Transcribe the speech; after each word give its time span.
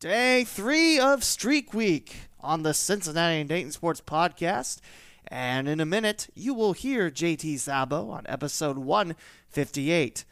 Day 0.00 0.44
three 0.44 0.98
of 0.98 1.22
Streak 1.22 1.74
Week 1.74 2.30
on 2.40 2.62
the 2.62 2.72
Cincinnati 2.72 3.40
and 3.40 3.48
Dayton 3.50 3.70
Sports 3.70 4.00
Podcast. 4.00 4.80
And 5.28 5.68
in 5.68 5.78
a 5.78 5.84
minute, 5.84 6.28
you 6.34 6.54
will 6.54 6.72
hear 6.72 7.10
JT 7.10 7.56
Szabo 7.56 8.08
on 8.10 8.24
episode 8.26 8.78
158. 8.78 10.24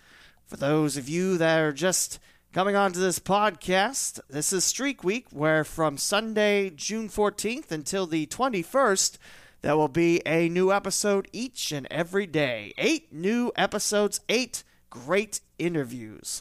For 0.46 0.56
those 0.56 0.96
of 0.96 1.06
you 1.06 1.36
that 1.36 1.60
are 1.60 1.74
just 1.74 2.18
coming 2.50 2.76
onto 2.76 2.98
this 2.98 3.18
podcast, 3.18 4.20
this 4.30 4.54
is 4.54 4.64
Streak 4.64 5.04
Week, 5.04 5.26
where 5.32 5.64
from 5.64 5.98
Sunday, 5.98 6.70
June 6.70 7.10
14th 7.10 7.70
until 7.70 8.06
the 8.06 8.24
21st, 8.26 9.18
there 9.60 9.76
will 9.76 9.88
be 9.88 10.22
a 10.24 10.48
new 10.48 10.72
episode 10.72 11.28
each 11.30 11.72
and 11.72 11.86
every 11.90 12.26
day. 12.26 12.72
Eight 12.78 13.12
new 13.12 13.52
episodes, 13.54 14.22
eight 14.30 14.64
great 14.88 15.42
interviews. 15.58 16.40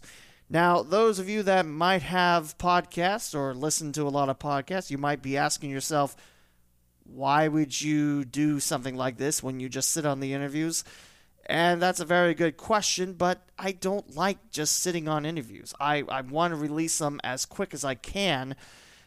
Now, 0.50 0.82
those 0.82 1.20
of 1.20 1.28
you 1.28 1.44
that 1.44 1.66
might 1.66 2.04
have 2.04 2.58
podcasts 2.58 3.36
or 3.36 3.54
listen 3.54 3.92
to 3.94 4.04
a 4.04 4.10
lot 4.10 4.30
of 4.30 4.40
podcasts, 4.40 4.90
you 4.90 4.98
might 4.98 5.22
be 5.22 5.38
asking 5.38 5.72
yourself, 5.72 6.16
why 7.04 7.48
would 7.48 7.82
you 7.82 8.24
do 8.24 8.60
something 8.60 8.96
like 8.96 9.18
this 9.18 9.44
when 9.44 9.60
you 9.60 9.68
just 9.68 9.90
sit 9.90 10.06
on 10.06 10.20
the 10.20 10.34
interviews? 10.34 10.84
And 11.46 11.82
that's 11.82 12.00
a 12.00 12.06
very 12.06 12.34
good 12.34 12.58
question, 12.58 13.14
but 13.14 13.42
I 13.58 13.72
don't 13.72 14.16
like 14.16 14.52
just 14.52 14.78
sitting 14.82 15.08
on 15.08 15.26
interviews. 15.26 15.74
I, 15.80 16.04
I 16.10 16.22
want 16.22 16.52
to 16.52 16.58
release 16.58 16.98
them 16.98 17.20
as 17.24 17.46
quick 17.46 17.74
as 17.74 17.86
I 17.86 17.96
can, 17.96 18.56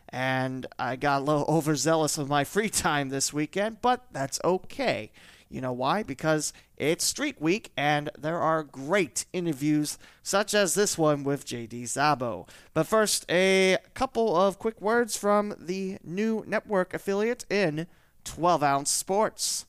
and 0.08 0.66
I 0.78 0.96
got 0.96 1.20
a 1.20 1.24
little 1.24 1.44
overzealous 1.48 2.16
with 2.16 2.28
my 2.28 2.44
free 2.44 2.70
time 2.70 3.10
this 3.10 3.32
weekend, 3.32 3.82
but 3.82 4.06
that's 4.12 4.40
okay. 4.44 5.10
You 5.50 5.60
know 5.60 5.72
why? 5.72 6.04
Because 6.04 6.52
it's 6.76 7.04
Streak 7.04 7.40
Week 7.40 7.72
and 7.76 8.08
there 8.16 8.38
are 8.38 8.62
great 8.62 9.26
interviews 9.32 9.98
such 10.22 10.54
as 10.54 10.74
this 10.74 10.96
one 10.96 11.24
with 11.24 11.44
JT 11.44 11.82
Szabo. 11.82 12.48
But 12.72 12.86
first, 12.86 13.26
a 13.28 13.78
couple 13.94 14.36
of 14.36 14.60
quick 14.60 14.80
words 14.80 15.16
from 15.16 15.56
the 15.58 15.98
new 16.04 16.44
network 16.46 16.94
affiliate 16.94 17.44
in 17.50 17.88
12 18.24 18.62
Ounce 18.62 18.90
Sports. 18.92 19.66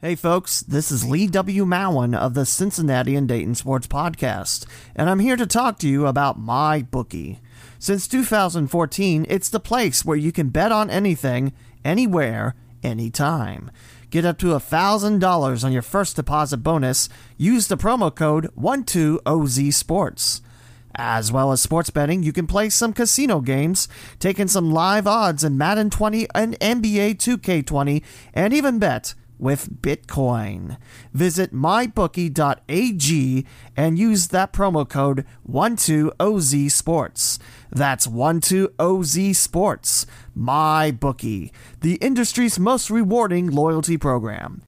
Hey 0.00 0.14
folks, 0.14 0.60
this 0.60 0.90
is 0.90 1.08
Lee 1.08 1.26
W. 1.28 1.64
Mowen 1.64 2.14
of 2.14 2.34
the 2.34 2.44
Cincinnati 2.44 3.14
and 3.14 3.26
Dayton 3.26 3.54
Sports 3.54 3.86
Podcast, 3.86 4.66
and 4.94 5.08
I'm 5.08 5.20
here 5.20 5.36
to 5.36 5.46
talk 5.46 5.78
to 5.78 5.88
you 5.88 6.06
about 6.06 6.38
my 6.38 6.82
bookie. 6.82 7.40
Since 7.78 8.06
2014, 8.08 9.24
it's 9.28 9.48
the 9.48 9.58
place 9.58 10.04
where 10.04 10.16
you 10.16 10.32
can 10.32 10.50
bet 10.50 10.70
on 10.70 10.90
anything, 10.90 11.54
anywhere, 11.82 12.54
anytime. 12.82 13.70
Get 14.16 14.24
up 14.24 14.38
to 14.38 14.46
$1,000 14.46 15.62
on 15.62 15.72
your 15.72 15.82
first 15.82 16.16
deposit 16.16 16.56
bonus. 16.56 17.10
Use 17.36 17.68
the 17.68 17.76
promo 17.76 18.14
code 18.14 18.48
12OZ 18.56 20.32
As 20.94 21.30
well 21.30 21.52
as 21.52 21.60
sports 21.60 21.90
betting, 21.90 22.22
you 22.22 22.32
can 22.32 22.46
play 22.46 22.70
some 22.70 22.94
casino 22.94 23.42
games, 23.42 23.88
take 24.18 24.40
in 24.40 24.48
some 24.48 24.72
live 24.72 25.06
odds 25.06 25.44
in 25.44 25.58
Madden 25.58 25.90
20 25.90 26.28
and 26.34 26.58
NBA 26.60 27.16
2K20, 27.16 28.02
and 28.32 28.54
even 28.54 28.78
bet 28.78 29.12
with 29.38 29.82
Bitcoin. 29.82 30.76
Visit 31.12 31.52
mybookie.ag 31.52 33.46
and 33.76 33.98
use 33.98 34.28
that 34.28 34.52
promo 34.52 34.88
code 34.88 35.26
12OZ 35.48 36.70
Sports. 36.70 37.38
That's 37.70 38.06
12OZ 38.06 39.34
MyBookie, 40.36 41.50
the 41.80 41.94
industry's 41.96 42.58
most 42.58 42.90
rewarding 42.90 43.50
loyalty 43.50 43.96
program. 43.96 44.62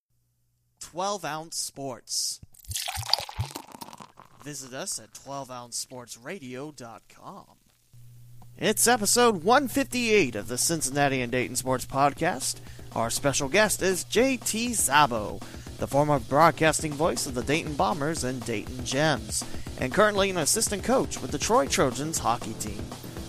12 0.80 1.25
Ounce 1.25 1.56
Sports. 1.56 2.41
Visit 4.42 4.72
us 4.72 4.98
at 4.98 5.12
12ouncesportsradio.com. 5.12 7.44
It's 8.56 8.88
episode 8.88 9.44
158 9.44 10.34
of 10.34 10.48
the 10.48 10.58
Cincinnati 10.58 11.20
and 11.20 11.30
Dayton 11.30 11.55
Sports 11.55 11.86
Podcast. 11.86 12.56
Our 12.94 13.11
special 13.11 13.48
guest 13.48 13.83
is 13.83 14.05
JT 14.05 14.70
Szabo, 14.70 15.41
the 15.78 15.86
former 15.86 16.19
broadcasting 16.19 16.93
voice 16.93 17.26
of 17.26 17.34
the 17.34 17.43
Dayton 17.43 17.75
Bombers 17.75 18.25
and 18.25 18.44
Dayton 18.44 18.84
Gems, 18.84 19.44
and 19.78 19.93
currently 19.93 20.31
an 20.31 20.38
assistant 20.38 20.82
coach 20.82 21.21
with 21.21 21.31
the 21.31 21.38
Troy 21.38 21.66
Trojans 21.66 22.19
hockey 22.19 22.54
team. 22.54 22.82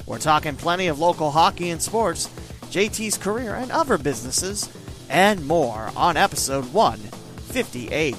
We're 0.06 0.18
talking 0.18 0.56
plenty 0.56 0.88
of 0.88 1.00
local 1.00 1.32
hockey 1.32 1.70
and 1.70 1.82
sports, 1.82 2.28
JT's 2.72 3.18
career 3.18 3.56
and 3.56 3.72
other 3.72 3.98
businesses, 3.98 4.70
and 5.10 5.46
more 5.46 5.92
on 5.96 6.18
episode 6.18 6.74
158. 6.74 8.16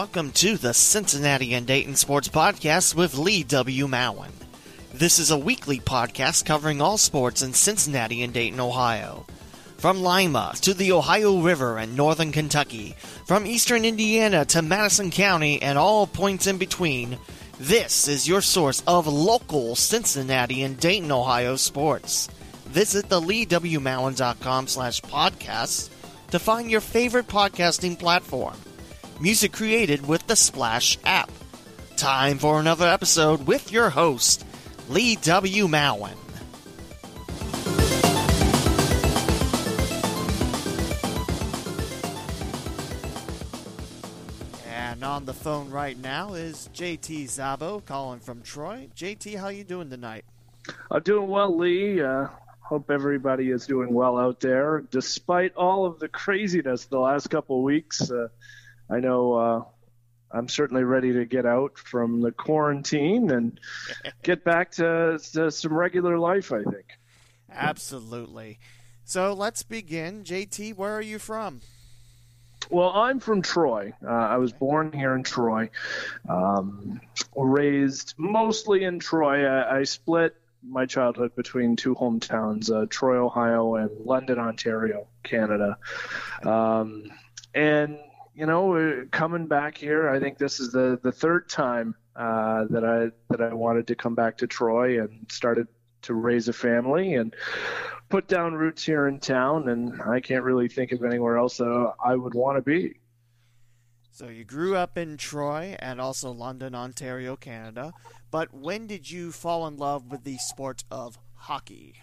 Welcome 0.00 0.32
to 0.32 0.56
the 0.56 0.72
Cincinnati 0.72 1.52
and 1.52 1.66
Dayton 1.66 1.94
Sports 1.94 2.28
Podcast 2.28 2.94
with 2.94 3.18
Lee 3.18 3.42
W. 3.42 3.86
Mowen. 3.86 4.30
This 4.94 5.18
is 5.18 5.30
a 5.30 5.36
weekly 5.36 5.78
podcast 5.78 6.46
covering 6.46 6.80
all 6.80 6.96
sports 6.96 7.42
in 7.42 7.52
Cincinnati 7.52 8.22
and 8.22 8.32
Dayton, 8.32 8.60
Ohio. 8.60 9.26
From 9.76 10.02
Lima 10.02 10.54
to 10.62 10.72
the 10.72 10.92
Ohio 10.92 11.42
River 11.42 11.76
and 11.76 11.98
northern 11.98 12.32
Kentucky, 12.32 12.96
from 13.26 13.46
eastern 13.46 13.84
Indiana 13.84 14.46
to 14.46 14.62
Madison 14.62 15.10
County 15.10 15.60
and 15.60 15.76
all 15.76 16.06
points 16.06 16.46
in 16.46 16.56
between, 16.56 17.18
this 17.58 18.08
is 18.08 18.26
your 18.26 18.40
source 18.40 18.82
of 18.86 19.06
local 19.06 19.76
Cincinnati 19.76 20.62
and 20.62 20.80
Dayton, 20.80 21.12
Ohio 21.12 21.56
sports. 21.56 22.26
Visit 22.64 23.10
the 23.10 23.20
leewmowen.com 23.20 24.66
slash 24.66 25.02
podcasts 25.02 25.90
to 26.30 26.38
find 26.38 26.70
your 26.70 26.80
favorite 26.80 27.26
podcasting 27.26 27.98
platform. 27.98 28.56
Music 29.20 29.52
created 29.52 30.08
with 30.08 30.26
the 30.28 30.34
Splash 30.34 30.96
app. 31.04 31.30
Time 31.98 32.38
for 32.38 32.58
another 32.58 32.86
episode 32.86 33.46
with 33.46 33.70
your 33.70 33.90
host, 33.90 34.46
Lee 34.88 35.16
W. 35.16 35.66
Mowen. 35.66 36.16
And 44.66 45.04
on 45.04 45.26
the 45.26 45.34
phone 45.34 45.68
right 45.68 45.98
now 45.98 46.32
is 46.32 46.70
JT 46.72 47.24
Szabo 47.24 47.84
calling 47.84 48.20
from 48.20 48.40
Troy. 48.40 48.88
JT, 48.96 49.36
how 49.38 49.48
you 49.48 49.64
doing 49.64 49.90
tonight? 49.90 50.24
I'm 50.90 51.02
doing 51.02 51.28
well, 51.28 51.58
Lee. 51.58 52.00
Uh, 52.00 52.28
hope 52.62 52.90
everybody 52.90 53.50
is 53.50 53.66
doing 53.66 53.92
well 53.92 54.18
out 54.18 54.40
there, 54.40 54.82
despite 54.90 55.54
all 55.56 55.84
of 55.84 55.98
the 55.98 56.08
craziness 56.08 56.86
the 56.86 56.98
last 56.98 57.28
couple 57.28 57.58
of 57.58 57.64
weeks. 57.64 58.10
Uh, 58.10 58.28
I 58.90 59.00
know 59.00 59.32
uh, 59.34 59.64
I'm 60.32 60.48
certainly 60.48 60.84
ready 60.84 61.12
to 61.12 61.24
get 61.24 61.46
out 61.46 61.78
from 61.78 62.20
the 62.20 62.32
quarantine 62.32 63.30
and 63.30 63.60
get 64.22 64.44
back 64.44 64.72
to, 64.72 65.18
to, 65.32 65.50
some 65.50 65.72
regular 65.72 66.18
life, 66.18 66.52
I 66.52 66.62
think. 66.62 66.86
Absolutely. 67.52 68.58
So 69.04 69.32
let's 69.32 69.62
begin. 69.62 70.22
JT, 70.22 70.76
where 70.76 70.92
are 70.92 71.02
you 71.02 71.18
from? 71.18 71.60
Well, 72.68 72.90
I'm 72.90 73.18
from 73.18 73.42
Troy. 73.42 73.92
Uh, 74.04 74.10
I 74.10 74.36
was 74.36 74.52
born 74.52 74.92
here 74.92 75.14
in 75.16 75.24
Troy, 75.24 75.70
um, 76.28 77.00
raised 77.34 78.14
mostly 78.18 78.84
in 78.84 79.00
Troy. 79.00 79.46
I, 79.46 79.78
I, 79.78 79.82
split 79.84 80.36
my 80.62 80.84
childhood 80.86 81.34
between 81.34 81.74
two 81.74 81.94
hometowns, 81.94 82.70
uh, 82.70 82.86
Troy, 82.88 83.16
Ohio, 83.16 83.76
and 83.76 83.90
London, 84.04 84.38
Ontario, 84.38 85.06
Canada. 85.24 85.78
Um, 86.44 87.10
and 87.54 87.98
you 88.34 88.46
know, 88.46 89.06
coming 89.10 89.46
back 89.46 89.76
here, 89.76 90.08
I 90.08 90.20
think 90.20 90.38
this 90.38 90.60
is 90.60 90.72
the 90.72 90.98
the 91.02 91.12
third 91.12 91.48
time 91.48 91.94
uh, 92.16 92.64
that 92.70 92.84
I 92.84 93.10
that 93.30 93.42
I 93.42 93.54
wanted 93.54 93.86
to 93.88 93.94
come 93.94 94.14
back 94.14 94.38
to 94.38 94.46
Troy 94.46 95.02
and 95.02 95.26
started 95.30 95.66
to 96.02 96.14
raise 96.14 96.48
a 96.48 96.52
family 96.52 97.14
and 97.14 97.34
put 98.08 98.26
down 98.28 98.54
roots 98.54 98.84
here 98.84 99.06
in 99.06 99.20
town. 99.20 99.68
And 99.68 100.00
I 100.02 100.20
can't 100.20 100.44
really 100.44 100.68
think 100.68 100.92
of 100.92 101.04
anywhere 101.04 101.36
else 101.36 101.58
that 101.58 101.92
I 102.04 102.14
would 102.14 102.34
want 102.34 102.56
to 102.58 102.62
be. 102.62 102.96
So 104.12 104.28
you 104.28 104.44
grew 104.44 104.76
up 104.76 104.98
in 104.98 105.16
Troy 105.16 105.76
and 105.78 106.00
also 106.00 106.30
London, 106.30 106.74
Ontario, 106.74 107.36
Canada. 107.36 107.92
But 108.30 108.52
when 108.52 108.86
did 108.86 109.10
you 109.10 109.32
fall 109.32 109.66
in 109.66 109.76
love 109.76 110.10
with 110.10 110.24
the 110.24 110.36
sport 110.38 110.84
of 110.90 111.18
hockey? 111.34 111.94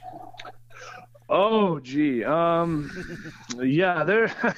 Oh, 1.30 1.80
gee. 1.80 2.23
Um, 2.23 2.91
yeah, 3.62 4.03
there. 4.03 4.31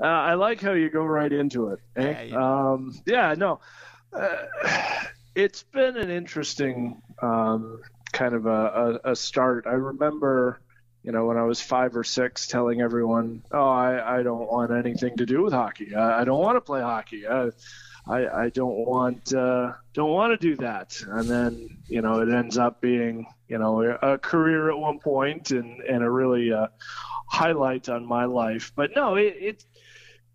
Uh, 0.00 0.06
I 0.06 0.34
like 0.34 0.60
how 0.60 0.72
you 0.72 0.90
go 0.90 1.04
right 1.04 1.32
into 1.32 1.68
it. 1.68 1.80
Eh? 1.96 2.26
Yeah, 2.28 2.36
um, 2.36 2.94
yeah, 3.04 3.34
no. 3.36 3.60
Uh, 4.12 4.36
it's 5.34 5.64
been 5.64 5.96
an 5.96 6.10
interesting 6.10 7.02
um, 7.20 7.80
kind 8.12 8.34
of 8.34 8.46
a, 8.46 9.00
a, 9.04 9.12
a, 9.12 9.16
start. 9.16 9.66
I 9.66 9.72
remember, 9.72 10.60
you 11.02 11.12
know, 11.12 11.26
when 11.26 11.36
I 11.36 11.42
was 11.42 11.60
five 11.60 11.96
or 11.96 12.04
six, 12.04 12.46
telling 12.46 12.80
everyone, 12.80 13.42
"Oh, 13.50 13.68
I, 13.68 14.18
I 14.18 14.22
don't 14.22 14.50
want 14.50 14.70
anything 14.70 15.16
to 15.16 15.26
do 15.26 15.42
with 15.42 15.52
hockey. 15.52 15.94
I, 15.94 16.20
I 16.20 16.24
don't 16.24 16.40
want 16.40 16.56
to 16.56 16.60
play 16.60 16.80
hockey. 16.80 17.26
I, 17.26 17.50
I, 18.06 18.44
I 18.44 18.48
don't 18.50 18.86
want 18.86 19.34
uh, 19.34 19.72
don't 19.94 20.10
want 20.10 20.32
to 20.32 20.48
do 20.48 20.56
that." 20.56 21.00
And 21.06 21.28
then, 21.28 21.78
you 21.86 22.02
know, 22.02 22.20
it 22.20 22.32
ends 22.32 22.56
up 22.56 22.80
being, 22.80 23.26
you 23.48 23.58
know, 23.58 23.82
a 23.82 24.16
career 24.18 24.70
at 24.70 24.78
one 24.78 25.00
point 25.00 25.50
and 25.50 25.80
and 25.82 26.02
a 26.02 26.10
really 26.10 26.52
uh, 26.52 26.68
highlight 27.28 27.88
on 27.88 28.06
my 28.06 28.24
life. 28.24 28.72
But 28.74 28.92
no, 28.94 29.16
it, 29.16 29.36
it 29.38 29.64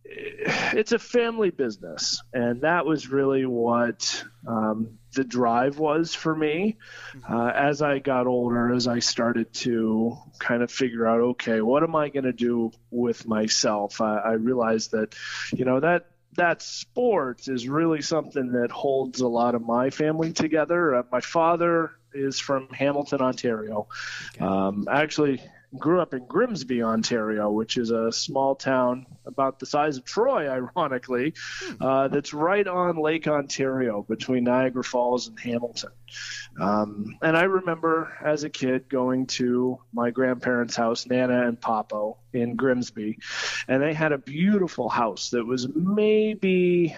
it's 0.06 0.92
a 0.92 1.00
family 1.00 1.50
business, 1.50 2.22
and 2.34 2.62
that 2.62 2.86
was 2.86 3.08
really 3.08 3.46
what 3.46 4.24
um, 4.48 5.00
the 5.14 5.24
drive 5.24 5.80
was 5.80 6.14
for 6.14 6.36
me. 6.36 6.78
Mm-hmm. 7.16 7.34
Uh, 7.34 7.50
as 7.50 7.82
I 7.82 8.00
got 8.00 8.28
older, 8.28 8.74
as 8.74 8.88
I 8.88 9.00
started 9.00 9.54
to 9.54 10.18
kind 10.40 10.62
of 10.62 10.72
figure 10.72 11.08
out, 11.08 11.22
okay, 11.22 11.62
what 11.62 11.84
am 11.84 11.96
I 11.96 12.10
going 12.10 12.26
to 12.26 12.34
do 12.34 12.72
with 12.92 13.28
myself? 13.28 14.02
I, 14.02 14.18
I 14.18 14.32
realized 14.34 14.92
that, 14.92 15.16
you 15.54 15.66
know, 15.66 15.80
that 15.80 16.08
that 16.36 16.62
sport 16.62 17.48
is 17.48 17.68
really 17.68 18.02
something 18.02 18.54
that 18.54 18.72
holds 18.72 19.22
a 19.22 19.28
lot 19.28 19.56
of 19.56 19.62
my 19.62 19.90
family 19.90 20.34
together. 20.34 20.96
Uh, 20.96 21.04
my 21.12 21.22
father 21.22 21.92
is 22.14 22.40
from 22.40 22.70
Hamilton, 22.70 23.22
Ontario. 23.22 23.88
Okay. 24.36 24.44
Um, 24.44 24.88
actually, 24.92 25.42
grew 25.78 26.02
up 26.02 26.14
in 26.14 26.26
Grimsby, 26.26 26.84
Ontario, 26.84 27.50
which 27.50 27.78
is 27.78 27.92
a 27.92 28.12
small 28.12 28.56
town 28.56 29.06
about 29.26 29.60
the 29.60 29.66
size 29.66 29.98
of 29.98 30.06
Troy, 30.06 30.50
ironically, 30.50 31.34
hmm. 31.62 31.84
uh, 31.84 32.08
that's 32.10 32.34
right 32.34 32.68
on 32.68 32.98
Lake 32.98 33.28
Ontario 33.28 34.04
between 34.04 34.44
Niagara 34.44 34.84
Falls 34.84 35.28
and 35.28 35.40
Hamilton. 35.40 35.92
Um, 36.60 37.18
and 37.22 37.36
I 37.36 37.44
remember 37.44 38.16
as 38.24 38.44
a 38.44 38.50
kid 38.50 38.88
going 38.88 39.26
to 39.28 39.80
my 39.92 40.12
grandparents' 40.12 40.76
house, 40.76 41.08
Nana 41.08 41.48
and 41.48 41.60
Papo 41.60 42.18
in 42.34 42.56
Grimsby, 42.56 43.18
and 43.68 43.82
they 43.82 43.94
had 43.94 44.12
a 44.12 44.18
beautiful 44.18 44.90
house 44.90 45.32
that 45.32 45.46
was 45.46 45.68
maybe 45.74 46.96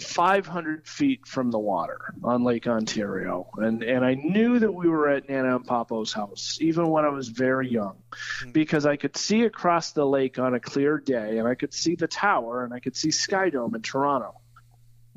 500 0.00 0.86
feet 0.86 1.26
from 1.26 1.50
the 1.50 1.58
water 1.58 2.14
on 2.22 2.44
Lake 2.44 2.66
Ontario. 2.66 3.48
And, 3.56 3.82
and 3.82 4.04
I 4.04 4.14
knew 4.14 4.58
that 4.58 4.72
we 4.72 4.88
were 4.88 5.08
at 5.08 5.28
Nana 5.28 5.56
and 5.56 5.66
Papo's 5.66 6.12
house, 6.12 6.58
even 6.60 6.88
when 6.88 7.04
I 7.04 7.08
was 7.08 7.28
very 7.28 7.70
young, 7.70 7.96
hmm. 8.42 8.50
because 8.50 8.84
I 8.84 8.96
could 8.96 9.16
see 9.16 9.44
across 9.44 9.92
the 9.92 10.04
lake 10.04 10.38
on 10.38 10.54
a 10.54 10.60
clear 10.60 10.98
day, 10.98 11.38
and 11.38 11.48
I 11.48 11.54
could 11.54 11.72
see 11.72 11.94
the 11.94 12.08
tower, 12.08 12.64
and 12.64 12.74
I 12.74 12.80
could 12.80 12.96
see 12.96 13.08
Skydome 13.08 13.74
in 13.74 13.82
Toronto. 13.82 14.40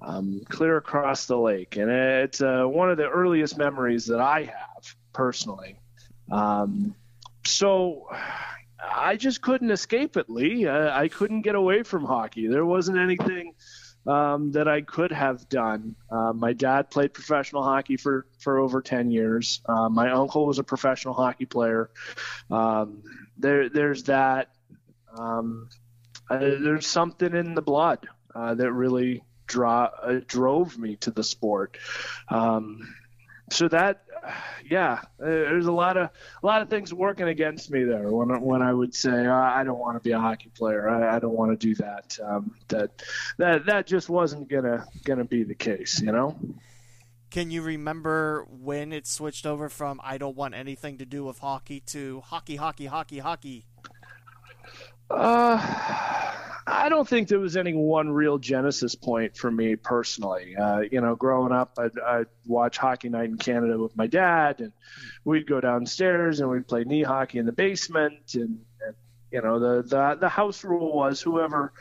Um, 0.01 0.43
clear 0.47 0.77
across 0.77 1.25
the 1.25 1.37
lake. 1.37 1.75
And 1.75 1.91
it's 1.91 2.41
uh, 2.41 2.63
one 2.63 2.89
of 2.89 2.95
the 2.95 3.09
earliest 3.09 3.57
memories 3.57 4.05
that 4.05 4.21
I 4.21 4.43
have 4.43 4.95
personally. 5.11 5.81
Um, 6.31 6.95
so 7.43 8.07
I 8.81 9.17
just 9.17 9.41
couldn't 9.41 9.71
escape 9.71 10.15
it, 10.15 10.29
Lee. 10.29 10.67
Uh, 10.67 10.97
I 10.97 11.09
couldn't 11.09 11.41
get 11.41 11.55
away 11.55 11.83
from 11.83 12.05
hockey. 12.05 12.47
There 12.47 12.65
wasn't 12.65 12.97
anything 12.97 13.55
um, 14.07 14.51
that 14.53 14.67
I 14.67 14.81
could 14.81 15.11
have 15.11 15.47
done. 15.49 15.95
Uh, 16.09 16.33
my 16.33 16.53
dad 16.53 16.89
played 16.89 17.13
professional 17.13 17.63
hockey 17.63 17.97
for, 17.97 18.25
for 18.39 18.59
over 18.59 18.81
10 18.81 19.11
years. 19.11 19.61
Uh, 19.65 19.89
my 19.89 20.11
uncle 20.11 20.45
was 20.45 20.59
a 20.59 20.63
professional 20.63 21.13
hockey 21.13 21.45
player. 21.45 21.89
Um, 22.49 23.03
there, 23.37 23.69
there's 23.69 24.03
that. 24.03 24.49
Um, 25.17 25.69
uh, 26.29 26.37
there's 26.39 26.87
something 26.87 27.33
in 27.33 27.55
the 27.55 27.61
blood 27.61 28.07
uh, 28.35 28.53
that 28.55 28.71
really 28.71 29.23
draw, 29.47 29.89
uh, 30.01 30.19
drove 30.27 30.77
me 30.77 30.95
to 30.97 31.11
the 31.11 31.23
sport. 31.23 31.77
Um, 32.29 32.81
so 33.51 33.67
that 33.69 34.03
yeah, 34.69 35.01
there's 35.17 35.65
a 35.65 35.71
lot 35.71 35.97
of 35.97 36.09
a 36.41 36.45
lot 36.45 36.61
of 36.61 36.69
things 36.69 36.93
working 36.93 37.27
against 37.27 37.69
me 37.71 37.83
there. 37.83 38.09
When 38.09 38.41
when 38.41 38.61
I 38.61 38.73
would 38.73 38.93
say 38.93 39.27
oh, 39.27 39.33
I 39.33 39.63
don't 39.63 39.79
want 39.79 39.97
to 39.97 40.03
be 40.03 40.11
a 40.11 40.19
hockey 40.19 40.49
player, 40.49 40.89
I, 40.89 41.15
I 41.15 41.19
don't 41.19 41.35
want 41.35 41.51
to 41.51 41.67
do 41.67 41.75
that. 41.75 42.17
Um, 42.23 42.55
that 42.69 42.91
that 43.37 43.65
that 43.65 43.87
just 43.87 44.09
wasn't 44.09 44.49
gonna 44.49 44.85
gonna 45.03 45.25
be 45.25 45.43
the 45.43 45.55
case, 45.55 46.01
you 46.01 46.11
know. 46.11 46.37
Can 47.31 47.51
you 47.51 47.61
remember 47.61 48.47
when 48.49 48.91
it 48.91 49.05
switched 49.05 49.45
over 49.45 49.69
from 49.69 50.01
I 50.03 50.17
don't 50.17 50.35
want 50.35 50.55
anything 50.55 50.97
to 50.97 51.05
do 51.05 51.23
with 51.23 51.39
hockey 51.39 51.79
to 51.87 52.21
hockey, 52.21 52.55
hockey, 52.55 52.87
hockey, 52.87 53.19
hockey? 53.19 53.65
Uh 55.09 56.58
I 56.71 56.89
don't 56.89 57.07
think 57.07 57.27
there 57.27 57.39
was 57.39 57.57
any 57.57 57.73
one 57.73 58.09
real 58.09 58.37
genesis 58.37 58.93
point 58.95 59.35
for 59.35 59.49
me 59.49 59.75
personally. 59.75 60.55
Uh, 60.55 60.81
you 60.91 61.01
know, 61.01 61.15
growing 61.15 61.51
up, 61.51 61.73
I'd, 61.77 61.97
I'd, 61.99 62.27
watch 62.45 62.77
Hockey 62.77 63.09
Night 63.09 63.29
in 63.29 63.37
Canada 63.37 63.77
with 63.77 63.95
my 63.95 64.07
dad, 64.07 64.59
and 64.59 64.71
we'd 65.23 65.47
go 65.47 65.61
downstairs 65.61 66.39
and 66.39 66.49
we'd 66.49 66.67
play 66.67 66.83
knee 66.83 67.03
hockey 67.03 67.39
in 67.39 67.45
the 67.45 67.51
basement. 67.51 68.35
And, 68.35 68.59
and 68.85 68.95
you 69.31 69.41
know, 69.41 69.59
the, 69.59 69.83
the 69.83 70.17
the 70.19 70.29
house 70.29 70.63
rule 70.63 70.93
was 70.93 71.21
whoever 71.21 71.73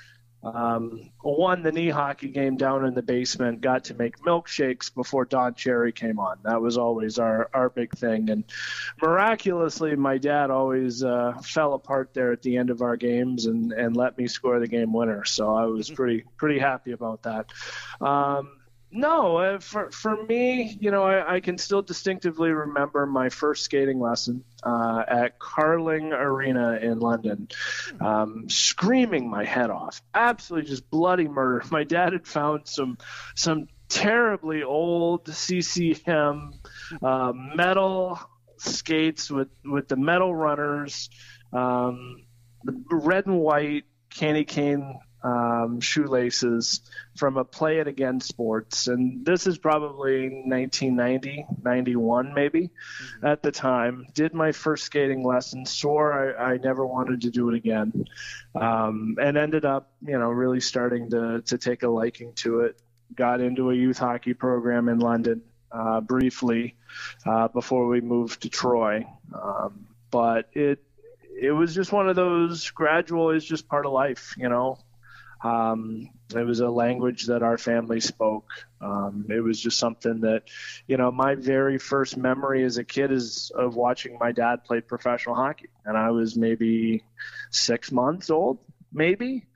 um, 0.42 1.10
won 1.22 1.62
the 1.62 1.72
knee 1.72 1.88
hockey 1.88 2.28
game 2.28 2.56
down 2.56 2.84
in 2.84 2.94
the 2.94 3.02
basement, 3.02 3.60
got 3.60 3.84
to 3.84 3.94
make 3.94 4.18
milkshakes 4.20 4.94
before 4.94 5.24
Don 5.24 5.54
Cherry 5.54 5.92
came 5.92 6.18
on. 6.18 6.38
That 6.44 6.60
was 6.60 6.78
always 6.78 7.18
our, 7.18 7.50
our 7.52 7.68
big 7.68 7.96
thing. 7.96 8.30
And 8.30 8.44
miraculously, 9.02 9.96
my 9.96 10.18
dad 10.18 10.50
always 10.50 11.02
uh, 11.02 11.40
fell 11.42 11.74
apart 11.74 12.14
there 12.14 12.32
at 12.32 12.42
the 12.42 12.56
end 12.56 12.70
of 12.70 12.82
our 12.82 12.96
games 12.96 13.46
and, 13.46 13.72
and 13.72 13.96
let 13.96 14.16
me 14.16 14.28
score 14.28 14.60
the 14.60 14.68
game 14.68 14.92
winner. 14.92 15.24
So 15.24 15.54
I 15.54 15.66
was 15.66 15.90
pretty 15.90 16.24
pretty 16.36 16.58
happy 16.58 16.92
about 16.92 17.22
that. 17.22 17.52
Um, 18.00 18.57
no, 18.90 19.36
uh, 19.36 19.58
for 19.58 19.90
for 19.90 20.24
me, 20.24 20.78
you 20.80 20.90
know, 20.90 21.02
I, 21.02 21.34
I, 21.34 21.40
can 21.40 21.58
still 21.58 21.82
distinctively 21.82 22.50
remember 22.50 23.04
my 23.04 23.28
first 23.28 23.64
skating 23.64 24.00
lesson 24.00 24.42
uh, 24.62 25.04
at 25.06 25.38
Carling 25.38 26.12
Arena 26.14 26.78
in 26.80 26.98
London, 26.98 27.48
um, 28.00 28.48
screaming 28.48 29.28
my 29.28 29.44
head 29.44 29.68
off, 29.68 30.00
absolutely 30.14 30.70
just 30.70 30.88
bloody 30.90 31.28
murder. 31.28 31.62
My 31.70 31.84
dad 31.84 32.14
had 32.14 32.26
found 32.26 32.66
some 32.66 32.96
some 33.34 33.68
terribly 33.90 34.62
old 34.62 35.28
CCM 35.28 36.54
uh, 37.02 37.32
metal 37.34 38.18
skates 38.56 39.30
with 39.30 39.48
with 39.66 39.88
the 39.88 39.96
metal 39.96 40.34
runners, 40.34 41.10
um, 41.52 42.24
the 42.64 42.74
red 42.90 43.26
and 43.26 43.38
white 43.38 43.84
candy 44.10 44.44
cane 44.44 44.98
um, 45.22 45.80
shoelaces 45.80 46.80
from 47.16 47.36
a 47.36 47.44
Play 47.44 47.78
It 47.78 47.88
Again 47.88 48.20
Sports. 48.20 48.86
And 48.86 49.24
this 49.24 49.46
is 49.46 49.58
probably 49.58 50.28
1990, 50.28 51.46
91 51.62 52.34
maybe 52.34 52.62
mm-hmm. 52.62 53.26
at 53.26 53.42
the 53.42 53.50
time. 53.50 54.06
Did 54.14 54.34
my 54.34 54.52
first 54.52 54.84
skating 54.84 55.24
lesson, 55.24 55.66
swore 55.66 56.36
I, 56.38 56.52
I 56.52 56.56
never 56.58 56.86
wanted 56.86 57.22
to 57.22 57.30
do 57.30 57.48
it 57.48 57.56
again, 57.56 58.06
um, 58.54 59.16
and 59.20 59.36
ended 59.36 59.64
up, 59.64 59.90
you 60.06 60.18
know, 60.18 60.28
really 60.28 60.60
starting 60.60 61.10
to, 61.10 61.42
to 61.42 61.58
take 61.58 61.82
a 61.82 61.88
liking 61.88 62.32
to 62.34 62.60
it. 62.60 62.80
Got 63.14 63.40
into 63.40 63.70
a 63.70 63.74
youth 63.74 63.98
hockey 63.98 64.34
program 64.34 64.88
in 64.88 64.98
London 64.98 65.42
uh, 65.72 66.00
briefly 66.00 66.76
uh, 67.26 67.48
before 67.48 67.88
we 67.88 68.00
moved 68.00 68.42
to 68.42 68.50
Troy. 68.50 69.06
Um, 69.34 69.86
but 70.10 70.48
it 70.52 70.82
it 71.40 71.52
was 71.52 71.74
just 71.74 71.92
one 71.92 72.08
of 72.08 72.16
those 72.16 72.70
gradual 72.70 73.30
is 73.30 73.44
just 73.44 73.68
part 73.68 73.86
of 73.86 73.92
life, 73.92 74.34
you 74.36 74.48
know. 74.48 74.78
Um, 75.42 76.10
it 76.34 76.44
was 76.44 76.60
a 76.60 76.68
language 76.68 77.26
that 77.26 77.42
our 77.42 77.58
family 77.58 78.00
spoke. 78.00 78.50
Um, 78.80 79.26
it 79.30 79.40
was 79.40 79.60
just 79.60 79.78
something 79.78 80.20
that, 80.20 80.44
you 80.86 80.96
know, 80.96 81.10
my 81.10 81.34
very 81.36 81.78
first 81.78 82.16
memory 82.16 82.64
as 82.64 82.76
a 82.76 82.84
kid 82.84 83.12
is 83.12 83.50
of 83.54 83.76
watching 83.76 84.18
my 84.18 84.32
dad 84.32 84.64
play 84.64 84.80
professional 84.80 85.34
hockey, 85.34 85.68
and 85.84 85.96
I 85.96 86.10
was 86.10 86.36
maybe 86.36 87.04
six 87.50 87.90
months 87.92 88.30
old, 88.30 88.58
maybe. 88.92 89.46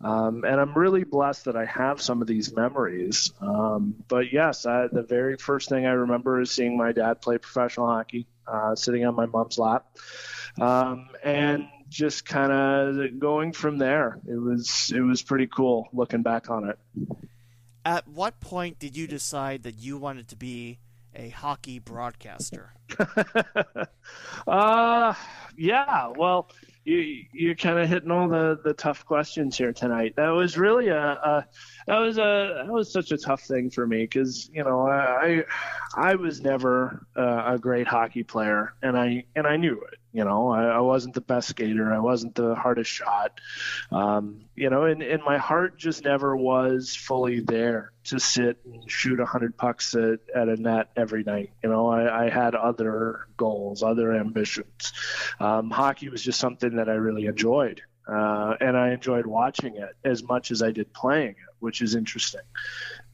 Um, 0.00 0.44
and 0.44 0.60
I'm 0.60 0.74
really 0.74 1.04
blessed 1.04 1.46
that 1.46 1.56
I 1.56 1.64
have 1.64 2.00
some 2.02 2.20
of 2.20 2.28
these 2.28 2.54
memories. 2.54 3.32
Um, 3.40 3.94
but 4.06 4.32
yes, 4.32 4.66
I, 4.66 4.88
the 4.92 5.02
very 5.02 5.36
first 5.38 5.68
thing 5.68 5.86
I 5.86 5.92
remember 5.92 6.40
is 6.40 6.50
seeing 6.50 6.76
my 6.76 6.92
dad 6.92 7.22
play 7.22 7.38
professional 7.38 7.86
hockey, 7.86 8.26
uh, 8.46 8.74
sitting 8.74 9.06
on 9.06 9.14
my 9.14 9.26
mom's 9.26 9.58
lap. 9.58 9.86
Um, 10.60 11.08
and 11.22 11.68
just 11.94 12.26
kind 12.26 12.50
of 12.52 13.18
going 13.20 13.52
from 13.52 13.78
there. 13.78 14.18
It 14.26 14.36
was 14.36 14.92
it 14.94 15.00
was 15.00 15.22
pretty 15.22 15.46
cool 15.46 15.88
looking 15.92 16.22
back 16.22 16.50
on 16.50 16.68
it. 16.68 16.78
At 17.84 18.08
what 18.08 18.40
point 18.40 18.78
did 18.78 18.96
you 18.96 19.06
decide 19.06 19.62
that 19.62 19.78
you 19.78 19.96
wanted 19.96 20.28
to 20.28 20.36
be 20.36 20.78
a 21.14 21.28
hockey 21.28 21.78
broadcaster? 21.78 22.72
uh 24.46 25.14
yeah, 25.56 26.08
well, 26.16 26.50
you 26.84 27.24
you're 27.32 27.54
kind 27.54 27.78
of 27.78 27.88
hitting 27.88 28.10
all 28.10 28.28
the 28.28 28.60
the 28.62 28.74
tough 28.74 29.06
questions 29.06 29.56
here 29.56 29.72
tonight. 29.72 30.14
That 30.16 30.30
was 30.30 30.58
really 30.58 30.88
a, 30.88 30.98
a 31.00 31.46
that 31.86 31.98
was 31.98 32.18
a 32.18 32.64
that 32.64 32.72
was 32.72 32.92
such 32.92 33.10
a 33.10 33.16
tough 33.16 33.42
thing 33.42 33.70
for 33.70 33.86
me 33.86 34.02
because 34.02 34.50
you 34.52 34.64
know 34.64 34.86
I 34.86 35.44
I 35.96 36.16
was 36.16 36.42
never 36.42 37.06
a 37.16 37.58
great 37.58 37.86
hockey 37.86 38.22
player 38.22 38.74
and 38.82 38.98
I 38.98 39.24
and 39.34 39.46
I 39.46 39.56
knew 39.56 39.80
it. 39.80 39.98
You 40.12 40.24
know 40.24 40.50
I, 40.50 40.64
I 40.64 40.80
wasn't 40.80 41.14
the 41.14 41.20
best 41.20 41.48
skater. 41.48 41.92
I 41.92 42.00
wasn't 42.00 42.34
the 42.34 42.54
hardest 42.54 42.90
shot. 42.90 43.40
Um, 43.90 44.44
you 44.54 44.70
know, 44.70 44.84
and, 44.84 45.02
and 45.02 45.22
my 45.24 45.38
heart 45.38 45.78
just 45.78 46.04
never 46.04 46.36
was 46.36 46.94
fully 46.94 47.40
there 47.40 47.92
to 48.04 48.20
sit 48.20 48.58
and 48.64 48.88
shoot 48.90 49.18
a 49.18 49.26
hundred 49.26 49.56
pucks 49.56 49.94
at, 49.94 50.20
at 50.34 50.48
a 50.48 50.56
net 50.56 50.90
every 50.96 51.24
night. 51.24 51.50
You 51.62 51.70
know, 51.70 51.88
I, 51.88 52.26
I 52.26 52.30
had 52.30 52.54
other 52.54 52.83
goals, 53.36 53.82
other 53.82 54.12
ambitions. 54.12 54.92
Um, 55.40 55.70
hockey 55.70 56.08
was 56.08 56.22
just 56.22 56.40
something 56.40 56.76
that 56.76 56.88
I 56.88 56.94
really 56.94 57.26
enjoyed. 57.26 57.82
Uh, 58.06 58.54
and 58.60 58.76
I 58.76 58.92
enjoyed 58.92 59.26
watching 59.26 59.76
it 59.76 59.96
as 60.04 60.22
much 60.22 60.50
as 60.50 60.62
I 60.62 60.72
did 60.72 60.92
playing 60.92 61.30
it, 61.30 61.54
which 61.60 61.80
is 61.80 61.94
interesting. 61.94 62.42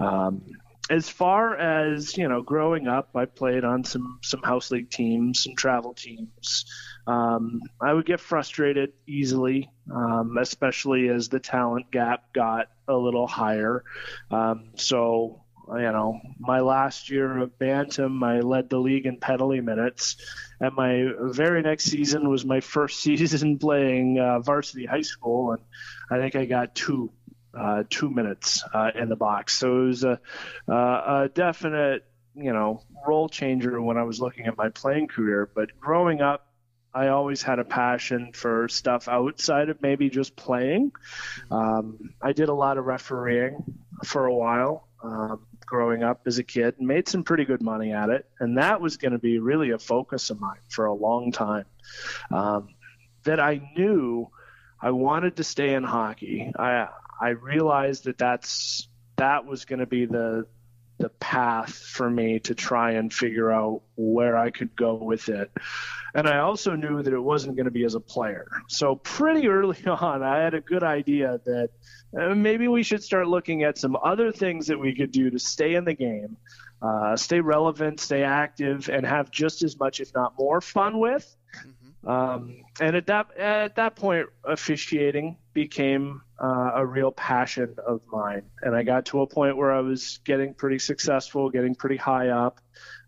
Um, 0.00 0.42
as 0.88 1.08
far 1.08 1.56
as 1.56 2.16
you 2.16 2.28
know, 2.28 2.42
growing 2.42 2.88
up, 2.88 3.10
I 3.14 3.24
played 3.26 3.62
on 3.62 3.84
some 3.84 4.18
some 4.22 4.42
house 4.42 4.72
league 4.72 4.90
teams, 4.90 5.44
some 5.44 5.54
travel 5.54 5.94
teams. 5.94 6.64
Um, 7.06 7.60
I 7.80 7.92
would 7.92 8.06
get 8.06 8.18
frustrated 8.18 8.92
easily 9.06 9.70
um, 9.90 10.38
especially 10.38 11.08
as 11.08 11.28
the 11.28 11.40
talent 11.40 11.90
gap 11.90 12.32
got 12.32 12.68
a 12.88 12.94
little 12.94 13.26
higher. 13.26 13.84
Um, 14.30 14.70
so, 14.76 15.42
you 15.76 15.92
know, 15.92 16.20
my 16.38 16.60
last 16.60 17.10
year 17.10 17.38
of 17.38 17.58
Bantam, 17.58 18.22
I 18.22 18.40
led 18.40 18.70
the 18.70 18.78
league 18.78 19.06
in 19.06 19.18
penalty 19.18 19.60
minutes. 19.60 20.16
And 20.60 20.74
my 20.74 21.10
very 21.18 21.62
next 21.62 21.84
season 21.84 22.28
was 22.28 22.44
my 22.44 22.60
first 22.60 23.00
season 23.02 23.58
playing 23.58 24.18
uh, 24.18 24.40
varsity 24.40 24.86
high 24.86 25.02
school, 25.02 25.52
and 25.52 25.62
I 26.10 26.18
think 26.22 26.36
I 26.36 26.44
got 26.44 26.74
two 26.74 27.12
uh, 27.52 27.82
two 27.90 28.10
minutes 28.10 28.62
uh, 28.72 28.90
in 28.94 29.08
the 29.08 29.16
box. 29.16 29.56
So 29.56 29.82
it 29.82 29.86
was 29.86 30.04
a, 30.04 30.20
uh, 30.68 31.24
a 31.24 31.30
definite, 31.34 32.04
you 32.36 32.52
know, 32.52 32.84
role 33.04 33.28
changer 33.28 33.82
when 33.82 33.96
I 33.96 34.04
was 34.04 34.20
looking 34.20 34.46
at 34.46 34.56
my 34.56 34.68
playing 34.68 35.08
career. 35.08 35.50
But 35.52 35.80
growing 35.80 36.20
up, 36.20 36.46
I 36.94 37.08
always 37.08 37.42
had 37.42 37.58
a 37.58 37.64
passion 37.64 38.32
for 38.32 38.68
stuff 38.68 39.08
outside 39.08 39.68
of 39.68 39.82
maybe 39.82 40.10
just 40.10 40.36
playing. 40.36 40.92
Um, 41.50 42.14
I 42.22 42.32
did 42.32 42.48
a 42.48 42.54
lot 42.54 42.78
of 42.78 42.84
refereeing 42.84 43.64
for 44.04 44.26
a 44.26 44.34
while 44.34 44.88
um, 45.02 45.46
growing 45.70 46.02
up 46.02 46.22
as 46.26 46.38
a 46.38 46.42
kid 46.42 46.74
and 46.78 46.88
made 46.88 47.08
some 47.08 47.22
pretty 47.22 47.44
good 47.44 47.62
money 47.62 47.92
at 47.92 48.10
it. 48.10 48.28
And 48.40 48.58
that 48.58 48.80
was 48.80 48.96
going 48.96 49.12
to 49.12 49.18
be 49.18 49.38
really 49.38 49.70
a 49.70 49.78
focus 49.78 50.28
of 50.30 50.40
mine 50.40 50.58
for 50.68 50.86
a 50.86 50.92
long 50.92 51.30
time. 51.30 51.64
Um, 52.32 52.74
that 53.22 53.38
I 53.38 53.60
knew 53.76 54.28
I 54.82 54.90
wanted 54.90 55.36
to 55.36 55.44
stay 55.44 55.74
in 55.74 55.84
hockey. 55.84 56.52
I 56.58 56.88
I 57.20 57.30
realized 57.30 58.04
that 58.04 58.18
that's 58.18 58.88
that 59.16 59.46
was 59.46 59.64
going 59.64 59.78
to 59.78 59.86
be 59.86 60.06
the 60.06 60.46
the 60.98 61.08
path 61.08 61.74
for 61.74 62.10
me 62.10 62.40
to 62.40 62.54
try 62.54 62.92
and 62.92 63.12
figure 63.12 63.50
out 63.50 63.82
where 63.96 64.36
I 64.36 64.50
could 64.50 64.76
go 64.76 64.94
with 64.94 65.28
it. 65.28 65.50
And 66.14 66.28
I 66.28 66.40
also 66.40 66.74
knew 66.74 67.02
that 67.02 67.12
it 67.12 67.18
wasn't 67.18 67.56
going 67.56 67.64
to 67.64 67.70
be 67.70 67.84
as 67.84 67.94
a 67.94 68.00
player. 68.00 68.50
So 68.68 68.96
pretty 68.96 69.48
early 69.48 69.78
on, 69.86 70.22
I 70.22 70.42
had 70.42 70.54
a 70.54 70.60
good 70.60 70.82
idea 70.82 71.40
that 71.46 71.70
uh, 72.18 72.34
maybe 72.34 72.68
we 72.68 72.82
should 72.82 73.02
start 73.02 73.28
looking 73.28 73.62
at 73.62 73.78
some 73.78 73.96
other 74.02 74.32
things 74.32 74.66
that 74.66 74.78
we 74.78 74.94
could 74.94 75.10
do 75.10 75.30
to 75.30 75.38
stay 75.38 75.74
in 75.74 75.84
the 75.84 75.94
game, 75.94 76.36
uh, 76.82 77.16
stay 77.16 77.40
relevant, 77.40 78.00
stay 78.00 78.22
active, 78.22 78.88
and 78.88 79.06
have 79.06 79.30
just 79.30 79.62
as 79.62 79.78
much, 79.78 80.00
if 80.00 80.12
not 80.14 80.34
more, 80.38 80.60
fun 80.60 80.98
with. 80.98 81.36
Mm-hmm. 81.56 82.08
Um, 82.08 82.64
and 82.80 82.96
at 82.96 83.06
that 83.06 83.36
at 83.36 83.76
that 83.76 83.94
point, 83.94 84.26
officiating 84.44 85.36
became 85.52 86.22
uh, 86.42 86.72
a 86.74 86.86
real 86.86 87.12
passion 87.12 87.74
of 87.86 88.00
mine. 88.10 88.42
And 88.62 88.74
I 88.74 88.82
got 88.82 89.06
to 89.06 89.20
a 89.20 89.26
point 89.26 89.56
where 89.56 89.70
I 89.70 89.80
was 89.80 90.20
getting 90.24 90.54
pretty 90.54 90.78
successful, 90.78 91.50
getting 91.50 91.74
pretty 91.74 91.96
high 91.96 92.28
up, 92.28 92.60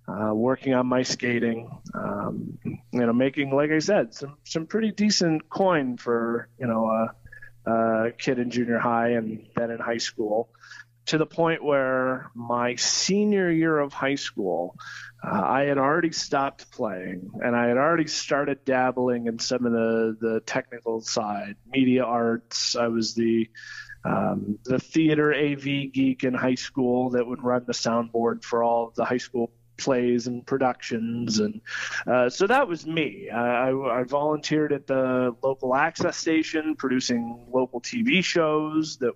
uh, 0.07 0.35
working 0.35 0.75
on 0.75 0.87
my 0.87 1.03
skating, 1.03 1.71
um, 1.95 2.59
you 2.65 3.07
know, 3.07 3.13
making, 3.13 3.55
like 3.55 3.71
I 3.71 3.79
said, 3.79 4.13
some, 4.15 4.37
some 4.45 4.67
pretty 4.67 4.91
decent 4.91 5.49
coin 5.49 5.97
for, 5.97 6.49
you 6.59 6.67
know, 6.67 6.87
a, 6.87 7.15
a 7.67 8.13
kid 8.17 8.39
in 8.39 8.51
junior 8.51 8.79
high 8.79 9.11
and 9.11 9.47
then 9.57 9.71
in 9.71 9.79
high 9.79 9.99
school 9.99 10.49
to 11.07 11.19
the 11.19 11.27
point 11.27 11.65
where 11.65 12.31
my 12.35 12.77
senior 12.77 13.51
year 13.51 13.79
of 13.79 13.93
high 13.93 14.15
school, 14.15 14.77
uh, 15.25 15.41
I 15.43 15.63
had 15.63 15.79
already 15.79 16.13
stopped 16.13 16.71
playing 16.71 17.31
and 17.43 17.57
I 17.57 17.69
had 17.69 17.77
already 17.77 18.07
started 18.07 18.65
dabbling 18.65 19.27
in 19.27 19.39
some 19.39 19.67
of 19.67 19.73
the, 19.73 20.17
the 20.21 20.41
technical 20.41 21.01
side, 21.01 21.57
media 21.67 22.05
arts. 22.05 22.77
I 22.77 22.89
was 22.89 23.15
the 23.15 23.49
um, 24.05 24.59
the 24.65 24.81
theater 24.81 25.33
AV 25.33 25.63
geek 25.93 26.25
in 26.25 26.35
high 26.35 26.57
school 26.57 27.11
that 27.11 27.25
would 27.25 27.43
run 27.45 27.65
the 27.67 27.73
soundboard 27.73 28.43
for 28.43 28.65
all 28.65 28.93
the 28.97 29.05
high 29.05 29.19
school 29.19 29.53
plays 29.83 30.27
and 30.27 30.47
productions 30.47 31.41
and 31.41 31.61
uh, 32.07 32.29
so 32.29 32.47
that 32.47 32.67
was 32.69 32.87
me 32.87 33.29
I, 33.31 33.71
I, 33.71 34.05
volunteered 34.05 34.73
at 34.73 34.87
the 34.87 35.35
local 35.43 35.75
access 35.75 36.17
station 36.17 36.77
producing 36.77 37.47
local 37.51 37.81
tv 37.81 38.23
shows 38.25 38.99
that 38.99 39.15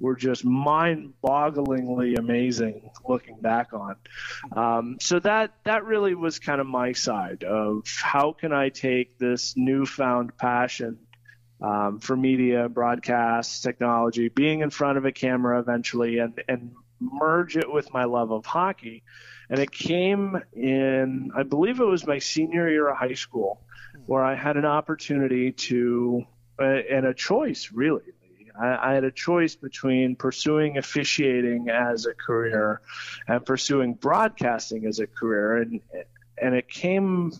were 0.00 0.16
just 0.16 0.44
mind-bogglingly 0.44 2.18
amazing 2.18 2.90
looking 3.08 3.40
back 3.40 3.72
on. 3.72 3.96
Um, 4.52 4.96
so 5.00 5.18
that 5.20 5.54
that 5.64 5.84
really 5.84 6.14
was 6.14 6.38
kind 6.38 6.60
of 6.60 6.66
my 6.66 6.92
side 6.92 7.44
of 7.44 7.86
how 8.02 8.32
can 8.32 8.52
I 8.52 8.70
take 8.70 9.18
this 9.18 9.54
newfound 9.56 10.36
passion 10.36 10.98
um, 11.60 12.00
for 12.00 12.16
media, 12.16 12.68
broadcast, 12.68 13.62
technology, 13.62 14.28
being 14.28 14.60
in 14.60 14.70
front 14.70 14.98
of 14.98 15.04
a 15.04 15.12
camera 15.12 15.60
eventually, 15.60 16.18
and 16.18 16.42
and 16.48 16.72
merge 17.00 17.56
it 17.56 17.70
with 17.72 17.92
my 17.92 18.04
love 18.04 18.30
of 18.30 18.44
hockey. 18.46 19.02
And 19.50 19.60
it 19.60 19.70
came 19.70 20.40
in, 20.54 21.30
I 21.36 21.42
believe 21.42 21.80
it 21.80 21.84
was 21.84 22.06
my 22.06 22.18
senior 22.18 22.68
year 22.68 22.88
of 22.88 22.96
high 22.96 23.14
school, 23.14 23.60
where 24.06 24.24
I 24.24 24.34
had 24.34 24.56
an 24.56 24.64
opportunity 24.64 25.52
to, 25.52 26.24
uh, 26.58 26.64
and 26.64 27.06
a 27.06 27.14
choice 27.14 27.70
really 27.72 28.02
I, 28.58 28.90
I, 28.90 28.94
had 28.94 29.04
a 29.04 29.10
choice 29.10 29.54
between 29.54 30.16
pursuing 30.16 30.78
officiating 30.78 31.68
as 31.70 32.06
a 32.06 32.14
career 32.14 32.80
and 33.26 33.44
pursuing 33.44 33.94
broadcasting 33.94 34.86
as 34.86 35.00
a 35.00 35.06
career, 35.06 35.58
and 35.58 35.80
and 36.40 36.54
it 36.54 36.68
came 36.68 37.32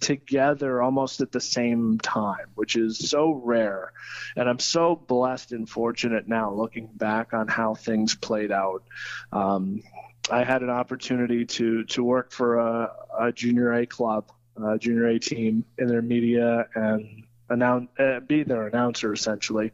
together 0.00 0.82
almost 0.82 1.20
at 1.20 1.32
the 1.32 1.40
same 1.40 1.98
time, 1.98 2.46
which 2.54 2.76
is 2.76 3.10
so 3.10 3.32
rare. 3.32 3.92
And 4.36 4.48
I'm 4.48 4.58
so 4.58 4.94
blessed 4.94 5.52
and 5.52 5.68
fortunate 5.68 6.28
now 6.28 6.52
looking 6.52 6.86
back 6.86 7.32
on 7.32 7.48
how 7.48 7.74
things 7.74 8.14
played 8.14 8.52
out. 8.52 8.84
Um, 9.32 9.82
I 10.30 10.44
had 10.44 10.62
an 10.62 10.70
opportunity 10.70 11.44
to 11.46 11.84
to 11.84 12.02
work 12.02 12.32
for 12.32 12.58
a, 12.58 12.92
a 13.18 13.32
junior 13.32 13.72
A 13.72 13.86
club, 13.86 14.30
a 14.62 14.78
junior 14.78 15.06
A 15.06 15.18
team 15.18 15.64
in 15.78 15.86
their 15.86 16.02
media 16.02 16.66
and 16.74 17.24
announce, 17.48 17.88
uh, 17.98 18.20
be 18.20 18.42
their 18.42 18.66
announcer 18.66 19.12
essentially. 19.12 19.72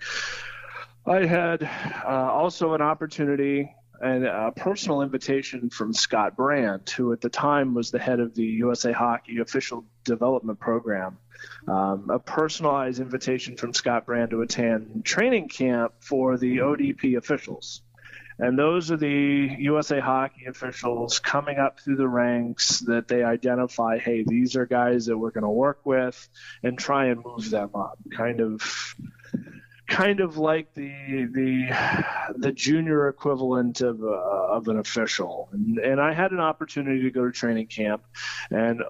I 1.06 1.26
had 1.26 1.62
uh, 1.62 2.08
also 2.08 2.74
an 2.74 2.82
opportunity 2.82 3.74
and 4.00 4.26
a 4.26 4.52
personal 4.54 5.02
invitation 5.02 5.70
from 5.70 5.92
Scott 5.92 6.36
Brandt, 6.36 6.90
who 6.90 7.12
at 7.12 7.20
the 7.20 7.28
time 7.28 7.72
was 7.72 7.90
the 7.90 8.00
head 8.00 8.18
of 8.18 8.34
the 8.34 8.44
USA 8.44 8.92
Hockey 8.92 9.38
official 9.38 9.84
development 10.04 10.58
program. 10.58 11.18
Um, 11.68 12.10
a 12.10 12.18
personalized 12.18 13.00
invitation 13.00 13.56
from 13.56 13.72
Scott 13.72 14.06
Brandt 14.06 14.30
to 14.30 14.42
attend 14.42 15.04
training 15.04 15.48
camp 15.48 15.94
for 16.00 16.36
the 16.36 16.58
ODP 16.58 17.16
officials. 17.16 17.82
And 18.42 18.58
those 18.58 18.90
are 18.90 18.96
the 18.96 19.54
USA 19.60 20.00
Hockey 20.00 20.46
officials 20.46 21.20
coming 21.20 21.58
up 21.58 21.78
through 21.78 21.94
the 21.94 22.08
ranks 22.08 22.80
that 22.80 23.06
they 23.06 23.22
identify, 23.22 23.98
hey, 23.98 24.24
these 24.26 24.56
are 24.56 24.66
guys 24.66 25.06
that 25.06 25.16
we're 25.16 25.30
going 25.30 25.44
to 25.44 25.48
work 25.48 25.78
with 25.84 26.28
and 26.64 26.76
try 26.76 27.06
and 27.06 27.24
move 27.24 27.50
them 27.50 27.70
up. 27.76 28.00
Kind 28.10 28.40
of 28.40 28.96
kind 29.86 30.20
of 30.20 30.38
like 30.38 30.74
the 30.74 30.88
the 31.32 31.68
the 32.36 32.50
junior 32.50 33.08
equivalent 33.08 33.80
of 33.80 34.02
uh, 34.02 34.06
of 34.06 34.66
an 34.68 34.78
official 34.78 35.50
and, 35.52 35.78
and 35.78 36.00
I 36.00 36.14
had 36.14 36.32
an 36.32 36.40
opportunity 36.40 37.02
to 37.02 37.10
go 37.10 37.26
to 37.26 37.32
training 37.32 37.66
camp 37.66 38.02
and 38.50 38.80
uh, 38.80 38.84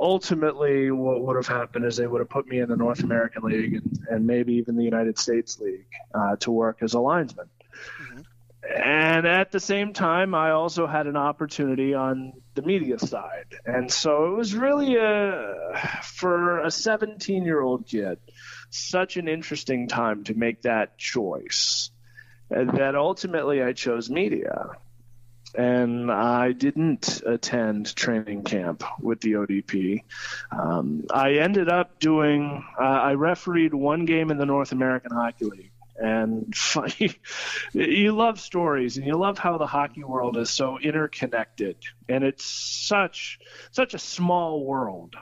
ultimately 0.00 0.90
what 0.90 1.20
would 1.20 1.36
have 1.36 1.48
happened 1.48 1.84
is 1.84 1.96
they 1.96 2.06
would 2.06 2.20
have 2.20 2.30
put 2.30 2.46
me 2.46 2.60
in 2.60 2.70
the 2.70 2.76
North 2.76 3.02
American 3.02 3.42
League 3.42 3.74
and, 3.74 4.06
and 4.08 4.26
maybe 4.26 4.54
even 4.54 4.76
the 4.76 4.84
United 4.84 5.18
States 5.18 5.60
League 5.60 5.90
uh, 6.14 6.36
to 6.36 6.50
work 6.50 6.78
as 6.80 6.94
a 6.94 7.00
linesman. 7.00 7.48
And 8.74 9.26
at 9.26 9.52
the 9.52 9.60
same 9.60 9.92
time 9.92 10.34
I 10.34 10.50
also 10.50 10.86
had 10.86 11.06
an 11.06 11.16
opportunity 11.16 11.94
on 11.94 12.32
the 12.54 12.62
media 12.62 12.98
side 12.98 13.54
and 13.64 13.90
so 13.90 14.26
it 14.26 14.36
was 14.36 14.54
really 14.54 14.96
a 14.96 16.00
for 16.02 16.60
a 16.60 16.70
17 16.70 17.44
year 17.44 17.60
old 17.60 17.86
kid 17.86 18.18
such 18.70 19.16
an 19.16 19.28
interesting 19.28 19.88
time 19.88 20.24
to 20.24 20.34
make 20.34 20.62
that 20.62 20.98
choice 20.98 21.90
that 22.48 22.94
ultimately 22.94 23.62
I 23.62 23.72
chose 23.72 24.10
media. 24.10 24.70
And 25.56 26.12
I 26.12 26.52
didn't 26.52 27.22
attend 27.24 27.94
training 27.96 28.44
camp 28.44 28.84
with 29.00 29.20
the 29.20 29.32
ODP. 29.32 30.02
Um, 30.50 31.04
I 31.10 31.34
ended 31.34 31.70
up 31.70 31.98
doing, 31.98 32.62
uh, 32.78 32.84
I 32.84 33.14
refereed 33.14 33.72
one 33.72 34.04
game 34.04 34.30
in 34.30 34.36
the 34.36 34.44
North 34.44 34.72
American 34.72 35.12
Hockey 35.12 35.46
League. 35.46 35.72
And 35.98 36.54
funny. 36.56 37.14
you 37.72 38.12
love 38.12 38.40
stories 38.40 38.96
and 38.96 39.06
you 39.06 39.14
love 39.14 39.38
how 39.38 39.58
the 39.58 39.66
hockey 39.66 40.04
world 40.04 40.36
is 40.36 40.50
so 40.50 40.78
interconnected. 40.78 41.76
And 42.08 42.24
it's 42.24 42.44
such, 42.44 43.38
such 43.70 43.94
a 43.94 43.98
small 43.98 44.64
world 44.64 45.16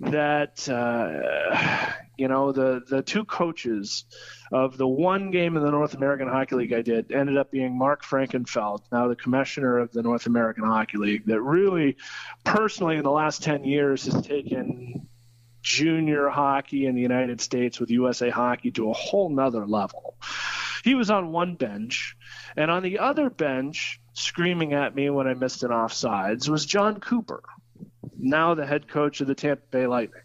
that 0.00 0.68
uh, 0.68 1.92
you 2.16 2.28
know 2.28 2.52
the 2.52 2.82
the 2.88 3.02
two 3.02 3.24
coaches 3.24 4.04
of 4.52 4.76
the 4.76 4.86
one 4.86 5.30
game 5.30 5.56
in 5.56 5.62
the 5.62 5.70
North 5.70 5.94
American 5.94 6.28
Hockey 6.28 6.54
League 6.54 6.72
I 6.72 6.82
did 6.82 7.10
ended 7.10 7.36
up 7.36 7.50
being 7.50 7.76
Mark 7.76 8.04
Frankenfeld, 8.04 8.82
now 8.92 9.08
the 9.08 9.16
commissioner 9.16 9.78
of 9.78 9.92
the 9.92 10.02
North 10.02 10.26
American 10.26 10.64
Hockey 10.64 10.98
League, 10.98 11.26
that 11.26 11.40
really 11.40 11.96
personally 12.44 12.96
in 12.96 13.02
the 13.02 13.10
last 13.10 13.42
10 13.42 13.64
years 13.64 14.04
has 14.04 14.22
taken 14.24 15.07
junior 15.62 16.28
hockey 16.28 16.86
in 16.86 16.94
the 16.94 17.02
United 17.02 17.40
States 17.40 17.80
with 17.80 17.90
USA 17.90 18.30
Hockey 18.30 18.70
to 18.72 18.90
a 18.90 18.92
whole 18.92 19.28
nother 19.28 19.66
level. 19.66 20.16
He 20.84 20.94
was 20.94 21.10
on 21.10 21.32
one 21.32 21.54
bench, 21.54 22.16
and 22.56 22.70
on 22.70 22.82
the 22.82 23.00
other 23.00 23.30
bench, 23.30 24.00
screaming 24.12 24.72
at 24.72 24.94
me 24.94 25.10
when 25.10 25.26
I 25.26 25.34
missed 25.34 25.62
an 25.62 25.70
offsides, 25.70 26.48
was 26.48 26.64
Jon 26.64 27.00
Cooper, 27.00 27.42
now 28.16 28.54
the 28.54 28.66
head 28.66 28.88
coach 28.88 29.20
of 29.20 29.26
the 29.26 29.34
Tampa 29.34 29.62
Bay 29.70 29.86
Lightning. 29.86 30.22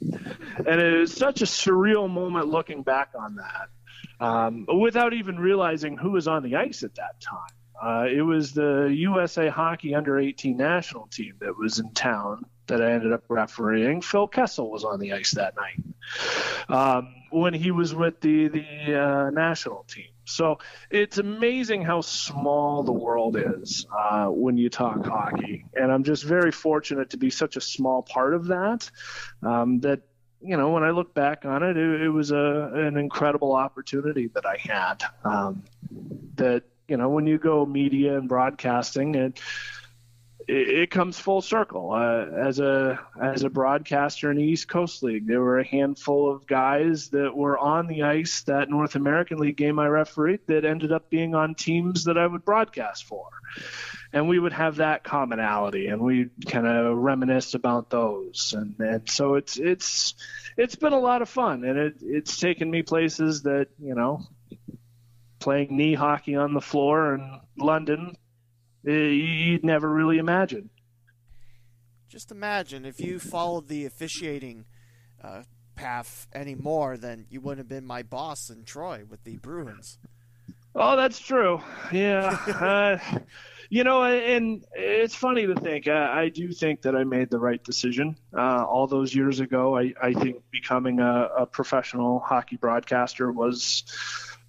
And 0.00 0.80
it 0.80 0.98
was 0.98 1.12
such 1.12 1.42
a 1.42 1.46
surreal 1.46 2.08
moment 2.08 2.48
looking 2.48 2.82
back 2.82 3.10
on 3.18 3.36
that, 3.36 4.24
um, 4.24 4.66
without 4.80 5.12
even 5.12 5.38
realizing 5.38 5.96
who 5.96 6.12
was 6.12 6.28
on 6.28 6.42
the 6.42 6.56
ice 6.56 6.82
at 6.82 6.94
that 6.94 7.20
time. 7.20 7.56
Uh, 7.82 8.06
it 8.06 8.22
was 8.22 8.52
the 8.52 8.92
USA 8.94 9.48
Hockey 9.48 9.94
Under 9.94 10.18
18 10.18 10.56
national 10.56 11.06
team 11.06 11.34
that 11.40 11.56
was 11.56 11.78
in 11.78 11.92
town 11.92 12.44
that 12.66 12.80
I 12.80 12.92
ended 12.92 13.12
up 13.12 13.24
refereeing. 13.28 14.00
Phil 14.00 14.28
Kessel 14.28 14.70
was 14.70 14.84
on 14.84 15.00
the 15.00 15.12
ice 15.12 15.32
that 15.32 15.54
night 15.56 15.82
um, 16.68 17.14
when 17.30 17.54
he 17.54 17.70
was 17.70 17.94
with 17.94 18.20
the 18.20 18.48
the 18.48 19.00
uh, 19.00 19.30
national 19.30 19.84
team. 19.84 20.06
So 20.24 20.58
it's 20.90 21.18
amazing 21.18 21.82
how 21.82 22.02
small 22.02 22.84
the 22.84 22.92
world 22.92 23.36
is 23.36 23.86
uh, 23.96 24.26
when 24.26 24.56
you 24.56 24.70
talk 24.70 25.04
hockey, 25.04 25.64
and 25.74 25.90
I'm 25.90 26.04
just 26.04 26.24
very 26.24 26.52
fortunate 26.52 27.10
to 27.10 27.16
be 27.16 27.30
such 27.30 27.56
a 27.56 27.60
small 27.60 28.02
part 28.02 28.34
of 28.34 28.46
that. 28.46 28.88
Um, 29.42 29.80
that 29.80 30.02
you 30.40 30.56
know, 30.56 30.70
when 30.70 30.84
I 30.84 30.90
look 30.90 31.12
back 31.14 31.44
on 31.44 31.62
it, 31.62 31.76
it, 31.76 32.02
it 32.02 32.08
was 32.08 32.30
a 32.30 32.70
an 32.74 32.96
incredible 32.96 33.54
opportunity 33.54 34.28
that 34.28 34.46
I 34.46 34.56
had. 34.56 35.04
Um, 35.24 35.64
that 36.36 36.64
you 36.88 36.96
know, 36.96 37.08
when 37.08 37.26
you 37.26 37.38
go 37.38 37.66
media 37.66 38.16
and 38.16 38.28
broadcasting, 38.28 39.14
it 39.14 39.40
it, 40.50 40.68
it 40.68 40.90
comes 40.90 41.18
full 41.18 41.42
circle. 41.42 41.92
Uh, 41.92 42.26
as 42.36 42.58
a 42.58 42.98
as 43.20 43.44
a 43.44 43.50
broadcaster 43.50 44.30
in 44.30 44.36
the 44.36 44.44
East 44.44 44.68
Coast 44.68 45.02
League, 45.02 45.26
there 45.26 45.40
were 45.40 45.58
a 45.58 45.66
handful 45.66 46.30
of 46.30 46.46
guys 46.46 47.10
that 47.10 47.36
were 47.36 47.56
on 47.56 47.86
the 47.86 48.02
ice 48.02 48.42
that 48.42 48.68
North 48.68 48.96
American 48.96 49.38
League 49.38 49.56
game 49.56 49.78
I 49.78 49.86
refereed 49.86 50.40
that 50.48 50.64
ended 50.64 50.90
up 50.92 51.08
being 51.08 51.34
on 51.34 51.54
teams 51.54 52.04
that 52.04 52.18
I 52.18 52.26
would 52.26 52.44
broadcast 52.44 53.04
for, 53.04 53.28
and 54.12 54.28
we 54.28 54.38
would 54.38 54.52
have 54.52 54.76
that 54.76 55.04
commonality, 55.04 55.86
and 55.86 56.02
we 56.02 56.30
kind 56.46 56.66
of 56.66 56.96
reminisce 56.96 57.54
about 57.54 57.88
those, 57.90 58.54
and 58.56 58.74
and 58.80 59.08
so 59.08 59.34
it's 59.34 59.56
it's 59.56 60.14
it's 60.56 60.74
been 60.74 60.92
a 60.92 60.98
lot 60.98 61.22
of 61.22 61.28
fun, 61.28 61.64
and 61.64 61.78
it 61.78 61.94
it's 62.02 62.38
taken 62.38 62.68
me 62.70 62.82
places 62.82 63.42
that 63.42 63.68
you 63.78 63.94
know 63.94 64.24
playing 65.38 65.76
knee 65.76 65.94
hockey 65.94 66.34
on 66.34 66.52
the 66.52 66.60
floor 66.60 67.14
in 67.14 67.40
London, 67.56 68.16
you'd 68.84 69.64
never 69.64 69.88
really 69.88 70.18
imagine. 70.18 70.70
Just 72.08 72.32
imagine 72.32 72.84
if 72.84 72.98
you 72.98 73.18
followed 73.18 73.68
the 73.68 73.86
officiating 73.86 74.64
uh, 75.22 75.42
path 75.76 76.26
anymore, 76.34 76.96
then 76.96 77.26
you 77.30 77.40
wouldn't 77.40 77.58
have 77.58 77.68
been 77.68 77.86
my 77.86 78.02
boss 78.02 78.50
in 78.50 78.64
Troy 78.64 79.04
with 79.08 79.22
the 79.24 79.36
Bruins. 79.36 79.98
Oh, 80.74 80.96
that's 80.96 81.18
true. 81.18 81.60
Yeah. 81.92 82.98
uh, 83.00 83.18
you 83.70 83.84
know, 83.84 84.02
and 84.02 84.64
it's 84.74 85.14
funny 85.14 85.46
to 85.46 85.54
think. 85.54 85.88
I, 85.88 86.22
I, 86.22 86.28
do 86.28 86.50
think 86.52 86.82
that 86.82 86.96
I 86.96 87.04
made 87.04 87.30
the 87.30 87.38
right 87.38 87.62
decision 87.62 88.16
uh, 88.36 88.64
all 88.64 88.88
those 88.88 89.14
years 89.14 89.38
ago. 89.38 89.78
I, 89.78 89.94
I 90.02 90.12
think 90.12 90.42
becoming 90.50 90.98
a, 90.98 91.28
a 91.38 91.46
professional 91.46 92.18
hockey 92.18 92.56
broadcaster 92.56 93.30
was 93.30 93.84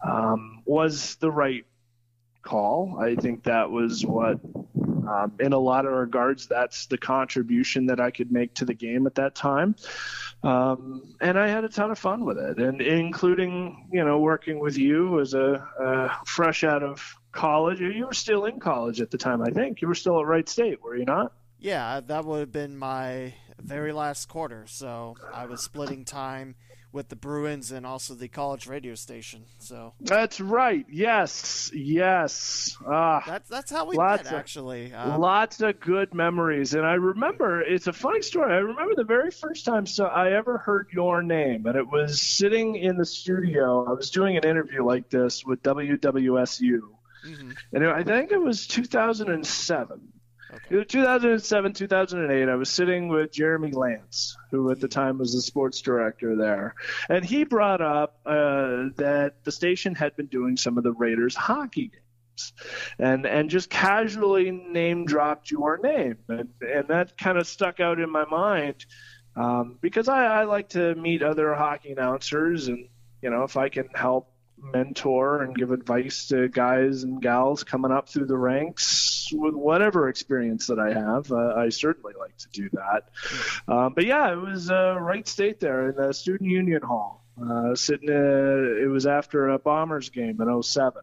um, 0.04 0.64
was 0.66 1.16
the 1.16 1.32
right 1.32 1.66
call. 2.42 2.98
I 3.00 3.16
think 3.16 3.44
that 3.44 3.70
was 3.70 4.06
what, 4.06 4.40
um, 5.08 5.34
in 5.40 5.54
a 5.54 5.60
lot 5.60 5.86
of 5.86 5.94
regards, 5.94 6.48
that's 6.48 6.86
the 6.88 6.98
contribution 6.98 7.86
that 7.88 8.00
I 8.00 8.12
could 8.12 8.32
make 8.32 8.54
to 8.56 8.66
the 8.66 8.74
game 8.74 9.08
at 9.08 9.16
that 9.16 9.36
time. 9.36 9.76
Um, 10.44 11.16
and 11.22 11.38
I 11.38 11.48
had 11.48 11.64
a 11.64 11.70
ton 11.70 11.92
of 11.92 12.00
fun 12.00 12.26
with 12.26 12.38
it, 12.38 12.58
and 12.58 12.82
including, 12.82 13.88
you 13.92 14.04
know, 14.04 14.20
working 14.20 14.60
with 14.60 14.78
you 14.78 15.20
as 15.20 15.34
a, 15.34 15.68
a 15.80 16.26
fresh 16.26 16.64
out 16.64 16.84
of 16.84 17.16
college. 17.32 17.80
You 17.80 18.08
were 18.08 18.14
still 18.14 18.46
in 18.46 18.60
college 18.60 19.02
at 19.02 19.12
the 19.12 19.18
time, 19.18 19.42
I 19.42 19.52
think. 19.52 19.82
You 19.82 19.88
were 19.88 19.96
still 19.96 20.20
at 20.20 20.26
Wright 20.26 20.50
State, 20.50 20.82
were 20.82 20.96
you 20.96 21.06
not? 21.06 21.34
Yeah, 21.60 22.00
that 22.00 22.26
would 22.26 22.40
have 22.40 22.52
been 22.52 22.76
my 22.76 23.36
very 23.60 23.94
last 23.94 24.28
quarter. 24.28 24.66
So 24.68 25.16
I 25.32 25.46
was 25.46 25.62
splitting 25.62 26.06
time 26.06 26.56
with 26.92 27.10
the 27.10 27.16
Bruins 27.16 27.72
and 27.72 27.86
also 27.86 28.14
the 28.14 28.28
college 28.28 28.68
radio 28.68 28.96
station. 28.96 29.46
So 29.60 29.94
that's 30.02 30.42
right. 30.42 30.86
Yes, 30.90 31.72
yes. 31.74 32.78
Ah, 32.86 33.24
that's 33.26 33.50
that's 33.50 33.72
how 33.72 33.86
we 33.86 33.98
met. 33.98 34.22
Of, 34.22 34.34
actually, 34.34 34.94
um, 34.94 35.20
lots 35.20 35.62
of 35.62 35.80
good 35.80 36.14
memories. 36.14 36.74
And 36.74 36.86
I 36.86 36.94
remember 36.94 37.62
it's 37.62 37.88
a 37.88 37.94
funny 37.94 38.22
story. 38.22 38.54
I 38.54 38.58
remember 38.58 38.96
the 38.96 39.04
very 39.04 39.32
first 39.32 39.66
time 39.66 39.86
so 39.86 40.06
I 40.06 40.34
ever 40.34 40.58
heard 40.58 40.88
your 40.92 41.24
name, 41.24 41.66
and 41.66 41.76
it 41.76 41.88
was 41.88 42.22
sitting 42.22 42.76
in 42.76 42.98
the 42.98 43.06
studio. 43.06 43.86
I 43.86 43.94
was 43.94 44.10
doing 44.10 44.38
an 44.38 44.44
interview 44.44 44.84
like 44.84 45.10
this 45.10 45.46
with 45.46 45.64
WWSU, 45.64 46.82
mm-hmm. 47.26 47.52
and 47.74 47.86
I 47.86 48.04
think 48.04 48.32
it 48.32 48.42
was 48.42 48.68
2007 48.68 50.12
Okay. 50.54 50.84
2007, 50.84 51.74
2008, 51.74 52.50
I 52.50 52.56
was 52.56 52.70
sitting 52.70 53.08
with 53.08 53.32
Jeremy 53.32 53.72
Lance, 53.72 54.38
who 54.50 54.70
at 54.72 54.82
the 54.82 54.88
time 54.88 55.18
was 55.18 55.34
the 55.34 55.42
sports 55.42 55.82
director 55.82 56.36
there, 56.36 56.76
and 57.10 57.24
he 57.24 57.46
brought 57.46 57.82
up 57.82 58.20
uh, 58.26 58.90
that 58.98 59.36
the 59.44 59.52
station 59.52 59.96
had 59.96 60.16
been 60.18 60.26
doing 60.26 60.58
some 60.58 60.78
of 60.78 60.84
the 60.84 60.92
Raiders 60.92 61.36
hockey 61.36 61.92
games, 61.94 62.54
and 63.00 63.26
and 63.26 63.50
just 63.50 63.70
casually 63.70 64.52
name 64.52 65.06
dropped 65.06 65.52
your 65.52 65.78
name, 65.78 66.18
and 66.28 66.50
and 66.62 66.88
that 66.90 67.18
kind 67.18 67.38
of 67.38 67.48
stuck 67.48 67.80
out 67.80 68.00
in 68.00 68.10
my 68.10 68.26
mind 68.26 68.86
um, 69.36 69.78
because 69.80 70.10
I, 70.10 70.26
I 70.26 70.44
like 70.44 70.70
to 70.70 70.96
meet 70.96 71.24
other 71.24 71.54
hockey 71.56 71.92
announcers, 71.92 72.68
and 72.68 72.90
you 73.22 73.30
know 73.30 73.44
if 73.44 73.56
I 73.56 73.70
can 73.70 73.88
help 73.94 74.31
mentor 74.62 75.42
and 75.42 75.56
give 75.56 75.72
advice 75.72 76.28
to 76.28 76.48
guys 76.48 77.04
and 77.04 77.22
gals 77.22 77.64
coming 77.64 77.92
up 77.92 78.10
through 78.10 78.28
the 78.28 78.38
ranks 78.38 79.30
with 79.34 79.54
whatever 79.54 80.10
experience 80.10 80.68
that 80.68 80.80
I 80.80 80.94
have. 80.94 81.32
Uh, 81.32 81.54
I 81.56 81.70
certainly 81.70 82.14
like 82.20 82.38
to 82.38 82.50
do 82.50 82.70
that. 82.74 83.10
Um, 83.68 83.94
but 83.94 84.06
yeah, 84.06 84.32
it 84.32 84.38
was 84.38 84.70
uh, 84.70 84.98
Wright 85.00 85.28
State 85.28 85.60
there 85.60 85.90
in 85.90 85.96
the 85.96 86.14
Student 86.14 86.50
Union 86.50 86.82
Hall. 86.82 87.26
Uh, 87.42 87.76
sitting, 87.76 88.10
uh, 88.10 88.84
it 88.84 88.90
was 88.90 89.08
after 89.08 89.50
a 89.50 89.60
Bombers 89.60 90.10
game 90.10 90.40
in 90.42 90.64
07. 90.64 91.02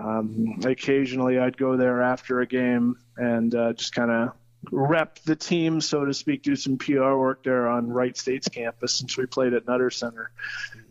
Um, 0.00 0.60
occasionally, 0.64 1.38
I'd 1.38 1.56
go 1.56 1.76
there 1.76 2.02
after 2.02 2.40
a 2.40 2.46
game 2.46 2.96
and 3.16 3.52
uh, 3.54 3.72
just 3.72 3.92
kind 3.92 4.10
of 4.10 4.32
rep 4.70 5.18
the 5.20 5.36
team, 5.36 5.80
so 5.80 6.04
to 6.04 6.14
speak, 6.14 6.42
do 6.42 6.56
some 6.56 6.78
PR 6.78 7.14
work 7.14 7.42
there 7.44 7.68
on 7.68 7.88
Wright 7.88 8.16
State's 8.16 8.48
campus 8.48 8.94
since 8.94 9.16
we 9.16 9.26
played 9.26 9.54
at 9.54 9.66
Nutter 9.66 9.90
Center. 9.90 10.30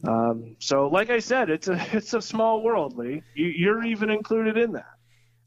Um, 0.04 0.56
so, 0.60 0.88
like 0.88 1.10
I 1.10 1.20
said, 1.20 1.50
it's 1.50 1.68
a 1.68 1.86
it's 1.94 2.14
a 2.14 2.22
small 2.22 2.62
world, 2.62 2.98
Lee. 2.98 3.24
You, 3.34 3.48
you're 3.48 3.84
even 3.84 4.10
included 4.10 4.58
in 4.58 4.74
that. 4.74 4.94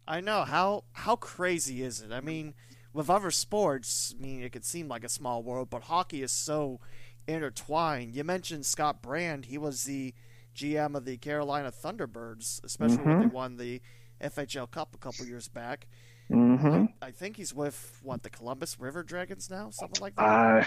I 0.06 0.20
know 0.20 0.44
how 0.44 0.84
how 0.92 1.16
crazy 1.16 1.82
is 1.82 2.00
it? 2.00 2.12
I 2.12 2.20
mean, 2.20 2.54
with 2.92 3.10
other 3.10 3.30
sports, 3.30 4.14
I 4.18 4.22
mean, 4.22 4.42
it 4.42 4.52
could 4.52 4.64
seem 4.64 4.88
like 4.88 5.04
a 5.04 5.08
small 5.08 5.42
world, 5.42 5.70
but 5.70 5.84
hockey 5.84 6.22
is 6.22 6.32
so 6.32 6.80
intertwined. 7.26 8.14
You 8.14 8.24
mentioned 8.24 8.66
Scott 8.66 9.02
Brand; 9.02 9.46
he 9.46 9.58
was 9.58 9.84
the 9.84 10.14
GM 10.54 10.96
of 10.96 11.04
the 11.04 11.16
Carolina 11.16 11.70
Thunderbirds, 11.70 12.62
especially 12.64 12.98
mm-hmm. 12.98 13.10
when 13.10 13.20
they 13.20 13.26
won 13.26 13.56
the 13.56 13.82
FHL 14.20 14.70
Cup 14.70 14.94
a 14.94 14.98
couple 14.98 15.26
years 15.26 15.48
back. 15.48 15.86
Mm-hmm. 16.30 16.84
I, 17.02 17.08
I, 17.08 17.10
think 17.10 17.36
he's 17.36 17.52
with 17.52 17.98
what 18.04 18.22
the 18.22 18.30
Columbus 18.30 18.78
River 18.78 19.02
Dragons 19.02 19.50
now, 19.50 19.70
something 19.70 20.00
like 20.00 20.14
that. 20.14 20.22
I 20.22 20.66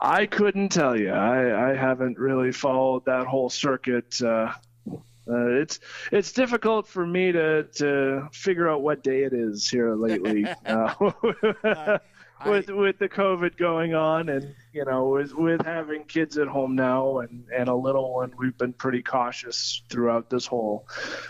I 0.00 0.26
couldn't 0.26 0.70
tell 0.70 0.98
you. 0.98 1.12
I 1.12 1.70
I 1.70 1.74
haven't 1.74 2.18
really 2.18 2.50
followed 2.50 3.04
that 3.04 3.26
whole 3.26 3.48
circuit. 3.48 4.20
Uh, 4.20 4.52
uh, 5.28 5.46
it's 5.60 5.78
it's 6.10 6.32
difficult 6.32 6.88
for 6.88 7.06
me 7.06 7.30
to 7.30 7.64
to 7.74 8.28
figure 8.32 8.68
out 8.68 8.82
what 8.82 9.04
day 9.04 9.22
it 9.22 9.32
is 9.32 9.70
here 9.70 9.94
lately. 9.94 10.46
uh, 10.66 11.98
with 12.44 12.68
with 12.68 12.98
the 12.98 13.08
COVID 13.08 13.56
going 13.56 13.94
on, 13.94 14.28
and 14.28 14.54
you 14.72 14.84
know, 14.84 15.08
with 15.08 15.32
with 15.34 15.64
having 15.64 16.04
kids 16.04 16.36
at 16.38 16.48
home 16.48 16.74
now 16.74 17.18
and 17.18 17.46
and 17.54 17.68
a 17.68 17.74
little 17.74 18.12
one, 18.14 18.32
we've 18.38 18.56
been 18.58 18.72
pretty 18.72 19.02
cautious 19.02 19.82
throughout 19.88 20.28
this 20.28 20.46
whole 20.46 20.86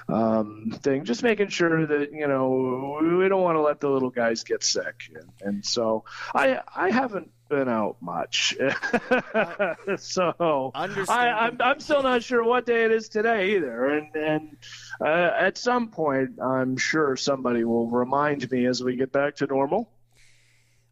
um, 0.09 0.77
thing. 0.83 1.05
Just 1.05 1.23
making 1.23 1.49
sure 1.49 1.87
that 1.87 2.13
you 2.13 2.27
know 2.27 2.99
we 3.01 3.29
don't 3.29 3.43
want 3.43 3.57
to 3.57 3.63
let 3.63 3.81
the 3.81 3.89
little 3.89 4.11
guys 4.11 4.45
get 4.45 4.65
sick, 4.65 5.11
and, 5.15 5.31
and 5.41 5.65
so 5.65 6.05
I 6.35 6.61
I 6.75 6.91
haven't 6.91 7.31
been 7.49 7.69
out 7.69 7.97
much. 8.01 8.57
so 9.99 10.73
I, 11.09 11.47
I'm, 11.47 11.57
I'm 11.61 11.81
still 11.81 12.03
not 12.03 12.23
sure 12.23 12.43
what 12.43 12.67
day 12.67 12.85
it 12.85 12.93
is 12.93 13.09
today 13.09 13.57
either. 13.57 13.87
And, 13.87 14.17
and 14.17 14.57
uh, 15.01 15.31
at 15.39 15.57
some 15.57 15.89
point, 15.89 16.41
I'm 16.43 16.77
sure 16.77 17.17
somebody 17.17 17.65
will 17.65 17.89
remind 17.89 18.51
me 18.51 18.67
as 18.67 18.83
we 18.83 18.97
get 18.97 19.13
back 19.13 19.37
to 19.37 19.47
normal. 19.47 19.91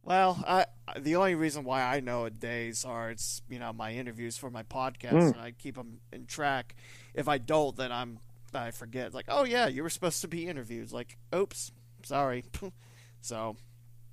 Well, 0.04 0.44
I, 0.46 0.66
the 0.98 1.16
only 1.16 1.34
reason 1.34 1.64
why 1.64 1.82
I 1.82 2.00
know 2.00 2.26
a 2.26 2.30
days 2.30 2.84
are 2.84 3.10
it's 3.10 3.40
you 3.48 3.58
know 3.58 3.72
my 3.72 3.92
interviews 3.92 4.36
for 4.36 4.50
my 4.50 4.62
podcast, 4.62 5.12
mm. 5.12 5.32
and 5.32 5.40
I 5.40 5.52
keep 5.52 5.76
them 5.76 6.00
in 6.12 6.26
track. 6.26 6.74
If 7.14 7.26
I 7.26 7.38
don't, 7.38 7.74
then 7.76 7.90
I'm 7.90 8.18
I 8.54 8.70
forget. 8.70 9.14
Like, 9.14 9.26
oh 9.28 9.44
yeah, 9.44 9.66
you 9.66 9.82
were 9.82 9.90
supposed 9.90 10.20
to 10.20 10.28
be 10.28 10.46
interviewed. 10.46 10.92
Like, 10.92 11.16
oops, 11.34 11.72
sorry. 12.02 12.44
so, 13.20 13.56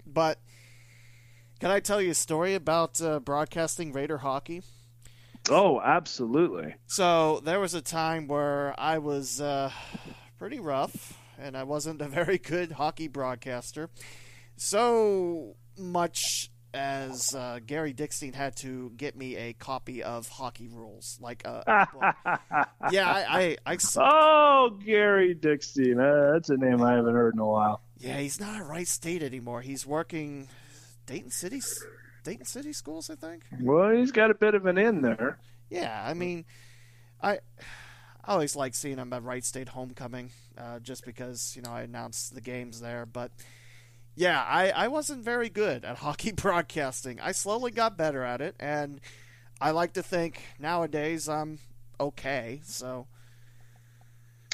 but 0.06 0.40
can 1.60 1.72
I 1.72 1.80
tell 1.80 2.02
you 2.02 2.12
a 2.12 2.16
story 2.16 2.56
about 2.56 3.02
uh, 3.02 3.20
broadcasting 3.20 3.92
Raider 3.92 4.20
hockey? 4.20 4.64
Oh, 5.50 5.82
absolutely. 5.82 6.76
So 6.88 7.42
there 7.44 7.60
was 7.60 7.74
a 7.74 7.82
time 7.82 8.28
where 8.28 8.80
I 8.80 9.00
was 9.00 9.42
uh, 9.42 9.72
pretty 10.38 10.60
rough, 10.60 11.18
and 11.38 11.58
I 11.58 11.64
wasn't 11.64 12.02
a 12.02 12.08
very 12.10 12.38
good 12.38 12.74
hockey 12.74 13.08
broadcaster. 13.08 13.90
So 14.56 15.56
much 15.82 16.52
as 16.74 17.36
uh, 17.36 17.60
Gary 17.66 17.94
Dickstein 17.94 18.34
had 18.34 18.56
to 18.58 18.92
get 18.96 19.16
me 19.16 19.36
a 19.36 19.54
copy 19.54 20.04
of 20.04 20.28
Hockey 20.30 20.68
Rules. 20.68 21.18
Like, 21.22 21.44
uh, 21.46 21.64
yeah, 22.92 23.10
I, 23.10 23.58
I, 23.66 23.74
I, 23.74 23.78
oh, 23.98 24.80
Gary 24.84 25.36
Dickstein, 25.36 26.00
uh, 26.00 26.34
that's 26.34 26.50
a 26.50 26.58
name 26.58 26.82
I 26.82 26.94
haven't 26.94 27.14
heard 27.14 27.34
in 27.34 27.40
a 27.40 27.46
while. 27.46 27.82
Yeah, 27.98 28.18
he's 28.20 28.40
not 28.40 28.56
at 28.56 28.66
Wright 28.66 28.88
State 28.88 29.22
anymore. 29.22 29.62
He's 29.62 29.86
working 29.86 30.48
Dayton 31.06 31.32
City, 31.32 31.62
Dayton 32.24 32.46
City 32.46 32.74
schools, 32.74 33.10
I 33.10 33.16
think. 33.16 33.44
Well, 33.60 33.92
he's 33.92 34.12
got 34.12 34.32
a 34.32 34.36
bit 34.36 34.56
of 34.56 34.66
an 34.66 34.78
in 34.78 35.02
there. 35.02 35.40
Yeah, 35.70 36.04
I 36.06 36.14
mean, 36.14 36.46
I. 37.22 37.40
I 38.24 38.34
always 38.34 38.56
like 38.56 38.76
seeing 38.76 38.98
him 39.00 39.12
at 39.14 39.24
Wright 39.24 39.44
State 39.44 39.70
homecoming, 39.70 40.30
uh, 40.56 40.78
just 40.78 41.06
because 41.06 41.56
you 41.56 41.64
know 41.64 41.72
I 41.72 41.82
announced 41.82 42.36
the 42.36 42.42
games 42.42 42.80
there. 42.80 43.08
But 43.08 43.32
yeah, 44.16 44.44
I, 44.44 44.70
I 44.72 44.88
wasn't 44.88 45.24
very 45.24 45.50
good 45.50 45.86
at 45.86 45.98
hockey 46.00 46.32
broadcasting. 46.32 47.20
I 47.20 47.32
slowly 47.32 47.72
got 47.72 47.98
better 47.98 48.24
at 48.24 48.42
it, 48.42 48.56
and 48.60 49.00
I 49.60 49.72
like 49.72 49.94
to 49.94 50.04
think 50.04 50.42
nowadays 50.60 51.30
I'm 51.30 51.60
okay. 52.00 52.62
So, 52.64 53.08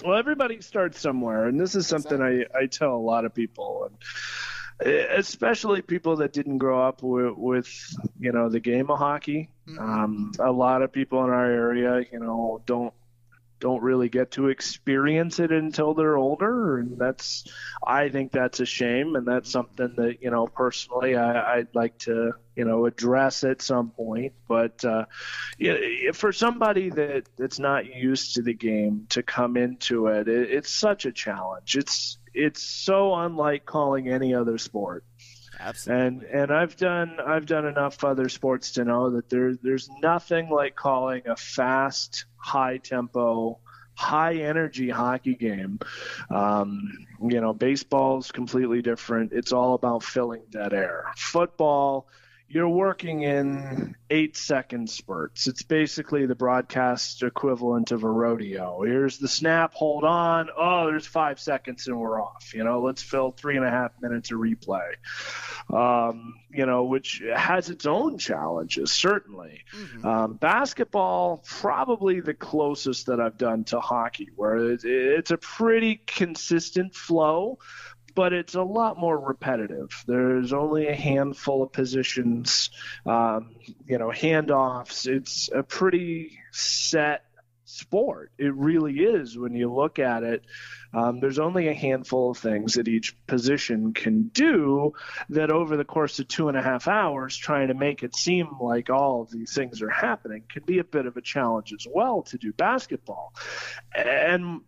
well, 0.04 0.17
everybody 0.17 0.62
starts 0.62 1.00
somewhere, 1.00 1.48
and 1.48 1.60
this 1.60 1.76
is 1.76 1.88
something 1.88 2.22
I, 2.22 2.46
I 2.58 2.67
tell 2.67 2.96
a 2.96 2.98
lot 2.98 3.26
of 3.26 3.34
people, 3.34 3.89
and 3.89 4.89
especially 5.15 5.82
people 5.82 6.17
that 6.17 6.34
didn't 6.34 6.60
grow 6.60 6.86
up 6.86 7.02
with, 7.02 7.34
with 7.36 7.96
you 8.20 8.32
know 8.32 8.50
the 8.50 8.60
game 8.60 8.91
of 8.91 9.00
hockey. 9.00 9.50
Mm-hmm. 9.67 9.80
Um, 9.80 10.32
a 10.39 10.52
lot 10.52 10.82
of 10.82 10.91
people 10.91 11.24
in 11.24 11.30
our 11.30 11.50
area, 11.50 12.06
you 12.12 12.20
know, 12.20 12.62
don't 12.65 12.93
don't 13.60 13.82
really 13.82 14.10
get 14.10 14.32
to 14.32 14.48
experience 14.50 15.39
it 15.39 15.52
until 15.52 15.93
they're 15.93 16.17
older 16.17 16.78
and 16.78 16.98
that's 16.98 17.46
i 17.86 18.10
think 18.10 18.32
that's 18.32 18.60
a 18.60 18.65
shame 18.65 19.15
and 19.15 19.28
that's 19.28 19.52
something 19.52 19.93
that 19.98 20.22
you 20.22 20.30
know 20.30 20.48
personally 20.48 21.15
I, 21.15 21.58
would 21.58 21.74
like 21.74 21.98
to 22.00 22.34
you 22.56 22.65
know 22.65 22.86
address 22.86 23.43
at 23.43 23.62
some 23.62 23.91
point 23.91 24.34
but 24.48 24.84
uh, 24.86 25.06
for 26.13 26.32
somebody 26.32 26.89
that 26.89 27.24
that's 27.38 27.60
not 27.60 27.93
used 27.93 28.36
to 28.36 28.41
the 28.41 28.54
game 28.54 29.08
to 29.10 29.24
come 29.24 29.58
into 29.58 30.08
it, 30.08 30.28
it 30.28 30.52
it's 30.52 30.70
such 30.70 31.06
a 31.06 31.12
challenge. 31.12 31.76
It's 31.76 32.17
it's 32.34 32.62
so 32.62 33.15
unlike 33.15 33.65
calling 33.65 34.10
any 34.10 34.34
other 34.34 34.58
sport 34.58 35.04
Absolutely. 35.60 36.06
And 36.06 36.24
and 36.24 36.52
I've 36.52 36.78
done 36.78 37.17
I've 37.26 37.46
done 37.46 37.65
enough 37.65 38.04
other 38.04 38.30
sports 38.30 38.74
to 38.74 38.86
know 38.86 39.12
that 39.12 39.30
there 39.30 39.56
there's 39.56 39.89
nothing 40.02 40.50
like 40.50 40.76
calling 40.76 41.24
a 41.28 41.36
fast 41.36 42.26
high 42.38 42.78
tempo, 42.78 43.60
high 43.96 44.36
energy 44.36 44.89
hockey 44.89 45.36
game. 45.36 45.80
Um, 46.30 47.08
you 47.22 47.41
know, 47.41 47.54
baseball's 47.54 48.32
completely 48.32 48.82
different. 48.82 49.34
It's 49.34 49.52
all 49.52 49.74
about 49.74 50.04
filling 50.04 50.43
dead 50.50 50.74
air. 50.74 51.12
Football, 51.15 52.08
you're 52.49 52.69
working 52.69 53.23
in 53.23 53.95
eight 54.10 54.38
second 54.38 54.89
spurts. 54.89 55.47
It's 55.47 55.63
basically 55.63 56.25
the 56.25 56.36
broadcast 56.36 57.21
equivalent 57.23 57.91
of 57.91 58.03
a 58.03 58.10
rodeo. 58.10 58.83
Here's 58.83 59.17
the 59.17 59.27
snap, 59.27 59.73
hold 59.73 60.05
on. 60.05 60.49
Oh, 60.57 60.86
there's 60.86 61.05
five 61.05 61.39
seconds 61.41 61.88
and 61.88 61.99
we're 61.99 62.21
off. 62.21 62.53
You 62.53 62.63
know, 62.63 62.81
let's 62.81 63.01
fill 63.01 63.31
three 63.31 63.57
and 63.57 63.65
a 63.65 63.69
half 63.69 63.91
minutes 64.01 64.31
of 64.31 64.39
replay. 64.39 64.93
Um, 65.69 66.36
you 66.49 66.65
know, 66.65 66.86
which 66.86 67.21
has 67.36 67.69
its 67.69 67.86
own 67.86 68.17
challenges, 68.17 68.93
certainly. 68.93 69.65
Mm-hmm. 69.75 70.07
Um, 70.07 70.33
basketball, 70.36 71.43
probably 71.45 72.21
the 72.21 72.33
closest 72.33 73.07
that 73.07 73.19
I've 73.19 73.38
done 73.38 73.65
to 73.65 73.81
hockey, 73.81 74.29
where 74.38 74.71
it's, 74.71 74.86
it's 74.86 75.31
a 75.31 75.38
pretty 75.38 76.01
consistent 76.07 76.95
flow 76.95 77.60
but 78.17 78.34
it's 78.34 78.56
a 78.56 78.63
lot 78.63 78.97
more 78.97 79.15
repetitive. 79.15 80.03
There's 80.08 80.51
only 80.51 80.88
a 80.88 80.95
handful 80.95 81.62
of 81.62 81.71
positions, 81.71 82.71
um, 83.06 83.58
you 83.86 83.99
know, 83.99 84.08
handoffs. 84.08 85.06
It's 85.06 85.51
a 85.53 85.62
pretty 85.62 86.39
set 86.51 87.25
sport. 87.65 88.32
It 88.39 88.56
really 88.56 88.95
is 89.01 89.38
when 89.38 89.53
you 89.53 89.71
look 89.71 89.99
at 89.99 90.23
it. 90.23 90.43
Um, 90.95 91.19
there's 91.19 91.38
only 91.38 91.67
a 91.67 91.75
handful 91.75 92.32
of 92.32 92.39
things 92.39 92.73
that 92.73 92.88
each 92.88 93.15
position 93.27 93.93
can 93.93 94.30
do 94.30 94.93
that 95.30 95.51
over 95.51 95.77
the 95.77 95.86
course 95.86 96.17
of 96.17 96.27
two 96.27 96.49
and 96.49 96.58
a 96.58 96.63
half 96.63 96.88
hours, 96.88 97.38
trying 97.38 97.67
to 97.67 97.75
make 97.75 98.01
it 98.01 98.15
seem 98.15 98.47
like 98.60 98.89
all 98.89 99.21
of 99.21 99.30
these 99.30 99.53
things 99.53 99.84
are 99.84 99.91
happening 99.91 100.41
can 100.49 100.63
be 100.63 100.80
a 100.80 100.84
bit 100.84 101.06
of 101.06 101.17
a 101.17 101.21
challenge 101.21 101.71
as 101.71 101.86
well 101.88 102.23
to 102.23 102.39
do 102.39 102.51
basketball. 102.51 103.36
And 103.93 104.62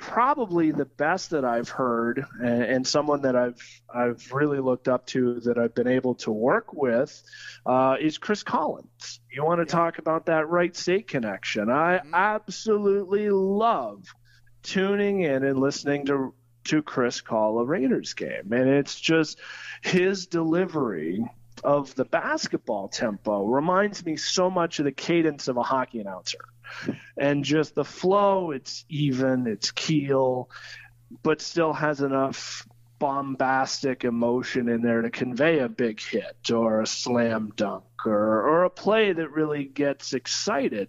probably 0.00 0.72
the 0.72 0.84
best 0.84 1.30
that 1.30 1.44
I've 1.44 1.68
heard, 1.68 2.24
and, 2.40 2.62
and, 2.62 2.86
someone 2.86 3.22
that 3.22 3.36
I've 3.36 3.60
I've 3.94 4.32
really 4.32 4.58
looked 4.58 4.88
up 4.88 5.06
to 5.08 5.40
that 5.40 5.58
I've 5.58 5.74
been 5.74 5.86
able 5.86 6.14
to 6.16 6.32
work 6.32 6.72
with, 6.72 7.22
uh, 7.66 7.96
is 8.00 8.18
Chris 8.18 8.42
Collins. 8.42 9.20
You 9.30 9.44
want 9.44 9.60
to 9.60 9.70
yeah. 9.70 9.80
talk 9.80 9.98
about 9.98 10.26
that 10.26 10.48
Wright 10.48 10.74
State 10.74 11.06
connection? 11.06 11.70
I 11.70 11.98
mm-hmm. 11.98 12.14
absolutely 12.14 13.30
love 13.30 14.04
tuning 14.62 15.20
in 15.20 15.44
and 15.44 15.58
listening 15.60 16.06
to 16.06 16.34
to 16.64 16.82
Chris 16.82 17.20
call 17.20 17.58
a 17.58 17.64
Raiders 17.64 18.14
game, 18.14 18.52
and 18.52 18.68
it's 18.68 18.98
just 18.98 19.38
his 19.82 20.26
delivery 20.26 21.24
of 21.62 21.94
the 21.94 22.06
basketball 22.06 22.88
tempo 22.88 23.44
reminds 23.44 24.04
me 24.04 24.16
so 24.16 24.50
much 24.50 24.78
of 24.78 24.86
the 24.86 24.92
cadence 24.92 25.48
of 25.48 25.58
a 25.58 25.62
hockey 25.62 26.00
announcer 26.00 26.38
and 27.20 27.44
just 27.44 27.74
the 27.74 27.84
flow 27.84 28.50
it's 28.50 28.84
even 28.88 29.46
it's 29.46 29.70
keel 29.70 30.50
but 31.22 31.40
still 31.40 31.72
has 31.72 32.00
enough 32.00 32.66
bombastic 33.00 34.04
emotion 34.04 34.68
in 34.68 34.82
there 34.82 35.02
to 35.02 35.10
convey 35.10 35.58
a 35.58 35.68
big 35.68 36.00
hit 36.00 36.50
or 36.52 36.82
a 36.82 36.86
slam 36.86 37.50
dunk 37.56 37.82
or, 38.04 38.12
or 38.12 38.64
a 38.64 38.70
play 38.70 39.12
that 39.12 39.30
really 39.30 39.64
gets 39.64 40.12
excited 40.12 40.88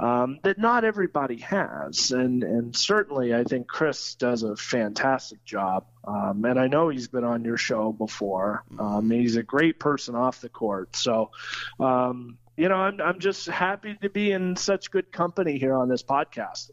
um, 0.00 0.38
that 0.42 0.58
not 0.58 0.84
everybody 0.84 1.36
has. 1.36 2.12
And, 2.12 2.42
and 2.42 2.74
certainly, 2.74 3.34
I 3.34 3.44
think 3.44 3.68
Chris 3.68 4.14
does 4.14 4.42
a 4.42 4.56
fantastic 4.56 5.44
job. 5.44 5.84
Um, 6.02 6.44
and 6.46 6.58
I 6.58 6.66
know 6.66 6.88
he's 6.88 7.08
been 7.08 7.24
on 7.24 7.44
your 7.44 7.58
show 7.58 7.92
before. 7.92 8.64
Um, 8.78 9.10
he's 9.10 9.36
a 9.36 9.42
great 9.42 9.78
person 9.78 10.14
off 10.14 10.40
the 10.40 10.48
court. 10.48 10.96
So, 10.96 11.30
um, 11.78 12.38
you 12.56 12.68
know, 12.68 12.76
I'm, 12.76 13.00
I'm 13.00 13.18
just 13.20 13.46
happy 13.46 13.96
to 14.02 14.10
be 14.10 14.32
in 14.32 14.56
such 14.56 14.90
good 14.90 15.12
company 15.12 15.58
here 15.58 15.74
on 15.74 15.88
this 15.88 16.02
podcast. 16.02 16.70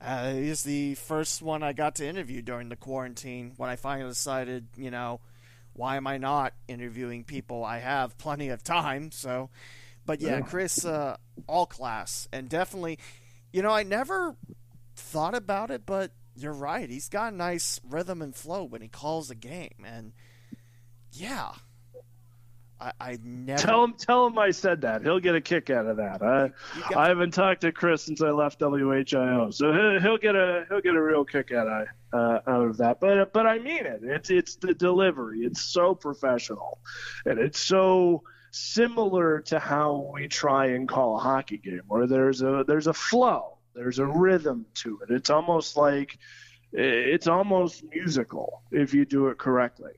Uh, 0.00 0.32
he's 0.32 0.62
the 0.62 0.94
first 0.94 1.42
one 1.42 1.62
I 1.62 1.72
got 1.72 1.96
to 1.96 2.06
interview 2.06 2.40
during 2.40 2.68
the 2.68 2.76
quarantine 2.76 3.52
when 3.56 3.68
I 3.68 3.76
finally 3.76 4.08
decided, 4.08 4.68
you 4.76 4.90
know, 4.90 5.20
why 5.74 5.96
am 5.96 6.06
I 6.06 6.18
not 6.18 6.54
interviewing 6.68 7.24
people? 7.24 7.64
I 7.64 7.78
have 7.78 8.16
plenty 8.16 8.48
of 8.48 8.62
time. 8.62 9.10
So, 9.10 9.50
but 10.06 10.20
yeah, 10.20 10.40
Chris, 10.40 10.84
uh, 10.84 11.16
all 11.46 11.66
class 11.66 12.28
and 12.32 12.48
definitely, 12.48 12.98
you 13.52 13.62
know, 13.62 13.70
I 13.70 13.82
never 13.82 14.36
thought 14.96 15.34
about 15.34 15.70
it, 15.70 15.84
but 15.84 16.12
you're 16.34 16.52
right. 16.52 16.88
He's 16.88 17.08
got 17.08 17.32
a 17.32 17.36
nice 17.36 17.80
rhythm 17.88 18.22
and 18.22 18.34
flow 18.34 18.64
when 18.64 18.82
he 18.82 18.88
calls 18.88 19.30
a 19.30 19.34
game, 19.34 19.84
and 19.84 20.12
yeah, 21.12 21.52
I, 22.80 22.92
I 23.00 23.18
never 23.22 23.60
tell 23.60 23.84
him. 23.84 23.94
Tell 23.98 24.26
him 24.26 24.38
I 24.38 24.52
said 24.52 24.80
that. 24.80 25.02
He'll 25.02 25.20
get 25.20 25.34
a 25.34 25.40
kick 25.40 25.68
out 25.68 25.86
of 25.86 25.98
that. 25.98 26.22
I 26.22 26.50
got... 26.88 26.96
I 26.96 27.08
haven't 27.08 27.34
talked 27.34 27.60
to 27.60 27.72
Chris 27.72 28.02
since 28.02 28.22
I 28.22 28.30
left 28.30 28.60
WHIO, 28.60 29.52
so 29.52 29.72
he'll, 29.72 30.00
he'll 30.00 30.18
get 30.18 30.34
a 30.34 30.64
he'll 30.68 30.80
get 30.80 30.94
a 30.94 31.02
real 31.02 31.24
kick 31.24 31.52
out 31.52 31.66
of 31.66 31.86
uh, 32.12 32.40
out 32.50 32.66
of 32.66 32.78
that. 32.78 32.98
But 33.00 33.32
but 33.32 33.46
I 33.46 33.58
mean 33.58 33.84
it. 33.84 34.00
It's 34.02 34.30
it's 34.30 34.56
the 34.56 34.72
delivery. 34.72 35.40
It's 35.40 35.62
so 35.62 35.94
professional, 35.94 36.78
and 37.26 37.38
it's 37.38 37.60
so 37.60 38.22
similar 38.50 39.40
to 39.40 39.58
how 39.58 40.10
we 40.14 40.26
try 40.26 40.66
and 40.68 40.88
call 40.88 41.16
a 41.16 41.20
hockey 41.20 41.58
game, 41.58 41.82
where 41.86 42.06
there's 42.06 42.40
a 42.40 42.64
there's 42.66 42.86
a 42.86 42.94
flow, 42.94 43.58
there's 43.74 43.98
a 43.98 44.06
rhythm 44.06 44.64
to 44.74 45.00
it. 45.02 45.10
It's 45.12 45.28
almost 45.28 45.76
like 45.76 46.18
it's 46.72 47.26
almost 47.26 47.84
musical 47.94 48.62
if 48.70 48.94
you 48.94 49.04
do 49.04 49.28
it 49.28 49.38
correctly. 49.38 49.92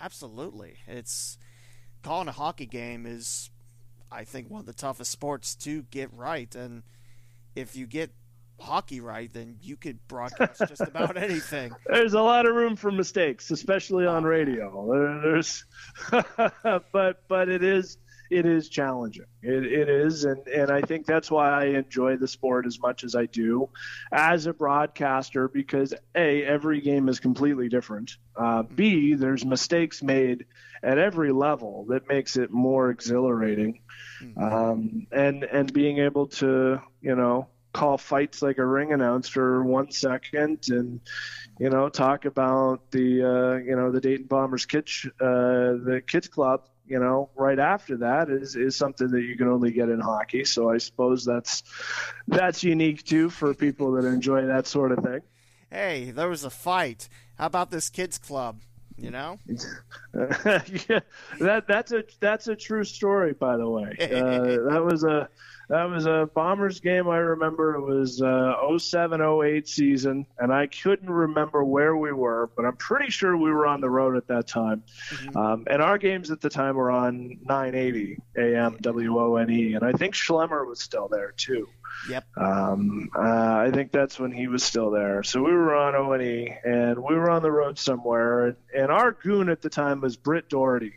Absolutely, 0.00 0.78
it's 0.88 1.38
calling 2.02 2.28
a 2.28 2.32
hockey 2.32 2.66
game 2.66 3.06
is, 3.06 3.50
I 4.10 4.24
think, 4.24 4.50
one 4.50 4.60
of 4.60 4.66
the 4.66 4.72
toughest 4.72 5.10
sports 5.10 5.54
to 5.56 5.82
get 5.90 6.12
right. 6.12 6.54
And 6.54 6.82
if 7.54 7.76
you 7.76 7.86
get 7.86 8.10
hockey 8.60 9.00
right, 9.00 9.32
then 9.32 9.56
you 9.62 9.76
could 9.76 10.06
broadcast 10.08 10.62
just 10.68 10.80
about 10.80 11.16
anything. 11.22 11.72
There's 11.86 12.14
a 12.14 12.22
lot 12.22 12.46
of 12.46 12.54
room 12.54 12.76
for 12.76 12.90
mistakes, 12.90 13.50
especially 13.50 14.06
on 14.06 14.24
radio. 14.24 15.20
There's, 15.22 15.64
but 16.92 17.22
but 17.28 17.48
it 17.48 17.62
is 17.62 17.98
it 18.32 18.46
is 18.46 18.68
challenging. 18.68 19.26
It, 19.42 19.66
it 19.66 19.88
is, 19.88 20.24
and 20.24 20.46
and 20.48 20.70
I 20.70 20.80
think 20.80 21.06
that's 21.06 21.30
why 21.30 21.50
I 21.50 21.64
enjoy 21.66 22.16
the 22.16 22.28
sport 22.28 22.66
as 22.66 22.80
much 22.80 23.04
as 23.04 23.14
I 23.14 23.26
do, 23.26 23.68
as 24.10 24.46
a 24.46 24.54
broadcaster, 24.54 25.48
because 25.48 25.92
a 26.14 26.42
every 26.42 26.80
game 26.80 27.08
is 27.08 27.20
completely 27.20 27.68
different. 27.68 28.16
Uh, 28.34 28.62
B 28.62 29.14
there's 29.14 29.44
mistakes 29.44 30.02
made 30.02 30.46
at 30.82 30.98
every 30.98 31.32
level 31.32 31.86
that 31.88 32.08
makes 32.08 32.36
it 32.36 32.50
more 32.50 32.90
exhilarating, 32.90 33.80
mm-hmm. 34.20 34.42
um, 34.42 35.06
and 35.12 35.44
and 35.44 35.72
being 35.72 35.98
able 35.98 36.26
to 36.26 36.80
you 37.00 37.14
know 37.14 37.48
call 37.72 37.96
fights 37.96 38.42
like 38.42 38.58
a 38.58 38.66
ring 38.66 38.92
announcer 38.92 39.62
one 39.62 39.90
second 39.90 40.64
and 40.68 41.00
you 41.58 41.70
know 41.70 41.88
talk 41.88 42.24
about 42.24 42.90
the 42.90 43.22
uh, 43.22 43.56
you 43.56 43.76
know 43.76 43.90
the 43.90 44.00
Dayton 44.00 44.26
Bombers 44.26 44.66
kids 44.66 45.06
uh, 45.20 45.78
the 45.84 46.02
kids 46.06 46.28
club 46.28 46.68
you 46.86 46.98
know 46.98 47.30
right 47.36 47.58
after 47.58 47.98
that 47.98 48.28
is 48.28 48.56
is 48.56 48.76
something 48.76 49.08
that 49.08 49.22
you 49.22 49.36
can 49.36 49.48
only 49.48 49.70
get 49.72 49.88
in 49.88 50.00
hockey. 50.00 50.44
So 50.44 50.70
I 50.70 50.78
suppose 50.78 51.24
that's 51.24 51.62
that's 52.26 52.64
unique 52.64 53.04
too 53.04 53.30
for 53.30 53.54
people 53.54 53.92
that 53.92 54.04
enjoy 54.04 54.46
that 54.46 54.66
sort 54.66 54.92
of 54.92 54.98
thing. 55.04 55.20
Hey 55.70 56.10
there 56.10 56.28
was 56.28 56.44
a 56.44 56.50
fight. 56.50 57.08
How 57.38 57.46
about 57.46 57.70
this 57.70 57.88
kids 57.88 58.18
club 58.18 58.62
you 58.96 59.10
know 59.10 59.38
yeah 60.88 61.00
that 61.40 61.64
that's 61.66 61.92
a 61.92 62.04
that's 62.20 62.48
a 62.48 62.56
true 62.56 62.84
story 62.84 63.32
by 63.32 63.56
the 63.56 63.68
way 63.68 63.96
uh, 64.00 64.70
that 64.70 64.82
was 64.84 65.04
a 65.04 65.28
that 65.72 65.88
was 65.88 66.04
a 66.04 66.28
Bombers 66.34 66.80
game. 66.80 67.08
I 67.08 67.16
remember 67.16 67.74
it 67.76 67.80
was 67.80 68.20
uh, 68.20 68.54
07 68.76 69.22
08 69.22 69.66
season, 69.66 70.26
and 70.38 70.52
I 70.52 70.66
couldn't 70.66 71.08
remember 71.08 71.64
where 71.64 71.96
we 71.96 72.12
were, 72.12 72.50
but 72.54 72.66
I'm 72.66 72.76
pretty 72.76 73.10
sure 73.10 73.34
we 73.38 73.50
were 73.50 73.66
on 73.66 73.80
the 73.80 73.88
road 73.88 74.14
at 74.16 74.26
that 74.26 74.46
time. 74.46 74.82
Mm-hmm. 75.08 75.34
Um, 75.34 75.64
and 75.70 75.80
our 75.80 75.96
games 75.96 76.30
at 76.30 76.42
the 76.42 76.50
time 76.50 76.76
were 76.76 76.90
on 76.90 77.38
980 77.44 78.18
AM 78.36 78.76
WONE, 78.84 79.74
and 79.74 79.82
I 79.82 79.92
think 79.92 80.14
Schlemmer 80.14 80.66
was 80.66 80.78
still 80.78 81.08
there 81.08 81.32
too. 81.38 81.66
Yep. 82.08 82.24
Um, 82.36 83.10
uh, 83.14 83.20
I 83.20 83.70
think 83.72 83.92
that's 83.92 84.18
when 84.18 84.32
he 84.32 84.48
was 84.48 84.62
still 84.62 84.90
there. 84.90 85.22
So 85.22 85.42
we 85.42 85.52
were 85.52 85.74
on 85.74 85.94
ONE, 85.94 86.48
and 86.64 86.98
we 86.98 87.14
were 87.14 87.30
on 87.30 87.42
the 87.42 87.52
road 87.52 87.78
somewhere, 87.78 88.46
and, 88.46 88.56
and 88.76 88.90
our 88.90 89.12
goon 89.12 89.48
at 89.48 89.62
the 89.62 89.70
time 89.70 90.00
was 90.00 90.16
Britt 90.16 90.48
Doherty 90.48 90.94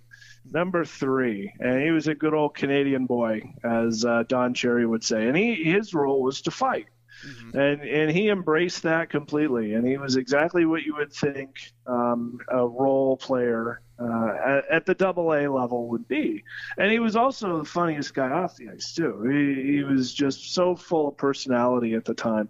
number 0.52 0.86
three, 0.86 1.54
and 1.60 1.82
he 1.82 1.92
was 1.92 2.08
a 2.08 2.16
good 2.16 2.34
old 2.34 2.56
Canadian 2.56 3.06
boy, 3.06 3.54
as 3.64 4.06
uh, 4.06 4.24
Don 4.28 4.54
Cherry 4.54 4.86
would 4.86 5.04
say, 5.04 5.28
and 5.28 5.36
he 5.36 5.56
his 5.64 5.94
role 5.94 6.22
was 6.22 6.42
to 6.42 6.52
fight. 6.52 6.88
Mm-hmm. 7.26 7.58
And 7.58 7.82
and 7.82 8.12
he 8.12 8.30
embraced 8.30 8.84
that 8.84 9.10
completely, 9.10 9.74
and 9.74 9.88
he 9.88 9.98
was 9.98 10.16
exactly 10.16 10.66
what 10.66 10.84
you 10.84 10.96
would 10.96 11.14
think 11.14 11.72
um, 11.88 12.40
a 12.50 12.68
role 12.68 13.18
player 13.18 13.82
uh, 14.00 14.34
at, 14.46 14.72
at, 14.72 14.86
the 14.86 14.94
double 14.94 15.34
A 15.34 15.48
level 15.48 15.88
would 15.90 16.08
be. 16.08 16.44
And 16.78 16.92
he 16.92 17.00
was 17.00 17.16
also 17.16 17.60
the 17.60 17.66
funniest 17.66 18.14
guy 18.14 18.30
off 18.30 18.56
the 18.58 18.70
ice 18.70 18.94
too. 18.94 19.24
He, 19.24 19.78
he 19.78 19.84
was 19.84 20.14
just 20.14 20.54
so 20.54 20.76
full 20.76 21.10
of 21.10 21.18
personality 21.18 21.94
at 21.94 22.06
the 22.06 22.14
time. 22.14 22.50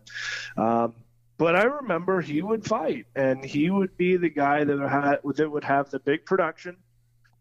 Um, 0.57 0.93
but 1.37 1.55
I 1.55 1.63
remember 1.63 2.21
he 2.21 2.41
would 2.41 2.65
fight, 2.65 3.07
and 3.15 3.43
he 3.43 3.69
would 3.69 3.97
be 3.97 4.15
the 4.15 4.29
guy 4.29 4.63
that 4.63 4.79
had 4.79 5.19
that 5.35 5.51
would 5.51 5.63
have 5.65 5.89
the 5.89 5.99
big 5.99 6.25
production 6.25 6.77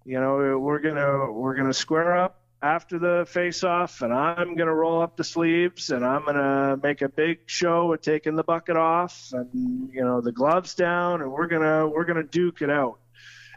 you 0.05 0.21
know, 0.21 0.59
we're 0.59 0.81
gonna 0.81 1.33
we're 1.33 1.55
gonna 1.55 1.73
square 1.73 2.17
up 2.17 2.41
after 2.63 2.99
the 2.99 3.27
face-off, 3.29 4.03
and 4.03 4.13
I'm 4.13 4.55
gonna 4.55 4.75
roll 4.75 5.01
up 5.01 5.17
the 5.17 5.25
sleeves, 5.25 5.91
and 5.91 6.05
I'm 6.05 6.25
gonna 6.27 6.79
make 6.83 7.01
a 7.01 7.09
big 7.09 7.41
show 7.47 7.93
of 7.93 8.03
taking 8.03 8.37
the 8.37 8.45
bucket 8.45 8.77
off, 8.77 9.33
and 9.33 9.91
you 9.93 10.05
know 10.05 10.21
the 10.21 10.33
gloves 10.33 10.75
down, 10.75 11.23
and 11.23 11.33
we're 11.33 11.47
gonna 11.47 11.89
we're 11.89 12.05
gonna 12.05 12.23
duke 12.23 12.61
it 12.61 12.71
out. 12.71 12.99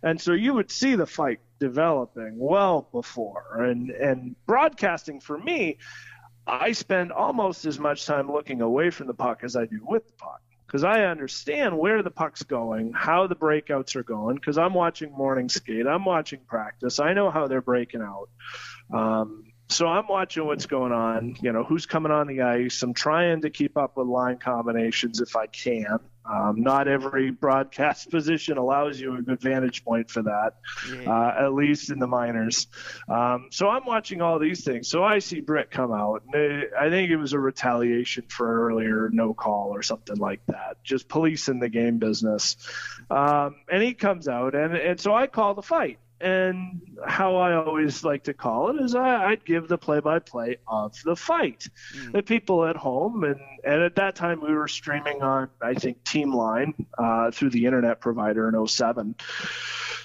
And 0.03 0.19
so 0.19 0.33
you 0.33 0.53
would 0.53 0.71
see 0.71 0.95
the 0.95 1.05
fight 1.05 1.39
developing 1.60 2.38
well 2.38 2.88
before, 2.91 3.63
and 3.63 3.89
and 3.89 4.36
broadcasting 4.45 5.19
for 5.19 5.38
me, 5.38 5.77
I 6.45 6.71
spend 6.71 7.12
almost 7.12 7.65
as 7.65 7.79
much 7.79 8.05
time 8.05 8.31
looking 8.31 8.62
away 8.62 8.89
from 8.89 9.07
the 9.07 9.13
puck 9.13 9.39
as 9.43 9.55
I 9.55 9.65
do 9.65 9.79
with 9.83 10.07
the 10.07 10.13
puck 10.13 10.41
because 10.67 10.83
I 10.83 11.05
understand 11.05 11.77
where 11.77 12.03
the 12.03 12.12
puck's 12.12 12.43
going, 12.43 12.91
how 12.93 13.27
the 13.27 13.36
breakouts 13.36 13.95
are 13.95 14.03
going, 14.03 14.36
because 14.36 14.57
I'm 14.57 14.73
watching 14.73 15.12
morning 15.13 15.47
skate, 15.47 15.88
I'm 15.88 16.03
watching 16.03 16.39
practice, 16.45 16.99
I 16.99 17.13
know 17.13 17.31
how 17.31 17.47
they're 17.47 17.62
breaking 17.62 18.01
out. 18.01 18.29
Um, 18.93 19.45
so 19.69 19.88
I'm 19.88 20.07
watching 20.07 20.45
what's 20.45 20.65
going 20.65 20.91
on, 20.91 21.36
you 21.41 21.51
know, 21.51 21.63
who's 21.63 21.86
coming 21.86 22.12
on 22.12 22.27
the 22.27 22.41
ice. 22.41 22.81
I'm 22.83 22.93
trying 22.93 23.41
to 23.41 23.49
keep 23.49 23.77
up 23.77 23.97
with 23.97 24.07
line 24.07 24.38
combinations 24.38 25.19
if 25.19 25.36
I 25.36 25.47
can. 25.47 25.99
Um, 26.30 26.62
not 26.62 26.88
every 26.88 27.32
broadcast 27.32 28.10
position 28.12 28.58
allows 28.58 29.00
you 29.00 29.16
a 29.16 29.22
good 29.22 29.42
vantage 29.42 29.84
point 29.84 30.10
for 30.10 30.24
that, 30.24 30.56
yeah. 30.92 31.10
uh, 31.10 31.46
at 31.46 31.54
least 31.54 31.90
in 31.90 32.00
the 32.00 32.08
minors. 32.08 32.68
Um, 33.08 33.48
so 33.52 33.70
I'm 33.70 33.86
watching 33.86 34.22
all 34.22 34.40
these 34.40 34.63
things. 34.63 34.88
So 34.88 35.04
I 35.04 35.20
see 35.20 35.40
Britt 35.40 35.72
come 35.72 35.92
out. 35.92 36.24
And 36.34 36.66
I 36.78 36.90
think 36.90 37.10
it 37.10 37.18
was 37.18 37.34
a 37.34 37.40
retaliation 37.40 38.26
for 38.30 38.68
earlier 38.68 39.10
no 39.12 39.34
call 39.34 39.70
or 39.74 39.82
something 39.82 40.18
like 40.18 40.46
that, 40.48 40.84
just 40.84 41.08
policing 41.08 41.60
the 41.60 41.70
game 41.70 41.98
business. 41.98 42.58
Um, 43.10 43.56
and 43.72 43.82
he 43.82 43.94
comes 43.94 44.28
out, 44.28 44.56
and, 44.56 44.76
and 44.76 45.00
so 45.00 45.13
I 45.13 45.28
call 45.28 45.54
the 45.54 45.62
fight 45.62 46.00
and 46.19 46.82
how 47.06 47.36
I 47.36 47.53
always 47.53 48.03
like 48.03 48.23
to 48.23 48.34
call 48.34 48.69
it 48.69 48.82
is 48.82 48.95
I, 48.95 49.30
would 49.30 49.45
give 49.45 49.67
the 49.67 49.77
play-by-play 49.77 50.58
of 50.67 50.95
the 51.03 51.15
fight. 51.15 51.67
Mm. 51.95 52.13
The 52.13 52.23
people 52.23 52.65
at 52.65 52.75
home, 52.75 53.23
and, 53.23 53.39
and 53.63 53.82
at 53.84 53.95
that 53.95 54.15
time 54.15 54.41
we 54.41 54.53
were 54.53 54.67
streaming 54.67 55.21
on 55.21 55.49
I 55.62 55.73
think 55.73 56.03
Team 56.03 56.34
Line 56.34 56.73
uh, 56.97 57.32
through 57.32 57.51
the 57.51 57.65
internet 57.65 58.01
provider 58.01 58.49
in 58.49 58.67
07. 58.67 59.15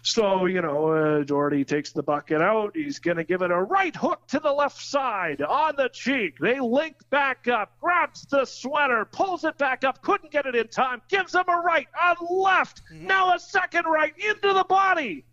So 0.03 0.47
you 0.47 0.61
know, 0.61 0.89
uh, 0.89 1.25
Doherty 1.25 1.65
takes 1.65 1.93
the 1.93 2.03
bucket 2.03 2.43
out. 2.43 2.73
He's 2.75 2.99
going 2.99 3.17
to 3.17 3.25
give 3.25 3.43
it 3.43 3.51
a 3.51 3.63
right 3.63 3.95
hook 3.95 4.27
to 4.29 4.41
the 4.41 4.53
left 4.53 4.83
side 4.83 5.41
on 5.41 5.77
the 5.77 5.89
cheek. 5.89 6.39
They 6.41 6.59
link 6.61 6.97
back 7.09 7.47
up, 7.47 7.73
grabs 7.81 8.27
the 8.27 8.45
sweater, 8.45 9.05
pulls 9.05 9.45
it 9.45 9.57
back 9.59 9.85
up, 9.85 10.03
couldn't 10.03 10.33
get 10.33 10.47
it 10.47 10.57
in 10.57 10.69
time, 10.69 11.03
gives 11.09 11.35
him 11.35 11.45
a 11.49 11.61
right 11.61 11.87
on 12.01 12.17
left. 12.29 12.83
Mm. 12.93 13.03
Now 13.03 13.35
a 13.35 13.39
second 13.39 13.85
right 13.87 14.13
into 14.19 14.53
the 14.53 14.65
body 14.65 15.25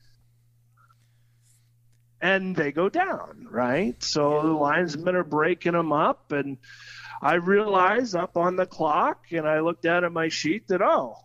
and 2.22 2.56
they 2.56 2.72
go 2.72 2.90
down, 2.90 3.48
right? 3.50 4.02
So 4.04 4.42
the 4.42 4.54
linesmen 4.54 5.16
are 5.16 5.24
breaking 5.24 5.74
them 5.74 5.92
up, 5.92 6.32
and 6.32 6.58
I 7.22 7.36
realize 7.36 8.16
up 8.16 8.38
on 8.38 8.56
the 8.56 8.66
clock, 8.66 9.32
and 9.32 9.48
I 9.48 9.60
looked 9.60 9.84
down 9.84 10.04
at 10.04 10.12
my 10.12 10.30
sheet 10.30 10.68
that 10.68 10.82
oh, 10.82 11.18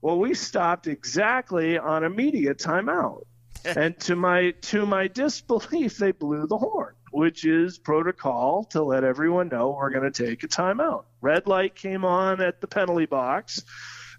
well, 0.00 0.18
we 0.18 0.34
stopped 0.34 0.86
exactly 0.86 1.78
on 1.78 2.04
a 2.04 2.10
media 2.10 2.54
timeout, 2.54 3.24
and 3.64 3.98
to 4.00 4.16
my 4.16 4.50
to 4.62 4.84
my 4.86 5.08
disbelief, 5.08 5.96
they 5.96 6.12
blew 6.12 6.46
the 6.46 6.58
horn, 6.58 6.94
which 7.12 7.44
is 7.44 7.78
protocol 7.78 8.64
to 8.70 8.82
let 8.82 9.04
everyone 9.04 9.48
know 9.48 9.70
we're 9.70 9.90
going 9.90 10.10
to 10.10 10.26
take 10.26 10.42
a 10.42 10.48
timeout. 10.48 11.04
Red 11.20 11.46
light 11.46 11.74
came 11.74 12.04
on 12.04 12.40
at 12.40 12.60
the 12.60 12.66
penalty 12.66 13.06
box 13.06 13.62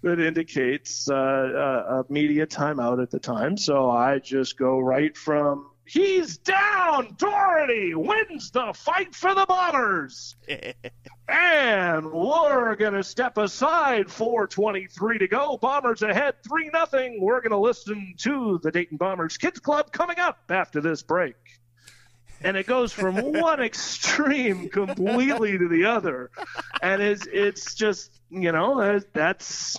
that 0.02 0.20
indicates 0.20 1.08
uh, 1.08 1.14
a, 1.14 2.00
a 2.00 2.04
media 2.10 2.46
timeout 2.46 3.02
at 3.02 3.10
the 3.10 3.18
time. 3.18 3.56
So 3.56 3.90
I 3.90 4.18
just 4.18 4.58
go 4.58 4.78
right 4.78 5.16
from 5.16 5.70
He's 5.86 6.38
down. 6.38 7.14
Doherty 7.18 7.94
wins 7.94 8.50
the 8.50 8.72
fight 8.74 9.14
for 9.14 9.34
the 9.34 9.44
Bombers. 9.46 10.34
and 11.28 12.10
we're 12.10 12.74
going 12.76 12.94
to 12.94 13.04
step 13.04 13.36
aside. 13.36 14.06
4.23 14.06 15.18
to 15.18 15.28
go. 15.28 15.58
Bombers 15.58 16.02
ahead 16.02 16.42
3 16.42 16.70
0. 16.70 17.12
We're 17.18 17.40
going 17.40 17.50
to 17.50 17.58
listen 17.58 18.14
to 18.18 18.60
the 18.62 18.70
Dayton 18.70 18.96
Bombers 18.96 19.36
Kids 19.36 19.60
Club 19.60 19.92
coming 19.92 20.18
up 20.18 20.38
after 20.48 20.80
this 20.80 21.02
break. 21.02 21.36
And 22.40 22.56
it 22.56 22.66
goes 22.66 22.92
from 22.92 23.16
one 23.32 23.60
extreme 23.60 24.70
completely 24.70 25.58
to 25.58 25.68
the 25.68 25.84
other. 25.84 26.30
And 26.82 27.02
it's, 27.02 27.26
it's 27.26 27.74
just, 27.74 28.10
you 28.30 28.52
know, 28.52 29.00
that's 29.12 29.78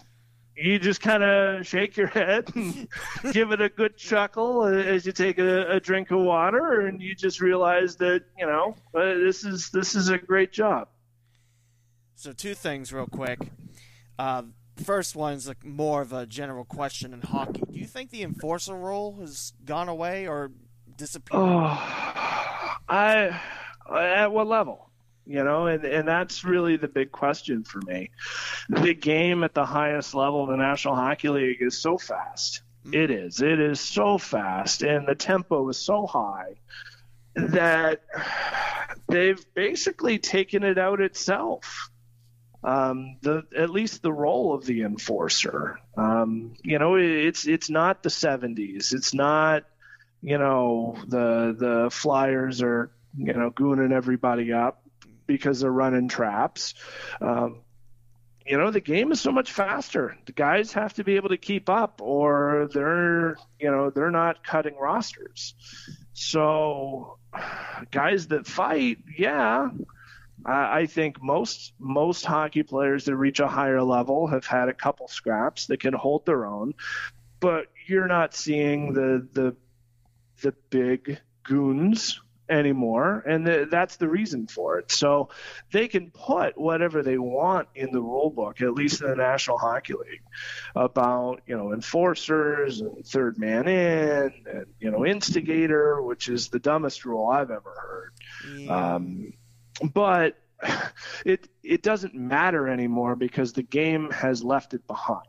you 0.55 0.79
just 0.79 1.01
kind 1.01 1.23
of 1.23 1.67
shake 1.67 1.97
your 1.97 2.07
head 2.07 2.49
and 2.55 2.87
give 3.33 3.51
it 3.51 3.61
a 3.61 3.69
good 3.69 3.97
chuckle 3.97 4.63
as 4.65 5.05
you 5.05 5.11
take 5.11 5.37
a, 5.37 5.71
a, 5.71 5.79
drink 5.79 6.11
of 6.11 6.19
water, 6.19 6.81
and 6.87 7.01
you 7.01 7.13
just 7.15 7.41
realize 7.41 7.97
that 7.97 8.23
you 8.37 8.45
know 8.45 8.75
uh, 8.93 9.15
this 9.15 9.43
is 9.43 9.69
this 9.71 9.95
is 9.95 10.09
a 10.09 10.17
great 10.17 10.53
job. 10.53 10.87
So 12.15 12.31
two 12.31 12.53
things, 12.53 12.93
real 12.93 13.07
quick. 13.07 13.39
Uh, 14.17 14.43
first 14.83 15.15
one 15.15 15.33
is 15.33 15.47
like 15.47 15.65
more 15.65 16.01
of 16.01 16.13
a 16.13 16.25
general 16.25 16.63
question 16.63 17.13
in 17.13 17.21
hockey. 17.21 17.63
Do 17.69 17.77
you 17.77 17.85
think 17.85 18.09
the 18.09 18.23
enforcer 18.23 18.75
role 18.75 19.17
has 19.19 19.51
gone 19.65 19.89
away 19.89 20.27
or 20.27 20.51
disappeared? 20.97 21.43
Oh, 21.43 22.77
I 22.87 23.41
at 23.93 24.31
what 24.31 24.47
level? 24.47 24.84
You 25.25 25.43
know, 25.43 25.67
and, 25.67 25.83
and 25.83 26.07
that's 26.07 26.43
really 26.43 26.77
the 26.77 26.87
big 26.87 27.11
question 27.11 27.63
for 27.63 27.79
me. 27.81 28.11
The 28.69 28.93
game 28.93 29.43
at 29.43 29.53
the 29.53 29.65
highest 29.65 30.13
level 30.13 30.43
of 30.43 30.49
the 30.49 30.57
National 30.57 30.95
Hockey 30.95 31.29
League 31.29 31.61
is 31.61 31.77
so 31.77 31.97
fast. 31.97 32.61
Mm-hmm. 32.85 32.93
It 32.93 33.11
is. 33.11 33.41
It 33.41 33.59
is 33.59 33.79
so 33.79 34.17
fast, 34.17 34.83
and 34.83 35.07
the 35.07 35.15
tempo 35.15 35.67
is 35.69 35.77
so 35.77 36.05
high 36.05 36.55
that 37.35 38.01
they've 39.07 39.43
basically 39.53 40.19
taken 40.19 40.63
it 40.63 40.77
out 40.77 41.01
itself. 41.01 41.89
Um, 42.63 43.17
the 43.21 43.43
at 43.55 43.69
least 43.69 44.01
the 44.01 44.13
role 44.13 44.53
of 44.53 44.65
the 44.65 44.81
enforcer. 44.81 45.79
Um, 45.95 46.55
you 46.63 46.79
know, 46.79 46.95
it's 46.95 47.47
it's 47.47 47.69
not 47.69 48.03
the 48.03 48.09
'70s. 48.09 48.93
It's 48.93 49.13
not 49.13 49.65
you 50.21 50.37
know 50.37 50.97
the 51.07 51.55
the 51.57 51.89
Flyers 51.91 52.61
are 52.61 52.91
you 53.17 53.33
know 53.33 53.51
gooning 53.51 53.91
everybody 53.91 54.51
up 54.51 54.84
because 55.27 55.59
they're 55.59 55.71
running 55.71 56.07
traps. 56.07 56.73
Um, 57.21 57.61
you 58.45 58.57
know, 58.57 58.69
the 58.69 58.79
game 58.81 59.11
is 59.11 59.19
so 59.19 59.31
much 59.31 59.51
faster. 59.51 60.15
The 60.25 60.31
guys 60.31 60.73
have 60.73 60.93
to 60.93 61.03
be 61.03 61.15
able 61.15 61.29
to 61.29 61.37
keep 61.37 61.67
up, 61.67 61.99
or 62.01 62.69
they're, 62.71 63.37
you 63.59 63.71
know, 63.71 63.89
they're 63.89 64.11
not 64.11 64.43
cutting 64.43 64.77
rosters. 64.77 65.55
So, 66.13 67.17
guys 67.89 68.27
that 68.27 68.45
fight, 68.45 68.99
yeah, 69.17 69.69
I, 70.45 70.85
think 70.85 71.23
most 71.23 71.73
most 71.79 72.23
hockey 72.23 72.61
players 72.61 73.05
that 73.05 73.15
reach 73.15 73.39
a 73.39 73.47
higher 73.47 73.81
level 73.81 74.27
have 74.27 74.45
had 74.45 74.69
a 74.69 74.73
couple 74.73 75.07
scraps 75.07 75.65
that 75.67 75.79
can 75.79 75.93
hold 75.93 76.25
their 76.27 76.45
own, 76.45 76.75
but 77.39 77.67
you're 77.87 78.07
not 78.07 78.35
seeing 78.35 78.93
the 78.93 79.27
the 79.33 79.55
the 80.41 80.53
big 80.69 81.19
goons 81.43 82.19
anymore, 82.49 83.23
and 83.27 83.45
the, 83.45 83.67
that's 83.69 83.97
the 83.97 84.07
reason 84.07 84.47
for 84.47 84.79
it. 84.79 84.91
So 84.91 85.29
they 85.71 85.87
can 85.87 86.11
put 86.11 86.57
whatever 86.57 87.03
they 87.03 87.17
want 87.17 87.67
in 87.75 87.91
the 87.91 88.01
rule 88.01 88.29
book, 88.29 88.61
at 88.61 88.73
least 88.73 89.01
in 89.01 89.09
the 89.09 89.15
National 89.15 89.57
Hockey 89.57 89.93
League, 89.93 90.23
about 90.75 91.41
you 91.47 91.57
know 91.57 91.73
enforcers 91.73 92.81
and 92.81 93.05
third 93.05 93.37
man 93.37 93.67
in, 93.67 94.33
and 94.51 94.65
you 94.79 94.91
know 94.91 95.05
instigator, 95.05 96.01
which 96.01 96.29
is 96.29 96.49
the 96.49 96.59
dumbest 96.59 97.05
rule 97.05 97.27
I've 97.27 97.51
ever 97.51 97.73
heard. 97.75 98.13
Yeah. 98.57 98.95
Um, 98.95 99.33
but 99.93 100.37
it 101.25 101.47
it 101.63 101.81
doesn't 101.81 102.15
matter 102.15 102.67
anymore 102.67 103.15
because 103.15 103.53
the 103.53 103.63
game 103.63 104.11
has 104.11 104.43
left 104.43 104.73
it 104.73 104.85
behind. 104.87 105.27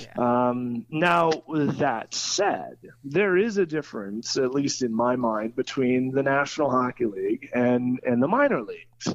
Yeah. 0.00 0.48
Um, 0.48 0.86
now, 0.90 1.30
that 1.48 2.14
said, 2.14 2.76
there 3.02 3.36
is 3.36 3.58
a 3.58 3.66
difference, 3.66 4.36
at 4.36 4.52
least 4.52 4.82
in 4.82 4.94
my 4.94 5.16
mind, 5.16 5.56
between 5.56 6.12
the 6.12 6.22
National 6.22 6.70
Hockey 6.70 7.06
League 7.06 7.50
and 7.54 8.00
and 8.04 8.22
the 8.22 8.28
minor 8.28 8.62
leagues. 8.62 9.14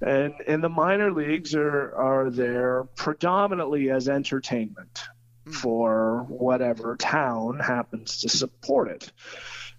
And 0.00 0.34
and 0.46 0.62
the 0.62 0.68
minor 0.68 1.12
leagues 1.12 1.54
are 1.54 1.94
are 1.94 2.30
there 2.30 2.84
predominantly 2.94 3.90
as 3.90 4.08
entertainment 4.08 5.04
mm. 5.46 5.54
for 5.54 6.24
whatever 6.28 6.96
town 6.96 7.58
happens 7.58 8.20
to 8.20 8.28
support 8.28 8.88
it. 8.88 9.12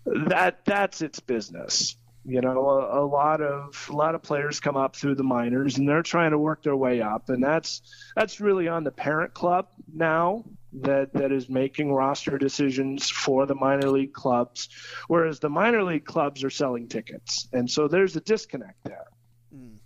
That 0.06 0.66
that's 0.66 1.02
its 1.02 1.20
business. 1.20 1.96
You 2.30 2.42
know, 2.42 2.70
a, 2.70 3.04
a, 3.04 3.06
lot 3.06 3.42
of 3.42 3.88
a 3.90 3.96
lot 3.96 4.14
of 4.14 4.22
players 4.22 4.60
come 4.60 4.78
up 4.78 4.96
through 4.96 5.16
the 5.16 5.24
minors, 5.24 5.80
and 5.80 5.90
they're 5.90 6.04
trying 6.04 6.32
to 6.32 6.38
work 6.38 6.62
their 6.62 6.76
way 6.76 7.02
up, 7.02 7.30
and 7.30 7.44
that's 7.44 7.82
that's 8.16 8.40
really 8.40 8.68
on 8.68 8.84
the 8.84 8.92
parent 8.92 9.34
club 9.34 9.68
now 9.92 10.46
that 10.74 11.12
that 11.14 11.32
is 11.32 11.50
making 11.50 11.92
roster 11.92 12.38
decisions 12.38 13.10
for 13.10 13.48
the 13.48 13.56
minor 13.56 13.90
league 13.90 14.14
clubs, 14.14 14.70
whereas 15.08 15.40
the 15.40 15.50
minor 15.50 15.84
league 15.84 16.06
clubs 16.06 16.44
are 16.44 16.52
selling 16.52 16.88
tickets, 16.88 17.48
and 17.52 17.70
so 17.70 17.88
there's 17.88 18.16
a 18.16 18.22
disconnect 18.22 18.84
there. 18.84 19.08
Hmm. 19.52 19.78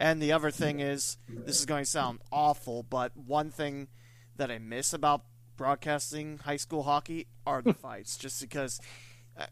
And 0.00 0.20
the 0.20 0.32
other 0.32 0.50
thing 0.50 0.80
is, 0.80 1.16
this 1.28 1.60
is 1.60 1.66
going 1.66 1.84
to 1.84 1.90
sound 1.90 2.18
awful, 2.32 2.82
but 2.82 3.16
one 3.16 3.50
thing 3.50 3.86
that 4.36 4.50
I 4.50 4.58
miss 4.58 4.92
about 4.92 5.22
broadcasting 5.56 6.38
high 6.38 6.56
school 6.56 6.82
hockey 6.82 7.28
are 7.46 7.62
the 7.62 7.74
fights, 7.86 8.16
just 8.16 8.40
because. 8.40 8.80
Uh, 9.38 9.46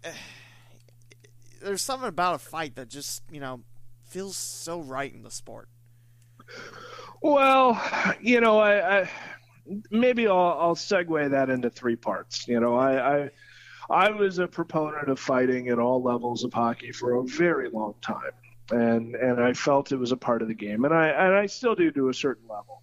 there's 1.67 1.83
something 1.83 2.09
about 2.09 2.35
a 2.35 2.39
fight 2.39 2.77
that 2.77 2.89
just 2.89 3.23
you 3.31 3.41
know 3.41 3.61
feels 4.05 4.37
so 4.37 4.81
right 4.81 5.13
in 5.13 5.23
the 5.23 5.31
sport. 5.31 5.69
Well, 7.21 7.83
you 8.21 8.41
know, 8.41 8.59
I, 8.59 9.01
I 9.01 9.11
maybe 9.91 10.29
I'll, 10.29 10.57
I'll 10.61 10.77
segue 10.77 11.31
that 11.31 11.51
into 11.51 11.71
three 11.71 11.97
parts. 11.97 12.47
You 12.47 12.61
know, 12.61 12.77
I, 12.77 13.17
I 13.17 13.31
I 13.91 14.11
was 14.11 14.39
a 14.39 14.47
proponent 14.47 15.09
of 15.09 15.19
fighting 15.19 15.69
at 15.69 15.79
all 15.79 16.03
levels 16.03 16.45
of 16.45 16.53
hockey 16.53 16.93
for 16.93 17.17
a 17.17 17.25
very 17.25 17.69
long 17.69 17.95
time, 18.01 18.33
and 18.71 19.15
and 19.17 19.43
I 19.43 19.53
felt 19.53 19.93
it 19.93 19.97
was 19.97 20.13
a 20.13 20.17
part 20.17 20.43
of 20.43 20.49
the 20.49 20.55
game, 20.55 20.85
and 20.85 20.95
I 20.95 21.09
and 21.09 21.35
I 21.35 21.47
still 21.47 21.75
do 21.75 21.91
to 21.91 22.09
a 22.09 22.15
certain 22.15 22.47
level. 22.49 22.83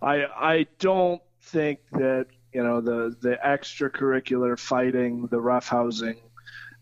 I 0.00 0.24
I 0.24 0.66
don't 0.78 1.22
think 1.42 1.80
that 1.92 2.26
you 2.52 2.62
know 2.62 2.80
the 2.80 3.14
the 3.20 3.38
extracurricular 3.44 4.58
fighting, 4.58 5.26
the 5.26 5.38
roughhousing, 5.38 6.16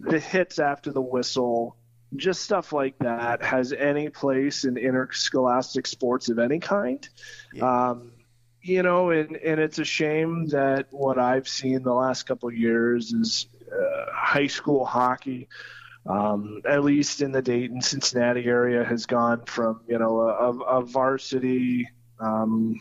the 0.00 0.18
hits 0.18 0.58
after 0.58 0.92
the 0.92 1.00
whistle, 1.00 1.76
just 2.16 2.42
stuff 2.42 2.72
like 2.72 2.98
that 2.98 3.42
has 3.42 3.72
any 3.72 4.08
place 4.08 4.64
in 4.64 4.76
interscholastic 4.76 5.86
sports 5.86 6.28
of 6.28 6.38
any 6.38 6.58
kind. 6.58 7.08
Yeah. 7.52 7.90
Um, 7.90 8.12
you 8.62 8.82
know, 8.82 9.10
and, 9.10 9.36
and 9.36 9.60
it's 9.60 9.78
a 9.78 9.84
shame 9.84 10.46
that 10.48 10.88
what 10.90 11.18
I've 11.18 11.48
seen 11.48 11.82
the 11.82 11.94
last 11.94 12.24
couple 12.24 12.48
of 12.48 12.54
years 12.56 13.12
is 13.12 13.46
uh, 13.72 14.06
high 14.12 14.48
school 14.48 14.84
hockey, 14.84 15.48
um, 16.06 16.60
at 16.68 16.84
least 16.84 17.22
in 17.22 17.32
the 17.32 17.40
Dayton, 17.42 17.80
Cincinnati 17.80 18.44
area, 18.44 18.84
has 18.84 19.06
gone 19.06 19.44
from, 19.46 19.80
you 19.86 19.98
know, 19.98 20.20
a, 20.20 20.78
a 20.78 20.82
varsity 20.82 21.88
um, 22.18 22.80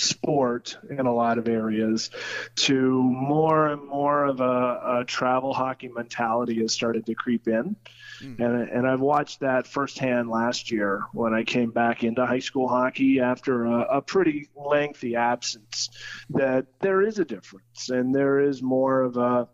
sport 0.00 0.78
in 0.88 1.06
a 1.06 1.14
lot 1.14 1.38
of 1.38 1.48
areas 1.48 2.10
to 2.56 3.02
more 3.02 3.68
and 3.68 3.86
more 3.86 4.24
of 4.24 4.40
a, 4.40 5.00
a 5.00 5.04
travel 5.06 5.52
hockey 5.52 5.88
mentality 5.88 6.60
has 6.60 6.72
started 6.72 7.06
to 7.06 7.14
creep 7.14 7.48
in. 7.48 7.76
Mm. 8.20 8.40
And, 8.40 8.68
and 8.70 8.86
I've 8.86 9.00
watched 9.00 9.40
that 9.40 9.66
firsthand 9.66 10.28
last 10.28 10.70
year 10.70 11.04
when 11.12 11.34
I 11.34 11.44
came 11.44 11.70
back 11.70 12.04
into 12.04 12.26
high 12.26 12.40
school 12.40 12.68
hockey 12.68 13.20
after 13.20 13.64
a, 13.64 13.98
a 13.98 14.02
pretty 14.02 14.48
lengthy 14.56 15.16
absence, 15.16 15.90
that 16.30 16.66
there 16.80 17.02
is 17.02 17.18
a 17.18 17.24
difference 17.24 17.88
and 17.90 18.14
there 18.14 18.40
is 18.40 18.62
more 18.62 19.02
of 19.02 19.16
a, 19.16 19.48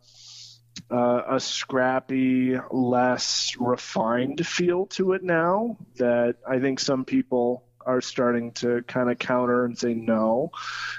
uh, 0.91 1.23
a 1.37 1.41
scrappy, 1.41 2.57
less 2.71 3.57
refined 3.59 4.47
feel 4.47 4.87
to 4.87 5.13
it 5.13 5.23
now 5.23 5.77
that 5.97 6.37
I 6.49 6.59
think 6.59 6.81
some 6.81 7.05
people 7.05 7.66
are 7.87 8.01
starting 8.01 8.53
to 8.53 8.83
kind 8.83 9.11
of 9.11 9.19
counter 9.19 9.65
and 9.65 9.79
say 9.79 9.95
no 9.95 10.51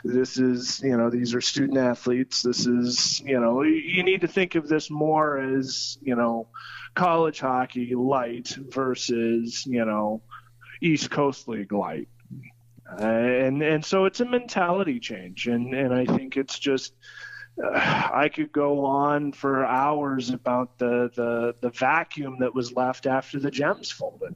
this 0.03 0.37
is 0.37 0.81
you 0.81 0.97
know 0.97 1.09
these 1.09 1.33
are 1.33 1.41
student 1.41 1.77
athletes. 1.77 2.41
This 2.41 2.65
is 2.65 3.21
you 3.21 3.39
know 3.39 3.61
you 3.61 4.03
need 4.03 4.21
to 4.21 4.27
think 4.27 4.55
of 4.55 4.67
this 4.67 4.89
more 4.89 5.37
as 5.37 5.97
you 6.01 6.15
know 6.15 6.47
college 6.95 7.39
hockey 7.39 7.95
light 7.95 8.49
versus 8.69 9.65
you 9.65 9.85
know 9.85 10.21
east 10.81 11.09
coast 11.09 11.47
league 11.47 11.71
light. 11.71 12.07
Uh, 12.89 13.03
and 13.03 13.61
and 13.61 13.83
so 13.83 14.05
it's 14.05 14.21
a 14.21 14.25
mentality 14.25 14.97
change 14.97 15.47
and 15.47 15.73
and 15.73 15.93
i 15.93 16.05
think 16.05 16.37
it's 16.37 16.57
just 16.57 16.93
I 17.63 18.29
could 18.33 18.51
go 18.51 18.85
on 18.85 19.31
for 19.31 19.65
hours 19.65 20.29
about 20.29 20.77
the, 20.77 21.09
the, 21.15 21.55
the 21.61 21.69
vacuum 21.71 22.37
that 22.39 22.53
was 22.53 22.73
left 22.73 23.05
after 23.07 23.39
the 23.39 23.51
Gems 23.51 23.91
folded, 23.91 24.35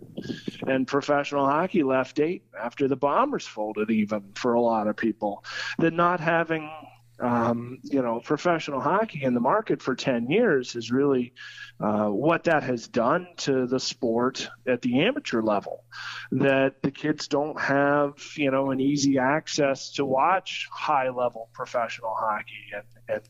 and 0.67 0.87
professional 0.87 1.45
hockey 1.45 1.83
left 1.83 2.19
eight 2.19 2.43
after 2.59 2.87
the 2.87 2.95
Bombers 2.95 3.45
folded. 3.45 3.91
Even 3.91 4.23
for 4.35 4.53
a 4.53 4.61
lot 4.61 4.87
of 4.87 4.97
people, 4.97 5.43
that 5.77 5.93
not 5.93 6.19
having 6.19 6.69
um, 7.21 7.79
you 7.83 8.01
know, 8.01 8.19
professional 8.19 8.81
hockey 8.81 9.23
in 9.23 9.33
the 9.33 9.39
market 9.39 9.81
for 9.81 9.95
10 9.95 10.29
years 10.29 10.75
is 10.75 10.91
really 10.91 11.33
uh, 11.79 12.07
what 12.07 12.45
that 12.45 12.63
has 12.63 12.87
done 12.87 13.27
to 13.37 13.67
the 13.67 13.79
sport 13.79 14.49
at 14.67 14.81
the 14.81 15.01
amateur 15.01 15.41
level. 15.41 15.85
That 16.31 16.81
the 16.81 16.91
kids 16.91 17.27
don't 17.27 17.59
have, 17.59 18.13
you 18.35 18.49
know, 18.49 18.71
an 18.71 18.79
easy 18.79 19.19
access 19.19 19.91
to 19.93 20.05
watch 20.05 20.67
high 20.71 21.09
level 21.09 21.49
professional 21.53 22.15
hockey 22.17 22.71
and, 22.75 22.83
and 23.07 23.21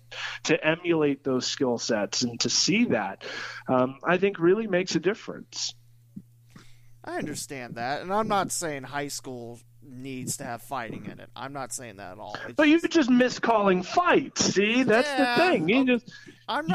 to 0.43 0.65
emulate 0.65 1.23
those 1.23 1.45
skill 1.45 1.77
sets 1.77 2.21
and 2.23 2.39
to 2.41 2.49
see 2.49 2.85
that, 2.85 3.23
um, 3.67 3.99
I 4.03 4.17
think 4.17 4.39
really 4.39 4.67
makes 4.67 4.95
a 4.95 4.99
difference. 4.99 5.73
I 7.03 7.17
understand 7.17 7.75
that, 7.75 8.01
and 8.01 8.13
I'm 8.13 8.27
not 8.27 8.51
saying 8.51 8.83
high 8.83 9.07
school 9.07 9.59
needs 9.91 10.37
to 10.37 10.43
have 10.43 10.61
fighting 10.61 11.05
in 11.05 11.19
it. 11.19 11.29
I'm 11.35 11.53
not 11.53 11.73
saying 11.73 11.97
that 11.97 12.13
at 12.13 12.19
all. 12.19 12.35
It's 12.45 12.55
but 12.55 12.67
just... 12.67 12.83
you 12.83 12.89
just 12.89 13.09
miscalling 13.09 13.83
fights. 13.83 14.45
See, 14.45 14.83
that's 14.83 15.07
yeah, 15.07 15.35
the 15.35 15.43
thing. 15.43 15.69
You 15.69 15.85
just 15.85 16.11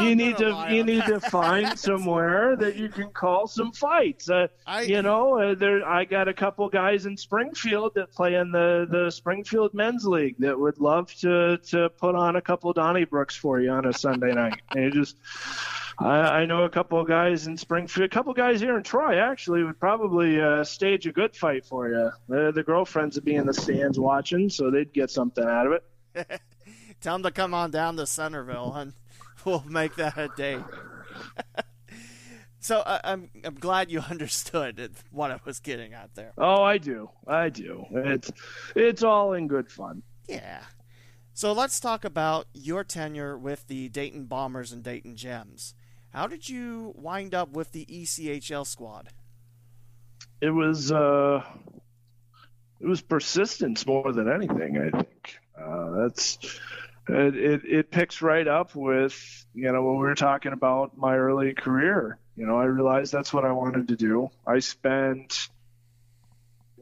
you 0.00 0.14
need 0.14 0.36
to 0.38 0.66
you 0.70 0.84
need 0.84 1.04
to 1.06 1.20
find 1.20 1.78
somewhere 1.78 2.56
that 2.56 2.76
you 2.76 2.88
can 2.88 3.10
call 3.10 3.46
some 3.46 3.72
fights. 3.72 4.28
Uh, 4.30 4.48
I, 4.66 4.82
you 4.82 5.02
know, 5.02 5.38
uh, 5.38 5.54
there 5.54 5.86
I 5.86 6.04
got 6.04 6.28
a 6.28 6.34
couple 6.34 6.68
guys 6.68 7.06
in 7.06 7.16
Springfield 7.16 7.94
that 7.94 8.12
play 8.12 8.34
in 8.34 8.52
the 8.52 8.86
the 8.90 9.10
Springfield 9.10 9.74
Men's 9.74 10.04
League 10.04 10.36
that 10.38 10.58
would 10.58 10.78
love 10.78 11.12
to 11.16 11.58
to 11.58 11.88
put 11.90 12.14
on 12.14 12.36
a 12.36 12.42
couple 12.42 12.72
Donnybrooks 12.74 13.36
for 13.36 13.60
you 13.60 13.70
on 13.70 13.86
a 13.86 13.92
Sunday 13.92 14.32
night. 14.32 14.60
And 14.74 14.84
you 14.84 14.90
just 14.90 15.16
I, 15.98 16.40
I 16.40 16.46
know 16.46 16.64
a 16.64 16.68
couple 16.68 17.00
of 17.00 17.08
guys 17.08 17.46
in 17.46 17.56
Springfield, 17.56 18.04
a 18.04 18.08
couple 18.08 18.30
of 18.30 18.36
guys 18.36 18.60
here 18.60 18.76
in 18.76 18.82
Troy 18.82 19.18
actually 19.18 19.64
would 19.64 19.80
probably 19.80 20.40
uh, 20.40 20.62
stage 20.62 21.06
a 21.06 21.12
good 21.12 21.34
fight 21.34 21.64
for 21.64 21.88
you. 21.88 22.10
The, 22.28 22.52
the 22.52 22.62
girlfriends 22.62 23.16
would 23.16 23.24
be 23.24 23.34
in 23.34 23.46
the 23.46 23.54
stands 23.54 23.98
watching, 23.98 24.50
so 24.50 24.70
they'd 24.70 24.92
get 24.92 25.10
something 25.10 25.44
out 25.44 25.66
of 25.66 25.72
it. 25.72 26.40
Tell 27.00 27.14
them 27.14 27.22
to 27.22 27.30
come 27.30 27.54
on 27.54 27.70
down 27.70 27.96
to 27.96 28.06
Centerville, 28.06 28.74
and 28.74 28.92
we'll 29.44 29.64
make 29.66 29.96
that 29.96 30.18
a 30.18 30.28
date. 30.36 30.64
so 32.60 32.80
uh, 32.80 33.00
I'm 33.02 33.30
I'm 33.44 33.54
glad 33.54 33.90
you 33.90 34.00
understood 34.00 34.90
what 35.10 35.30
I 35.30 35.40
was 35.44 35.60
getting 35.60 35.94
at 35.94 36.14
there. 36.14 36.32
Oh, 36.36 36.62
I 36.62 36.78
do, 36.78 37.10
I 37.26 37.48
do. 37.48 37.86
It's 37.90 38.30
it's 38.74 39.02
all 39.02 39.32
in 39.32 39.46
good 39.46 39.70
fun. 39.70 40.02
Yeah. 40.28 40.62
So 41.32 41.52
let's 41.52 41.80
talk 41.80 42.04
about 42.04 42.46
your 42.54 42.82
tenure 42.82 43.36
with 43.36 43.66
the 43.66 43.90
Dayton 43.90 44.24
Bombers 44.24 44.72
and 44.72 44.82
Dayton 44.82 45.16
Gems. 45.16 45.74
How 46.16 46.26
did 46.26 46.48
you 46.48 46.94
wind 46.96 47.34
up 47.34 47.50
with 47.50 47.72
the 47.72 47.84
ECHL 47.84 48.66
squad? 48.66 49.10
It 50.40 50.48
was 50.48 50.90
uh, 50.90 51.44
it 52.80 52.86
was 52.86 53.02
persistence 53.02 53.86
more 53.86 54.14
than 54.14 54.26
anything. 54.26 54.78
I 54.78 54.96
think 54.96 55.36
uh, 55.62 55.90
that's 55.90 56.38
it, 57.06 57.36
it. 57.36 57.60
It 57.66 57.90
picks 57.90 58.22
right 58.22 58.48
up 58.48 58.74
with 58.74 59.46
you 59.52 59.70
know 59.70 59.82
when 59.82 59.96
we 59.96 60.06
were 60.06 60.14
talking 60.14 60.54
about 60.54 60.96
my 60.96 61.18
early 61.18 61.52
career. 61.52 62.18
You 62.34 62.46
know, 62.46 62.58
I 62.58 62.64
realized 62.64 63.12
that's 63.12 63.34
what 63.34 63.44
I 63.44 63.52
wanted 63.52 63.88
to 63.88 63.96
do. 63.96 64.30
I 64.46 64.60
spent, 64.60 65.50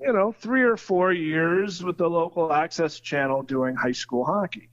you 0.00 0.12
know, 0.12 0.30
three 0.30 0.62
or 0.62 0.76
four 0.76 1.12
years 1.12 1.82
with 1.82 1.98
the 1.98 2.08
local 2.08 2.52
access 2.52 3.00
channel 3.00 3.42
doing 3.42 3.74
high 3.74 3.98
school 3.98 4.24
hockey. 4.24 4.68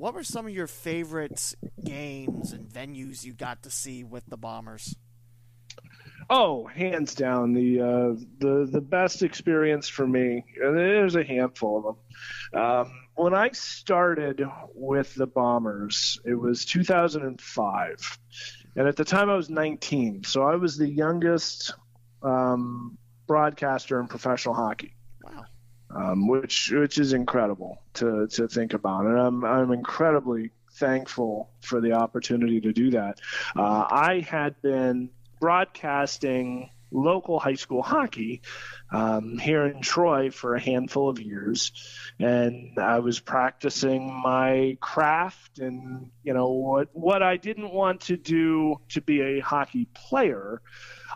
What 0.00 0.14
were 0.14 0.24
some 0.24 0.46
of 0.46 0.54
your 0.54 0.66
favorite 0.66 1.54
games 1.84 2.54
and 2.54 2.66
venues 2.66 3.22
you 3.22 3.34
got 3.34 3.64
to 3.64 3.70
see 3.70 4.02
with 4.02 4.24
the 4.24 4.38
Bombers? 4.38 4.96
Oh, 6.30 6.64
hands 6.64 7.14
down, 7.14 7.52
the 7.52 7.80
uh, 7.80 8.24
the 8.38 8.66
the 8.72 8.80
best 8.80 9.22
experience 9.22 9.90
for 9.90 10.06
me. 10.06 10.42
And 10.58 10.74
there's 10.74 11.16
a 11.16 11.22
handful 11.22 11.76
of 11.76 11.96
them. 12.54 12.62
Um, 12.62 12.92
when 13.14 13.34
I 13.34 13.50
started 13.50 14.42
with 14.74 15.14
the 15.16 15.26
Bombers, 15.26 16.18
it 16.24 16.34
was 16.34 16.64
2005, 16.64 18.18
and 18.76 18.88
at 18.88 18.96
the 18.96 19.04
time 19.04 19.28
I 19.28 19.36
was 19.36 19.50
19, 19.50 20.24
so 20.24 20.44
I 20.44 20.56
was 20.56 20.78
the 20.78 20.88
youngest 20.88 21.74
um, 22.22 22.96
broadcaster 23.26 24.00
in 24.00 24.06
professional 24.06 24.54
hockey. 24.54 24.94
Um, 25.92 26.28
which 26.28 26.70
which 26.70 26.98
is 26.98 27.12
incredible 27.14 27.82
to 27.94 28.28
to 28.28 28.46
think 28.46 28.74
about, 28.74 29.06
and 29.06 29.18
I'm 29.18 29.44
I'm 29.44 29.72
incredibly 29.72 30.52
thankful 30.74 31.50
for 31.62 31.80
the 31.80 31.92
opportunity 31.92 32.60
to 32.60 32.72
do 32.72 32.90
that. 32.92 33.20
Uh, 33.56 33.86
I 33.90 34.20
had 34.20 34.60
been 34.62 35.10
broadcasting 35.40 36.70
local 36.92 37.38
high 37.38 37.54
school 37.54 37.82
hockey 37.82 38.42
um, 38.92 39.38
here 39.38 39.64
in 39.66 39.80
Troy 39.80 40.30
for 40.30 40.54
a 40.54 40.60
handful 40.60 41.08
of 41.08 41.20
years, 41.20 41.72
and 42.18 42.78
I 42.78 42.98
was 42.98 43.20
practicing 43.20 44.12
my 44.12 44.76
craft 44.80 45.58
and 45.58 46.10
you 46.22 46.34
know 46.34 46.50
what 46.50 46.88
what 46.92 47.22
I 47.22 47.36
didn't 47.36 47.72
want 47.72 48.02
to 48.02 48.16
do 48.16 48.80
to 48.90 49.00
be 49.00 49.20
a 49.22 49.40
hockey 49.40 49.86
player. 49.94 50.60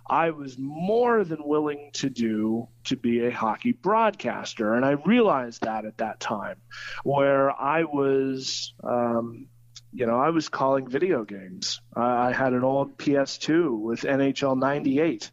I 0.07 0.31
was 0.31 0.59
more 0.59 1.25
than 1.25 1.45
willing 1.45 1.91
to 1.95 2.11
do 2.11 2.69
to 2.85 2.97
be 2.97 3.27
a 3.27 3.31
hockey 3.31 3.73
broadcaster, 3.73 4.75
and 4.75 4.85
I 4.85 4.93
realized 4.93 5.63
that 5.63 5.85
at 5.85 5.99
that 5.99 6.21
time, 6.21 6.57
where 7.05 7.51
I 7.51 7.85
was 7.85 8.75
um, 8.83 9.47
you 9.95 10.07
know, 10.07 10.19
I 10.19 10.31
was 10.31 10.49
calling 10.49 10.89
video 10.89 11.25
games. 11.25 11.81
I 11.95 12.33
had 12.33 12.53
an 12.53 12.65
old 12.65 12.99
PS2 12.99 13.79
with 13.79 14.01
NHL 14.01 14.59
98, 14.59 15.31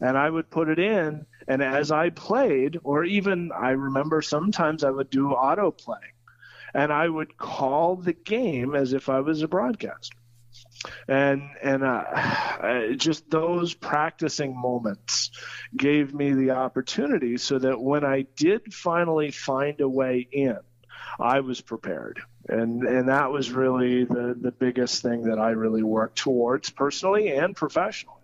and 0.00 0.16
I 0.16 0.30
would 0.30 0.48
put 0.48 0.70
it 0.70 0.78
in, 0.78 1.26
and 1.46 1.62
as 1.62 1.92
I 1.92 2.08
played, 2.08 2.78
or 2.84 3.04
even 3.04 3.52
I 3.52 3.70
remember 3.70 4.22
sometimes 4.22 4.82
I 4.82 4.90
would 4.90 5.10
do 5.10 5.28
autoplay, 5.28 6.00
and 6.72 6.90
I 6.90 7.06
would 7.06 7.36
call 7.36 7.96
the 7.96 8.14
game 8.14 8.74
as 8.74 8.94
if 8.94 9.10
I 9.10 9.20
was 9.20 9.42
a 9.42 9.48
broadcaster. 9.48 10.16
And 11.08 11.42
and 11.62 11.84
uh, 11.84 12.92
just 12.96 13.30
those 13.30 13.74
practicing 13.74 14.56
moments 14.60 15.30
gave 15.76 16.14
me 16.14 16.32
the 16.32 16.52
opportunity 16.52 17.36
so 17.36 17.58
that 17.58 17.80
when 17.80 18.04
I 18.04 18.26
did 18.36 18.74
finally 18.74 19.30
find 19.30 19.80
a 19.80 19.88
way 19.88 20.26
in, 20.30 20.58
I 21.20 21.40
was 21.40 21.60
prepared 21.60 22.22
and 22.48 22.82
and 22.82 23.08
that 23.08 23.30
was 23.30 23.50
really 23.52 24.04
the 24.04 24.36
the 24.40 24.50
biggest 24.50 25.02
thing 25.02 25.22
that 25.24 25.38
I 25.38 25.50
really 25.50 25.82
worked 25.82 26.16
towards 26.16 26.70
personally 26.70 27.28
and 27.28 27.54
professionally. 27.54 28.21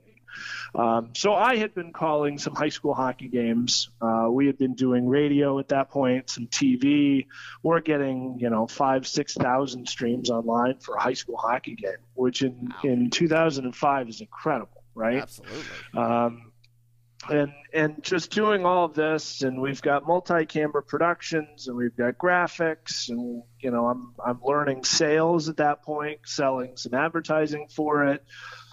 Um, 0.74 1.10
so 1.14 1.34
I 1.34 1.56
had 1.56 1.74
been 1.74 1.92
calling 1.92 2.38
some 2.38 2.54
high 2.54 2.68
school 2.68 2.94
hockey 2.94 3.28
games. 3.28 3.90
Uh, 4.00 4.28
we 4.30 4.46
had 4.46 4.58
been 4.58 4.74
doing 4.74 5.08
radio 5.08 5.58
at 5.58 5.68
that 5.68 5.90
point, 5.90 6.30
some 6.30 6.46
TV. 6.46 7.26
We're 7.62 7.80
getting 7.80 8.38
you 8.38 8.50
know 8.50 8.66
five 8.66 9.06
six 9.06 9.34
thousand 9.34 9.88
streams 9.88 10.30
online 10.30 10.78
for 10.78 10.96
a 10.96 11.00
high 11.00 11.14
school 11.14 11.36
hockey 11.36 11.74
game, 11.74 11.92
which 12.14 12.42
in 12.42 12.72
wow. 12.84 12.90
in 12.90 13.10
2005 13.10 14.08
is 14.08 14.20
incredible, 14.20 14.84
right? 14.94 15.22
Absolutely. 15.22 15.64
Um, 15.96 16.52
and 17.28 17.52
and 17.72 18.02
just 18.02 18.30
doing 18.30 18.64
all 18.64 18.84
of 18.84 18.94
this 18.94 19.42
and 19.42 19.60
we've 19.60 19.82
got 19.82 20.06
multi-camera 20.06 20.82
productions 20.82 21.66
and 21.66 21.76
we've 21.76 21.96
got 21.96 22.16
graphics 22.16 23.08
and 23.08 23.42
you 23.58 23.70
know 23.70 23.86
I'm 23.86 24.14
I'm 24.24 24.40
learning 24.42 24.84
sales 24.84 25.48
at 25.48 25.56
that 25.56 25.82
point 25.82 26.20
selling 26.24 26.76
some 26.76 26.94
advertising 26.94 27.68
for 27.74 28.06
it 28.06 28.24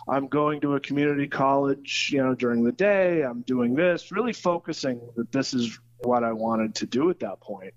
I'm 0.07 0.27
going 0.27 0.61
to 0.61 0.75
a 0.75 0.79
community 0.79 1.27
college 1.27 2.09
you 2.11 2.23
know 2.23 2.35
during 2.35 2.63
the 2.63 2.71
day 2.71 3.21
I'm 3.23 3.41
doing 3.41 3.75
this 3.75 4.11
really 4.11 4.33
focusing 4.33 5.01
that 5.15 5.31
this 5.31 5.53
is 5.53 5.79
what 5.99 6.23
I 6.23 6.33
wanted 6.33 6.75
to 6.75 6.85
do 6.85 7.09
at 7.09 7.19
that 7.21 7.39
point 7.39 7.73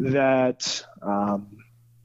that 0.00 0.84
um, 1.02 1.56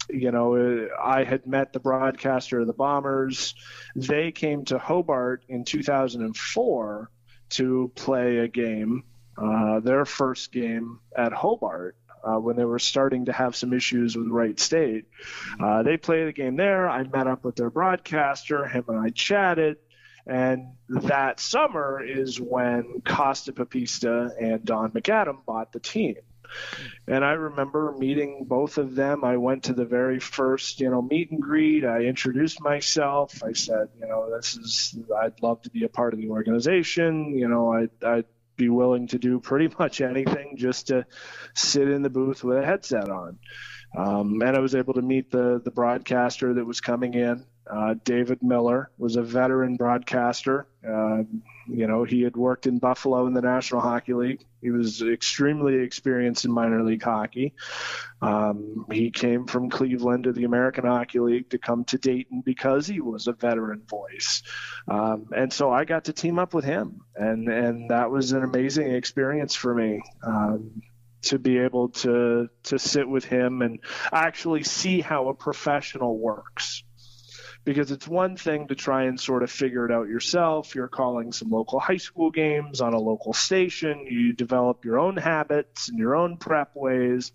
you 0.10 0.32
know, 0.32 0.88
I 1.02 1.24
had 1.24 1.48
met 1.48 1.74
the 1.74 1.80
broadcaster 1.80 2.60
of 2.60 2.68
the 2.68 2.74
Bombers. 2.74 3.56
They 3.96 4.32
came 4.32 4.66
to 4.66 4.78
Hobart 4.78 5.46
in 5.48 5.64
2004 5.64 7.12
to 7.50 7.92
play 7.96 8.38
a 8.38 8.48
game, 8.48 9.04
uh, 9.38 9.80
their 9.80 10.06
first 10.06 10.52
game 10.52 11.00
at 11.16 11.34
Hobart. 11.34 11.96
Uh, 12.26 12.40
when 12.40 12.56
they 12.56 12.66
were 12.66 12.80
starting 12.80 13.26
to 13.26 13.32
have 13.32 13.56
some 13.56 13.72
issues 13.72 14.18
with 14.18 14.28
Wright 14.28 14.60
State, 14.60 15.06
uh, 15.60 15.84
they 15.84 15.98
played 15.98 16.28
a 16.28 16.34
game 16.34 16.56
there. 16.56 16.90
I 16.90 17.04
met 17.04 17.28
up 17.28 17.44
with 17.44 17.56
their 17.56 17.70
broadcaster. 17.70 18.66
Him 18.66 18.86
and 18.88 19.00
I 19.00 19.10
chatted. 19.10 19.78
And 20.28 20.74
that 20.90 21.40
summer 21.40 22.04
is 22.04 22.42
when 22.42 23.02
Costa 23.06 23.54
Papista 23.54 24.32
and 24.42 24.66
Don 24.66 24.92
McAdam 24.92 25.46
bought 25.46 25.72
the 25.72 25.80
team. 25.80 26.16
And 27.08 27.24
I 27.24 27.34
remember 27.34 27.96
meeting 27.98 28.46
both 28.48 28.78
of 28.78 28.96
them. 28.96 29.24
I 29.24 29.38
went 29.38 29.64
to 29.66 29.74
the 29.74 29.86
very 29.86 30.20
first, 30.20 30.80
you 30.80 30.90
know, 30.90 31.02
meet 31.02 31.32
and 31.32 31.42
greet. 31.42 31.86
I 31.86 32.02
introduced 32.02 32.62
myself. 32.62 33.44
I 33.44 33.54
said, 33.54 33.90
you 34.00 34.08
know, 34.08 34.36
this 34.36 34.56
is, 34.56 34.98
I'd 35.22 35.42
love 35.42 35.62
to 35.64 35.70
be 35.70 35.84
a 35.84 35.90
part 35.90 36.14
of 36.14 36.20
the 36.20 36.30
organization. 36.30 37.36
You 37.36 37.48
know, 37.48 37.74
I, 37.74 38.08
I'd 38.08 38.26
be 38.56 38.70
willing 38.70 39.08
to 39.08 39.20
do 39.20 39.40
pretty 39.40 39.74
much 39.80 40.02
anything 40.02 40.58
just 40.58 40.88
to 40.88 41.06
sit 41.54 41.90
in 41.90 42.02
the 42.02 42.10
booth 42.10 42.44
with 42.44 42.58
a 42.58 42.66
headset 42.66 43.10
on. 43.10 43.40
Um, 43.96 44.42
and 44.42 44.58
I 44.58 44.60
was 44.60 44.76
able 44.76 44.96
to 44.96 45.02
meet 45.02 45.32
the 45.32 45.62
the 45.64 45.72
broadcaster 45.72 46.54
that 46.54 46.66
was 46.66 46.82
coming 46.82 47.14
in. 47.14 47.46
Uh, 47.70 47.96
David 48.04 48.44
Miller 48.44 48.92
was 48.98 49.16
a 49.16 49.24
veteran 49.24 49.76
broadcaster. 49.76 50.68
Uh, 50.88 51.24
you 51.68 51.88
know, 51.88 52.04
he 52.04 52.22
had 52.22 52.36
worked 52.36 52.68
in 52.68 52.80
Buffalo 52.80 53.26
in 53.28 53.34
the 53.34 53.42
National 53.42 53.82
Hockey 53.82 54.14
League. 54.14 54.46
He 54.62 54.72
was 54.72 55.02
extremely 55.02 55.76
experienced 55.76 56.46
in 56.46 56.52
minor 56.52 56.84
league 56.84 57.04
hockey. 57.04 57.54
Um, 58.22 58.86
he 58.92 59.12
came 59.12 59.46
from 59.46 59.70
Cleveland 59.70 60.26
to 60.26 60.34
the 60.34 60.44
American 60.44 60.86
Hockey 60.86 61.20
League 61.20 61.50
to 61.52 61.58
come 61.58 61.84
to 61.86 61.98
Dayton 61.98 62.42
because 62.46 62.88
he 62.88 63.02
was 63.02 63.28
a 63.28 63.34
veteran 63.34 63.84
voice. 63.88 64.44
Um, 64.88 65.28
and 65.36 65.52
so 65.52 65.72
I 65.72 65.86
got 65.86 66.06
to 66.06 66.14
team 66.14 66.40
up 66.40 66.54
with 66.54 66.66
him, 66.66 67.02
and 67.16 67.48
and 67.48 67.90
that 67.90 68.12
was 68.12 68.32
an 68.32 68.44
amazing 68.44 68.92
experience 68.92 69.56
for 69.56 69.74
me. 69.74 70.02
Um, 70.24 70.82
to 71.24 71.40
be 71.40 71.58
able 71.58 71.90
to 71.90 72.48
to 72.62 72.78
sit 72.78 73.10
with 73.10 73.26
him 73.26 73.64
and 73.64 73.80
actually 74.14 74.62
see 74.62 75.02
how 75.02 75.30
a 75.30 75.34
professional 75.34 76.20
works 76.20 76.84
because 77.66 77.92
it's 77.92 78.08
one 78.08 78.38
thing 78.38 78.68
to 78.68 78.76
try 78.76 79.04
and 79.04 79.20
sort 79.20 79.42
of 79.42 79.52
figure 79.52 79.86
it 79.86 79.92
out 79.92 80.08
yourself. 80.08 80.76
You're 80.76 80.88
calling 80.88 81.32
some 81.32 81.50
local 81.50 81.80
high 81.80 81.98
school 81.98 82.30
games 82.30 82.80
on 82.80 82.94
a 82.94 83.00
local 83.00 83.34
station. 83.34 84.06
You 84.06 84.34
develop 84.34 84.86
your 84.86 85.00
own 85.00 85.18
habits 85.18 85.90
and 85.90 85.98
your 85.98 86.16
own 86.16 86.38
prep 86.38 86.76
ways. 86.76 87.32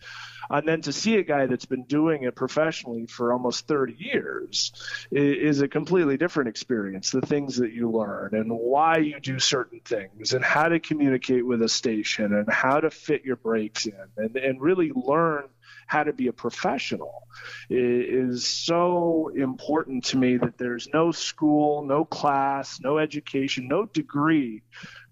And 0.49 0.67
then 0.67 0.83
to 0.83 0.93
see 0.93 1.17
a 1.17 1.25
guy 1.25 1.47
that's 1.47 1.65
been 1.65 1.85
doing 1.85 2.23
it 2.23 2.37
professionally 2.37 3.07
for 3.07 3.33
almost 3.33 3.67
30 3.67 3.97
years 3.99 4.73
is 5.11 5.61
a 5.61 5.69
completely 5.69 6.17
different 6.17 6.49
experience. 6.49 7.11
The 7.11 7.21
things 7.21 7.57
that 7.57 7.73
you 7.73 7.91
learn 7.91 8.31
and 8.33 8.51
why 8.51 8.99
you 8.99 9.19
do 9.21 9.41
certain 9.41 9.81
things 9.85 10.33
and 10.33 10.45
how 10.45 10.69
to 10.69 10.79
communicate 10.79 11.45
with 11.45 11.61
a 11.63 11.69
station 11.69 12.33
and 12.33 12.49
how 12.49 12.81
to 12.81 12.91
fit 12.91 13.25
your 13.25 13.37
breaks 13.37 13.87
in 13.87 13.95
and, 14.17 14.37
and 14.37 14.61
really 14.61 14.93
learn 14.95 15.45
how 15.91 16.05
to 16.05 16.13
be 16.13 16.29
a 16.29 16.33
professional 16.33 17.27
is 17.69 18.47
so 18.47 19.29
important 19.35 20.05
to 20.05 20.17
me 20.17 20.37
that 20.37 20.57
there's 20.57 20.89
no 20.95 21.11
school, 21.11 21.85
no 21.85 22.05
class, 22.05 22.79
no 22.81 22.99
education, 22.99 23.67
no 23.67 23.87
degree 23.87 24.63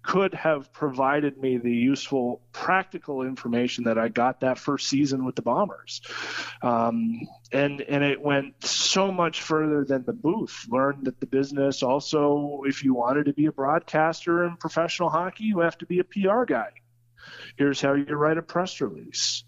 could 0.03 0.33
have 0.33 0.71
provided 0.71 1.37
me 1.37 1.57
the 1.57 1.73
useful 1.73 2.41
practical 2.53 3.23
information 3.23 3.83
that 3.83 3.97
I 3.97 4.07
got 4.07 4.39
that 4.39 4.57
first 4.57 4.87
season 4.87 5.25
with 5.25 5.35
the 5.35 5.41
Bombers. 5.41 5.99
Um, 6.61 7.27
and 7.51 7.81
and 7.81 8.01
it 8.01 8.21
went 8.21 8.65
so 8.65 9.11
much 9.11 9.41
further 9.41 9.83
than 9.83 10.05
the 10.05 10.13
booth. 10.13 10.65
Learned 10.69 11.07
that 11.07 11.19
the 11.19 11.27
business 11.27 11.83
also, 11.83 12.61
if 12.65 12.85
you 12.85 12.93
wanted 12.93 13.25
to 13.25 13.33
be 13.33 13.47
a 13.47 13.51
broadcaster 13.51 14.45
in 14.45 14.55
professional 14.55 15.09
hockey, 15.09 15.43
you 15.43 15.59
have 15.59 15.77
to 15.79 15.85
be 15.85 15.99
a 15.99 16.05
PR 16.05 16.45
guy. 16.45 16.69
Here's 17.57 17.81
how 17.81 17.95
you 17.95 18.15
write 18.15 18.37
a 18.37 18.41
press 18.41 18.79
release 18.79 19.43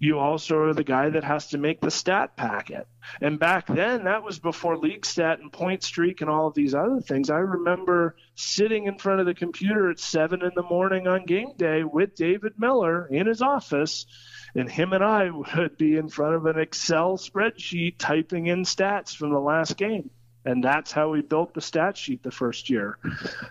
you 0.00 0.18
also 0.18 0.56
are 0.62 0.72
the 0.72 0.82
guy 0.82 1.10
that 1.10 1.24
has 1.24 1.48
to 1.48 1.58
make 1.58 1.82
the 1.82 1.90
stat 1.90 2.34
packet. 2.34 2.88
And 3.20 3.38
back 3.38 3.66
then, 3.66 4.04
that 4.04 4.22
was 4.22 4.38
before 4.38 4.78
LeagueStat 4.78 5.40
and 5.40 5.52
Pointstreak 5.52 6.22
and 6.22 6.30
all 6.30 6.46
of 6.46 6.54
these 6.54 6.74
other 6.74 7.00
things. 7.00 7.28
I 7.28 7.36
remember 7.36 8.16
sitting 8.34 8.86
in 8.86 8.96
front 8.96 9.20
of 9.20 9.26
the 9.26 9.34
computer 9.34 9.90
at 9.90 10.00
seven 10.00 10.42
in 10.42 10.52
the 10.56 10.62
morning 10.62 11.06
on 11.06 11.26
game 11.26 11.52
day 11.54 11.84
with 11.84 12.14
David 12.14 12.54
Miller 12.56 13.06
in 13.08 13.26
his 13.26 13.42
office, 13.42 14.06
and 14.54 14.70
him 14.70 14.94
and 14.94 15.04
I 15.04 15.30
would 15.56 15.76
be 15.76 15.98
in 15.98 16.08
front 16.08 16.34
of 16.34 16.46
an 16.46 16.58
Excel 16.58 17.18
spreadsheet 17.18 17.96
typing 17.98 18.46
in 18.46 18.62
stats 18.62 19.14
from 19.14 19.32
the 19.32 19.38
last 19.38 19.76
game. 19.76 20.08
and 20.46 20.64
that's 20.64 20.90
how 20.90 21.10
we 21.10 21.20
built 21.20 21.52
the 21.52 21.60
stat 21.60 21.98
sheet 21.98 22.22
the 22.22 22.30
first 22.30 22.70
year. 22.70 22.98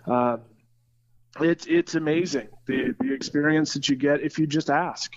Um, 0.08 0.42
it's 1.40 1.68
it's 1.68 1.94
amazing 1.94 2.48
the 2.66 2.96
the 3.00 3.14
experience 3.14 3.76
that 3.76 3.88
you 3.88 3.96
get 3.96 4.22
if 4.22 4.40
you 4.40 4.48
just 4.48 4.72
ask 4.72 5.14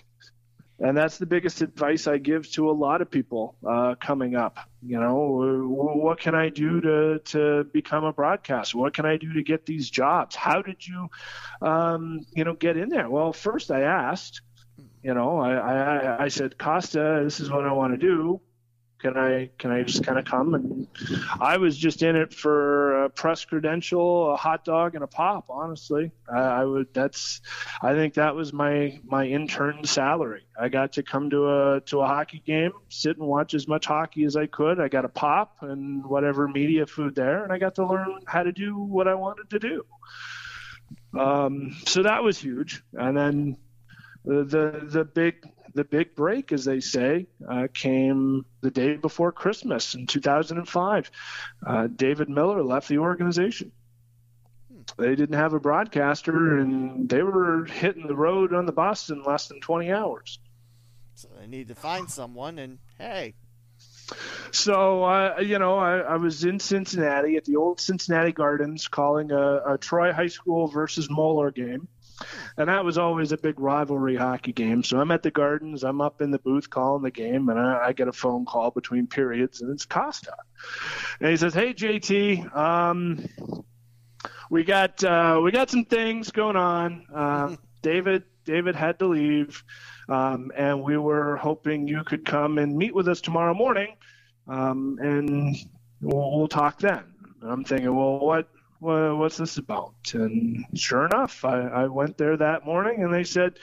and 0.83 0.97
that's 0.97 1.19
the 1.19 1.27
biggest 1.27 1.63
advice 1.63 2.07
I 2.07 2.19
give 2.19 2.51
to 2.53 2.69
a 2.69 2.73
lot 2.73 3.03
of 3.03 3.11
people 3.11 3.55
uh, 3.67 3.95
coming 4.01 4.35
up. 4.35 4.59
You 4.85 4.99
know, 4.99 5.15
what 5.71 6.19
can 6.19 6.35
I 6.35 6.49
do 6.49 6.81
to 6.81 7.19
to 7.21 7.65
become 7.73 8.05
a 8.05 8.13
broadcaster? 8.13 8.79
What 8.79 8.93
can 8.93 9.07
I 9.07 9.17
do 9.17 9.33
to 9.35 9.43
get 9.43 9.65
these 9.65 9.89
jobs? 9.89 10.35
How 10.35 10.61
did 10.61 10.87
you, 10.87 11.09
um, 11.61 12.27
you 12.35 12.45
know, 12.45 12.55
get 12.55 12.77
in 12.77 12.89
there? 12.89 13.09
Well, 13.09 13.33
first 13.33 13.71
I 13.71 13.83
asked. 13.83 14.43
You 15.03 15.15
know, 15.15 15.39
I, 15.39 15.55
I 15.55 16.25
I 16.25 16.29
said, 16.29 16.59
Costa, 16.59 17.23
this 17.25 17.41
is 17.41 17.51
what 17.51 17.65
I 17.65 17.73
want 17.73 17.93
to 17.93 17.99
do 17.99 18.41
can 19.03 19.17
I 19.17 19.51
can 19.59 19.73
I 19.73 19.83
just 19.83 20.05
kind 20.05 20.19
of 20.19 20.25
come 20.25 20.55
and 20.55 20.87
I 21.41 21.57
was 21.57 21.77
just 21.77 22.03
in 22.03 22.15
it 22.15 22.33
for 22.33 23.05
a 23.05 23.11
press 23.11 23.45
credential, 23.45 24.33
a 24.33 24.37
hot 24.37 24.65
dog, 24.65 24.95
and 24.95 25.03
a 25.03 25.09
pop. 25.09 25.47
Honestly, 25.51 26.13
I, 26.33 26.39
I 26.39 26.65
would. 26.65 26.95
That's 26.95 27.41
I 27.83 27.95
think 27.95 28.15
that 28.15 28.37
was 28.37 28.53
my 28.53 29.01
my 29.05 29.27
intern 29.27 29.85
salary. 29.85 30.47
I 30.59 30.69
got 30.69 30.93
to 30.93 31.03
come 31.03 31.31
to 31.31 31.49
a 31.49 31.81
to 31.87 32.01
a 32.01 32.07
hockey 32.07 32.43
game, 32.47 32.73
sit 32.89 33.19
and 33.19 33.27
watch 33.27 33.55
as 33.55 33.67
much 33.67 33.87
hockey 33.87 34.25
as 34.25 34.37
I 34.37 34.47
could. 34.47 34.81
I 34.81 34.87
got 34.87 35.05
a 35.05 35.09
pop 35.09 35.57
and 35.63 36.07
whatever 36.07 36.47
media 36.47 36.87
food 36.87 37.17
there, 37.17 37.43
and 37.43 37.53
I 37.53 37.59
got 37.59 37.75
to 37.77 37.87
learn 37.87 38.21
how 38.27 38.45
to 38.45 38.53
do 38.53 38.79
what 38.79 39.09
I 39.09 39.15
wanted 39.15 39.51
to 39.51 39.59
do. 39.59 39.85
Um, 41.19 41.77
so 41.87 42.05
that 42.05 42.23
was 42.23 42.39
huge, 42.39 42.83
and 42.93 43.17
then 43.17 43.57
the 44.25 44.45
the, 44.45 44.87
the 44.89 45.05
big 45.05 45.45
the 45.75 45.85
big 45.85 46.15
break, 46.15 46.53
as 46.53 46.65
they 46.65 46.81
say, 46.81 47.27
uh, 47.49 47.69
came 47.73 48.45
the 48.61 48.71
day 48.71 48.97
before 48.97 49.33
Christmas 49.33 49.95
in 49.95 50.07
2005. 50.07 51.11
Uh, 51.65 51.87
David 51.87 52.29
Miller 52.29 52.63
left 52.63 52.89
the 52.89 52.99
organization. 52.99 53.73
They 54.99 55.15
didn't 55.15 55.37
have 55.37 55.55
a 55.55 55.61
broadcaster, 55.61 56.59
and 56.59 57.09
they 57.09 57.23
were 57.23 57.65
hitting 57.65 58.07
the 58.07 58.17
road 58.17 58.53
on 58.53 58.67
the 58.67 58.73
bus 58.73 59.11
in 59.11 59.23
less 59.23 59.49
than 59.49 59.61
20 59.61 59.93
hours. 59.93 60.39
So 61.15 61.29
they 61.39 61.47
need 61.47 61.69
to 61.69 61.75
find 61.75 62.11
someone, 62.11 62.59
and 62.59 62.79
hey. 62.99 63.35
So, 64.51 65.05
uh, 65.05 65.37
you 65.41 65.59
know, 65.59 65.79
I, 65.79 65.99
I, 65.99 66.17
was 66.17 66.45
in 66.45 66.59
Cincinnati 66.59 67.37
at 67.37 67.45
the 67.45 67.57
old 67.57 67.81
Cincinnati 67.81 68.33
Gardens 68.33 68.89
calling 68.89 69.31
a, 69.31 69.75
a 69.75 69.79
Troy 69.79 70.13
High 70.13 70.27
School 70.27 70.67
versus 70.67 71.09
Moeller 71.09 71.51
game 71.51 71.89
and 72.57 72.69
that 72.69 72.85
was 72.85 72.99
always 72.99 73.33
a 73.33 73.37
big 73.37 73.59
rivalry 73.59 74.17
hockey 74.17 74.53
game. 74.53 74.83
So 74.83 75.01
I'm 75.01 75.11
at 75.11 75.23
the 75.23 75.31
Gardens, 75.31 75.85
I'm 75.85 76.01
up 76.01 76.21
in 76.21 76.31
the 76.31 76.39
booth 76.39 76.71
calling 76.71 77.03
the 77.03 77.11
game, 77.11 77.49
and 77.49 77.59
I, 77.59 77.87
I 77.87 77.93
get 77.93 78.09
a 78.09 78.13
phone 78.13 78.45
call 78.45 78.71
between 78.71 79.07
periods, 79.07 79.61
and 79.61 79.71
it's 79.71 79.85
Costa, 79.85 80.35
and 81.21 81.31
he 81.31 81.37
says, 81.37 81.55
"Hey 81.55 81.75
JT, 81.75 82.55
um, 82.57 83.25
we 84.51 84.65
got 84.65 85.03
uh, 85.03 85.41
we 85.43 85.51
got 85.51 85.71
some 85.71 85.85
things 85.85 86.31
going 86.31 86.57
on. 86.57 87.07
Uh, 87.15 87.57
David 87.83 88.25
David 88.45 88.75
had 88.77 88.99
to 88.99 89.07
leave, 89.07 89.63
um, 90.09 90.51
and 90.57 90.83
we 90.83 90.97
were 90.97 91.37
hoping 91.37 91.89
you 91.89 92.05
could 92.05 92.25
come 92.25 92.59
and 92.59 92.77
meet 92.77 92.95
with 92.95 93.09
us 93.09 93.21
tomorrow 93.21 93.55
morning, 93.55 93.97
um, 94.49 94.99
and 95.01 95.57
we'll, 96.01 96.39
we'll 96.39 96.49
talk 96.49 96.79
then." 96.79 97.05
I'm 97.45 97.65
thinking, 97.65 97.95
well, 97.95 98.21
what 98.21 98.49
well, 98.83 99.17
what's 99.17 99.37
this 99.37 99.59
about? 99.59 99.95
And 100.13 100.67
sure 100.75 101.07
enough, 101.07 101.45
I, 101.45 101.61
I 101.61 101.87
went 101.87 102.19
there 102.19 102.37
that 102.37 102.67
morning 102.67 103.05
and 103.05 103.15
they 103.15 103.23
said, 103.23 103.61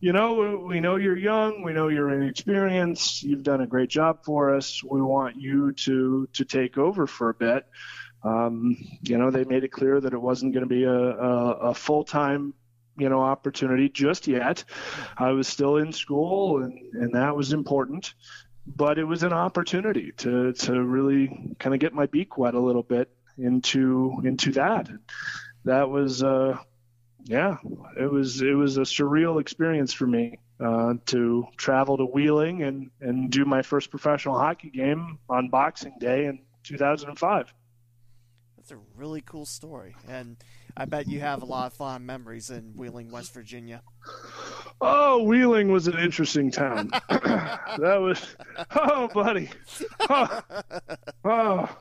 you 0.00 0.12
know, 0.12 0.64
we 0.68 0.80
know 0.80 0.96
you're 0.96 1.16
young, 1.16 1.62
we 1.62 1.72
know 1.72 1.86
you're 1.88 2.10
inexperienced, 2.10 3.22
you've 3.22 3.44
done 3.44 3.60
a 3.60 3.66
great 3.66 3.88
job 3.88 4.24
for 4.24 4.54
us. 4.54 4.82
We 4.82 5.00
want 5.00 5.36
you 5.36 5.72
to 5.72 6.28
to 6.32 6.44
take 6.44 6.76
over 6.76 7.06
for 7.06 7.30
a 7.30 7.34
bit. 7.34 7.66
Um, 8.24 8.76
you 9.02 9.16
know, 9.16 9.30
they 9.30 9.44
made 9.44 9.62
it 9.62 9.70
clear 9.70 10.00
that 10.00 10.12
it 10.12 10.20
wasn't 10.20 10.52
going 10.52 10.64
to 10.64 10.74
be 10.74 10.82
a, 10.82 10.92
a, 10.92 11.50
a 11.70 11.74
full 11.74 12.02
time 12.02 12.52
you 12.98 13.08
know 13.08 13.20
opportunity 13.20 13.88
just 13.88 14.26
yet. 14.26 14.64
I 15.16 15.30
was 15.30 15.46
still 15.46 15.76
in 15.76 15.92
school, 15.92 16.62
and 16.62 16.78
and 16.94 17.14
that 17.14 17.36
was 17.36 17.52
important. 17.52 18.14
But 18.66 18.98
it 18.98 19.04
was 19.04 19.22
an 19.22 19.32
opportunity 19.32 20.12
to 20.18 20.52
to 20.52 20.82
really 20.82 21.54
kind 21.60 21.72
of 21.72 21.80
get 21.80 21.94
my 21.94 22.06
beak 22.06 22.36
wet 22.36 22.54
a 22.54 22.60
little 22.60 22.82
bit 22.82 23.15
into 23.38 24.20
into 24.24 24.52
that. 24.52 24.88
That 25.64 25.90
was 25.90 26.22
uh, 26.22 26.58
yeah, 27.24 27.56
it 27.98 28.10
was 28.10 28.40
it 28.40 28.54
was 28.54 28.76
a 28.76 28.82
surreal 28.82 29.40
experience 29.40 29.92
for 29.92 30.06
me 30.06 30.38
uh, 30.60 30.94
to 31.06 31.46
travel 31.56 31.96
to 31.98 32.04
Wheeling 32.04 32.62
and 32.62 32.90
and 33.00 33.30
do 33.30 33.44
my 33.44 33.62
first 33.62 33.90
professional 33.90 34.38
hockey 34.38 34.70
game 34.70 35.18
on 35.28 35.48
Boxing 35.48 35.94
Day 35.98 36.26
in 36.26 36.40
2005. 36.64 37.52
That's 38.56 38.70
a 38.70 38.78
really 38.96 39.20
cool 39.20 39.46
story, 39.46 39.94
and 40.08 40.36
I 40.76 40.84
bet 40.84 41.08
you 41.08 41.20
have 41.20 41.42
a 41.42 41.46
lot 41.46 41.68
of 41.68 41.72
fond 41.72 42.06
memories 42.06 42.50
in 42.50 42.74
Wheeling, 42.76 43.10
West 43.10 43.32
Virginia. 43.32 43.82
Oh, 44.80 45.22
Wheeling 45.22 45.72
was 45.72 45.86
an 45.86 45.98
interesting 45.98 46.50
town. 46.50 46.90
that 47.08 47.98
was, 48.00 48.36
oh, 48.74 49.08
buddy, 49.08 49.48
oh, 50.10 50.40
oh, 51.24 51.76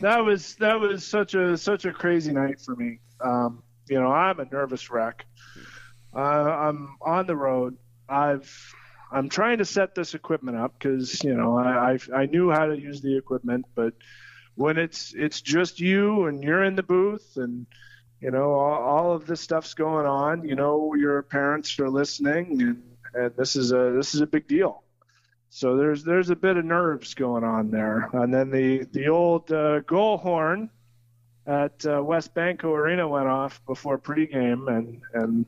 that 0.00 0.24
was 0.24 0.54
that 0.56 0.80
was 0.80 1.06
such 1.06 1.34
a 1.34 1.56
such 1.56 1.84
a 1.84 1.92
crazy 1.92 2.32
night 2.32 2.60
for 2.60 2.76
me. 2.76 2.98
Um, 3.20 3.62
you 3.88 4.00
know, 4.00 4.12
I'm 4.12 4.40
a 4.40 4.44
nervous 4.44 4.90
wreck. 4.90 5.26
Uh, 6.14 6.18
I'm 6.18 6.96
on 7.00 7.26
the 7.26 7.36
road. 7.36 7.76
I've 8.08 8.74
I'm 9.10 9.28
trying 9.28 9.58
to 9.58 9.64
set 9.64 9.94
this 9.94 10.14
equipment 10.14 10.56
up 10.56 10.74
because 10.78 11.22
you 11.22 11.34
know 11.34 11.56
I, 11.56 11.92
I 11.92 12.22
I 12.22 12.26
knew 12.26 12.50
how 12.50 12.66
to 12.66 12.78
use 12.78 13.00
the 13.00 13.16
equipment, 13.16 13.66
but 13.74 13.94
when 14.54 14.78
it's 14.78 15.14
it's 15.14 15.40
just 15.40 15.80
you 15.80 16.26
and 16.26 16.42
you're 16.42 16.64
in 16.64 16.76
the 16.76 16.82
booth 16.82 17.36
and 17.36 17.66
you 18.20 18.30
know 18.30 18.52
all, 18.52 18.82
all 18.82 19.12
of 19.12 19.26
this 19.26 19.40
stuff's 19.40 19.74
going 19.74 20.06
on, 20.06 20.44
you 20.44 20.54
know 20.54 20.94
your 20.94 21.22
parents 21.22 21.78
are 21.78 21.90
listening 21.90 22.62
and 22.62 22.82
and 23.14 23.32
this 23.36 23.56
is 23.56 23.72
a 23.72 23.92
this 23.96 24.14
is 24.14 24.20
a 24.20 24.26
big 24.26 24.46
deal. 24.48 24.82
So 25.54 25.76
there's 25.76 26.02
there's 26.02 26.30
a 26.30 26.34
bit 26.34 26.56
of 26.56 26.64
nerves 26.64 27.12
going 27.12 27.44
on 27.44 27.70
there, 27.70 28.08
and 28.14 28.32
then 28.32 28.50
the 28.50 28.86
the 28.92 29.08
old 29.08 29.52
uh, 29.52 29.80
goal 29.80 30.16
horn 30.16 30.70
at 31.46 31.84
uh, 31.84 32.00
WesBanco 32.00 32.64
Arena 32.64 33.06
went 33.06 33.26
off 33.26 33.60
before 33.66 33.98
pregame, 33.98 34.74
and 34.74 35.02
and 35.12 35.44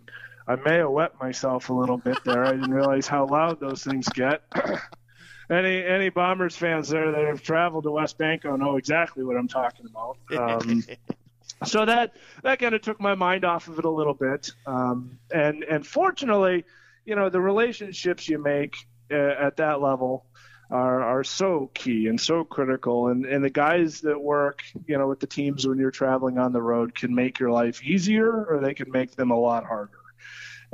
I 0.46 0.56
may 0.56 0.74
have 0.74 0.90
wet 0.90 1.18
myself 1.18 1.70
a 1.70 1.72
little 1.72 1.96
bit 1.96 2.18
there. 2.22 2.44
I 2.44 2.50
didn't 2.50 2.70
realize 2.70 3.08
how 3.08 3.26
loud 3.26 3.60
those 3.60 3.82
things 3.82 4.06
get. 4.10 4.42
any 5.50 5.82
any 5.82 6.10
Bombers 6.10 6.54
fans 6.54 6.90
there 6.90 7.10
that 7.10 7.24
have 7.24 7.42
traveled 7.42 7.84
to 7.84 7.90
WesBanco 7.90 8.58
know 8.58 8.76
exactly 8.76 9.24
what 9.24 9.38
I'm 9.38 9.48
talking 9.48 9.86
about. 9.86 10.18
Um, 10.38 10.84
so 11.64 11.86
that 11.86 12.12
that 12.42 12.58
kind 12.58 12.74
of 12.74 12.82
took 12.82 13.00
my 13.00 13.14
mind 13.14 13.46
off 13.46 13.68
of 13.68 13.78
it 13.78 13.86
a 13.86 13.90
little 13.90 14.12
bit, 14.12 14.50
um, 14.66 15.18
and 15.32 15.64
and 15.64 15.86
fortunately, 15.86 16.66
you 17.06 17.16
know, 17.16 17.30
the 17.30 17.40
relationships 17.40 18.28
you 18.28 18.36
make 18.36 18.76
at 19.10 19.56
that 19.58 19.80
level 19.80 20.26
are 20.70 21.02
are 21.02 21.24
so 21.24 21.70
key 21.74 22.08
and 22.08 22.20
so 22.20 22.42
critical 22.42 23.08
and 23.08 23.26
and 23.26 23.44
the 23.44 23.50
guys 23.50 24.00
that 24.00 24.20
work 24.20 24.62
you 24.86 24.96
know 24.96 25.06
with 25.06 25.20
the 25.20 25.26
teams 25.26 25.66
when 25.66 25.78
you're 25.78 25.90
traveling 25.90 26.38
on 26.38 26.52
the 26.52 26.62
road 26.62 26.94
can 26.94 27.14
make 27.14 27.38
your 27.38 27.50
life 27.50 27.82
easier 27.82 28.44
or 28.46 28.60
they 28.60 28.74
can 28.74 28.90
make 28.90 29.14
them 29.14 29.30
a 29.30 29.38
lot 29.38 29.64
harder 29.64 29.98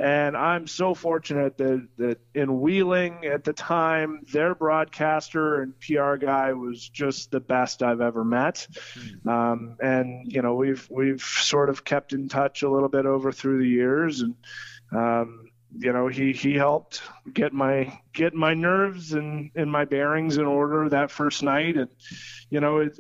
and 0.00 0.34
I'm 0.34 0.66
so 0.66 0.94
fortunate 0.94 1.58
that, 1.58 1.86
that 1.98 2.20
in 2.34 2.62
Wheeling 2.62 3.26
at 3.26 3.44
the 3.44 3.52
time, 3.52 4.22
their 4.32 4.54
broadcaster 4.54 5.60
and 5.60 5.78
PR 5.78 6.16
guy 6.16 6.54
was 6.54 6.88
just 6.88 7.30
the 7.30 7.40
best 7.40 7.82
I've 7.82 8.00
ever 8.00 8.24
met. 8.24 8.66
Mm-hmm. 8.94 9.28
Um, 9.28 9.76
and 9.78 10.32
you 10.32 10.40
know, 10.40 10.54
we've 10.54 10.88
we've 10.90 11.20
sort 11.20 11.68
of 11.68 11.84
kept 11.84 12.14
in 12.14 12.30
touch 12.30 12.62
a 12.62 12.70
little 12.70 12.88
bit 12.88 13.04
over 13.04 13.30
through 13.30 13.58
the 13.58 13.68
years, 13.68 14.22
and 14.22 14.36
um, 14.90 15.49
you 15.78 15.92
know 15.92 16.08
he 16.08 16.32
he 16.32 16.54
helped 16.54 17.02
get 17.32 17.52
my 17.52 18.00
get 18.12 18.34
my 18.34 18.54
nerves 18.54 19.12
and 19.12 19.50
and 19.54 19.70
my 19.70 19.84
bearings 19.84 20.36
in 20.36 20.46
order 20.46 20.88
that 20.88 21.10
first 21.10 21.42
night. 21.42 21.76
And 21.76 21.88
you 22.50 22.60
know 22.60 22.78
it 22.78 22.98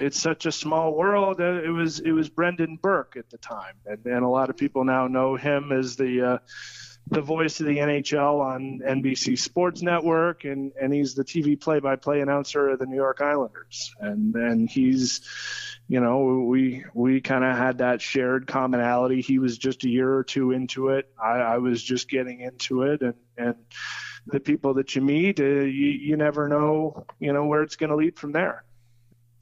it's 0.00 0.20
such 0.20 0.46
a 0.46 0.52
small 0.52 0.94
world 0.94 1.40
it 1.40 1.70
was 1.70 2.00
it 2.00 2.12
was 2.12 2.28
Brendan 2.28 2.76
Burke 2.80 3.16
at 3.16 3.30
the 3.30 3.38
time. 3.38 3.74
And, 3.86 4.04
and 4.06 4.24
a 4.24 4.28
lot 4.28 4.50
of 4.50 4.56
people 4.56 4.84
now 4.84 5.06
know 5.06 5.36
him 5.36 5.72
as 5.72 5.96
the 5.96 6.22
uh, 6.22 6.38
the 7.10 7.22
voice 7.22 7.60
of 7.60 7.66
the 7.66 7.78
NHL 7.78 8.40
on 8.40 8.80
NBC 8.86 9.38
Sports 9.38 9.82
Network, 9.82 10.44
and, 10.44 10.72
and 10.80 10.92
he's 10.92 11.14
the 11.14 11.24
TV 11.24 11.58
play-by-play 11.58 12.20
announcer 12.20 12.68
of 12.68 12.78
the 12.78 12.86
New 12.86 12.96
York 12.96 13.20
Islanders. 13.20 13.94
And 13.98 14.34
and 14.34 14.68
he's, 14.68 15.20
you 15.88 16.00
know, 16.00 16.40
we 16.40 16.84
we 16.94 17.20
kind 17.20 17.44
of 17.44 17.56
had 17.56 17.78
that 17.78 18.02
shared 18.02 18.46
commonality. 18.46 19.20
He 19.22 19.38
was 19.38 19.56
just 19.56 19.84
a 19.84 19.88
year 19.88 20.12
or 20.12 20.24
two 20.24 20.52
into 20.52 20.88
it. 20.88 21.10
I, 21.22 21.38
I 21.38 21.58
was 21.58 21.82
just 21.82 22.10
getting 22.10 22.40
into 22.40 22.82
it, 22.82 23.00
and 23.02 23.14
and 23.36 23.56
the 24.26 24.40
people 24.40 24.74
that 24.74 24.94
you 24.94 25.02
meet, 25.02 25.40
uh, 25.40 25.44
you 25.44 25.88
you 25.88 26.16
never 26.16 26.48
know, 26.48 27.06
you 27.18 27.32
know, 27.32 27.46
where 27.46 27.62
it's 27.62 27.76
going 27.76 27.90
to 27.90 27.96
lead 27.96 28.18
from 28.18 28.32
there. 28.32 28.64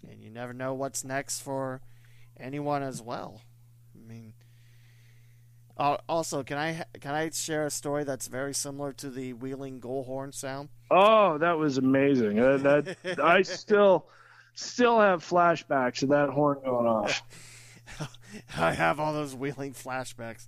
And 0.08 0.22
you 0.22 0.30
never 0.30 0.52
know 0.52 0.74
what's 0.74 1.02
next 1.02 1.40
for 1.40 1.80
anyone 2.38 2.82
as 2.82 3.02
well. 3.02 3.40
I 3.94 4.08
mean 4.08 4.34
uh, 5.76 5.98
also, 6.08 6.42
can 6.42 6.56
I 6.56 6.84
can 7.00 7.14
I 7.14 7.30
share 7.30 7.66
a 7.66 7.70
story 7.70 8.04
that's 8.04 8.28
very 8.28 8.54
similar 8.54 8.92
to 8.94 9.10
the 9.10 9.34
wheeling 9.34 9.78
goal 9.80 10.04
horn 10.04 10.32
sound? 10.32 10.70
Oh, 10.90 11.38
that 11.38 11.58
was 11.58 11.78
amazing! 11.78 12.38
Uh, 12.38 12.56
that 12.58 13.18
I 13.22 13.42
still 13.42 14.06
still 14.54 15.00
have 15.00 15.22
flashbacks 15.22 16.02
of 16.02 16.08
that 16.10 16.30
horn 16.30 16.58
going 16.64 16.86
off. 16.86 17.22
I 18.56 18.72
have 18.72 18.98
all 18.98 19.12
those 19.12 19.34
wheeling 19.34 19.74
flashbacks. 19.74 20.46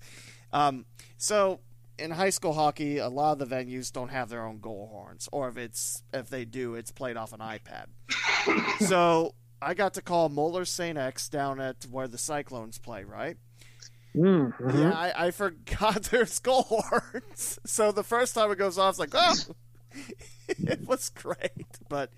Um, 0.52 0.86
so 1.18 1.60
in 1.98 2.10
high 2.10 2.30
school 2.30 2.54
hockey, 2.54 2.98
a 2.98 3.08
lot 3.08 3.32
of 3.32 3.38
the 3.38 3.54
venues 3.54 3.92
don't 3.92 4.08
have 4.08 4.30
their 4.30 4.44
own 4.44 4.60
goal 4.60 4.88
horns, 4.90 5.28
or 5.30 5.48
if 5.48 5.58
it's 5.58 6.02
if 6.12 6.30
they 6.30 6.46
do, 6.46 6.74
it's 6.74 6.90
played 6.90 7.18
off 7.18 7.34
an 7.34 7.40
iPad. 7.40 7.86
so 8.86 9.34
I 9.60 9.74
got 9.74 9.94
to 9.94 10.02
call 10.02 10.28
Moeller 10.30 10.64
St. 10.64 10.96
X 10.96 11.28
down 11.28 11.60
at 11.60 11.86
where 11.90 12.08
the 12.08 12.18
Cyclones 12.18 12.78
play, 12.78 13.04
right? 13.04 13.36
Mm-hmm. 14.18 14.78
Yeah, 14.78 14.92
I, 14.92 15.26
I 15.26 15.30
forgot 15.30 16.02
there's 16.10 16.38
goal 16.40 16.62
horns. 16.62 17.58
So 17.64 17.92
the 17.92 18.02
first 18.02 18.34
time 18.34 18.50
it 18.50 18.58
goes 18.58 18.78
off, 18.78 18.90
it's 18.90 18.98
like, 18.98 19.14
oh, 19.14 19.34
it 20.48 20.86
was 20.86 21.10
great. 21.10 21.66
But 21.88 22.10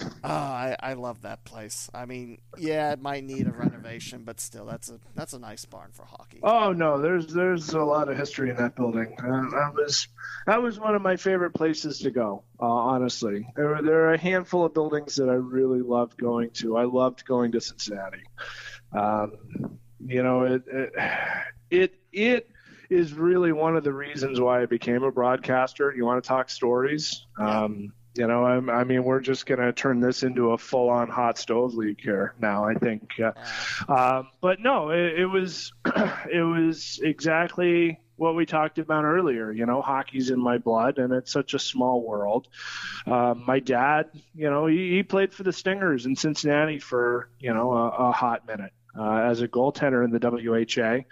oh, 0.00 0.08
I 0.22 0.76
I 0.78 0.92
love 0.94 1.22
that 1.22 1.44
place. 1.44 1.90
I 1.92 2.06
mean, 2.06 2.38
yeah, 2.56 2.92
it 2.92 3.00
might 3.00 3.24
need 3.24 3.46
a 3.48 3.52
renovation, 3.52 4.22
but 4.24 4.40
still, 4.40 4.66
that's 4.66 4.88
a 4.90 4.98
that's 5.14 5.32
a 5.32 5.38
nice 5.38 5.64
barn 5.64 5.90
for 5.92 6.04
hockey. 6.04 6.40
Oh 6.42 6.72
no, 6.72 7.00
there's 7.00 7.26
there's 7.26 7.70
a 7.70 7.82
lot 7.82 8.08
of 8.08 8.16
history 8.16 8.50
in 8.50 8.56
that 8.56 8.76
building. 8.76 9.16
Uh, 9.18 9.50
that 9.50 9.72
was 9.74 10.08
that 10.46 10.62
was 10.62 10.78
one 10.78 10.94
of 10.94 11.02
my 11.02 11.16
favorite 11.16 11.52
places 11.54 11.98
to 12.00 12.10
go. 12.10 12.44
Uh, 12.60 12.66
honestly, 12.66 13.48
there 13.56 13.82
there 13.82 14.04
are 14.08 14.14
a 14.14 14.18
handful 14.20 14.64
of 14.64 14.74
buildings 14.74 15.16
that 15.16 15.28
I 15.28 15.34
really 15.34 15.80
loved 15.82 16.16
going 16.16 16.50
to. 16.54 16.76
I 16.76 16.84
loved 16.84 17.24
going 17.24 17.52
to 17.52 17.60
Cincinnati. 17.60 18.22
Um, 18.92 19.78
you 20.06 20.22
know, 20.22 20.42
it, 20.44 20.62
it 20.66 20.92
it 21.70 21.94
it 22.12 22.48
is 22.90 23.14
really 23.14 23.52
one 23.52 23.76
of 23.76 23.84
the 23.84 23.92
reasons 23.92 24.40
why 24.40 24.62
I 24.62 24.66
became 24.66 25.02
a 25.02 25.10
broadcaster. 25.10 25.92
You 25.94 26.04
want 26.04 26.22
to 26.22 26.28
talk 26.28 26.50
stories? 26.50 27.26
Um, 27.38 27.92
you 28.14 28.26
know, 28.26 28.44
I, 28.44 28.80
I 28.80 28.84
mean, 28.84 29.04
we're 29.04 29.20
just 29.20 29.46
going 29.46 29.60
to 29.60 29.72
turn 29.72 30.00
this 30.00 30.22
into 30.22 30.52
a 30.52 30.58
full-on 30.58 31.08
hot 31.08 31.38
stove 31.38 31.74
league 31.74 32.00
here 32.00 32.34
now. 32.38 32.64
I 32.64 32.74
think, 32.74 33.10
uh, 33.18 33.32
um, 33.90 34.28
but 34.42 34.60
no, 34.60 34.90
it, 34.90 35.20
it 35.20 35.26
was 35.26 35.72
it 36.30 36.42
was 36.42 37.00
exactly 37.02 37.98
what 38.16 38.34
we 38.34 38.44
talked 38.44 38.78
about 38.78 39.04
earlier. 39.04 39.50
You 39.50 39.64
know, 39.64 39.80
hockey's 39.80 40.28
in 40.28 40.38
my 40.38 40.58
blood, 40.58 40.98
and 40.98 41.12
it's 41.14 41.32
such 41.32 41.54
a 41.54 41.58
small 41.58 42.02
world. 42.02 42.48
Um, 43.06 43.44
my 43.46 43.60
dad, 43.60 44.10
you 44.34 44.50
know, 44.50 44.66
he, 44.66 44.90
he 44.90 45.02
played 45.02 45.32
for 45.32 45.42
the 45.42 45.52
Stingers 45.52 46.04
in 46.04 46.14
Cincinnati 46.14 46.78
for 46.78 47.30
you 47.40 47.54
know 47.54 47.72
a, 47.72 47.88
a 47.88 48.12
hot 48.12 48.46
minute 48.46 48.72
uh, 48.98 49.16
as 49.16 49.40
a 49.40 49.48
goaltender 49.48 50.04
in 50.04 50.10
the 50.10 51.04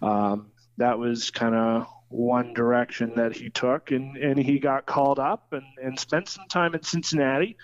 WHA. 0.00 0.06
Um, 0.06 0.50
that 0.76 0.98
was 0.98 1.30
kind 1.30 1.54
of 1.54 1.86
one 2.08 2.54
direction 2.54 3.12
that 3.16 3.34
he 3.36 3.50
took, 3.50 3.90
and, 3.90 4.16
and 4.16 4.38
he 4.38 4.58
got 4.58 4.86
called 4.86 5.18
up 5.18 5.52
and, 5.52 5.64
and 5.82 5.98
spent 5.98 6.28
some 6.28 6.46
time 6.48 6.74
in 6.74 6.82
Cincinnati, 6.82 7.56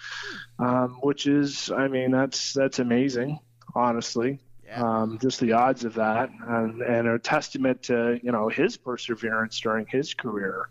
um, 0.59 0.99
which 1.03 1.27
is, 1.27 1.71
I 1.71 1.89
mean, 1.89 2.11
that's 2.11 2.53
that's 2.53 2.79
amazing, 2.79 3.39
honestly. 3.75 4.41
Yeah. 4.67 4.83
Um, 4.83 5.19
just 5.21 5.41
the 5.41 5.53
odds 5.53 5.85
of 5.85 5.95
that, 5.95 6.31
and, 6.47 6.81
and 6.83 7.09
a 7.09 7.19
testament 7.19 7.85
to 7.85 8.21
you 8.23 8.33
know 8.33 8.49
his 8.49 8.77
perseverance 8.77 9.59
during 9.61 9.87
his 9.87 10.15
career. 10.15 10.69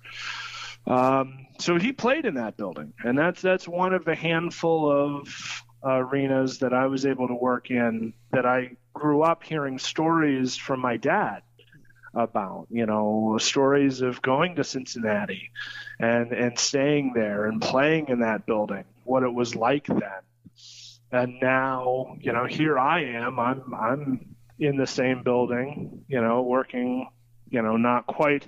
Um, 0.88 1.48
so 1.60 1.78
he 1.78 1.92
played 1.92 2.26
in 2.26 2.36
that 2.36 2.58
building, 2.58 2.94
and 3.04 3.18
that's 3.18 3.42
that's 3.42 3.68
one 3.68 3.94
of 3.94 4.08
a 4.08 4.16
handful 4.16 4.90
of 4.90 5.64
arenas 5.84 6.60
that 6.60 6.74
I 6.74 6.88
was 6.88 7.06
able 7.06 7.28
to 7.28 7.36
work 7.36 7.72
in 7.72 8.14
that 8.32 8.46
I 8.46 8.72
grew 8.94 9.22
up 9.24 9.44
hearing 9.44 9.80
stories 9.80 10.56
from 10.56 10.80
my 10.80 10.98
dad 10.98 11.42
about 12.14 12.68
you 12.70 12.86
know 12.86 13.38
stories 13.40 14.02
of 14.02 14.22
going 14.22 14.56
to 14.56 14.64
Cincinnati 14.64 15.52
and 16.00 16.32
and 16.32 16.58
staying 16.58 17.14
there 17.14 17.46
and 17.46 17.62
playing 17.62 18.08
in 18.10 18.20
that 18.20 18.46
building 18.46 18.84
what 19.04 19.24
it 19.24 19.34
was 19.34 19.56
like 19.56 19.86
then. 19.86 20.22
And 21.12 21.40
now 21.42 22.18
you 22.20 22.34
know 22.34 22.46
here 22.46 22.78
I 22.78 23.04
am 23.04 23.40
I'm 23.40 23.74
I'm 23.74 24.36
in 24.60 24.76
the 24.76 24.88
same 24.88 25.24
building 25.24 26.04
you 26.08 26.20
know 26.20 26.42
working 26.42 27.10
you 27.50 27.62
know 27.62 27.78
not 27.78 28.08
quite 28.08 28.48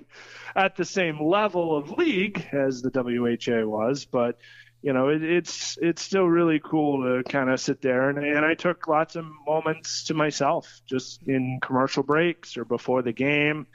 at 0.55 0.75
the 0.75 0.85
same 0.85 1.21
level 1.23 1.77
of 1.77 1.91
league 1.91 2.47
as 2.51 2.81
the 2.81 2.91
WHA 2.91 3.65
was 3.65 4.05
but 4.05 4.37
you 4.81 4.93
know, 4.93 5.09
it, 5.09 5.23
it's 5.23 5.77
it's 5.81 6.01
still 6.01 6.25
really 6.25 6.59
cool 6.59 7.03
to 7.03 7.29
kind 7.29 7.49
of 7.49 7.59
sit 7.59 7.81
there 7.81 8.09
and, 8.09 8.17
and 8.17 8.45
I 8.45 8.55
took 8.55 8.87
lots 8.87 9.15
of 9.15 9.25
moments 9.45 10.05
to 10.05 10.13
myself, 10.13 10.81
just 10.85 11.21
in 11.27 11.59
commercial 11.61 12.03
breaks 12.03 12.57
or 12.57 12.65
before 12.65 13.01
the 13.01 13.11
game, 13.11 13.67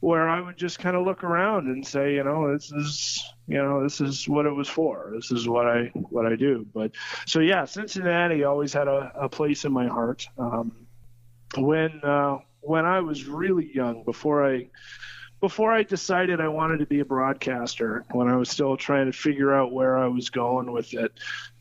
where 0.00 0.28
I 0.28 0.40
would 0.40 0.56
just 0.56 0.80
kind 0.80 0.96
of 0.96 1.04
look 1.04 1.22
around 1.22 1.68
and 1.68 1.86
say, 1.86 2.14
you 2.14 2.24
know, 2.24 2.52
this 2.52 2.72
is 2.72 3.24
you 3.46 3.58
know 3.58 3.82
this 3.82 4.00
is 4.00 4.28
what 4.28 4.46
it 4.46 4.50
was 4.50 4.68
for. 4.68 5.12
This 5.14 5.30
is 5.30 5.48
what 5.48 5.68
I 5.68 5.92
what 5.94 6.26
I 6.26 6.34
do. 6.34 6.66
But 6.74 6.92
so 7.26 7.38
yeah, 7.38 7.64
Cincinnati 7.64 8.42
always 8.42 8.72
had 8.72 8.88
a, 8.88 9.12
a 9.14 9.28
place 9.28 9.64
in 9.64 9.72
my 9.72 9.86
heart. 9.86 10.26
Um, 10.38 10.86
when 11.56 12.00
uh, 12.02 12.38
when 12.62 12.84
I 12.84 13.00
was 13.00 13.26
really 13.26 13.70
young, 13.72 14.02
before 14.02 14.44
I 14.44 14.70
before 15.42 15.72
I 15.72 15.82
decided 15.82 16.40
I 16.40 16.46
wanted 16.48 16.78
to 16.78 16.86
be 16.86 17.00
a 17.00 17.04
broadcaster, 17.04 18.04
when 18.12 18.28
I 18.28 18.36
was 18.36 18.48
still 18.48 18.76
trying 18.76 19.06
to 19.06 19.12
figure 19.12 19.52
out 19.52 19.72
where 19.72 19.98
I 19.98 20.06
was 20.06 20.30
going 20.30 20.70
with 20.72 20.94
it, 20.94 21.12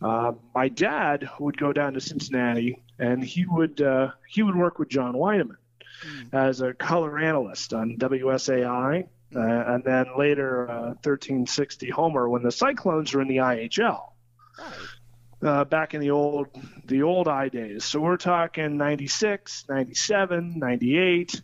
uh, 0.02 0.34
my 0.56 0.70
dad 0.70 1.28
would 1.40 1.58
go 1.58 1.74
down 1.74 1.94
to 1.96 2.00
Cincinnati 2.00 2.82
and 3.00 3.24
he 3.24 3.46
would 3.48 3.82
uh, 3.82 4.12
he 4.30 4.44
would 4.44 4.56
work 4.56 4.80
with 4.80 4.88
John 4.88 5.14
Wiedeman 5.16 5.58
Mm. 6.04 6.34
as 6.34 6.62
a 6.62 6.74
color 6.74 7.20
analyst 7.20 7.74
on 7.76 7.96
WSAI, 8.00 9.04
uh, 9.36 9.40
and 9.40 9.84
then 9.84 10.08
later 10.18 10.68
uh, 10.68 10.82
1360 11.04 11.92
Homer 11.92 12.28
when 12.28 12.42
the 12.42 12.52
Cyclones 12.52 13.14
were 13.14 13.22
in 13.22 13.28
the 13.28 13.38
IHL 13.38 14.12
Right. 14.58 15.48
uh, 15.48 15.64
back 15.66 15.94
in 15.94 16.02
the 16.02 16.10
old 16.10 16.48
the 16.86 17.04
old 17.04 17.28
I 17.28 17.50
days. 17.50 17.84
So 17.84 18.00
we're 18.00 18.18
talking 18.18 18.78
96, 18.78 19.66
97, 19.70 20.58
98. 20.58 21.40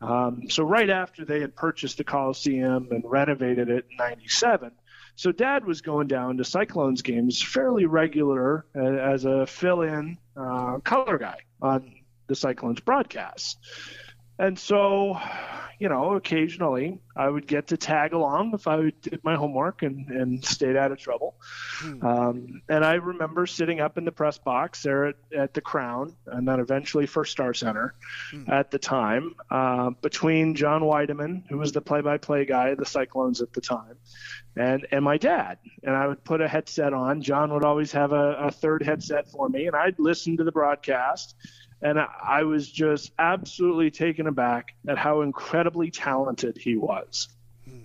Um, 0.00 0.50
so 0.50 0.62
right 0.62 0.90
after 0.90 1.24
they 1.24 1.40
had 1.40 1.56
purchased 1.56 1.98
the 1.98 2.04
Coliseum 2.04 2.88
and 2.90 3.02
renovated 3.04 3.70
it 3.70 3.86
in 3.90 3.96
97. 3.96 4.72
So 5.16 5.32
Dad 5.32 5.64
was 5.64 5.80
going 5.80 6.08
down 6.08 6.36
to 6.36 6.44
Cyclones 6.44 7.00
games 7.00 7.42
fairly 7.42 7.86
regular 7.86 8.66
uh, 8.76 8.80
as 8.80 9.24
a 9.24 9.46
fill-in 9.46 10.18
uh, 10.36 10.78
color 10.84 11.16
guy 11.16 11.38
on 11.62 11.94
the 12.26 12.34
Cyclones 12.34 12.80
broadcasts. 12.80 13.56
And 14.38 14.58
so, 14.58 15.18
you 15.78 15.88
know, 15.88 16.14
occasionally 16.14 16.98
I 17.14 17.28
would 17.28 17.46
get 17.46 17.68
to 17.68 17.76
tag 17.76 18.12
along 18.12 18.52
if 18.54 18.66
I 18.66 18.92
did 19.02 19.20
my 19.24 19.34
homework 19.36 19.82
and, 19.82 20.08
and 20.10 20.44
stayed 20.44 20.76
out 20.76 20.92
of 20.92 20.98
trouble. 20.98 21.34
Um, 22.02 22.62
and 22.68 22.84
I 22.84 22.94
remember 22.94 23.46
sitting 23.46 23.80
up 23.80 23.96
in 23.98 24.04
the 24.04 24.12
press 24.12 24.36
box 24.38 24.82
there 24.82 25.06
at, 25.06 25.14
at 25.36 25.54
the 25.54 25.60
Crown 25.60 26.14
and 26.26 26.46
then 26.48 26.60
eventually 26.60 27.06
Firstar 27.06 27.54
Center 27.54 27.94
Hmm. 28.30 28.50
at 28.50 28.70
the 28.70 28.78
time 28.78 29.34
uh, 29.50 29.90
between 30.02 30.54
John 30.54 30.82
Wiedeman, 30.82 31.44
who 31.48 31.58
was 31.58 31.72
the 31.72 31.80
play 31.80 32.00
by 32.00 32.18
play 32.18 32.44
guy 32.44 32.70
of 32.70 32.78
the 32.78 32.86
Cyclones 32.86 33.40
at 33.40 33.52
the 33.52 33.60
time, 33.60 33.96
and, 34.56 34.86
and 34.90 35.04
my 35.04 35.16
dad. 35.18 35.58
And 35.82 35.94
I 35.94 36.06
would 36.08 36.24
put 36.24 36.40
a 36.40 36.48
headset 36.48 36.92
on. 36.92 37.20
John 37.22 37.52
would 37.52 37.64
always 37.64 37.92
have 37.92 38.12
a, 38.12 38.32
a 38.38 38.50
third 38.50 38.82
headset 38.82 39.30
for 39.30 39.48
me, 39.48 39.66
and 39.66 39.76
I'd 39.76 39.98
listen 39.98 40.36
to 40.38 40.44
the 40.44 40.52
broadcast. 40.52 41.36
And 41.82 41.98
I, 41.98 42.44
was 42.44 42.70
just 42.70 43.12
absolutely 43.18 43.90
taken 43.90 44.26
aback 44.26 44.74
at 44.88 44.96
how 44.96 45.20
incredibly 45.20 45.90
talented 45.90 46.56
he 46.56 46.76
was 46.76 47.28
hmm. 47.64 47.80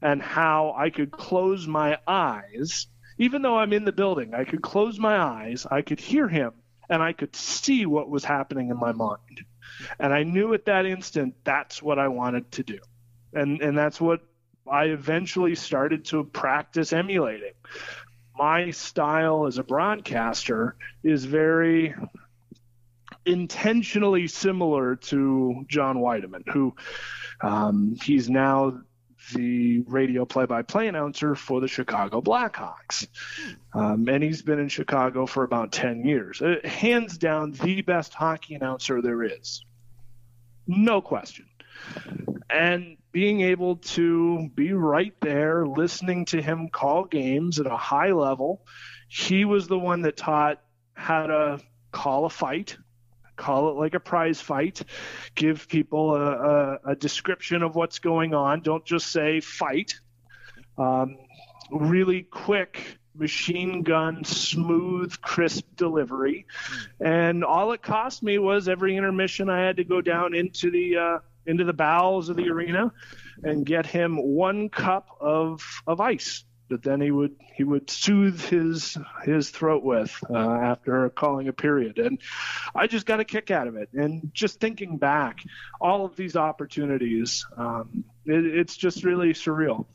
and 0.00 0.22
how 0.22 0.74
I 0.76 0.90
could 0.90 1.10
close 1.10 1.66
my 1.66 1.98
eyes, 2.06 2.86
even 3.18 3.42
though 3.42 3.58
I'm 3.58 3.74
in 3.74 3.84
the 3.84 3.92
building, 3.92 4.34
I 4.34 4.44
could 4.44 4.62
close 4.62 4.98
my 4.98 5.18
eyes, 5.18 5.66
I 5.70 5.82
could 5.82 6.00
hear 6.00 6.28
him, 6.28 6.52
and 6.88 7.02
I 7.02 7.12
could 7.12 7.36
see 7.36 7.84
what 7.84 8.08
was 8.08 8.24
happening 8.24 8.70
in 8.70 8.78
my 8.78 8.92
mind. 8.92 9.44
And 9.98 10.12
I 10.12 10.22
knew 10.22 10.54
at 10.54 10.66
that 10.66 10.86
instant 10.86 11.34
that's 11.44 11.82
what 11.82 11.98
I 11.98 12.08
wanted 12.08 12.50
to 12.52 12.62
do. 12.62 12.78
And 13.32 13.60
and 13.60 13.76
that's 13.76 14.00
what 14.00 14.20
I 14.70 14.86
eventually 14.86 15.54
started 15.54 16.06
to 16.06 16.24
practice 16.24 16.92
emulating. 16.92 17.52
My 18.38 18.70
style 18.70 19.46
as 19.46 19.58
a 19.58 19.64
broadcaster 19.64 20.76
is 21.02 21.24
very 21.24 21.94
intentionally 23.26 24.28
similar 24.28 24.96
to 24.96 25.64
John 25.68 25.98
Wiedeman, 25.98 26.48
who 26.48 26.74
um, 27.40 27.96
he's 28.02 28.30
now 28.30 28.80
the 29.34 29.80
radio 29.80 30.24
play-by-play 30.24 30.86
announcer 30.86 31.34
for 31.34 31.60
the 31.60 31.66
Chicago 31.66 32.20
Blackhawks, 32.20 33.08
um, 33.74 34.08
and 34.08 34.22
he's 34.22 34.42
been 34.42 34.60
in 34.60 34.68
Chicago 34.68 35.26
for 35.26 35.42
about 35.42 35.72
ten 35.72 36.04
years. 36.04 36.40
Uh, 36.40 36.56
hands 36.64 37.18
down, 37.18 37.50
the 37.50 37.82
best 37.82 38.14
hockey 38.14 38.54
announcer 38.54 39.02
there 39.02 39.24
is, 39.24 39.64
no 40.66 41.00
question. 41.00 41.46
And 42.48 42.96
being 43.10 43.40
able 43.40 43.76
to 43.76 44.48
be 44.54 44.72
right 44.72 45.14
there, 45.20 45.66
listening 45.66 46.26
to 46.26 46.40
him 46.40 46.68
call 46.68 47.04
games 47.04 47.58
at 47.58 47.66
a 47.66 47.76
high 47.76 48.12
level, 48.12 48.64
he 49.08 49.44
was 49.44 49.66
the 49.66 49.78
one 49.78 50.02
that 50.02 50.16
taught 50.16 50.62
how 50.94 51.26
to 51.26 51.60
call 51.90 52.26
a 52.26 52.30
fight 52.30 52.76
call 53.36 53.70
it 53.70 53.76
like 53.76 53.94
a 53.94 54.00
prize 54.00 54.40
fight. 54.40 54.82
Give 55.34 55.68
people 55.68 56.14
a, 56.14 56.32
a, 56.32 56.78
a 56.90 56.96
description 56.96 57.62
of 57.62 57.74
what's 57.74 57.98
going 57.98 58.34
on. 58.34 58.60
Don't 58.60 58.84
just 58.84 59.08
say 59.08 59.40
fight. 59.40 59.94
Um, 60.78 61.18
really 61.70 62.22
quick 62.22 62.98
machine 63.14 63.82
gun, 63.82 64.24
smooth, 64.24 65.18
crisp 65.20 65.64
delivery. 65.76 66.46
And 67.00 67.44
all 67.44 67.72
it 67.72 67.82
cost 67.82 68.22
me 68.22 68.38
was 68.38 68.68
every 68.68 68.96
intermission 68.96 69.48
I 69.48 69.60
had 69.60 69.76
to 69.76 69.84
go 69.84 70.00
down 70.00 70.34
into 70.34 70.70
the 70.70 70.96
uh, 70.96 71.18
into 71.46 71.64
the 71.64 71.72
bowels 71.72 72.28
of 72.28 72.36
the 72.36 72.48
arena 72.48 72.92
and 73.42 73.64
get 73.64 73.86
him 73.86 74.16
one 74.16 74.68
cup 74.68 75.08
of 75.20 75.62
of 75.86 76.00
ice 76.00 76.44
that 76.68 76.82
then 76.82 77.00
he 77.00 77.10
would 77.10 77.36
he 77.54 77.64
would 77.64 77.88
soothe 77.88 78.40
his 78.40 78.98
his 79.24 79.50
throat 79.50 79.82
with 79.82 80.18
uh, 80.30 80.36
after 80.36 81.08
calling 81.10 81.48
a 81.48 81.52
period. 81.52 81.98
And 81.98 82.18
i 82.74 82.86
just 82.86 83.06
got 83.06 83.20
a 83.20 83.24
kick 83.24 83.50
out 83.50 83.66
of 83.68 83.76
it. 83.76 83.88
And 83.92 84.30
just 84.34 84.60
thinking 84.60 84.96
back 84.96 85.38
all 85.80 86.04
of 86.04 86.16
these 86.16 86.36
opportunities 86.36 87.46
um, 87.56 88.04
it, 88.24 88.44
it's 88.44 88.76
just 88.76 89.04
really 89.04 89.32
surreal. 89.32 89.86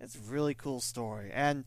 It's 0.00 0.16
a 0.16 0.32
really 0.32 0.54
cool 0.54 0.80
story. 0.80 1.30
And 1.32 1.64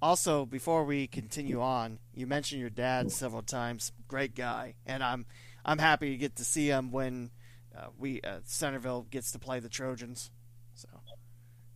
also 0.00 0.44
before 0.46 0.84
we 0.84 1.06
continue 1.06 1.60
on 1.60 1.98
you 2.14 2.26
mentioned 2.26 2.60
your 2.60 2.70
dad 2.70 3.10
several 3.12 3.42
times. 3.42 3.92
Great 4.08 4.34
guy. 4.34 4.74
And 4.86 5.02
i'm 5.02 5.26
i'm 5.64 5.78
happy 5.78 6.10
to 6.10 6.16
get 6.16 6.36
to 6.36 6.44
see 6.44 6.68
him 6.68 6.90
when 6.90 7.30
uh, 7.76 7.88
we 7.98 8.20
uh, 8.22 8.38
centerville 8.44 9.06
gets 9.10 9.32
to 9.32 9.38
play 9.38 9.60
the 9.60 9.68
trojans 9.68 10.30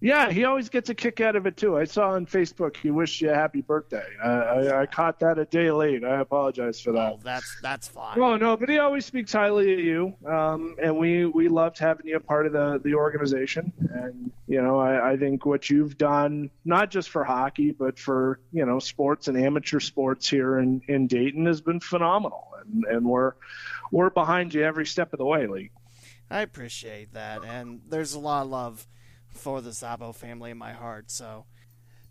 yeah, 0.00 0.30
he 0.30 0.44
always 0.44 0.68
gets 0.68 0.90
a 0.90 0.94
kick 0.94 1.20
out 1.20 1.34
of 1.34 1.46
it 1.46 1.56
too. 1.56 1.76
I 1.76 1.84
saw 1.84 2.10
on 2.10 2.24
Facebook 2.24 2.76
he 2.76 2.90
wished 2.90 3.20
you 3.20 3.30
a 3.30 3.34
happy 3.34 3.62
birthday. 3.62 4.04
I, 4.22 4.28
I, 4.28 4.80
I 4.82 4.86
caught 4.86 5.18
that 5.20 5.38
a 5.38 5.44
day 5.44 5.72
late. 5.72 6.04
I 6.04 6.20
apologize 6.20 6.80
for 6.80 6.92
that. 6.92 7.12
Oh, 7.12 7.20
that's 7.22 7.58
that's 7.62 7.88
fine. 7.88 8.18
Oh 8.20 8.36
no, 8.36 8.56
but 8.56 8.68
he 8.68 8.78
always 8.78 9.04
speaks 9.06 9.32
highly 9.32 9.72
of 9.72 9.80
you, 9.80 10.14
um, 10.24 10.76
and 10.80 10.96
we 10.96 11.24
we 11.24 11.48
loved 11.48 11.78
having 11.78 12.06
you 12.06 12.16
a 12.16 12.20
part 12.20 12.46
of 12.46 12.52
the 12.52 12.80
the 12.84 12.94
organization. 12.94 13.72
And 13.92 14.30
you 14.46 14.62
know, 14.62 14.78
I, 14.78 15.12
I 15.12 15.16
think 15.16 15.44
what 15.44 15.68
you've 15.68 15.98
done, 15.98 16.50
not 16.64 16.90
just 16.90 17.10
for 17.10 17.24
hockey, 17.24 17.72
but 17.72 17.98
for 17.98 18.38
you 18.52 18.64
know 18.64 18.78
sports 18.78 19.26
and 19.26 19.36
amateur 19.36 19.80
sports 19.80 20.28
here 20.28 20.58
in 20.58 20.80
in 20.86 21.08
Dayton, 21.08 21.46
has 21.46 21.60
been 21.60 21.80
phenomenal. 21.80 22.46
And 22.60 22.84
and 22.84 23.04
we're 23.04 23.32
we're 23.90 24.10
behind 24.10 24.54
you 24.54 24.62
every 24.62 24.86
step 24.86 25.12
of 25.12 25.18
the 25.18 25.26
way, 25.26 25.48
Lee. 25.48 25.70
I 26.30 26.42
appreciate 26.42 27.14
that, 27.14 27.42
and 27.44 27.80
there's 27.88 28.12
a 28.12 28.18
lot 28.20 28.42
of 28.42 28.50
love 28.50 28.86
for 29.38 29.60
the 29.60 29.70
Szabo 29.70 30.14
family 30.14 30.50
in 30.50 30.58
my 30.58 30.72
heart. 30.72 31.10
So 31.10 31.44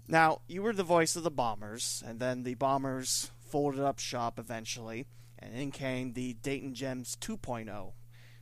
now 0.08 0.42
you 0.48 0.62
were 0.62 0.74
the 0.74 0.84
voice 0.84 1.16
of 1.16 1.24
the 1.24 1.32
Bombers, 1.32 2.04
and 2.06 2.20
then 2.20 2.44
the 2.44 2.56
Bombers 2.56 3.32
folded 3.40 3.82
up 3.82 4.00
shop 4.00 4.40
eventually, 4.40 5.06
and 5.40 5.54
in 5.54 5.72
came 5.72 6.14
the 6.14 6.34
Dayton 6.34 6.74
Gems 6.74 7.18
2.0, 7.22 7.94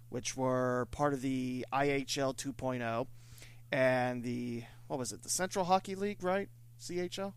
which 0.09 0.37
were 0.37 0.87
part 0.91 1.13
of 1.13 1.21
the 1.21 1.65
IHL 1.73 2.35
2.0 2.35 3.07
and 3.71 4.23
the 4.23 4.63
what 4.87 4.99
was 4.99 5.11
it? 5.11 5.23
The 5.23 5.29
Central 5.29 5.65
Hockey 5.65 5.95
League, 5.95 6.23
right? 6.23 6.47
CHL. 6.79 7.33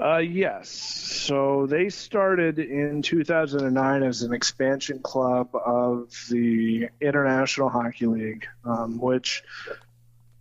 Uh, 0.00 0.18
yes. 0.18 0.68
So 0.68 1.66
they 1.66 1.88
started 1.88 2.58
in 2.58 3.02
2009 3.02 4.02
as 4.02 4.22
an 4.22 4.32
expansion 4.32 5.00
club 5.00 5.48
of 5.54 6.12
the 6.30 6.88
International 7.00 7.68
Hockey 7.68 8.06
League, 8.06 8.46
um, 8.64 8.98
which 9.00 9.42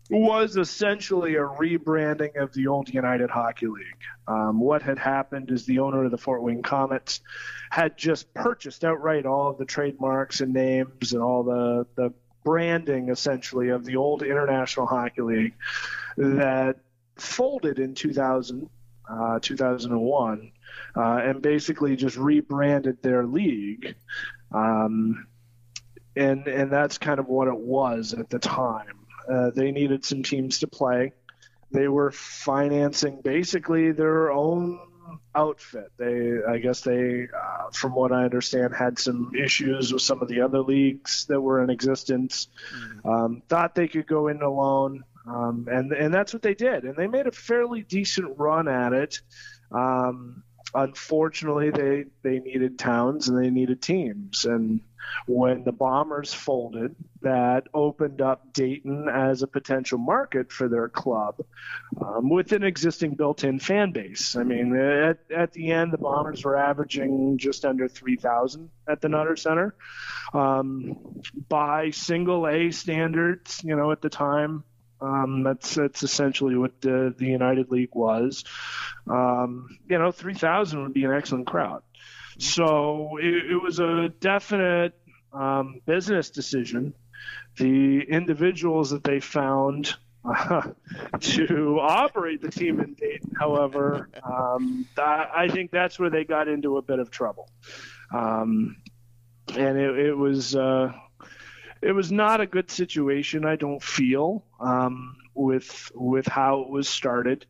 was 0.10 0.56
essentially 0.56 1.36
a 1.36 1.42
rebranding 1.42 2.42
of 2.42 2.54
the 2.54 2.68
old 2.68 2.90
United 2.90 3.30
Hockey 3.30 3.68
League. 3.68 3.86
Um, 4.28 4.60
what 4.60 4.82
had 4.82 4.98
happened 4.98 5.52
is 5.52 5.66
the 5.66 5.80
owner 5.80 6.06
of 6.06 6.12
the 6.12 6.18
Fort 6.18 6.44
Wayne 6.44 6.62
Komets 6.62 7.20
had 7.70 7.98
just 7.98 8.34
purchased 8.34 8.86
outright 8.86 9.26
all 9.26 9.50
of 9.50 9.58
the 9.58 9.66
trademarks 9.66 10.42
and 10.42 10.54
names 10.54 11.14
and 11.14 11.22
all 11.22 11.44
the, 11.44 11.86
the 11.96 12.14
branding 12.44 13.10
essentially 13.10 13.70
of 13.70 13.84
the 13.84 13.98
old 13.98 14.24
International 14.24 14.86
Hockey 14.86 15.22
League 15.22 15.54
that 16.16 16.78
folded 17.18 17.80
in 17.80 17.94
2000, 17.94 18.70
uh, 19.10 19.40
2001, 19.42 20.52
uh, 20.96 21.02
and 21.02 21.42
basically 21.42 21.96
just 21.96 22.16
rebranded 22.16 23.02
their 23.02 23.26
league. 23.26 23.96
Um, 24.54 25.28
and, 26.16 26.48
and 26.48 26.72
that's 26.72 26.98
kind 26.98 27.20
of 27.20 27.28
what 27.28 27.48
it 27.48 27.58
was 27.58 28.14
at 28.14 28.30
the 28.30 28.40
time. 28.40 28.97
Uh, 29.32 29.52
they 29.52 29.72
needed 29.72 30.06
some 30.06 30.24
teams 30.24 30.60
to 30.60 30.68
play. 30.68 31.14
They 31.72 31.88
were 31.88 32.12
financing 32.12 33.22
basically 33.22 33.92
their 33.92 34.32
own 34.32 34.80
outfit. 35.36 35.92
They, 35.98 36.38
I 36.48 36.58
guess, 36.58 36.82
they, 36.82 37.28
uh, 37.28 37.72
from 37.72 37.94
what 37.94 38.12
I 38.12 38.24
understand, 38.24 38.74
had 38.74 38.98
some 39.00 39.32
issues 39.36 39.94
with 39.94 40.02
some 40.02 40.22
of 40.22 40.28
the 40.28 40.42
other 40.42 40.62
leagues 40.62 41.26
that 41.26 41.40
were 41.40 41.64
in 41.64 41.70
existence. 41.70 42.48
Mm-hmm. 42.74 43.10
Um, 43.10 43.42
thought 43.48 43.76
they 43.76 43.88
could 43.88 44.08
go 44.08 44.28
in 44.28 44.42
alone, 44.42 45.04
um, 45.28 45.68
and 45.70 45.92
and 45.92 46.14
that's 46.14 46.34
what 46.34 46.42
they 46.42 46.56
did. 46.56 46.84
And 46.84 46.96
they 46.96 47.08
made 47.08 47.28
a 47.28 47.32
fairly 47.32 47.82
decent 47.82 48.38
run 48.38 48.68
at 48.68 48.94
it. 48.94 49.22
Um, 49.72 50.44
unfortunately, 50.74 51.70
they 51.70 52.06
they 52.24 52.40
needed 52.40 52.80
towns 52.80 53.28
and 53.28 53.38
they 53.38 53.50
needed 53.50 53.82
teams, 53.82 54.46
and 54.46 54.82
when 55.26 55.64
the 55.64 55.72
Bombers 55.72 56.34
folded, 56.34 56.96
that 57.22 57.68
opened 57.74 58.22
up 58.22 58.54
Dayton 58.54 59.10
as 59.10 59.42
a 59.42 59.48
potential 59.48 59.98
market 59.98 60.52
for 60.52 60.68
their 60.68 60.88
club 60.88 61.38
um, 62.02 62.30
with 62.30 62.52
an 62.52 62.64
existing 62.64 63.16
built 63.16 63.44
in 63.44 63.60
fan 63.60 63.92
base. 63.92 64.36
I 64.36 64.44
mean, 64.44 64.76
at, 64.76 65.20
at 65.36 65.54
the 65.54 65.72
end, 65.72 65.92
the 65.92 65.98
Bombers 65.98 66.44
were 66.44 66.56
averaging 66.56 67.38
just 67.38 67.66
under 67.66 67.88
3,000 67.88 68.70
at 68.88 69.02
the 69.02 69.10
Nutter 69.10 69.36
Center. 69.36 69.76
Um, 70.34 71.22
by 71.50 71.90
single 71.92 72.48
A 72.48 72.72
standards, 72.72 73.62
you 73.64 73.76
know, 73.76 73.92
at 73.92 74.02
the 74.02 74.10
time, 74.10 74.64
um, 75.00 75.44
that's 75.44 75.76
that's 75.76 76.04
essentially 76.04 76.58
what 76.58 76.82
the, 76.82 77.14
the 77.18 77.26
United 77.26 77.70
League 77.70 77.94
was. 77.94 78.44
Um, 79.10 79.78
you 79.88 79.98
know, 79.98 80.12
3,000 80.12 80.84
would 80.84 80.94
be 80.94 81.06
an 81.06 81.14
excellent 81.14 81.48
crowd. 81.48 81.84
So 82.38 83.18
it, 83.18 83.52
it 83.52 83.62
was 83.62 83.80
a 83.80 84.10
definite 84.10 84.94
um, 85.34 85.82
business 85.86 86.30
decision. 86.30 86.94
The 87.58 88.02
individuals 88.02 88.92
that 88.92 89.04
they 89.04 89.20
found 89.20 89.96
uh, 90.24 90.70
to 91.20 91.80
operate 91.80 92.42
the 92.42 92.50
team 92.50 92.80
in 92.80 92.94
Dayton, 92.94 93.34
however, 93.40 94.10
um, 94.24 94.88
I 94.98 95.48
think 95.52 95.72
that's 95.72 96.00
where 96.00 96.10
they 96.10 96.24
got 96.24 96.48
into 96.48 96.78
a 96.78 96.82
bit 96.82 97.00
of 97.00 97.10
trouble. 97.10 97.50
Um, 98.14 98.78
and 99.56 99.78
it, 99.78 99.98
it 99.98 100.14
was 100.14 100.56
uh, 100.56 100.92
it 101.82 101.92
was 101.92 102.12
not 102.12 102.42
a 102.42 102.46
good 102.46 102.70
situation. 102.70 103.46
I 103.46 103.56
don't 103.56 103.82
feel 103.82 104.44
um, 104.60 105.16
with 105.34 105.92
with 105.96 106.28
how 106.28 106.62
it 106.62 106.70
was 106.70 106.90
started 106.90 107.46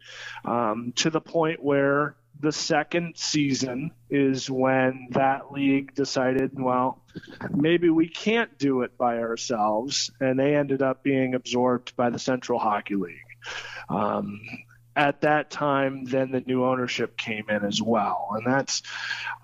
um, 0.46 0.94
to 0.98 1.10
the 1.10 1.22
point 1.22 1.64
where 1.64 2.16
the 2.40 2.52
second 2.52 3.18
season 3.18 3.92
is 4.10 4.50
when 4.50 5.08
that 5.12 5.52
league 5.52 5.94
decided, 5.96 6.52
well, 6.54 7.02
maybe 7.50 7.90
we 7.90 8.08
can't 8.08 8.58
do 8.58 8.82
it 8.82 8.98
by 8.98 9.20
ourselves, 9.20 10.12
and 10.20 10.40
they 10.40 10.56
ended 10.56 10.82
up 10.82 11.04
being 11.04 11.34
absorbed 11.34 11.96
by 11.96 12.10
the 12.10 12.20
Central 12.20 12.60
Hockey 12.60 12.96
League. 12.96 13.16
Um, 13.90 14.42
at 14.96 15.22
that 15.22 15.52
time, 15.52 16.06
then 16.06 16.32
the 16.32 16.42
new 16.42 16.66
ownership 16.66 17.18
came 17.18 17.50
in 17.50 17.64
as 17.64 17.82
well. 17.82 18.30
And 18.32 18.46
that's, 18.46 18.82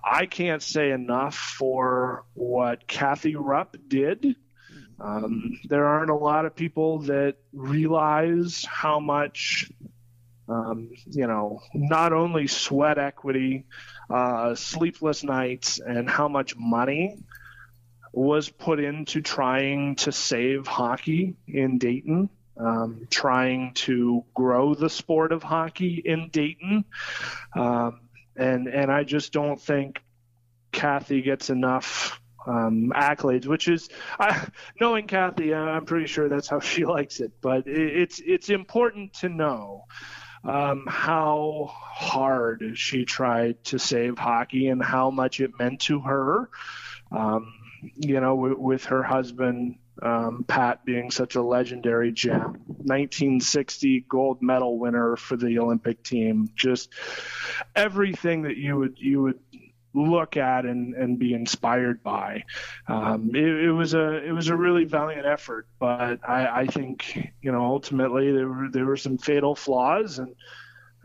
I 0.04 0.26
can't 0.26 0.62
say 0.62 0.90
enough 0.90 1.36
for 1.36 2.24
what 2.34 2.88
Kathy 2.88 3.36
Rupp 3.36 3.76
did. 3.86 4.36
Um, 5.00 5.58
there 5.64 5.86
aren't 5.86 6.10
a 6.10 6.16
lot 6.16 6.44
of 6.44 6.56
people 6.56 7.00
that 7.00 7.36
realize 7.52 8.64
how 8.68 9.00
much 9.00 9.70
um, 10.48 10.90
you 11.06 11.26
know, 11.26 11.60
not 11.74 12.12
only 12.12 12.46
sweat 12.46 12.98
equity, 12.98 13.64
uh, 14.10 14.54
sleepless 14.54 15.24
nights, 15.24 15.80
and 15.80 16.08
how 16.08 16.28
much 16.28 16.56
money 16.56 17.18
was 18.12 18.48
put 18.48 18.78
into 18.78 19.20
trying 19.20 19.96
to 19.96 20.12
save 20.12 20.66
hockey 20.66 21.36
in 21.48 21.78
Dayton, 21.78 22.28
um, 22.58 23.06
trying 23.10 23.74
to 23.74 24.24
grow 24.34 24.74
the 24.74 24.90
sport 24.90 25.32
of 25.32 25.42
hockey 25.42 26.00
in 26.04 26.28
Dayton, 26.28 26.84
um, 27.56 28.00
and 28.36 28.68
and 28.68 28.92
I 28.92 29.04
just 29.04 29.32
don't 29.32 29.60
think 29.60 30.02
Kathy 30.72 31.22
gets 31.22 31.50
enough 31.50 32.20
um, 32.46 32.92
accolades, 32.94 33.46
which 33.46 33.68
is 33.68 33.88
I, 34.18 34.46
knowing 34.80 35.06
Kathy, 35.06 35.54
I'm 35.54 35.86
pretty 35.86 36.06
sure 36.06 36.28
that's 36.28 36.48
how 36.48 36.60
she 36.60 36.84
likes 36.84 37.20
it. 37.20 37.32
But 37.40 37.66
it, 37.66 37.96
it's 37.96 38.20
it's 38.24 38.50
important 38.50 39.14
to 39.14 39.28
know 39.28 39.84
um, 40.44 40.84
how 40.88 41.70
hard 41.72 42.72
she 42.74 43.04
tried 43.04 43.62
to 43.64 43.78
save 43.78 44.18
hockey 44.18 44.68
and 44.68 44.82
how 44.82 45.10
much 45.10 45.40
it 45.40 45.58
meant 45.58 45.80
to 45.82 46.00
her. 46.00 46.50
Um, 47.10 47.52
you 47.96 48.20
know, 48.20 48.36
w- 48.36 48.58
with 48.58 48.86
her 48.86 49.02
husband 49.02 49.78
um, 50.02 50.44
Pat 50.46 50.84
being 50.84 51.10
such 51.10 51.36
a 51.36 51.42
legendary 51.42 52.12
gem, 52.12 52.62
1960 52.66 54.04
gold 54.08 54.42
medal 54.42 54.78
winner 54.78 55.16
for 55.16 55.36
the 55.36 55.58
Olympic 55.58 56.02
team, 56.02 56.50
just 56.56 56.90
everything 57.76 58.42
that 58.42 58.56
you 58.56 58.76
would 58.76 58.98
you 58.98 59.22
would 59.22 59.43
look 59.94 60.36
at 60.36 60.64
and, 60.64 60.94
and 60.94 61.18
be 61.18 61.34
inspired 61.34 62.02
by. 62.02 62.44
Um, 62.88 63.30
it, 63.34 63.44
it, 63.44 63.72
was 63.72 63.94
a 63.94 64.24
it 64.24 64.32
was 64.32 64.48
a 64.48 64.56
really 64.56 64.84
valiant 64.84 65.24
effort, 65.24 65.66
but 65.78 66.18
I, 66.28 66.62
I 66.62 66.66
think 66.66 67.32
you 67.40 67.52
know 67.52 67.64
ultimately 67.64 68.32
there 68.32 68.48
were 68.48 68.68
there 68.70 68.86
were 68.86 68.96
some 68.96 69.18
fatal 69.18 69.54
flaws 69.54 70.18
and 70.18 70.34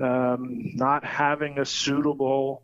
um, 0.01 0.71
not 0.75 1.03
having 1.03 1.59
a 1.59 1.65
suitable 1.65 2.63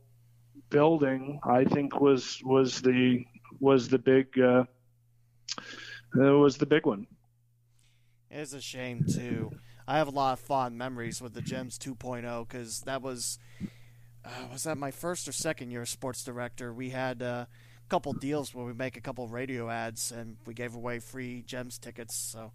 building, 0.70 1.40
I 1.44 1.66
think 1.66 2.00
was 2.00 2.42
was 2.44 2.82
the 2.82 3.26
was 3.60 3.90
the 3.90 4.00
big 4.00 4.40
uh, 4.40 4.66
was 6.14 6.58
the 6.58 6.66
big 6.66 6.86
one. 6.86 7.08
It's 8.30 8.54
a 8.54 8.62
shame 8.62 9.06
too. 9.06 9.52
I 9.88 9.98
have 9.98 10.08
a 10.08 10.12
lot 10.12 10.34
of 10.34 10.40
fond 10.40 10.78
memories 10.78 11.22
with 11.22 11.34
the 11.34 11.42
Gems 11.42 11.78
2.0 11.78 12.48
because 12.48 12.82
that 12.82 13.04
was 13.04 13.38
uh, 14.26 14.48
was 14.52 14.64
that 14.64 14.78
my 14.78 14.92
first 14.92 15.28
or 15.28 15.32
second 15.32 15.72
year 15.72 15.84
as 15.84 15.90
sports 15.90 16.24
director. 16.24 16.74
We 16.74 16.90
had 16.90 17.22
uh, 17.22 17.46
a 17.46 17.90
couple 17.90 18.14
deals 18.14 18.54
where 18.54 18.66
we 18.66 18.74
make 18.74 18.98
a 18.98 19.02
couple 19.02 19.28
radio 19.28 19.70
ads 19.70 20.12
and 20.12 20.38
we 20.46 20.54
gave 20.54 20.76
away 20.76 21.00
free 21.00 21.44
Gems 21.46 21.78
tickets. 21.78 22.16
So 22.16 22.52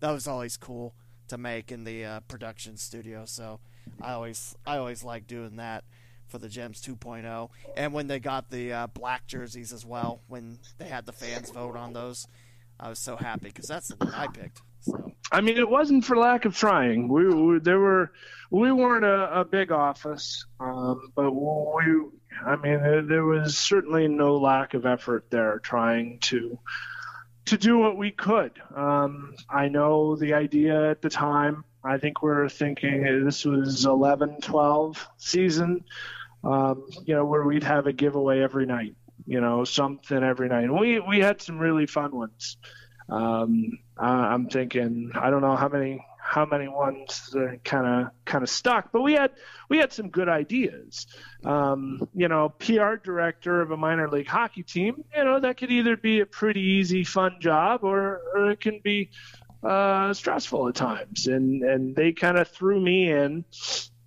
that 0.00 0.10
was 0.10 0.26
always 0.26 0.56
cool 0.56 0.94
to 1.28 1.38
make 1.38 1.72
in 1.72 1.84
the 1.84 2.04
uh, 2.04 2.20
production 2.20 2.76
studio. 2.76 3.24
So 3.24 3.60
I 4.00 4.12
always 4.12 4.54
I 4.66 4.76
always 4.76 5.02
like 5.02 5.26
doing 5.26 5.56
that 5.56 5.84
for 6.26 6.38
the 6.38 6.48
Gems 6.48 6.82
2.0. 6.82 7.48
And 7.76 7.92
when 7.92 8.06
they 8.06 8.18
got 8.18 8.50
the 8.50 8.72
uh, 8.72 8.86
black 8.88 9.26
jerseys 9.26 9.72
as 9.72 9.84
well, 9.84 10.20
when 10.28 10.58
they 10.78 10.86
had 10.86 11.06
the 11.06 11.12
fans 11.12 11.50
vote 11.50 11.76
on 11.76 11.92
those, 11.92 12.26
I 12.78 12.88
was 12.88 12.98
so 12.98 13.16
happy 13.16 13.48
because 13.48 13.66
that's 13.66 13.88
the 13.88 13.96
one 13.96 14.14
I 14.14 14.26
picked. 14.28 14.62
So. 14.80 15.13
I 15.34 15.40
mean, 15.40 15.56
it 15.56 15.68
wasn't 15.68 16.04
for 16.04 16.16
lack 16.16 16.44
of 16.44 16.56
trying. 16.56 17.08
We, 17.08 17.26
we 17.28 17.58
there 17.58 17.80
were 17.80 18.12
we 18.50 18.70
weren't 18.70 19.04
a, 19.04 19.40
a 19.40 19.44
big 19.44 19.72
office, 19.72 20.46
um, 20.60 21.10
but 21.16 21.32
we. 21.32 21.82
I 22.46 22.56
mean, 22.56 23.06
there 23.08 23.24
was 23.24 23.56
certainly 23.56 24.06
no 24.06 24.36
lack 24.36 24.74
of 24.74 24.86
effort 24.86 25.26
there 25.30 25.58
trying 25.60 26.18
to 26.20 26.58
to 27.46 27.58
do 27.58 27.78
what 27.78 27.96
we 27.96 28.12
could. 28.12 28.52
Um, 28.74 29.34
I 29.50 29.68
know 29.68 30.14
the 30.16 30.34
idea 30.34 30.90
at 30.90 31.02
the 31.02 31.10
time. 31.10 31.64
I 31.82 31.98
think 31.98 32.22
we 32.22 32.30
are 32.30 32.48
thinking 32.48 33.24
this 33.24 33.44
was 33.44 33.84
11, 33.84 34.40
12 34.40 35.08
season, 35.18 35.84
um, 36.42 36.86
you 37.04 37.14
know, 37.14 37.26
where 37.26 37.44
we'd 37.44 37.64
have 37.64 37.86
a 37.86 37.92
giveaway 37.92 38.40
every 38.40 38.64
night, 38.64 38.94
you 39.26 39.40
know, 39.40 39.64
something 39.64 40.22
every 40.22 40.48
night. 40.48 40.64
And 40.64 40.78
we, 40.78 41.00
we 41.00 41.18
had 41.18 41.42
some 41.42 41.58
really 41.58 41.86
fun 41.86 42.16
ones. 42.16 42.56
Um, 43.10 43.78
I'm 44.02 44.48
thinking, 44.48 45.12
I 45.14 45.30
don't 45.30 45.42
know 45.42 45.56
how 45.56 45.68
many 45.68 46.04
how 46.26 46.46
many 46.46 46.66
ones 46.66 47.36
kind 47.64 47.86
of 47.86 48.10
kind 48.24 48.42
of 48.42 48.48
stuck, 48.48 48.90
but 48.92 49.02
we 49.02 49.12
had 49.12 49.32
we 49.68 49.78
had 49.78 49.92
some 49.92 50.08
good 50.08 50.28
ideas. 50.28 51.06
Um, 51.44 52.08
you 52.14 52.28
know, 52.28 52.48
PR 52.48 52.94
director 52.96 53.60
of 53.60 53.70
a 53.70 53.76
minor 53.76 54.08
league 54.08 54.26
hockey 54.26 54.62
team, 54.62 55.04
you 55.14 55.24
know, 55.24 55.38
that 55.40 55.58
could 55.58 55.70
either 55.70 55.96
be 55.96 56.20
a 56.20 56.26
pretty 56.26 56.62
easy, 56.62 57.04
fun 57.04 57.36
job, 57.40 57.84
or, 57.84 58.22
or 58.34 58.50
it 58.50 58.60
can 58.60 58.80
be 58.82 59.10
uh, 59.62 60.14
stressful 60.14 60.68
at 60.68 60.74
times. 60.74 61.26
And 61.26 61.62
and 61.62 61.94
they 61.94 62.12
kind 62.12 62.38
of 62.38 62.48
threw 62.48 62.80
me 62.80 63.10
in 63.10 63.44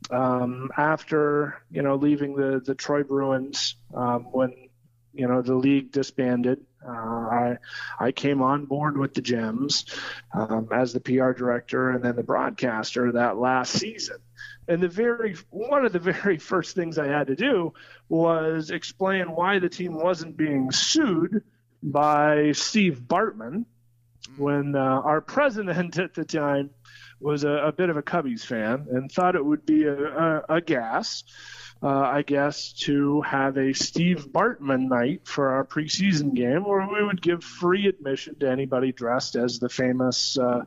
um, 0.09 0.71
after 0.75 1.61
you 1.71 1.81
know 1.81 1.95
leaving 1.95 2.35
the 2.35 2.61
the 2.65 2.75
Troy 2.75 3.03
Bruins 3.03 3.75
um, 3.93 4.23
when 4.31 4.66
you 5.17 5.27
know 5.27 5.41
the 5.41 5.55
league 5.55 5.91
disbanded. 5.91 6.61
Uh, 6.87 6.91
I 6.91 7.57
I 7.99 8.11
came 8.11 8.41
on 8.41 8.65
board 8.65 8.97
with 8.97 9.13
the 9.13 9.21
Gems 9.21 9.85
um, 10.33 10.69
as 10.71 10.93
the 10.93 10.99
PR 10.99 11.31
director 11.31 11.89
and 11.89 12.03
then 12.03 12.15
the 12.15 12.23
broadcaster 12.23 13.11
that 13.13 13.37
last 13.37 13.73
season. 13.73 14.17
And 14.67 14.81
the 14.81 14.87
very 14.87 15.35
one 15.49 15.85
of 15.85 15.93
the 15.93 15.99
very 16.13 16.37
first 16.37 16.75
things 16.75 16.97
I 16.97 17.07
had 17.07 17.27
to 17.27 17.35
do 17.35 17.73
was 18.09 18.71
explain 18.71 19.31
why 19.31 19.59
the 19.59 19.69
team 19.69 19.93
wasn't 19.93 20.37
being 20.37 20.71
sued 20.71 21.43
by 21.81 22.51
Steve 22.53 23.01
Bartman 23.07 23.65
when 24.35 24.75
uh, 24.75 24.79
our 24.79 25.21
president 25.21 25.97
at 25.99 26.13
the 26.13 26.25
time 26.25 26.69
was 27.19 27.43
a, 27.43 27.49
a, 27.49 27.71
bit 27.71 27.89
of 27.89 27.97
a 27.97 28.03
Cubbies 28.03 28.45
fan 28.45 28.87
and 28.91 29.11
thought 29.11 29.35
it 29.35 29.43
would 29.43 29.65
be 29.65 29.83
a, 29.85 29.95
a, 29.95 30.43
a 30.49 30.61
gas 30.61 31.23
uh, 31.81 31.87
I 31.87 32.23
guess, 32.23 32.73
to 32.73 33.21
have 33.21 33.57
a 33.57 33.73
Steve 33.73 34.27
Bartman 34.31 34.87
night 34.87 35.21
for 35.25 35.49
our 35.49 35.63
preseason 35.65 36.33
game 36.33 36.63
where 36.63 36.87
we 36.87 37.03
would 37.03 37.21
give 37.21 37.43
free 37.43 37.87
admission 37.87 38.35
to 38.39 38.49
anybody 38.49 38.91
dressed 38.91 39.35
as 39.35 39.59
the 39.59 39.69
famous 39.69 40.37
uh, 40.37 40.65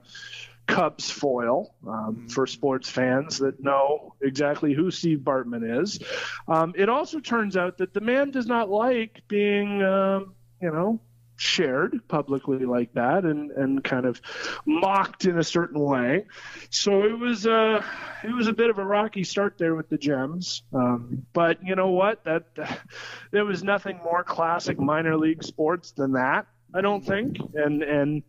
Cubs 0.67 1.11
foil 1.11 1.75
um, 1.87 1.93
mm-hmm. 1.93 2.27
for 2.29 2.47
sports 2.47 2.89
fans 2.89 3.39
that 3.39 3.61
know 3.61 4.15
exactly 4.21 4.73
who 4.73 4.91
Steve 4.91 5.21
Bartman 5.21 5.83
is. 5.83 5.99
Um, 6.47 6.75
it 6.77 6.89
also 6.89 7.19
turns 7.19 7.57
out 7.57 7.79
that 7.79 7.93
the 7.93 8.01
man 8.01 8.31
does 8.31 8.47
not 8.47 8.71
like 8.71 9.23
being, 9.27 9.83
um, 9.83 10.35
you 10.63 10.71
know, 10.71 11.01
shared 11.41 12.07
publicly 12.07 12.67
like 12.67 12.93
that 12.93 13.25
and, 13.25 13.51
and 13.53 13.83
kind 13.83 14.05
of 14.05 14.21
mocked 14.67 15.25
in 15.25 15.39
a 15.39 15.45
certain 15.45 15.81
way. 15.81 16.27
So 16.69 17.03
it 17.05 17.19
was 17.19 17.47
a 17.47 17.85
it 18.23 18.35
was 18.35 18.47
a 18.47 18.53
bit 18.53 18.69
of 18.69 18.79
a 18.79 18.85
rocky 18.85 19.25
start 19.25 19.57
there 19.57 19.75
with 19.75 19.89
the 19.89 19.97
gems. 19.97 20.63
Um, 20.73 21.27
but 21.33 21.65
you 21.65 21.77
know 21.77 21.91
what? 21.91 22.25
That, 22.25 22.45
there 23.31 23.45
was 23.45 23.65
nothing 23.65 24.01
more 24.05 24.23
classic 24.23 24.79
minor 24.79 25.17
league 25.17 25.43
sports 25.43 25.93
than 25.93 26.13
that. 26.13 26.47
I 26.75 26.83
don't 26.83 27.05
think. 27.05 27.39
And 27.55 27.83
and 27.83 28.23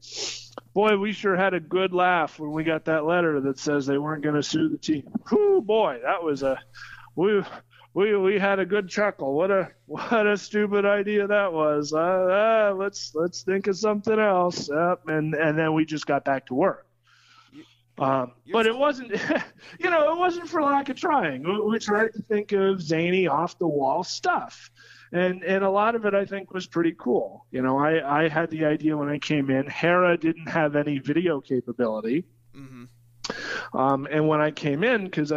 boy, 0.73 0.97
we 0.97 1.11
sure 1.11 1.35
had 1.35 1.53
a 1.53 1.59
good 1.59 1.93
laugh 1.93 2.39
when 2.39 2.51
we 2.51 2.63
got 2.63 2.85
that 2.85 3.05
letter 3.05 3.41
that 3.41 3.59
says 3.59 3.85
they 3.85 3.97
weren't 3.97 4.23
going 4.23 4.35
to 4.35 4.43
sue 4.43 4.69
the 4.69 4.77
team. 4.77 5.03
Whoo, 5.29 5.61
boy, 5.61 5.99
that 6.03 6.23
was 6.23 6.43
a 6.43 6.59
we 7.15 7.43
we 7.93 8.15
we 8.15 8.39
had 8.39 8.59
a 8.59 8.65
good 8.65 8.87
chuckle. 8.87 9.33
What 9.33 9.51
a 9.51 9.71
what 9.85 10.25
a 10.25 10.37
stupid 10.37 10.85
idea 10.85 11.27
that 11.27 11.51
was. 11.51 11.93
Uh, 11.93 11.97
uh, 11.99 12.73
let's 12.75 13.13
let's 13.13 13.43
think 13.43 13.67
of 13.67 13.77
something 13.77 14.19
else. 14.19 14.69
Yep, 14.69 15.07
and 15.07 15.33
and 15.35 15.57
then 15.57 15.73
we 15.73 15.85
just 15.85 16.05
got 16.05 16.23
back 16.23 16.45
to 16.47 16.53
work. 16.53 16.87
Um, 17.99 18.31
but 18.51 18.65
it 18.65 18.75
wasn't, 18.75 19.11
you 19.79 19.89
know, 19.89 20.11
it 20.11 20.17
wasn't 20.17 20.49
for 20.49 20.63
lack 20.63 20.89
of 20.89 20.95
trying. 20.95 21.43
We, 21.43 21.61
we 21.61 21.77
tried 21.77 22.13
to 22.13 22.21
think 22.23 22.51
of 22.51 22.81
zany, 22.81 23.27
off 23.27 23.59
the 23.59 23.67
wall 23.67 24.03
stuff, 24.03 24.71
and 25.11 25.43
and 25.43 25.63
a 25.63 25.69
lot 25.69 25.93
of 25.93 26.05
it 26.05 26.15
I 26.15 26.25
think 26.25 26.51
was 26.51 26.65
pretty 26.65 26.95
cool. 26.97 27.45
You 27.51 27.61
know, 27.61 27.77
I 27.77 28.23
I 28.23 28.27
had 28.27 28.49
the 28.49 28.65
idea 28.65 28.97
when 28.97 29.09
I 29.09 29.19
came 29.19 29.49
in. 29.51 29.67
Hara 29.67 30.17
didn't 30.17 30.47
have 30.47 30.75
any 30.75 30.97
video 30.99 31.41
capability. 31.41 32.25
Mm-hmm. 32.55 32.85
Um, 33.73 34.07
and 34.09 34.27
when 34.27 34.41
I 34.41 34.51
came 34.51 34.83
in, 34.83 35.05
because 35.05 35.31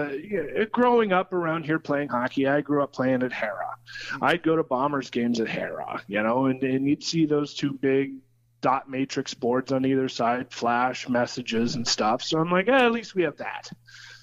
growing 0.72 1.12
up 1.12 1.32
around 1.32 1.64
here 1.64 1.78
playing 1.78 2.08
hockey, 2.08 2.46
I 2.46 2.60
grew 2.60 2.82
up 2.82 2.92
playing 2.92 3.22
at 3.22 3.32
Hara. 3.32 3.76
Mm-hmm. 4.12 4.24
I'd 4.24 4.42
go 4.42 4.56
to 4.56 4.62
Bombers 4.62 5.10
games 5.10 5.40
at 5.40 5.48
Hara, 5.48 6.02
you 6.08 6.22
know, 6.22 6.46
and, 6.46 6.62
and 6.62 6.88
you'd 6.88 7.04
see 7.04 7.26
those 7.26 7.54
two 7.54 7.72
big 7.72 8.14
dot 8.60 8.88
matrix 8.88 9.34
boards 9.34 9.72
on 9.72 9.84
either 9.84 10.08
side, 10.08 10.50
flash 10.50 11.06
messages 11.08 11.74
and 11.74 11.86
stuff. 11.86 12.22
So 12.22 12.38
I'm 12.38 12.50
like, 12.50 12.66
eh, 12.66 12.72
at 12.72 12.92
least 12.92 13.14
we 13.14 13.22
have 13.24 13.36
that. 13.36 13.70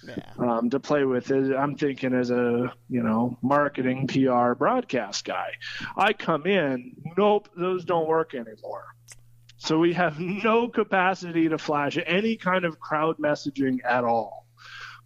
Yeah. 0.07 0.23
Um, 0.39 0.69
to 0.71 0.79
play 0.79 1.03
with 1.03 1.29
I'm 1.29 1.75
thinking 1.75 2.15
as 2.15 2.31
a 2.31 2.73
you 2.89 3.03
know 3.03 3.37
marketing 3.43 4.07
PR 4.07 4.53
broadcast 4.53 5.25
guy, 5.25 5.51
I 5.95 6.13
come 6.13 6.47
in, 6.47 6.95
nope, 7.17 7.49
those 7.55 7.85
don't 7.85 8.07
work 8.07 8.33
anymore. 8.33 8.85
So 9.61 9.77
we 9.77 9.93
have 9.93 10.19
no 10.19 10.69
capacity 10.69 11.47
to 11.49 11.59
flash 11.59 11.95
any 12.03 12.35
kind 12.35 12.65
of 12.65 12.79
crowd 12.79 13.19
messaging 13.19 13.77
at 13.85 14.03
all, 14.03 14.47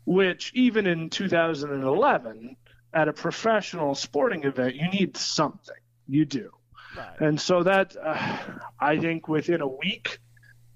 which 0.06 0.54
even 0.56 0.88
in 0.88 1.10
2011, 1.10 2.56
at 2.94 3.10
a 3.10 3.14
professional 3.14 3.96
sporting 3.96 4.46
event, 4.46 4.76
you 4.76 4.88
need 4.88 5.18
something. 5.18 5.76
You 6.08 6.24
do. 6.24 6.52
Right. 6.96 7.20
And 7.20 7.42
so 7.42 7.64
that, 7.64 7.98
uh, 8.02 8.38
I 8.80 8.98
think 8.98 9.28
within 9.28 9.60
a 9.60 9.68
week, 9.68 10.20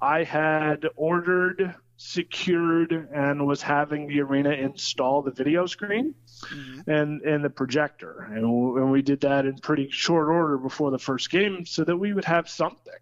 I 0.02 0.26
had 0.26 0.86
ordered, 0.98 1.74
secured, 1.96 2.92
and 2.92 3.48
was 3.48 3.62
having 3.62 4.08
the 4.08 4.20
arena 4.20 4.52
install 4.52 5.22
the 5.22 5.32
video 5.32 5.68
screen 5.68 6.16
mm-hmm. 6.42 6.92
and, 6.92 7.22
and 7.22 7.46
the 7.46 7.50
projector. 7.50 8.28
And, 8.30 8.44
and 8.44 8.92
we 8.92 9.04
did 9.04 9.22
that 9.22 9.46
in 9.46 9.56
pretty 9.60 9.90
short 9.90 10.28
order 10.28 10.58
before 10.58 10.92
the 10.92 11.00
first 11.00 11.30
game 11.32 11.66
so 11.66 11.86
that 11.86 11.96
we 11.96 12.12
would 12.12 12.26
have 12.26 12.50
something 12.50 12.94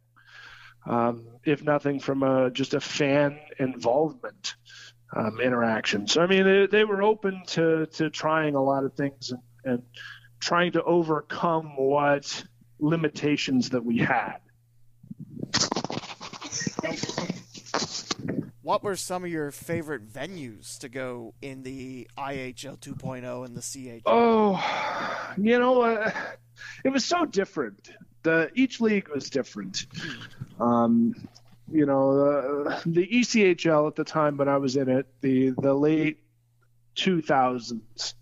um, 0.88 1.26
if 1.44 1.64
nothing 1.64 2.00
from 2.00 2.24
a, 2.24 2.50
just 2.50 2.74
a 2.74 2.80
fan 2.82 3.40
involvement 3.60 4.56
um, 5.16 5.40
interaction. 5.40 6.08
So 6.08 6.22
I 6.22 6.28
mean, 6.28 6.44
they, 6.44 6.68
they, 6.68 6.84
were 6.84 7.02
open 7.02 7.44
to 7.48 7.86
to 7.86 8.10
trying 8.10 8.56
a 8.56 8.64
lot 8.64 8.84
of 8.84 8.94
things 8.94 9.32
and, 9.32 9.42
and 9.64 9.84
trying 10.40 10.74
to 10.74 10.84
overcome 10.84 11.76
what 11.78 12.44
limitations 12.80 13.70
that 13.72 13.84
we 13.84 13.98
had. 13.98 14.38
What 18.62 18.84
were 18.84 18.98
some 18.98 19.24
of 19.24 19.30
your 19.30 19.52
favorite 19.52 20.12
venues 20.12 20.78
to 20.80 20.90
go 20.90 21.34
in 21.42 21.64
the 21.64 22.10
IHL 22.18 22.78
2.0 22.78 23.46
and 23.46 23.56
the 23.56 23.62
CHL? 23.62 24.02
Oh, 24.06 25.34
you 25.38 25.58
know, 25.58 25.84
uh, 25.84 26.12
it 26.84 26.90
was 26.90 27.06
so 27.06 27.26
different 27.26 27.90
the 28.28 28.52
each 28.56 28.82
league 28.82 29.08
was 29.08 29.30
different. 29.30 29.86
Um, 30.60 31.16
you 31.72 31.86
know, 31.86 32.66
uh, 32.68 32.82
the 32.86 33.08
ECHL 33.08 33.88
at 33.88 33.96
the 33.96 34.04
time 34.04 34.38
when 34.38 34.50
I 34.50 34.58
was 34.58 34.76
in 34.76 34.90
it, 34.90 35.08
the 35.22 35.52
the 35.52 35.74
late 35.74 36.20
2000s, 36.96 38.14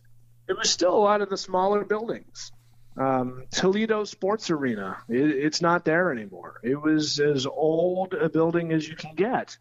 it 0.48 0.58
was 0.58 0.70
still 0.70 0.96
a 0.96 1.04
lot 1.10 1.22
of 1.22 1.30
the 1.30 1.38
smaller 1.38 1.84
buildings. 1.84 2.52
Um, 2.98 3.46
Toledo 3.52 4.04
Sports 4.06 4.50
Arena, 4.52 4.98
it, 5.10 5.32
it's 5.32 5.62
not 5.62 5.86
there 5.86 6.12
anymore. 6.12 6.62
It 6.64 6.80
was 6.80 7.20
as 7.20 7.46
old 7.46 8.14
a 8.14 8.30
building 8.30 8.72
as 8.72 8.88
you 8.88 8.96
can 8.96 9.16
get. 9.16 9.58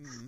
Mm-hmm. 0.00 0.26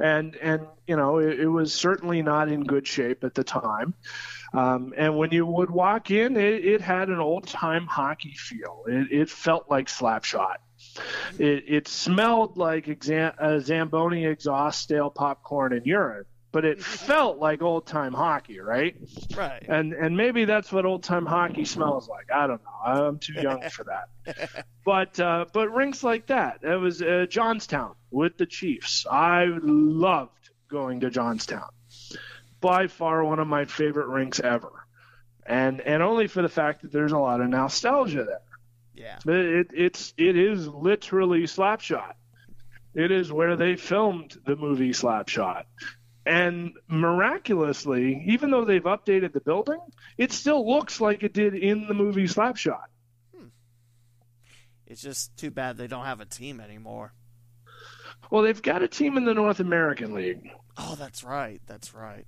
And 0.00 0.36
and 0.36 0.66
you 0.86 0.96
know 0.96 1.18
it, 1.18 1.40
it 1.40 1.48
was 1.48 1.72
certainly 1.72 2.22
not 2.22 2.48
in 2.48 2.64
good 2.64 2.86
shape 2.86 3.24
at 3.24 3.34
the 3.34 3.44
time. 3.44 3.94
Um, 4.52 4.92
and 4.96 5.16
when 5.16 5.30
you 5.30 5.46
would 5.46 5.70
walk 5.70 6.10
in, 6.10 6.36
it, 6.36 6.64
it 6.64 6.80
had 6.80 7.08
an 7.08 7.20
old 7.20 7.46
time 7.46 7.86
hockey 7.86 8.34
feel. 8.36 8.82
It, 8.88 9.12
it 9.12 9.30
felt 9.30 9.70
like 9.70 9.86
Slapshot. 9.86 10.56
It, 11.38 11.64
it 11.68 11.88
smelled 11.88 12.56
like 12.56 12.86
exa- 12.86 13.34
a 13.38 13.60
Zamboni 13.60 14.26
exhaust, 14.26 14.80
stale 14.80 15.10
popcorn, 15.10 15.72
and 15.72 15.86
urine 15.86 16.24
but 16.52 16.64
it 16.64 16.82
felt 16.82 17.38
like 17.38 17.62
old 17.62 17.86
time 17.86 18.12
hockey, 18.12 18.60
right? 18.60 18.96
Right. 19.36 19.64
And 19.68 19.92
and 19.92 20.16
maybe 20.16 20.44
that's 20.44 20.72
what 20.72 20.84
old 20.84 21.02
time 21.02 21.26
hockey 21.26 21.64
smells 21.64 22.08
like. 22.08 22.30
I 22.32 22.46
don't 22.46 22.62
know. 22.64 22.92
I'm 22.92 23.18
too 23.18 23.34
young 23.34 23.68
for 23.70 23.84
that. 23.84 24.66
but 24.84 25.18
uh, 25.20 25.46
but 25.52 25.72
rinks 25.72 26.02
like 26.02 26.26
that. 26.26 26.60
It 26.62 26.76
was 26.76 27.02
uh, 27.02 27.26
Johnstown 27.28 27.94
with 28.10 28.36
the 28.36 28.46
Chiefs. 28.46 29.06
I 29.10 29.46
loved 29.46 30.50
going 30.68 31.00
to 31.00 31.10
Johnstown. 31.10 31.68
By 32.60 32.88
far 32.88 33.24
one 33.24 33.38
of 33.38 33.46
my 33.46 33.64
favorite 33.64 34.08
rinks 34.08 34.40
ever. 34.40 34.72
And 35.46 35.80
and 35.80 36.02
only 36.02 36.26
for 36.26 36.42
the 36.42 36.48
fact 36.48 36.82
that 36.82 36.92
there's 36.92 37.12
a 37.12 37.18
lot 37.18 37.40
of 37.40 37.48
nostalgia 37.48 38.24
there. 38.24 38.40
Yeah. 38.94 39.18
It, 39.26 39.68
it's 39.72 40.14
it 40.16 40.36
is 40.36 40.66
literally 40.66 41.44
Slapshot. 41.44 42.14
It 42.92 43.12
is 43.12 43.32
where 43.32 43.56
they 43.56 43.76
filmed 43.76 44.36
the 44.44 44.56
movie 44.56 44.90
Slapshot. 44.90 45.64
And 46.30 46.74
miraculously, 46.86 48.22
even 48.28 48.52
though 48.52 48.64
they've 48.64 48.84
updated 48.84 49.32
the 49.32 49.40
building, 49.40 49.80
it 50.16 50.30
still 50.30 50.64
looks 50.64 51.00
like 51.00 51.24
it 51.24 51.32
did 51.32 51.56
in 51.56 51.88
the 51.88 51.94
movie 51.94 52.28
Slapshot. 52.28 52.84
Hmm. 53.36 53.46
It's 54.86 55.02
just 55.02 55.36
too 55.36 55.50
bad 55.50 55.76
they 55.76 55.88
don't 55.88 56.04
have 56.04 56.20
a 56.20 56.24
team 56.24 56.60
anymore. 56.60 57.12
Well, 58.30 58.44
they've 58.44 58.62
got 58.62 58.80
a 58.80 58.86
team 58.86 59.16
in 59.16 59.24
the 59.24 59.34
North 59.34 59.58
American 59.58 60.14
League. 60.14 60.48
Oh, 60.76 60.94
that's 60.94 61.24
right. 61.24 61.60
That's 61.66 61.94
right. 61.94 62.26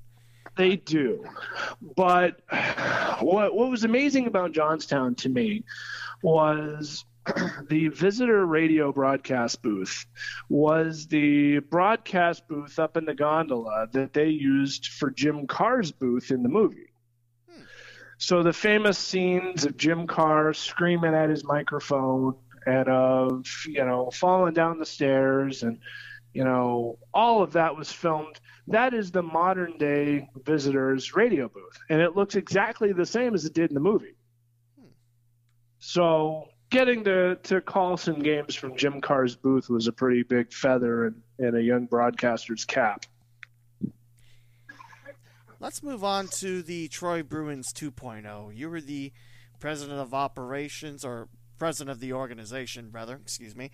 They 0.56 0.74
do. 0.74 1.24
But 1.80 2.40
what 3.20 3.54
what 3.54 3.70
was 3.70 3.84
amazing 3.84 4.26
about 4.26 4.50
Johnstown 4.50 5.14
to 5.16 5.28
me 5.28 5.62
was 6.24 7.04
the 7.68 7.88
visitor 7.88 8.44
radio 8.44 8.92
broadcast 8.92 9.62
booth 9.62 10.06
was 10.48 11.06
the 11.06 11.60
broadcast 11.60 12.48
booth 12.48 12.78
up 12.78 12.96
in 12.96 13.04
the 13.04 13.14
gondola 13.14 13.86
that 13.92 14.12
they 14.12 14.28
used 14.28 14.88
for 14.88 15.10
Jim 15.10 15.46
Carr's 15.46 15.92
booth 15.92 16.30
in 16.30 16.42
the 16.42 16.48
movie. 16.48 16.92
Hmm. 17.48 17.62
So 18.18 18.42
the 18.42 18.52
famous 18.52 18.98
scenes 18.98 19.64
of 19.64 19.76
Jim 19.76 20.06
Carr 20.06 20.52
screaming 20.52 21.14
at 21.14 21.30
his 21.30 21.44
microphone 21.44 22.34
and 22.66 22.88
of 22.88 23.46
you 23.66 23.84
know 23.84 24.10
falling 24.10 24.54
down 24.54 24.78
the 24.78 24.86
stairs 24.86 25.62
and 25.62 25.78
you 26.32 26.44
know 26.44 26.98
all 27.12 27.42
of 27.42 27.52
that 27.52 27.76
was 27.76 27.90
filmed 27.90 28.40
that 28.68 28.94
is 28.94 29.10
the 29.10 29.22
modern 29.22 29.76
day 29.78 30.28
visitors 30.44 31.14
radio 31.14 31.48
booth 31.48 31.78
and 31.90 32.00
it 32.00 32.14
looks 32.14 32.36
exactly 32.36 32.92
the 32.92 33.06
same 33.06 33.34
as 33.34 33.44
it 33.44 33.52
did 33.52 33.70
in 33.70 33.74
the 33.74 33.80
movie 33.80 34.16
hmm. 34.78 34.86
so 35.78 36.46
getting 36.72 37.04
to, 37.04 37.36
to 37.36 37.60
call 37.60 37.96
some 37.96 38.18
games 38.18 38.54
from 38.56 38.76
Jim 38.76 39.00
Carr's 39.00 39.36
booth 39.36 39.68
was 39.68 39.86
a 39.86 39.92
pretty 39.92 40.22
big 40.22 40.52
feather 40.52 41.06
in, 41.06 41.22
in 41.38 41.54
a 41.54 41.60
young 41.60 41.84
broadcaster's 41.84 42.64
cap. 42.64 43.04
Let's 45.60 45.82
move 45.82 46.02
on 46.02 46.26
to 46.38 46.62
the 46.62 46.88
Troy 46.88 47.22
Bruins 47.22 47.72
2.0. 47.72 48.56
You 48.56 48.70
were 48.70 48.80
the 48.80 49.12
president 49.60 50.00
of 50.00 50.12
operations, 50.12 51.04
or 51.04 51.28
president 51.58 51.92
of 51.92 52.00
the 52.00 52.14
organization, 52.14 52.88
rather, 52.90 53.14
excuse 53.14 53.54
me. 53.54 53.70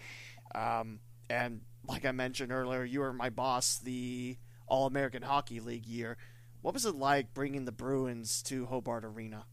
Um, 0.54 0.98
and 1.30 1.62
like 1.86 2.04
I 2.04 2.12
mentioned 2.12 2.52
earlier, 2.52 2.84
you 2.84 3.00
were 3.00 3.12
my 3.12 3.30
boss 3.30 3.78
the 3.78 4.36
All 4.66 4.86
American 4.86 5.22
Hockey 5.22 5.60
League 5.60 5.86
year. 5.86 6.18
What 6.60 6.74
was 6.74 6.84
it 6.84 6.96
like 6.96 7.32
bringing 7.32 7.64
the 7.64 7.72
Bruins 7.72 8.42
to 8.42 8.66
Hobart 8.66 9.04
Arena? 9.04 9.44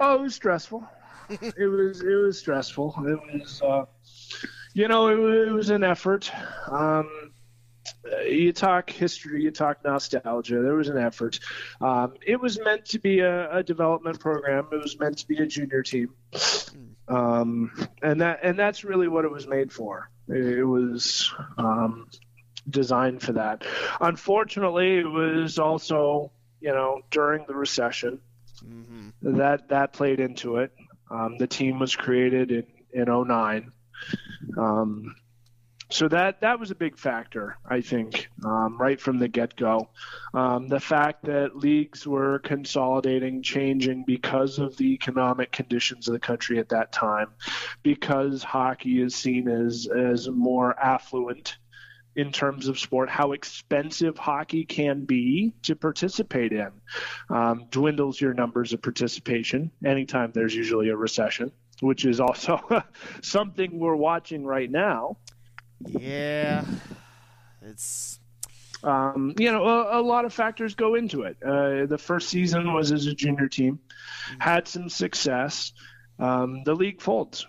Oh, 0.00 0.14
it 0.14 0.22
was 0.22 0.34
stressful. 0.34 0.88
it 1.56 1.70
was 1.70 2.02
it 2.02 2.14
was 2.14 2.38
stressful. 2.38 2.94
It 3.06 3.40
was, 3.40 3.62
uh, 3.62 3.84
you 4.74 4.88
know, 4.88 5.08
it, 5.08 5.48
it, 5.48 5.52
was 5.52 5.70
an 5.70 5.84
effort. 5.84 6.30
Um, 6.70 7.32
you 8.26 8.52
talk 8.52 8.90
history, 8.90 9.42
you 9.42 9.50
talk 9.50 9.84
nostalgia. 9.84 10.60
There 10.60 10.74
was 10.74 10.88
an 10.88 10.98
effort. 10.98 11.40
Um, 11.80 12.14
it 12.24 12.40
was 12.40 12.60
meant 12.60 12.84
to 12.86 12.98
be 12.98 13.20
a, 13.20 13.58
a, 13.58 13.62
development 13.62 14.20
program. 14.20 14.68
It 14.72 14.76
was 14.76 14.98
meant 14.98 15.18
to 15.18 15.28
be 15.28 15.38
a 15.38 15.46
junior 15.46 15.82
team, 15.82 16.14
um, 17.08 17.72
and 18.02 18.20
that 18.20 18.40
and 18.42 18.58
that's 18.58 18.84
really 18.84 19.08
what 19.08 19.24
it 19.24 19.30
was 19.30 19.46
made 19.46 19.72
for. 19.72 20.10
It, 20.28 20.58
it 20.58 20.64
was 20.64 21.32
um, 21.58 22.08
designed 22.68 23.22
for 23.22 23.32
that. 23.32 23.64
Unfortunately, 24.00 24.98
it 24.98 25.08
was 25.08 25.58
also 25.58 26.30
you 26.60 26.72
know 26.72 27.00
during 27.10 27.44
the 27.46 27.54
recession. 27.54 28.20
Mm-hmm. 28.64 29.36
That 29.36 29.68
that 29.68 29.92
played 29.92 30.20
into 30.20 30.56
it. 30.56 30.72
Um, 31.10 31.38
the 31.38 31.46
team 31.46 31.78
was 31.78 31.94
created 31.94 32.50
in, 32.50 32.66
in 32.92 33.28
09. 33.28 33.72
Um, 34.56 35.14
so 35.88 36.08
that 36.08 36.40
that 36.40 36.58
was 36.58 36.72
a 36.72 36.74
big 36.74 36.98
factor, 36.98 37.58
I 37.64 37.80
think, 37.80 38.28
um, 38.44 38.76
right 38.76 39.00
from 39.00 39.20
the 39.20 39.28
get 39.28 39.54
go. 39.54 39.90
Um, 40.34 40.66
the 40.66 40.80
fact 40.80 41.26
that 41.26 41.56
leagues 41.56 42.04
were 42.04 42.40
consolidating, 42.40 43.40
changing 43.40 44.04
because 44.04 44.58
of 44.58 44.76
the 44.76 44.92
economic 44.94 45.52
conditions 45.52 46.08
of 46.08 46.14
the 46.14 46.18
country 46.18 46.58
at 46.58 46.70
that 46.70 46.90
time, 46.90 47.28
because 47.84 48.42
hockey 48.42 49.00
is 49.00 49.14
seen 49.14 49.46
as 49.48 49.86
as 49.86 50.28
more 50.28 50.76
affluent 50.78 51.56
in 52.16 52.32
terms 52.32 52.66
of 52.66 52.78
sport, 52.78 53.10
how 53.10 53.32
expensive 53.32 54.16
hockey 54.16 54.64
can 54.64 55.04
be 55.04 55.52
to 55.62 55.76
participate 55.76 56.52
in. 56.52 56.70
Um, 57.28 57.66
dwindles 57.70 58.18
your 58.18 58.32
numbers 58.32 58.72
of 58.72 58.80
participation 58.80 59.70
anytime 59.84 60.32
there's 60.32 60.54
usually 60.54 60.88
a 60.88 60.96
recession, 60.96 61.52
which 61.80 62.06
is 62.06 62.18
also 62.18 62.58
something 63.22 63.78
we're 63.78 63.96
watching 63.96 64.44
right 64.44 64.70
now. 64.70 65.18
Yeah, 65.86 66.64
it's. 67.62 68.18
Um, 68.82 69.34
you 69.38 69.50
know, 69.52 69.64
a, 69.64 70.00
a, 70.00 70.02
lot 70.02 70.26
of 70.26 70.34
factors 70.34 70.74
go 70.74 70.94
into 70.94 71.22
it. 71.22 71.38
Uh, 71.42 71.86
the 71.86 71.98
first 71.98 72.28
season 72.28 72.72
was 72.72 72.92
as 72.92 73.06
a 73.06 73.14
junior 73.14 73.48
team, 73.48 73.80
had 74.38 74.68
some 74.68 74.88
success. 74.88 75.72
Um, 76.18 76.62
the 76.62 76.74
league 76.74 77.00
folds, 77.00 77.46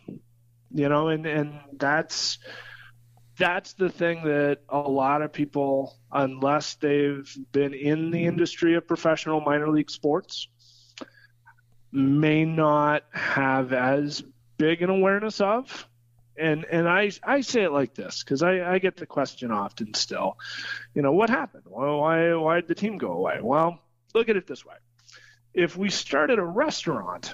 you 0.74 0.90
know, 0.90 1.10
and, 1.10 1.26
and 1.26 1.60
that's 1.78 2.40
that's 3.38 3.74
the 3.74 3.90
thing 3.90 4.24
that 4.24 4.60
a 4.70 4.80
lot 4.80 5.22
of 5.22 5.32
people, 5.32 5.96
unless 6.12 6.76
they've 6.76 7.32
been 7.52 7.74
in 7.74 8.12
the 8.12 8.26
industry 8.26 8.76
of 8.76 8.88
professional 8.88 9.42
minor 9.42 9.70
league 9.70 9.92
sports, 9.92 10.48
may 11.92 12.46
not 12.46 13.04
have 13.12 13.74
as 13.74 14.24
big 14.58 14.82
an 14.82 14.90
awareness 14.90 15.40
of. 15.40 15.88
And 16.40 16.66
and 16.66 16.88
I 16.88 17.12
I 17.24 17.42
say 17.42 17.64
it 17.64 17.72
like 17.72 17.96
this 17.96 18.24
because 18.24 18.44
I, 18.44 18.74
I 18.74 18.80
get 18.80 18.96
the 18.96 19.08
question 19.08 19.52
often 19.52 19.94
still, 19.96 20.38
you 20.94 21.02
know, 21.02 21.12
what 21.12 21.32
happened? 21.32 21.64
Well, 21.66 22.00
why 22.00 22.34
why 22.36 22.56
did 22.58 22.68
the 22.68 22.76
team 22.76 22.98
go 22.98 23.14
away? 23.14 23.40
Well, 23.42 23.80
look 24.14 24.30
at 24.30 24.36
it 24.36 24.46
this 24.46 24.64
way: 24.64 24.76
if 25.56 25.76
we 25.76 25.90
started 25.90 26.38
a 26.38 26.46
restaurant, 26.46 27.34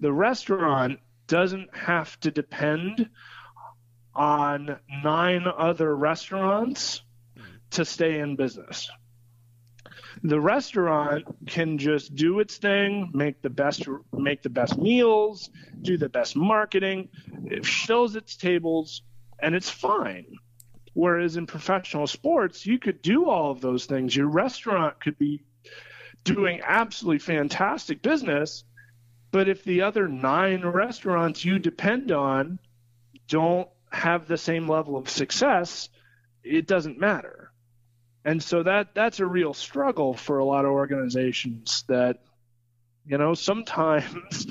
the 0.00 0.12
restaurant 0.12 1.00
doesn't 1.26 1.76
have 1.76 2.18
to 2.20 2.30
depend 2.30 3.10
on 4.18 4.76
nine 5.04 5.46
other 5.46 5.94
restaurants 5.94 7.02
to 7.70 7.84
stay 7.84 8.18
in 8.18 8.34
business. 8.34 8.90
The 10.24 10.40
restaurant 10.40 11.24
can 11.46 11.78
just 11.78 12.16
do 12.16 12.40
its 12.40 12.56
thing, 12.56 13.12
make 13.14 13.40
the 13.40 13.50
best 13.50 13.86
make 14.12 14.42
the 14.42 14.50
best 14.50 14.76
meals, 14.76 15.48
do 15.82 15.96
the 15.96 16.08
best 16.08 16.34
marketing, 16.34 17.10
it 17.44 17.64
fills 17.64 18.16
its 18.16 18.36
tables, 18.36 19.02
and 19.38 19.54
it's 19.54 19.70
fine. 19.70 20.26
Whereas 20.94 21.36
in 21.36 21.46
professional 21.46 22.08
sports, 22.08 22.66
you 22.66 22.80
could 22.80 23.00
do 23.00 23.26
all 23.26 23.52
of 23.52 23.60
those 23.60 23.86
things. 23.86 24.16
Your 24.16 24.26
restaurant 24.26 25.00
could 25.00 25.16
be 25.16 25.44
doing 26.24 26.60
absolutely 26.66 27.20
fantastic 27.20 28.02
business, 28.02 28.64
but 29.30 29.48
if 29.48 29.62
the 29.62 29.82
other 29.82 30.08
nine 30.08 30.62
restaurants 30.66 31.44
you 31.44 31.60
depend 31.60 32.10
on 32.10 32.58
don't 33.28 33.68
have 33.90 34.26
the 34.26 34.38
same 34.38 34.68
level 34.68 34.96
of 34.96 35.08
success, 35.08 35.88
it 36.42 36.66
doesn't 36.66 36.98
matter. 36.98 37.52
And 38.24 38.42
so 38.42 38.62
that 38.62 38.94
that's 38.94 39.20
a 39.20 39.26
real 39.26 39.54
struggle 39.54 40.14
for 40.14 40.38
a 40.38 40.44
lot 40.44 40.64
of 40.64 40.72
organizations 40.72 41.84
that 41.88 42.18
you 43.06 43.16
know 43.16 43.34
sometimes 43.34 44.46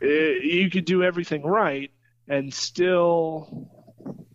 it, 0.00 0.42
eh, 0.42 0.46
you 0.46 0.70
could 0.70 0.84
do 0.84 1.02
everything 1.02 1.42
right 1.42 1.90
and 2.28 2.52
still 2.52 3.70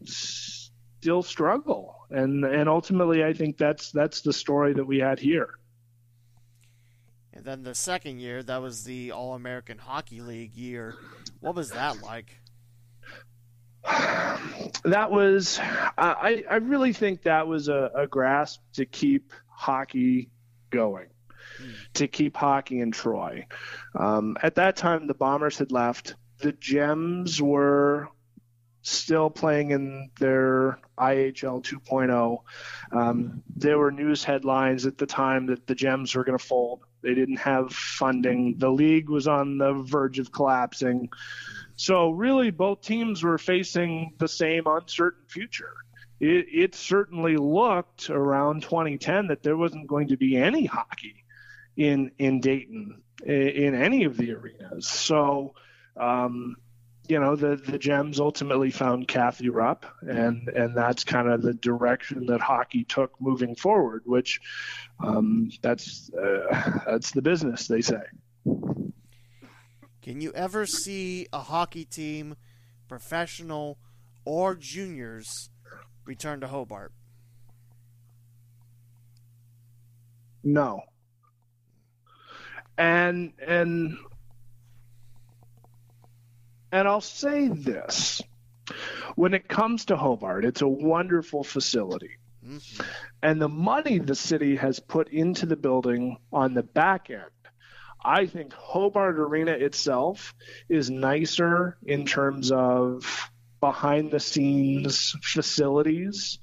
still 0.03 1.21
struggle 1.21 1.95
and 2.09 2.43
and 2.45 2.69
ultimately 2.69 3.23
I 3.23 3.33
think 3.33 3.57
that's 3.57 3.91
that's 3.91 4.21
the 4.21 4.33
story 4.33 4.73
that 4.73 4.85
we 4.85 4.99
had 4.99 5.19
here. 5.19 5.49
And 7.33 7.43
then 7.43 7.63
the 7.63 7.75
second 7.75 8.19
year, 8.19 8.41
that 8.43 8.61
was 8.61 8.85
the 8.85 9.11
All 9.11 9.33
American 9.33 9.77
Hockey 9.77 10.21
League 10.21 10.53
year. 10.53 10.95
What 11.41 11.53
was 11.53 11.69
that 11.71 12.01
like? 12.01 12.39
that 14.83 15.11
was, 15.11 15.59
I, 15.61 16.43
I 16.49 16.55
really 16.55 16.93
think 16.93 17.23
that 17.23 17.47
was 17.47 17.67
a, 17.67 17.91
a 17.95 18.07
grasp 18.07 18.61
to 18.73 18.85
keep 18.85 19.33
hockey 19.47 20.29
going, 20.69 21.07
mm. 21.61 21.73
to 21.93 22.07
keep 22.07 22.35
hockey 22.35 22.79
in 22.79 22.91
Troy. 22.91 23.47
Um, 23.97 24.37
at 24.41 24.55
that 24.55 24.75
time, 24.75 25.07
the 25.07 25.13
Bombers 25.13 25.57
had 25.57 25.71
left. 25.71 26.15
The 26.39 26.51
Gems 26.51 27.41
were 27.41 28.09
still 28.81 29.31
playing 29.31 29.71
in 29.71 30.11
their 30.19 30.79
IHL 30.97 31.63
2.0. 31.63 32.37
Um, 32.91 33.41
there 33.55 33.79
were 33.79 33.91
news 33.91 34.23
headlines 34.23 34.85
at 34.85 34.97
the 34.97 35.07
time 35.07 35.47
that 35.47 35.65
the 35.65 35.75
Gems 35.75 36.13
were 36.15 36.23
going 36.23 36.37
to 36.37 36.43
fold. 36.43 36.83
They 37.01 37.15
didn't 37.15 37.37
have 37.37 37.71
funding. 37.73 38.55
The 38.57 38.69
league 38.69 39.09
was 39.09 39.27
on 39.27 39.57
the 39.57 39.73
verge 39.73 40.19
of 40.19 40.31
collapsing. 40.31 41.09
So, 41.75 42.11
really, 42.11 42.51
both 42.51 42.81
teams 42.81 43.23
were 43.23 43.37
facing 43.37 44.13
the 44.17 44.27
same 44.27 44.63
uncertain 44.65 45.25
future. 45.27 45.73
It, 46.19 46.47
it 46.51 46.75
certainly 46.75 47.35
looked 47.35 48.09
around 48.09 48.63
2010 48.63 49.27
that 49.27 49.43
there 49.43 49.57
wasn't 49.57 49.87
going 49.87 50.07
to 50.09 50.17
be 50.17 50.37
any 50.37 50.65
hockey 50.65 51.25
in 51.75 52.11
in 52.17 52.39
Dayton 52.39 53.01
in 53.25 53.75
any 53.75 54.03
of 54.05 54.17
the 54.17 54.33
arenas. 54.33 54.87
So, 54.87 55.55
um, 55.97 56.55
you 57.07 57.19
know, 57.19 57.35
the 57.35 57.55
the 57.55 57.77
Gems 57.77 58.19
ultimately 58.19 58.71
found 58.71 59.07
Kathy 59.07 59.49
Rupp, 59.49 59.85
and 60.01 60.47
and 60.49 60.75
that's 60.75 61.03
kind 61.03 61.27
of 61.29 61.41
the 61.41 61.53
direction 61.53 62.25
that 62.27 62.41
hockey 62.41 62.83
took 62.83 63.19
moving 63.19 63.55
forward. 63.55 64.03
Which, 64.05 64.41
um, 65.03 65.51
that's 65.61 66.09
uh, 66.13 66.79
that's 66.85 67.11
the 67.11 67.21
business 67.21 67.67
they 67.67 67.81
say. 67.81 68.01
Can 70.05 70.21
you 70.21 70.31
ever 70.33 70.67
see 70.67 71.25
a 71.33 71.39
hockey 71.39 71.83
team, 71.83 72.35
professional 72.87 73.79
or 74.23 74.53
juniors, 74.53 75.49
return 76.05 76.41
to 76.41 76.47
Hobart? 76.47 76.91
No. 80.43 80.83
And 82.77 83.33
and 83.47 83.97
and 86.71 86.87
I'll 86.87 87.01
say 87.01 87.47
this. 87.47 88.21
When 89.15 89.33
it 89.33 89.47
comes 89.47 89.85
to 89.85 89.97
Hobart, 89.97 90.45
it's 90.45 90.61
a 90.61 90.67
wonderful 90.67 91.43
facility. 91.43 92.11
Mm-hmm. 92.47 92.83
And 93.23 93.41
the 93.41 93.49
money 93.49 93.97
the 93.97 94.13
city 94.13 94.55
has 94.57 94.79
put 94.79 95.09
into 95.09 95.47
the 95.47 95.55
building 95.55 96.17
on 96.31 96.53
the 96.53 96.61
back 96.61 97.09
end 97.09 97.31
I 98.05 98.27
think 98.27 98.53
Hobart 98.53 99.17
Arena 99.17 99.53
itself 99.53 100.35
is 100.69 100.91
nicer 100.91 101.75
in 101.83 102.05
terms 102.05 102.51
of 102.51 103.31
behind 103.59 104.11
the 104.11 104.19
scenes 104.19 105.15
facilities 105.23 106.37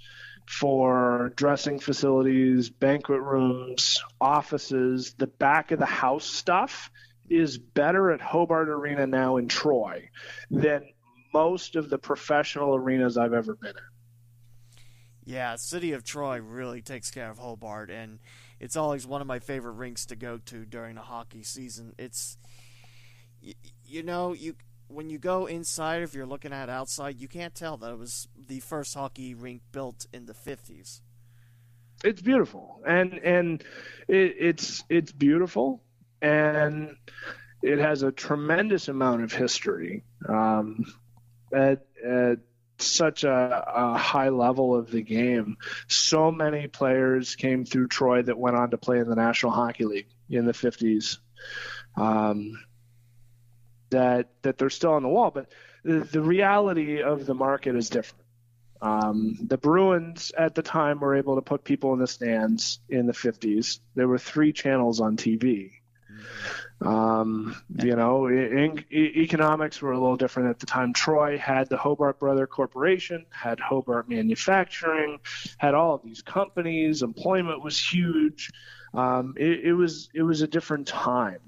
for 0.49 1.33
dressing 1.37 1.79
facilities, 1.79 2.69
banquet 2.69 3.21
rooms, 3.21 4.03
offices. 4.21 5.15
The 5.17 5.29
back 5.29 5.71
of 5.71 5.79
the 5.79 5.87
house 5.87 6.27
stuff 6.27 6.91
is 7.31 7.59
better 7.59 8.11
at 8.11 8.21
Hobart 8.21 8.69
Arena 8.69 9.07
now 9.07 9.37
in 9.37 9.47
Troy 9.47 10.11
than 10.51 10.83
most 11.33 11.77
of 11.77 11.89
the 11.89 11.99
professional 11.99 12.75
arenas 12.75 13.17
I've 13.17 13.33
ever 13.33 13.55
been 13.55 13.71
in. 13.71 14.83
Yeah, 15.25 15.55
City 15.55 15.93
of 15.93 16.03
Troy 16.03 16.41
really 16.41 16.83
takes 16.83 17.13
care 17.13 17.31
of 17.31 17.39
Hobart 17.39 17.89
and 17.89 18.19
it's 18.63 18.77
always 18.77 19.07
one 19.07 19.21
of 19.21 19.27
my 19.27 19.41
favorite 19.41 19.73
rinks 19.73 20.07
to 20.07 20.17
go 20.17 20.39
to 20.47 20.65
during 20.65 20.95
the 20.95 21.03
hockey 21.03 21.43
season. 21.43 21.95
It's 21.99 22.39
you, 23.41 23.55
you 23.85 24.03
know 24.05 24.33
you 24.33 24.55
when 24.87 25.11
you 25.11 25.19
go 25.19 25.47
inside, 25.47 26.03
if 26.03 26.15
you're 26.15 26.27
looking 26.27 26.53
at 26.53 26.69
outside, 26.69 27.21
you 27.21 27.27
can't 27.27 27.55
tell 27.55 27.77
that 27.79 27.91
it 27.91 27.99
was 27.99 28.29
the 28.49 28.61
first 28.61 28.95
hockey 28.95 29.35
rink 29.35 29.63
built 29.73 30.07
in 30.13 30.27
the 30.27 30.33
50s. 30.33 31.01
It's 32.05 32.23
beautiful, 32.23 32.81
and 32.87 33.15
and 33.15 33.65
it, 34.07 34.37
it's 34.39 34.85
it's 34.89 35.13
beautiful, 35.13 35.83
and 36.21 36.97
it 37.63 37.79
has 37.79 38.03
a 38.03 38.13
tremendous 38.13 38.89
amount 38.89 39.25
of 39.25 39.33
history. 39.33 40.05
Um, 40.29 40.85
at, 41.53 41.87
at 42.05 42.39
such 42.83 43.25
a, 43.25 43.65
a, 43.67 43.97
high 43.97 44.29
level 44.29 44.75
of 44.77 44.91
the 44.91 45.03
game. 45.03 45.57
So 45.89 46.31
many 46.31 46.69
players 46.69 47.37
came 47.37 47.65
through 47.65 47.89
Troy 47.89 48.23
that 48.23 48.39
went 48.39 48.57
on 48.57 48.71
to 48.71 48.79
play 48.79 48.99
in 48.99 49.09
the 49.09 49.17
National 49.17 49.53
Hockey 49.53 49.85
League 49.85 50.09
in 50.29 50.47
the 50.47 50.53
50s. 50.53 51.19
Um, 51.97 52.59
that 53.91 54.31
that 54.43 54.57
they're 54.57 54.71
still 54.71 54.93
on 54.93 55.03
the 55.03 55.09
wall, 55.09 55.31
but 55.31 55.49
the, 55.85 56.01
the 56.01 56.23
reality 56.23 57.03
of 57.03 57.27
the 57.27 57.35
market 57.35 57.77
is 57.77 57.91
different. 57.91 58.25
Um, 58.81 59.39
the 59.41 59.59
Bruins 59.59 60.33
at 60.37 60.57
the 60.57 60.63
time 60.63 60.99
were 60.99 61.15
able 61.15 61.37
to 61.37 61.43
put 61.43 61.63
people 61.63 61.93
in 61.93 62.01
the 62.01 62.07
stands 62.09 62.81
in 62.89 63.07
the 63.07 63.13
50s. 63.13 63.79
There 63.95 64.09
were 64.09 64.19
three 64.19 64.53
channels 64.53 65.01
on 65.01 65.17
TV. 65.17 65.71
Um, 66.85 67.57
you 67.83 67.95
know, 67.95 68.27
in, 68.27 68.85
economics 68.91 69.81
were 69.81 69.93
a 69.93 69.99
little 69.99 70.17
different 70.17 70.51
at 70.51 70.59
the 70.59 70.67
time. 70.67 70.93
Troy 70.93 71.39
had 71.39 71.69
the 71.69 71.77
Hobart 71.77 72.19
Brother 72.19 72.47
Corporation, 72.47 73.25
had 73.31 73.61
Hobart 73.61 74.09
Manufacturing, 74.09 75.21
had 75.59 75.75
all 75.75 75.95
of 75.95 76.03
these 76.03 76.23
companies. 76.23 77.03
Employment 77.03 77.63
was 77.63 77.79
huge. 77.79 78.51
Um, 78.95 79.35
it, 79.37 79.61
it 79.65 79.73
was 79.73 80.09
it 80.15 80.23
was 80.23 80.43
a 80.43 80.47
different 80.47 80.87
time. 80.87 81.41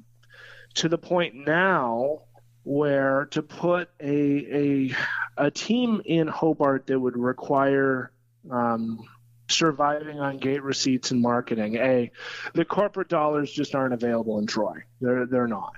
To 0.74 0.88
the 0.88 0.98
point 0.98 1.34
now 1.34 2.22
where 2.62 3.26
to 3.26 3.42
put 3.42 3.90
a 4.00 4.08
a 4.08 4.96
a 5.36 5.50
team 5.50 6.00
in 6.04 6.28
Hobart 6.28 6.86
that 6.86 6.98
would 6.98 7.16
require 7.16 8.10
um, 8.50 9.04
surviving 9.48 10.20
on 10.20 10.38
gate 10.38 10.62
receipts 10.62 11.10
and 11.10 11.20
marketing. 11.20 11.76
A, 11.76 12.10
the 12.54 12.64
corporate 12.64 13.08
dollars 13.08 13.52
just 13.52 13.74
aren't 13.74 13.94
available 13.94 14.38
in 14.38 14.46
Troy. 14.46 14.84
They're 15.00 15.26
they're 15.26 15.48
not. 15.48 15.74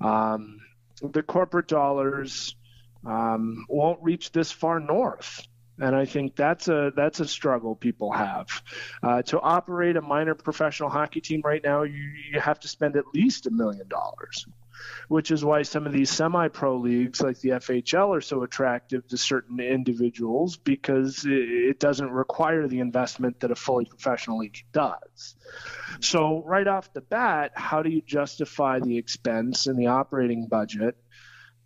Um, 0.00 0.60
the 1.02 1.22
corporate 1.22 1.68
dollars 1.68 2.56
um, 3.04 3.66
won't 3.68 4.02
reach 4.02 4.32
this 4.32 4.50
far 4.50 4.80
north. 4.80 5.46
And 5.78 5.96
I 5.96 6.04
think 6.04 6.36
that's 6.36 6.68
a 6.68 6.92
that's 6.94 7.18
a 7.18 7.26
struggle 7.26 7.74
people 7.74 8.12
have. 8.12 8.46
Uh, 9.02 9.22
to 9.22 9.40
operate 9.40 9.96
a 9.96 10.00
minor 10.00 10.34
professional 10.36 10.88
hockey 10.88 11.20
team 11.20 11.42
right 11.44 11.62
now, 11.64 11.82
you, 11.82 12.12
you 12.32 12.38
have 12.38 12.60
to 12.60 12.68
spend 12.68 12.96
at 12.96 13.04
least 13.12 13.46
a 13.46 13.50
million 13.50 13.88
dollars 13.88 14.46
which 15.08 15.30
is 15.30 15.44
why 15.44 15.62
some 15.62 15.86
of 15.86 15.92
these 15.92 16.10
semi 16.10 16.48
pro 16.48 16.76
leagues 16.76 17.20
like 17.20 17.40
the 17.40 17.50
FHL 17.50 18.16
are 18.16 18.20
so 18.20 18.42
attractive 18.42 19.06
to 19.08 19.16
certain 19.16 19.60
individuals 19.60 20.56
because 20.56 21.24
it 21.26 21.78
doesn't 21.78 22.10
require 22.10 22.66
the 22.66 22.80
investment 22.80 23.40
that 23.40 23.50
a 23.50 23.56
fully 23.56 23.84
professional 23.84 24.38
league 24.38 24.64
does. 24.72 25.36
So, 26.00 26.42
right 26.44 26.66
off 26.66 26.92
the 26.92 27.00
bat, 27.00 27.52
how 27.54 27.82
do 27.82 27.90
you 27.90 28.02
justify 28.02 28.80
the 28.80 28.98
expense 28.98 29.66
in 29.66 29.76
the 29.76 29.88
operating 29.88 30.46
budget 30.48 30.96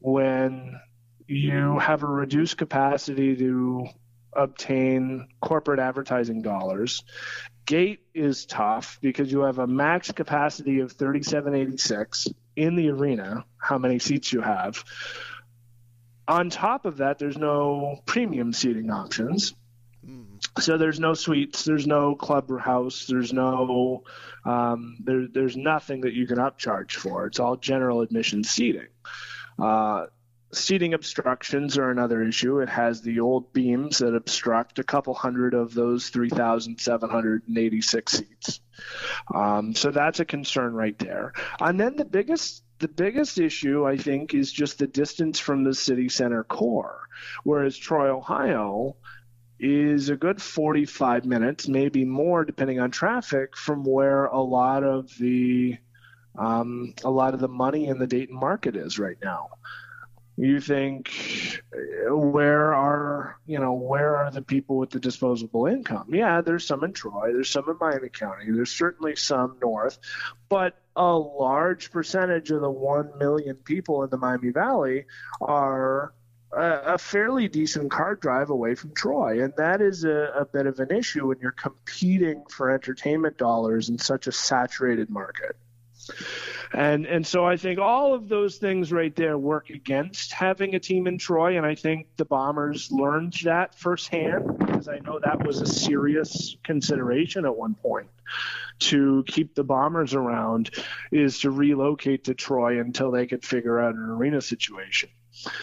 when 0.00 0.78
you 1.26 1.78
have 1.78 2.02
a 2.02 2.06
reduced 2.06 2.56
capacity 2.56 3.36
to 3.36 3.88
obtain 4.32 5.28
corporate 5.40 5.80
advertising 5.80 6.42
dollars. 6.42 7.02
Gate 7.66 8.00
is 8.14 8.46
tough 8.46 8.98
because 9.02 9.30
you 9.30 9.40
have 9.40 9.58
a 9.58 9.66
max 9.66 10.10
capacity 10.12 10.80
of 10.80 10.92
3786 10.92 12.28
in 12.58 12.74
the 12.74 12.90
arena, 12.90 13.44
how 13.56 13.78
many 13.78 13.98
seats 13.98 14.32
you 14.32 14.40
have. 14.40 14.84
On 16.26 16.50
top 16.50 16.84
of 16.84 16.98
that, 16.98 17.18
there's 17.18 17.38
no 17.38 18.00
premium 18.04 18.52
seating 18.52 18.90
options. 18.90 19.54
Mm. 20.06 20.40
So 20.58 20.76
there's 20.76 21.00
no 21.00 21.14
suites, 21.14 21.64
there's 21.64 21.86
no 21.86 22.14
clubhouse, 22.14 23.06
there's 23.06 23.32
no, 23.32 24.02
um, 24.44 24.98
there, 25.04 25.26
there's 25.32 25.56
nothing 25.56 26.02
that 26.02 26.12
you 26.12 26.26
can 26.26 26.38
upcharge 26.38 26.92
for. 26.92 27.26
It's 27.26 27.40
all 27.40 27.56
general 27.56 28.00
admission 28.02 28.42
seating. 28.44 28.88
Uh, 29.58 30.06
seating 30.52 30.94
obstructions 30.94 31.76
are 31.76 31.90
another 31.90 32.22
issue. 32.22 32.60
It 32.60 32.68
has 32.68 33.02
the 33.02 33.20
old 33.20 33.52
beams 33.52 33.98
that 33.98 34.14
obstruct 34.14 34.78
a 34.78 34.84
couple 34.84 35.14
hundred 35.14 35.54
of 35.54 35.74
those 35.74 36.08
3,786 36.08 38.12
seats. 38.12 38.60
Um, 39.34 39.74
so 39.74 39.90
that's 39.90 40.20
a 40.20 40.24
concern 40.24 40.72
right 40.72 40.98
there. 40.98 41.32
And 41.60 41.78
then 41.78 41.96
the 41.96 42.04
biggest 42.04 42.62
the 42.78 42.88
biggest 42.88 43.40
issue, 43.40 43.84
I 43.84 43.96
think, 43.96 44.34
is 44.34 44.52
just 44.52 44.78
the 44.78 44.86
distance 44.86 45.40
from 45.40 45.64
the 45.64 45.74
city 45.74 46.08
center 46.08 46.44
core. 46.44 47.08
Whereas 47.42 47.76
Troy, 47.76 48.16
Ohio, 48.16 48.94
is 49.58 50.10
a 50.10 50.16
good 50.16 50.40
45 50.40 51.24
minutes, 51.24 51.66
maybe 51.66 52.04
more, 52.04 52.44
depending 52.44 52.78
on 52.78 52.92
traffic, 52.92 53.56
from 53.56 53.82
where 53.82 54.26
a 54.26 54.40
lot 54.40 54.84
of 54.84 55.10
the 55.18 55.76
um, 56.38 56.94
a 57.02 57.10
lot 57.10 57.34
of 57.34 57.40
the 57.40 57.48
money 57.48 57.88
in 57.88 57.98
the 57.98 58.06
Dayton 58.06 58.36
market 58.36 58.76
is 58.76 58.96
right 58.96 59.16
now 59.20 59.48
you 60.38 60.60
think 60.60 61.62
where 62.08 62.72
are 62.72 63.38
you 63.46 63.58
know 63.58 63.72
where 63.72 64.16
are 64.16 64.30
the 64.30 64.40
people 64.40 64.76
with 64.76 64.90
the 64.90 65.00
disposable 65.00 65.66
income 65.66 66.06
yeah 66.10 66.40
there's 66.40 66.66
some 66.66 66.84
in 66.84 66.92
troy 66.92 67.32
there's 67.32 67.50
some 67.50 67.68
in 67.68 67.76
miami 67.80 68.08
county 68.08 68.50
there's 68.50 68.70
certainly 68.70 69.16
some 69.16 69.56
north 69.60 69.98
but 70.48 70.80
a 70.94 71.12
large 71.12 71.90
percentage 71.90 72.50
of 72.50 72.60
the 72.60 72.70
1 72.70 73.18
million 73.18 73.56
people 73.56 74.02
in 74.04 74.10
the 74.10 74.16
miami 74.16 74.50
valley 74.50 75.04
are 75.40 76.12
a, 76.52 76.96
fairly 76.98 77.48
decent 77.48 77.90
car 77.90 78.14
drive 78.14 78.48
away 78.48 78.74
from 78.74 78.94
Troy, 78.94 79.42
and 79.42 79.52
that 79.58 79.82
is 79.82 80.04
a, 80.04 80.32
a 80.34 80.46
bit 80.46 80.66
of 80.66 80.80
an 80.80 80.90
issue 80.90 81.26
when 81.28 81.38
you're 81.40 81.50
competing 81.52 82.42
for 82.48 82.70
entertainment 82.70 83.36
dollars 83.36 83.90
in 83.90 83.98
such 83.98 84.26
a 84.26 84.32
saturated 84.32 85.10
market. 85.10 85.56
And 86.72 87.06
and 87.06 87.26
so 87.26 87.46
I 87.46 87.56
think 87.56 87.78
all 87.78 88.14
of 88.14 88.28
those 88.28 88.56
things 88.56 88.92
right 88.92 89.14
there 89.14 89.38
work 89.38 89.70
against 89.70 90.32
having 90.32 90.74
a 90.74 90.80
team 90.80 91.06
in 91.06 91.18
Troy, 91.18 91.56
and 91.56 91.64
I 91.64 91.74
think 91.74 92.08
the 92.16 92.24
Bombers 92.24 92.92
learned 92.92 93.34
that 93.44 93.74
firsthand 93.74 94.58
because 94.58 94.88
I 94.88 94.98
know 94.98 95.18
that 95.18 95.46
was 95.46 95.60
a 95.60 95.66
serious 95.66 96.56
consideration 96.62 97.44
at 97.44 97.56
one 97.56 97.74
point 97.74 98.08
to 98.80 99.24
keep 99.26 99.54
the 99.54 99.64
Bombers 99.64 100.14
around 100.14 100.70
is 101.10 101.40
to 101.40 101.50
relocate 101.50 102.24
to 102.24 102.34
Troy 102.34 102.80
until 102.80 103.10
they 103.10 103.26
could 103.26 103.44
figure 103.44 103.80
out 103.80 103.94
an 103.94 104.02
arena 104.02 104.40
situation. 104.40 105.10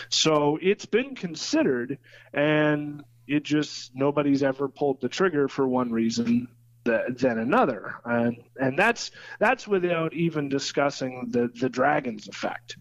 So 0.10 0.58
it's 0.62 0.86
been 0.86 1.16
considered, 1.16 2.00
and 2.34 3.04
it 3.28 3.44
just 3.44 3.96
nobody's 3.96 4.44
ever 4.44 4.68
pulled 4.68 5.02
the 5.02 5.10
trigger 5.10 5.48
for 5.48 5.68
one 5.68 5.92
reason 5.92 6.48
than 6.86 7.40
another, 7.40 7.96
and 8.06 8.38
and 8.58 8.78
that's 8.78 9.12
that's 9.40 9.68
without 9.68 10.14
even 10.14 10.50
discussing 10.50 11.28
the 11.30 11.50
the 11.60 11.70
Dragons 11.70 12.28
effect. 12.28 12.78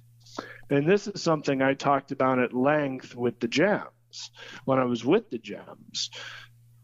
And 0.70 0.88
this 0.88 1.06
is 1.06 1.22
something 1.22 1.60
I 1.60 1.74
talked 1.74 2.12
about 2.12 2.38
at 2.38 2.52
length 2.52 3.14
with 3.14 3.40
the 3.40 3.48
Gems 3.48 4.30
when 4.64 4.78
I 4.78 4.84
was 4.84 5.04
with 5.04 5.30
the 5.30 5.38
Gems. 5.38 6.10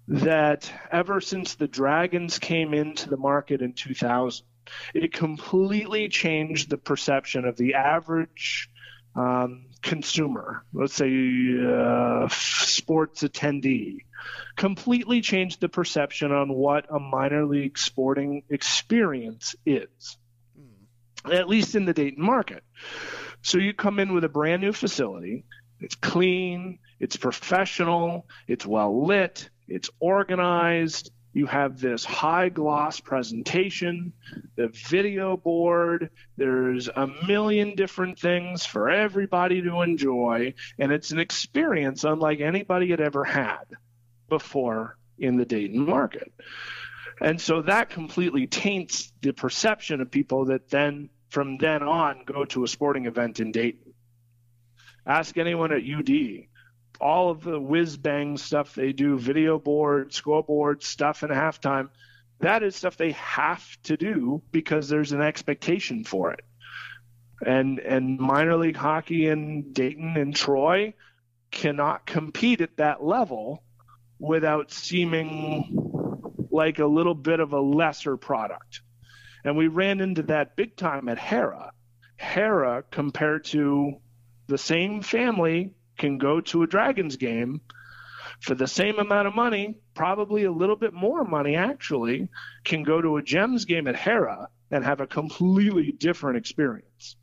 That 0.09 0.71
ever 0.91 1.21
since 1.21 1.55
the 1.55 1.69
Dragons 1.69 2.39
came 2.39 2.75
into 2.75 3.09
the 3.09 3.17
market 3.17 3.63
in 3.63 3.75
2000, 3.75 4.45
it 4.93 5.13
completely 5.13 6.09
changed 6.09 6.69
the 6.69 6.79
perception 6.79 7.45
of 7.45 7.57
the 7.57 7.75
average 7.75 8.69
um, 9.15 9.67
consumer, 9.83 10.65
let's 10.73 10.95
say 10.95 11.09
uh, 11.09 12.29
sports 12.29 13.23
attendee, 13.23 14.05
completely 14.57 15.21
changed 15.21 15.61
the 15.61 15.69
perception 15.69 16.33
on 16.33 16.53
what 16.53 16.87
a 16.91 16.99
minor 16.99 17.45
league 17.47 17.79
sporting 17.79 18.43
experience 18.49 19.55
is, 19.65 20.17
mm. 20.59 21.35
at 21.35 21.49
least 21.49 21.75
in 21.75 21.85
the 21.85 21.95
Dayton 21.95 22.25
market. 22.25 22.63
So 23.43 23.59
you 23.59 23.73
come 23.73 23.99
in 23.99 24.13
with 24.13 24.25
a 24.25 24.29
brand 24.29 24.63
new 24.63 24.73
facility, 24.73 25.45
it's 25.81 25.95
clean, 25.95 26.79
it's 26.99 27.17
professional, 27.17 28.27
it's 28.47 28.67
well 28.67 29.07
lit, 29.07 29.49
it's 29.67 29.89
organized, 29.99 31.11
you 31.33 31.47
have 31.47 31.81
this 31.81 32.05
high 32.05 32.49
gloss 32.49 33.01
presentation, 33.01 34.13
the 34.57 34.69
video 34.69 35.37
board, 35.37 36.11
there's 36.37 36.89
a 36.89 37.07
million 37.27 37.77
different 37.77 38.19
things 38.19 38.67
for 38.67 38.91
everybody 38.91 39.63
to 39.63 39.83
enjoy, 39.83 40.55
and 40.79 40.93
it's 40.93 41.13
an 41.13 41.21
experience 41.21 42.05
unlike 42.05 42.41
anybody 42.41 42.91
had 42.91 43.01
ever 43.01 43.25
had 43.25 43.65
before 44.31 44.97
in 45.19 45.37
the 45.37 45.45
Dayton 45.45 45.85
market. 45.85 46.33
And 47.21 47.39
so 47.39 47.61
that 47.63 47.91
completely 47.91 48.47
taints 48.47 49.13
the 49.21 49.33
perception 49.33 50.01
of 50.01 50.11
people 50.11 50.47
that 50.47 50.71
then, 50.71 51.11
from 51.29 51.59
then 51.59 51.83
on, 51.83 52.23
go 52.25 52.47
to 52.47 52.65
a 52.65 52.69
sporting 52.69 53.05
event 53.05 53.41
in 53.41 53.53
Dayton. 53.53 53.93
Ask 55.07 55.37
anyone 55.37 55.73
at 55.73 55.83
UD 55.83 56.49
all 57.01 57.31
of 57.31 57.43
the 57.43 57.59
whiz 57.59 57.97
bang 57.97 58.37
stuff 58.37 58.75
they 58.75 58.93
do, 58.93 59.19
video 59.19 59.59
board, 59.59 60.13
scoreboard 60.13 60.83
stuff 60.83 61.23
in 61.23 61.31
halftime, 61.31 61.89
that 62.41 62.63
is 62.63 62.77
stuff 62.77 62.97
they 62.97 63.13
have 63.13 63.65
to 63.83 63.97
do 63.97 64.43
because 64.53 64.89
there's 64.89 65.13
an 65.13 65.23
expectation 65.23 66.05
for 66.05 66.33
it. 66.33 66.45
And 67.45 67.79
and 67.79 68.19
minor 68.19 68.57
league 68.57 68.77
hockey 68.77 69.27
in 69.27 69.73
Dayton 69.73 70.17
and 70.17 70.35
Troy 70.35 70.95
cannot 71.51 72.07
compete 72.07 72.61
at 72.61 72.77
that 72.77 73.03
level 73.03 73.63
without 74.21 74.71
seeming 74.71 75.77
like 76.51 76.79
a 76.79 76.87
little 76.87 77.15
bit 77.15 77.41
of 77.41 77.53
a 77.53 77.61
lesser 77.61 78.17
product. 78.17 78.83
And 79.45 79.57
we 79.57 79.67
ran 79.67 80.01
into 80.01 80.23
that 80.25 80.55
big 80.55 80.77
time 80.77 81.09
at 81.09 81.19
Hara. 81.19 81.73
Hara 82.17 82.85
compared 82.91 83.47
to 83.47 83.95
the 84.47 84.59
same 84.59 85.01
family 85.01 85.73
can 85.97 86.19
go 86.19 86.41
to 86.43 86.63
a 86.63 86.67
Dragons 86.67 87.17
game 87.17 87.63
for 88.41 88.55
the 88.55 88.67
same 88.67 88.99
amount 88.99 89.29
of 89.29 89.35
money, 89.35 89.77
probably 89.95 90.45
a 90.45 90.53
little 90.53 90.77
bit 90.77 90.93
more 90.93 91.25
money 91.25 91.57
actually, 91.57 92.29
can 92.65 92.83
go 92.83 93.01
to 93.01 93.17
a 93.17 93.23
Gems 93.23 93.65
game 93.65 93.87
at 93.87 93.97
Hara 93.97 94.49
and 94.71 94.85
have 94.85 95.01
a 95.01 95.07
completely 95.07 95.93
different 95.93 96.39
experience. 96.39 97.17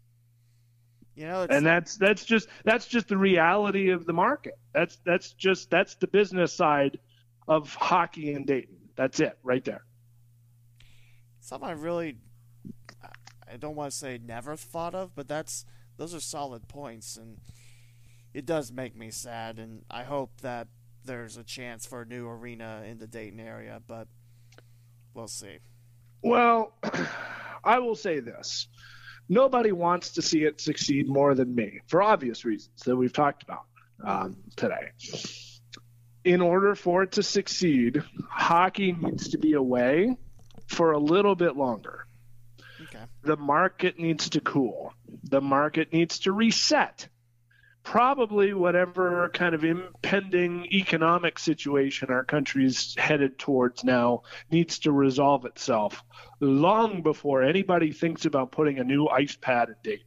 You 1.18 1.26
know, 1.26 1.48
and 1.50 1.66
that's 1.66 1.98
that's 1.98 2.24
just 2.24 2.48
that's 2.64 2.86
just 2.86 3.08
the 3.08 3.18
reality 3.18 3.90
of 3.90 4.06
the 4.06 4.14
market. 4.14 4.54
That's 4.72 5.00
that's 5.04 5.34
just 5.34 5.72
that's 5.72 5.96
the 5.96 6.06
business 6.06 6.54
side 6.54 7.00
of 7.48 7.74
hockey 7.74 8.34
in 8.34 8.46
Dayton. 8.46 8.78
That's 8.96 9.20
it 9.20 9.36
right 9.42 9.66
there. 9.66 9.84
Something 11.40 11.70
I 11.70 11.72
really 11.72 12.18
I 13.52 13.58
don't 13.58 13.76
want 13.76 13.92
to 13.92 13.98
say 13.98 14.20
never 14.24 14.56
thought 14.56 14.94
of, 14.94 15.16
but 15.16 15.28
that's 15.28 15.66
those 15.98 16.14
are 16.14 16.20
solid 16.20 16.68
points 16.68 17.18
and 17.18 17.40
it 18.32 18.46
does 18.46 18.72
make 18.72 18.96
me 18.96 19.10
sad, 19.10 19.58
and 19.58 19.86
I 19.90 20.04
hope 20.04 20.42
that 20.42 20.68
there's 21.04 21.36
a 21.38 21.44
chance 21.44 21.88
for 21.88 22.04
a 22.04 22.06
new 22.06 22.28
arena 22.28 22.84
in 22.86 23.00
the 23.00 23.08
Dayton 23.08 23.40
area, 23.40 23.82
but 23.88 24.08
we'll 25.16 25.28
see. 25.28 25.58
Well, 26.22 26.78
I 27.64 27.80
will 27.80 27.96
say 27.96 28.20
this. 28.20 28.68
Nobody 29.30 29.72
wants 29.72 30.12
to 30.12 30.22
see 30.22 30.44
it 30.44 30.62
succeed 30.62 31.08
more 31.08 31.36
than 31.36 31.54
me, 31.54 31.82
for 31.88 32.02
obvious 32.02 32.46
reasons 32.46 32.82
that 32.86 32.96
we've 32.96 33.14
talked 33.14 33.44
about 33.44 33.64
um, 34.04 34.38
today. 34.56 34.92
In 36.24 36.42
order 36.42 36.76
for 36.76 37.04
it 37.04 37.14
to 37.14 37.24
succeed, 37.24 38.04
hockey 38.30 38.92
needs 38.94 39.30
to 39.30 39.38
be 39.38 39.54
away 39.54 40.18
for 40.68 40.92
a 40.92 40.98
little 40.98 41.36
bit 41.36 41.56
longer. 41.56 42.06
Okay. 42.84 43.04
The 43.24 43.38
market 43.38 44.00
needs 44.00 44.30
to 44.32 44.42
cool. 44.42 44.94
The 45.24 45.42
market 45.42 45.92
needs 45.92 46.20
to 46.20 46.32
reset 46.32 47.08
probably 47.88 48.54
whatever 48.54 49.30
kind 49.34 49.56
of 49.56 49.64
impending 49.64 50.66
economic 50.74 51.40
situation 51.40 52.10
our 52.10 52.26
country's 52.26 52.94
headed 52.98 53.40
towards 53.40 53.86
now 53.86 54.24
needs 54.52 54.80
to 54.80 54.92
resolve 54.92 55.46
itself 55.46 56.04
long 56.42 57.02
before 57.02 57.44
anybody 57.44 57.94
thinks 57.94 58.26
about 58.26 58.52
putting 58.52 58.78
a 58.78 58.84
new 58.84 59.08
ice 59.08 59.38
pad 59.38 59.70
in 59.70 59.76
date. 59.84 60.04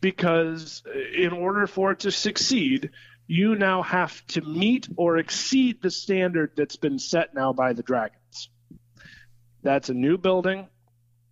Because 0.00 0.82
uh, 0.88 0.98
in 1.16 1.32
order 1.32 1.68
for 1.68 1.92
it 1.92 2.00
to 2.00 2.10
succeed, 2.10 2.90
you 3.28 3.54
now 3.54 3.82
have 3.82 4.26
to 4.26 4.40
meet 4.40 4.88
or 4.96 5.18
exceed 5.18 5.80
the 5.82 5.90
standard 5.90 6.50
that's 6.56 6.76
been 6.76 6.98
set 6.98 7.32
now 7.32 7.52
by 7.52 7.74
the 7.74 7.84
Dragons. 7.84 8.50
That's 9.62 9.88
a 9.88 9.94
new 9.94 10.18
building. 10.18 10.66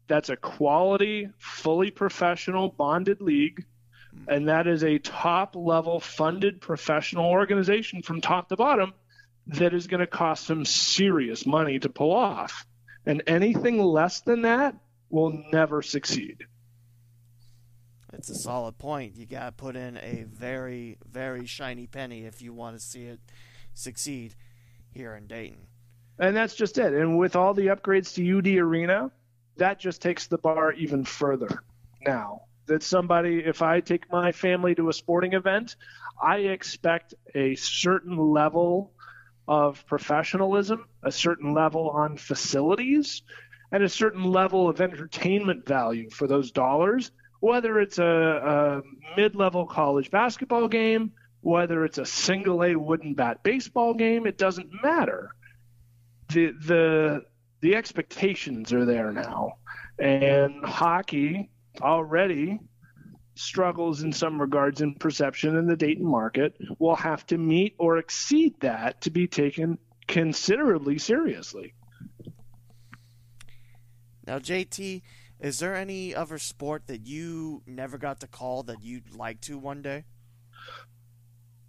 That's 0.06 0.28
a 0.28 0.36
quality, 0.36 1.30
fully 1.38 1.90
professional, 1.90 2.68
bonded 2.68 3.20
league 3.20 3.64
and 4.28 4.48
that 4.48 4.66
is 4.66 4.82
a 4.82 4.98
top 4.98 5.55
level 5.55 6.01
funded 6.01 6.61
professional 6.61 7.27
organization 7.27 8.03
from 8.03 8.20
top 8.20 8.48
to 8.48 8.57
bottom 8.57 8.93
that 9.47 9.73
is 9.73 9.86
going 9.86 10.01
to 10.01 10.07
cost 10.07 10.47
some 10.47 10.65
serious 10.65 11.47
money 11.47 11.78
to 11.78 11.89
pull 11.89 12.12
off. 12.12 12.66
And 13.05 13.23
anything 13.28 13.81
less 13.81 14.20
than 14.23 14.43
that 14.43 14.74
will 15.11 15.44
never 15.53 15.82
succeed. 15.82 16.44
It's 18.12 18.31
a 18.31 18.35
solid 18.35 18.78
point. 18.78 19.16
You 19.16 19.27
got 19.27 19.44
to 19.47 19.53
put 19.53 19.77
in 19.77 19.97
a 19.98 20.24
very, 20.28 20.98
very 21.09 21.47
shiny 21.47 21.86
penny 21.86 22.24
if 22.24 22.43
you 22.43 22.53
want 22.53 22.77
to 22.77 22.82
see 22.82 23.05
it 23.05 23.20
succeed 23.74 24.35
here 24.90 25.15
in 25.15 25.27
Dayton. 25.27 25.66
And 26.19 26.35
that's 26.35 26.55
just 26.55 26.78
it. 26.78 26.94
And 26.94 27.19
with 27.19 27.36
all 27.36 27.55
the 27.55 27.66
upgrades 27.66 28.15
to 28.15 28.39
UD 28.39 28.59
Arena, 28.59 29.12
that 29.59 29.78
just 29.78 30.03
takes 30.03 30.27
the 30.27 30.39
bar 30.39 30.73
even 30.73 31.05
further 31.05 31.62
now 32.05 32.43
that 32.66 32.82
somebody, 32.82 33.38
if 33.44 33.62
I 33.62 33.80
take 33.80 34.10
my 34.10 34.32
family 34.32 34.74
to 34.74 34.88
a 34.88 34.93
sporting 34.93 35.32
event, 35.32 35.76
I 36.22 36.38
expect 36.38 37.14
a 37.34 37.55
certain 37.55 38.16
level 38.16 38.93
of 39.48 39.86
professionalism, 39.86 40.86
a 41.02 41.12
certain 41.12 41.55
level 41.55 41.90
on 41.90 42.16
facilities, 42.16 43.22
and 43.72 43.82
a 43.82 43.88
certain 43.88 44.24
level 44.24 44.68
of 44.68 44.80
entertainment 44.80 45.66
value 45.66 46.10
for 46.10 46.26
those 46.26 46.51
dollars, 46.51 47.10
whether 47.40 47.80
it's 47.80 47.98
a, 47.98 48.05
a 48.05 48.82
mid 49.16 49.34
level 49.34 49.66
college 49.66 50.10
basketball 50.10 50.68
game, 50.68 51.12
whether 51.40 51.84
it's 51.84 51.98
a 51.98 52.06
single 52.06 52.64
A 52.64 52.74
wooden 52.74 53.14
bat 53.14 53.43
baseball 53.43 53.94
game, 53.94 54.26
it 54.26 54.38
doesn't 54.38 54.70
matter. 54.82 55.30
The, 56.28 56.52
the, 56.64 57.22
the 57.60 57.76
expectations 57.76 58.72
are 58.72 58.84
there 58.84 59.12
now. 59.12 59.59
And 59.98 60.64
hockey 60.64 61.51
already 61.81 62.61
struggles 63.35 64.03
in 64.03 64.12
some 64.12 64.40
regards 64.40 64.81
in 64.81 64.94
perception 64.94 65.57
in 65.57 65.66
the 65.66 65.77
Dayton 65.77 66.07
market 66.07 66.57
will 66.78 66.97
have 66.97 67.27
to 67.27 67.39
meet 67.39 67.74
or 67.78 67.98
exceed 67.98 68.59
that 68.61 69.03
to 69.03 69.11
be 69.11 69.27
taken 69.27 69.78
considerably 70.09 70.98
seriously. 70.98 71.74
Now, 74.27 74.39
JT, 74.39 75.03
is 75.39 75.59
there 75.59 75.74
any 75.74 76.15
other 76.15 76.39
sport 76.39 76.86
that 76.86 77.07
you 77.07 77.62
never 77.66 77.98
got 77.98 78.20
to 78.20 78.27
call 78.27 78.62
that 78.65 78.82
you'd 78.82 79.15
like 79.15 79.40
to 79.43 79.59
one 79.59 79.82
day? 79.82 80.05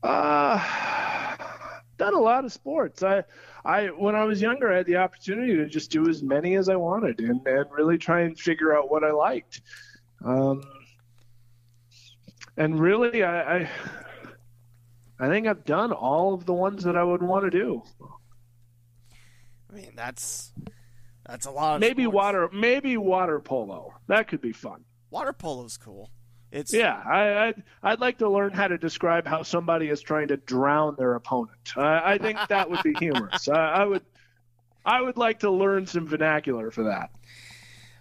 Uh, 0.01 1.35
done 1.97 2.13
a 2.13 2.19
lot 2.19 2.45
of 2.45 2.53
sports. 2.53 3.03
I, 3.03 3.23
I 3.65 3.87
when 3.87 4.15
I 4.15 4.23
was 4.23 4.41
younger, 4.41 4.71
I 4.71 4.77
had 4.77 4.85
the 4.85 4.97
opportunity 4.97 5.55
to 5.55 5.67
just 5.67 5.91
do 5.91 6.07
as 6.07 6.23
many 6.23 6.55
as 6.55 6.69
I 6.69 6.75
wanted 6.75 7.19
and, 7.19 7.45
and 7.45 7.65
really 7.71 7.97
try 7.97 8.21
and 8.21 8.39
figure 8.39 8.75
out 8.75 8.89
what 8.89 9.03
I 9.03 9.11
liked. 9.11 9.61
Um, 10.23 10.63
and 12.55 12.79
really, 12.79 13.23
I, 13.23 13.57
I, 13.57 13.69
I 15.19 15.27
think 15.29 15.47
I've 15.47 15.65
done 15.65 15.91
all 15.91 16.33
of 16.33 16.45
the 16.45 16.53
ones 16.53 16.83
that 16.83 16.97
I 16.97 17.03
would 17.03 17.21
want 17.21 17.45
to 17.45 17.49
do. 17.51 17.83
I 19.71 19.75
mean, 19.75 19.91
that's 19.95 20.53
that's 21.25 21.45
a 21.45 21.51
lot. 21.51 21.79
maybe 21.79 22.03
sports. 22.03 22.15
water, 22.15 22.49
maybe 22.53 22.97
water 22.97 23.39
polo. 23.39 23.93
That 24.07 24.27
could 24.27 24.41
be 24.41 24.53
fun. 24.53 24.83
Water 25.09 25.33
polo's 25.33 25.77
cool. 25.77 26.09
It's 26.51 26.73
Yeah, 26.73 27.01
I, 27.05 27.47
I'd, 27.47 27.63
I'd 27.83 27.99
like 27.99 28.19
to 28.19 28.29
learn 28.29 28.51
how 28.51 28.67
to 28.69 28.77
describe 28.77 29.27
how 29.27 29.43
somebody 29.43 29.89
is 29.89 30.01
trying 30.01 30.29
to 30.29 30.37
drown 30.37 30.95
their 30.97 31.15
opponent. 31.15 31.73
I, 31.75 32.13
I 32.13 32.17
think 32.17 32.39
that 32.47 32.69
would 32.69 32.83
be 32.83 32.93
humorous. 32.99 33.49
I, 33.49 33.55
I 33.55 33.85
would, 33.85 34.03
I 34.85 35.01
would 35.01 35.17
like 35.17 35.39
to 35.39 35.51
learn 35.51 35.85
some 35.87 36.07
vernacular 36.07 36.71
for 36.71 36.85
that. 36.85 37.09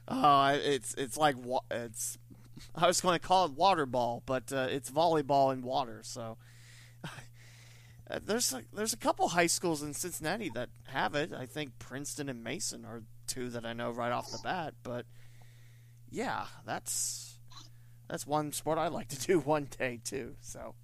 Oh, 0.08 0.48
it's 0.54 0.94
it's 0.94 1.16
like 1.16 1.36
it's. 1.70 2.18
I 2.74 2.86
was 2.86 3.00
going 3.00 3.18
to 3.18 3.26
call 3.26 3.46
it 3.46 3.52
water 3.52 3.84
ball, 3.84 4.22
but 4.24 4.52
uh, 4.52 4.68
it's 4.70 4.90
volleyball 4.90 5.52
in 5.52 5.62
water. 5.62 6.00
So 6.02 6.38
uh, 7.04 8.20
there's 8.24 8.52
a, 8.52 8.62
there's 8.72 8.94
a 8.94 8.98
couple 8.98 9.28
high 9.28 9.46
schools 9.46 9.82
in 9.82 9.92
Cincinnati 9.92 10.50
that 10.54 10.70
have 10.86 11.14
it. 11.14 11.32
I 11.34 11.44
think 11.44 11.78
Princeton 11.78 12.30
and 12.30 12.42
Mason 12.42 12.84
are 12.86 13.02
two 13.26 13.50
that 13.50 13.66
I 13.66 13.74
know 13.74 13.90
right 13.90 14.12
off 14.12 14.30
the 14.30 14.38
bat. 14.42 14.74
But 14.82 15.04
yeah, 16.08 16.46
that's 16.64 17.38
that's 18.08 18.26
one 18.26 18.52
sport 18.52 18.78
I'd 18.78 18.92
like 18.92 19.08
to 19.08 19.20
do 19.26 19.40
one 19.40 19.68
day 19.78 20.00
too. 20.02 20.36
So 20.40 20.74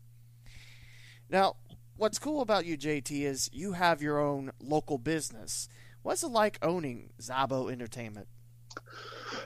now, 1.30 1.56
what's 1.96 2.18
cool 2.18 2.42
about 2.42 2.66
you, 2.66 2.76
JT, 2.76 3.22
is 3.22 3.48
you 3.52 3.72
have 3.72 4.02
your 4.02 4.18
own 4.20 4.52
local 4.60 4.98
business. 4.98 5.68
What's 6.02 6.22
it 6.22 6.28
like 6.28 6.58
owning 6.60 7.10
Szabo 7.20 7.72
Entertainment? 7.72 8.28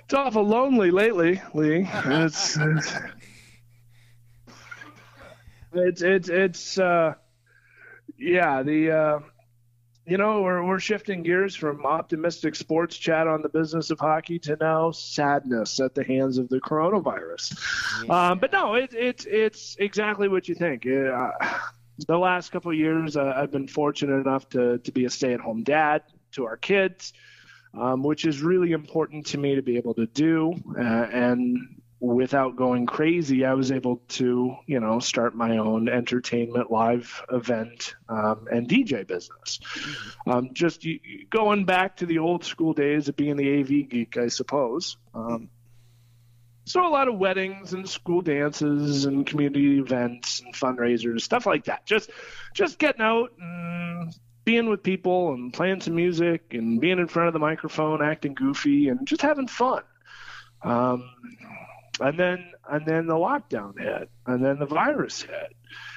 It's 0.04 0.14
awful 0.14 0.44
lonely 0.44 0.90
lately, 0.90 1.42
Lee. 1.54 1.88
It's 1.90 2.56
it's 2.60 2.92
it's 5.72 6.02
it's, 6.02 6.28
it's 6.28 6.78
uh, 6.78 7.14
yeah 8.18 8.62
the. 8.62 8.90
Uh, 8.90 9.20
you 10.08 10.16
know, 10.16 10.40
we're, 10.42 10.64
we're 10.64 10.78
shifting 10.78 11.24
gears 11.24 11.56
from 11.56 11.84
optimistic 11.84 12.54
sports 12.54 12.96
chat 12.96 13.26
on 13.26 13.42
the 13.42 13.48
business 13.48 13.90
of 13.90 13.98
hockey 13.98 14.38
to 14.38 14.56
now 14.60 14.92
sadness 14.92 15.80
at 15.80 15.96
the 15.96 16.04
hands 16.04 16.38
of 16.38 16.48
the 16.48 16.60
coronavirus. 16.60 17.58
Yeah. 18.06 18.30
Um, 18.30 18.38
but 18.38 18.52
no, 18.52 18.74
it, 18.74 18.94
it, 18.94 19.26
it's 19.26 19.76
exactly 19.80 20.28
what 20.28 20.48
you 20.48 20.54
think. 20.54 20.86
Uh, 20.86 21.32
the 22.06 22.16
last 22.16 22.52
couple 22.52 22.70
of 22.70 22.76
years, 22.76 23.16
uh, 23.16 23.32
I've 23.36 23.50
been 23.50 23.66
fortunate 23.66 24.20
enough 24.20 24.48
to, 24.50 24.78
to 24.78 24.92
be 24.92 25.06
a 25.06 25.10
stay 25.10 25.32
at 25.32 25.40
home 25.40 25.64
dad 25.64 26.02
to 26.32 26.46
our 26.46 26.56
kids, 26.56 27.12
um, 27.78 28.02
which 28.02 28.24
is 28.24 28.42
really 28.42 28.72
important 28.72 29.26
to 29.26 29.38
me 29.38 29.56
to 29.56 29.62
be 29.62 29.76
able 29.76 29.94
to 29.94 30.06
do. 30.06 30.54
Uh, 30.78 30.82
and 30.82 31.80
without 32.00 32.56
going 32.56 32.86
crazy, 32.86 33.44
I 33.44 33.54
was 33.54 33.72
able 33.72 34.02
to, 34.08 34.56
you 34.66 34.80
know, 34.80 34.98
start 35.00 35.34
my 35.34 35.58
own 35.58 35.88
entertainment 35.88 36.70
live 36.70 37.22
event 37.30 37.94
um, 38.08 38.46
and 38.50 38.68
DJ 38.68 39.06
business. 39.06 39.60
Um, 40.26 40.50
just 40.52 40.86
going 41.30 41.64
back 41.64 41.96
to 41.98 42.06
the 42.06 42.18
old 42.18 42.44
school 42.44 42.72
days 42.72 43.08
of 43.08 43.16
being 43.16 43.36
the 43.36 43.60
AV 43.60 43.88
geek, 43.88 44.16
I 44.16 44.28
suppose. 44.28 44.96
Um, 45.14 45.48
so 46.64 46.86
a 46.86 46.90
lot 46.90 47.06
of 47.06 47.16
weddings 47.16 47.72
and 47.72 47.88
school 47.88 48.22
dances 48.22 49.04
and 49.04 49.24
community 49.24 49.78
events 49.78 50.40
and 50.40 50.52
fundraisers, 50.52 51.20
stuff 51.20 51.46
like 51.46 51.66
that. 51.66 51.86
Just, 51.86 52.10
just 52.54 52.78
getting 52.78 53.02
out 53.02 53.30
and 53.38 54.12
being 54.46 54.70
with 54.70 54.82
people 54.82 55.34
and 55.34 55.52
playing 55.52 55.82
some 55.82 55.96
music 55.96 56.54
and 56.54 56.80
being 56.80 56.98
in 56.98 57.08
front 57.08 57.26
of 57.26 57.34
the 57.34 57.40
microphone, 57.40 58.00
acting 58.00 58.32
goofy 58.32 58.88
and 58.88 59.06
just 59.06 59.20
having 59.20 59.48
fun. 59.48 59.82
Um, 60.62 61.10
and 62.00 62.18
then 62.18 62.52
and 62.68 62.84
then 62.86 63.06
the 63.06 63.14
lockdown 63.14 63.78
hit 63.78 64.10
and 64.26 64.44
then 64.44 64.58
the 64.58 64.66
virus 64.66 65.22
hit 65.22 65.54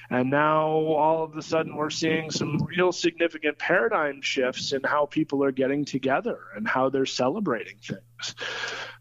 and 0.10 0.30
now 0.30 0.68
all 0.68 1.24
of 1.24 1.36
a 1.36 1.42
sudden 1.42 1.76
we're 1.76 1.90
seeing 1.90 2.32
some 2.32 2.58
real 2.64 2.92
significant 2.92 3.58
paradigm 3.58 4.22
shifts 4.22 4.72
in 4.72 4.82
how 4.84 5.06
people 5.06 5.44
are 5.44 5.52
getting 5.52 5.84
together 5.84 6.40
and 6.56 6.68
how 6.68 6.90
they're 6.90 7.06
celebrating 7.06 7.78
things 7.82 8.36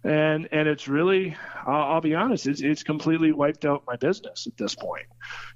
and 0.02 0.48
and 0.50 0.68
it's 0.68 0.88
really 0.88 1.36
i'll, 1.66 1.94
I'll 1.94 2.00
be 2.00 2.14
honest 2.14 2.46
it's, 2.46 2.60
it's 2.60 2.82
completely 2.82 3.32
wiped 3.32 3.64
out 3.64 3.84
my 3.86 3.96
business 3.96 4.46
at 4.46 4.56
this 4.56 4.74
point 4.74 5.06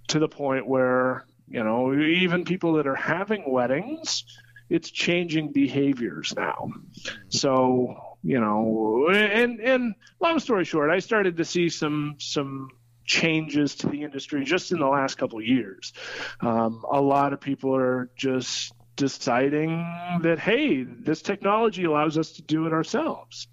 to 0.09 0.19
the 0.19 0.29
point 0.29 0.67
where 0.67 1.27
you 1.53 1.63
know 1.63 1.95
even 1.95 2.45
people 2.45 2.75
that 2.75 2.87
are 2.87 2.95
having 2.97 3.51
weddings 3.51 4.25
it's 4.71 4.91
changing 4.91 5.53
behaviors 5.53 6.33
now. 6.35 6.71
So 7.29 8.17
you 8.23 8.41
know 8.41 9.09
and 9.11 9.61
and 9.61 9.95
long 10.21 10.39
story 10.39 10.65
short 10.65 10.91
i 10.91 11.01
started 11.01 11.37
to 11.37 11.45
see 11.45 11.69
some 11.69 12.15
some 12.19 12.69
changes 13.05 13.75
to 13.75 13.89
the 13.89 14.05
industry 14.05 14.45
just 14.45 14.71
in 14.71 14.79
the 14.79 14.87
last 14.87 15.17
couple 15.17 15.43
years. 15.43 15.93
Um, 16.41 16.85
a 16.91 17.01
lot 17.01 17.33
of 17.33 17.41
people 17.41 17.75
are 17.75 18.11
just 18.17 18.73
deciding 18.95 19.85
that 20.23 20.39
hey 20.39 20.85
this 20.85 21.23
technology 21.23 21.85
allows 21.85 22.17
us 22.17 22.33
to 22.33 22.43
do 22.43 22.67
it 22.67 22.73
ourselves. 22.73 23.49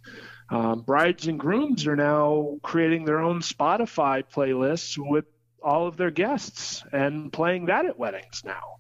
Um, 0.52 0.82
brides 0.82 1.28
and 1.28 1.40
grooms 1.40 1.86
are 1.88 1.96
now 1.96 2.58
creating 2.64 3.06
their 3.06 3.20
own 3.20 3.42
spotify 3.42 4.24
playlists 4.24 4.98
with 4.98 5.26
all 5.64 5.88
of 5.88 5.98
their 5.98 6.12
guests 6.12 6.84
and 6.92 7.32
playing 7.32 7.66
that 7.66 7.86
at 7.86 7.98
weddings 7.98 8.44
now 8.46 8.78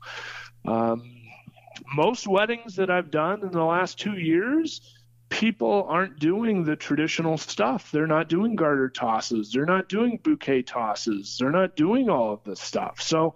um, 0.66 1.02
most 1.96 2.28
weddings 2.28 2.76
that 2.76 2.90
i've 2.90 3.12
done 3.12 3.42
in 3.42 3.52
the 3.52 3.64
last 3.64 4.00
two 4.00 4.18
years 4.18 4.96
people 5.30 5.86
aren't 5.88 6.20
doing 6.20 6.64
the 6.64 6.76
traditional 6.76 7.38
stuff. 7.38 7.92
They're 7.92 8.08
not 8.08 8.30
doing 8.30 8.56
garter 8.56 8.90
tosses. 8.90 9.52
They're 9.52 9.66
not 9.66 9.88
doing 9.88 10.20
bouquet 10.22 10.64
tosses. 10.64 11.38
They're 11.40 11.52
not 11.52 11.76
doing 11.76 12.10
all 12.10 12.34
of 12.34 12.44
this 12.44 12.60
stuff. 12.60 13.02
So 13.02 13.36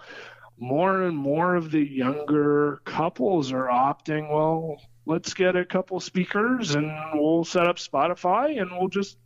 more 0.58 1.04
and 1.04 1.16
more 1.16 1.56
of 1.56 1.72
the 1.72 1.84
younger 1.84 2.82
couples 2.86 3.52
are 3.52 3.68
opting, 3.68 4.32
well, 4.32 4.82
let's 5.06 5.34
get 5.34 5.56
a 5.56 5.66
couple 5.66 6.00
speakers 6.00 6.76
and 6.76 6.92
we'll 7.14 7.44
set 7.44 7.68
up 7.68 7.78
Spotify 7.78 8.62
and 8.62 8.72
we'll 8.72 8.90
just 8.90 9.18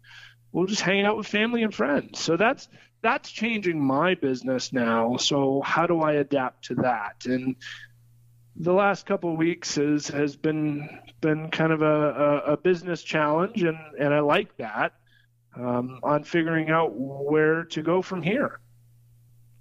we'll 0.51 0.65
just 0.65 0.81
hang 0.81 1.05
out 1.05 1.17
with 1.17 1.27
family 1.27 1.63
and 1.63 1.73
friends. 1.73 2.19
So 2.19 2.37
that's 2.37 2.67
that's 3.01 3.31
changing 3.31 3.79
my 3.79 4.15
business 4.15 4.73
now. 4.73 5.17
So 5.17 5.61
how 5.63 5.87
do 5.87 6.01
I 6.01 6.13
adapt 6.13 6.65
to 6.65 6.75
that? 6.75 7.25
And 7.25 7.55
the 8.55 8.73
last 8.73 9.05
couple 9.05 9.31
of 9.31 9.37
weeks 9.37 9.75
has 9.75 10.07
has 10.07 10.35
been 10.35 10.89
been 11.21 11.49
kind 11.51 11.71
of 11.71 11.81
a, 11.81 11.85
a, 11.85 12.37
a 12.53 12.57
business 12.57 13.03
challenge, 13.03 13.63
and 13.63 13.77
and 13.99 14.13
I 14.13 14.19
like 14.19 14.57
that 14.57 14.93
um, 15.55 15.99
on 16.03 16.23
figuring 16.23 16.69
out 16.69 16.91
where 16.93 17.65
to 17.65 17.81
go 17.81 18.01
from 18.01 18.21
here. 18.21 18.59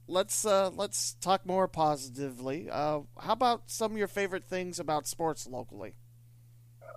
Let's 0.08 0.44
uh, 0.44 0.70
let's 0.70 1.14
talk 1.14 1.44
more 1.46 1.68
positively. 1.68 2.68
Uh, 2.70 3.00
how 3.18 3.32
about 3.32 3.64
some 3.66 3.92
of 3.92 3.98
your 3.98 4.08
favorite 4.08 4.44
things 4.44 4.78
about 4.78 5.06
sports 5.06 5.46
locally? 5.46 5.94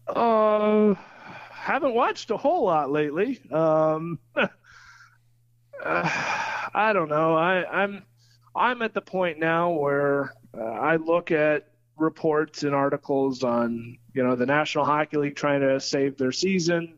Uh, 0.07 0.95
haven't 1.51 1.93
watched 1.93 2.31
a 2.31 2.37
whole 2.37 2.65
lot 2.65 2.91
lately. 2.91 3.41
Um, 3.51 4.19
uh, 5.83 6.03
I 6.73 6.91
don't 6.93 7.09
know. 7.09 7.35
I, 7.35 7.83
I'm 7.83 8.03
I'm 8.55 8.81
at 8.81 8.93
the 8.93 9.01
point 9.01 9.39
now 9.39 9.71
where 9.71 10.33
uh, 10.57 10.61
I 10.63 10.95
look 10.97 11.31
at 11.31 11.67
reports 11.97 12.63
and 12.63 12.73
articles 12.73 13.43
on 13.43 13.97
you 14.13 14.23
know 14.23 14.35
the 14.35 14.45
National 14.45 14.85
Hockey 14.85 15.17
League 15.17 15.35
trying 15.35 15.61
to 15.61 15.79
save 15.79 16.17
their 16.17 16.31
season, 16.31 16.97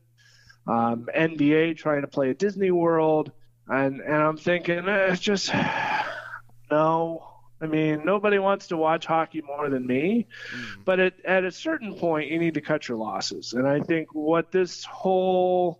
um, 0.67 1.07
NBA 1.15 1.77
trying 1.77 2.01
to 2.01 2.07
play 2.07 2.29
at 2.29 2.37
Disney 2.37 2.71
World, 2.71 3.31
and 3.67 3.99
and 4.01 4.15
I'm 4.15 4.37
thinking 4.37 4.87
eh, 4.87 5.11
it's 5.11 5.21
just 5.21 5.51
no. 6.71 7.27
I 7.63 7.67
mean, 7.67 8.05
nobody 8.05 8.39
wants 8.39 8.69
to 8.69 8.77
watch 8.77 9.05
hockey 9.05 9.43
more 9.43 9.69
than 9.69 9.85
me, 9.85 10.25
Mm. 10.51 10.83
but 10.83 10.99
at, 10.99 11.23
at 11.23 11.43
a 11.43 11.51
certain 11.51 11.93
point, 11.93 12.31
you 12.31 12.39
need 12.39 12.55
to 12.55 12.61
cut 12.61 12.87
your 12.87 12.97
losses. 12.97 13.53
And 13.53 13.67
I 13.67 13.81
think 13.81 14.15
what 14.15 14.51
this 14.51 14.83
whole 14.83 15.79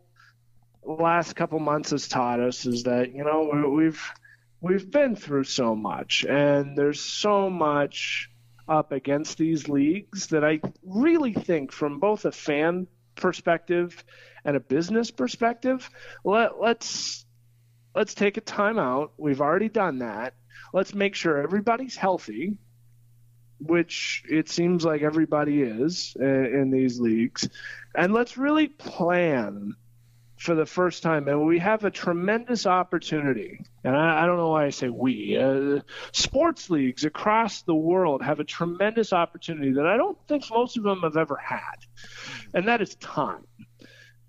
last 0.84 1.36
couple 1.36 1.60
months 1.60 1.92
has 1.92 2.08
taught 2.08 2.40
us 2.40 2.66
is 2.66 2.84
that 2.84 3.14
you 3.14 3.24
know 3.24 3.50
we- 3.54 3.84
we've 3.86 4.12
we've 4.62 4.90
been 4.92 5.16
through 5.16 5.44
so 5.46 5.76
much, 5.76 6.26
and 6.26 6.78
there's 6.78 7.02
so 7.02 7.50
much 7.50 8.30
up 8.68 8.92
against 8.92 9.38
these 9.38 9.68
leagues 9.68 10.28
that 10.28 10.44
I 10.44 10.62
really 10.84 11.34
think, 11.34 11.72
from 11.72 12.00
both 12.00 12.26
a 12.26 12.32
fan 12.32 12.88
perspective 13.16 14.04
and 14.46 14.56
a 14.56 14.60
business 14.60 15.12
perspective, 15.12 15.90
let, 16.24 16.60
let's 16.60 17.26
let's 17.96 18.14
take 18.14 18.38
a 18.38 18.42
time 18.42 18.80
out. 18.80 19.14
We've 19.18 19.42
already 19.42 19.70
done 19.70 20.00
that. 20.00 20.36
Let's 20.74 20.94
make 20.94 21.16
sure 21.16 21.42
everybody's 21.42 21.96
healthy, 21.96 22.58
which 23.60 24.24
it 24.30 24.50
seems 24.50 24.84
like 24.84 25.02
everybody 25.02 25.62
is 25.62 26.16
in, 26.20 26.46
in 26.46 26.72
these 26.72 27.00
leagues, 27.00 27.48
and 27.96 28.14
let's 28.14 28.38
really 28.38 28.68
plan 28.68 29.76
for 30.42 30.56
the 30.56 30.66
first 30.66 31.04
time, 31.04 31.28
and 31.28 31.46
we 31.46 31.60
have 31.60 31.86
a 31.86 31.92
tremendous 31.92 32.66
opportunity. 32.66 33.64
And 33.84 33.96
I, 33.96 34.24
I 34.24 34.26
don't 34.26 34.38
know 34.38 34.50
why 34.50 34.66
I 34.66 34.70
say 34.72 34.90
we. 34.90 35.38
Uh, 35.38 35.82
sports 36.14 36.72
leagues 36.72 37.06
across 37.06 37.62
the 37.62 37.76
world 37.76 38.24
have 38.24 38.40
a 38.40 38.44
tremendous 38.44 39.14
opportunity 39.14 39.74
that 39.74 39.86
I 39.86 39.98
don't 39.98 40.18
think 40.28 40.46
most 40.50 40.78
of 40.78 40.84
them 40.84 41.02
have 41.02 41.16
ever 41.16 41.38
had, 41.38 41.76
and 42.56 42.68
that 42.68 42.82
is 42.82 42.96
time. 42.96 43.46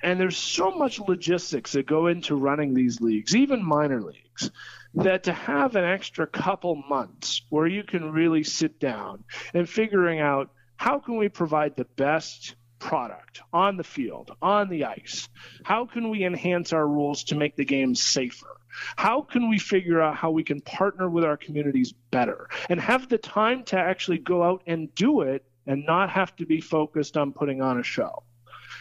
And 0.03 0.21
there's 0.21 0.37
so 0.37 0.73
much 0.73 1.01
logistics 1.01 1.73
that 1.73 1.87
go 1.87 2.09
into 2.09 2.37
running 2.37 2.75
these 2.75 3.01
leagues, 3.01 3.35
even 3.35 3.65
minor 3.65 4.03
leagues, 4.03 4.51
that 4.95 5.25
to 5.25 5.33
have 5.33 5.77
an 5.77 5.85
extra 5.85 6.27
couple 6.27 6.75
months 6.75 7.41
where 7.49 7.67
you 7.67 7.85
can 7.85 8.13
really 8.13 8.43
sit 8.43 8.79
down 8.79 9.25
and 9.55 9.67
figuring 9.67 10.21
out 10.21 10.51
how 10.77 10.99
can 10.99 11.17
we 11.17 11.31
provide 11.31 11.75
the 11.77 11.87
best 11.97 12.55
product 12.83 13.41
on 13.53 13.77
the 13.77 13.85
field, 13.85 14.33
on 14.43 14.69
the 14.69 14.85
ice? 14.85 15.29
How 15.63 15.87
can 15.87 16.11
we 16.11 16.25
enhance 16.25 16.73
our 16.73 16.87
rules 16.87 17.25
to 17.25 17.37
make 17.37 17.55
the 17.55 17.65
game 17.65 17.95
safer? 17.95 18.57
How 18.97 19.23
can 19.23 19.49
we 19.49 19.59
figure 19.59 20.01
out 20.01 20.17
how 20.17 20.33
we 20.33 20.43
can 20.43 20.61
partner 20.61 21.09
with 21.09 21.25
our 21.25 21.37
communities 21.37 21.93
better 22.11 22.49
and 22.69 22.81
have 22.81 23.09
the 23.09 23.19
time 23.19 23.63
to 23.65 23.79
actually 23.79 24.19
go 24.19 24.43
out 24.43 24.63
and 24.67 24.93
do 24.97 25.21
it 25.21 25.45
and 25.65 25.87
not 25.87 26.11
have 26.11 26.35
to 26.37 26.47
be 26.47 26.61
focused 26.61 27.17
on 27.17 27.33
putting 27.33 27.63
on 27.63 27.79
a 27.79 27.85
show? 27.85 28.25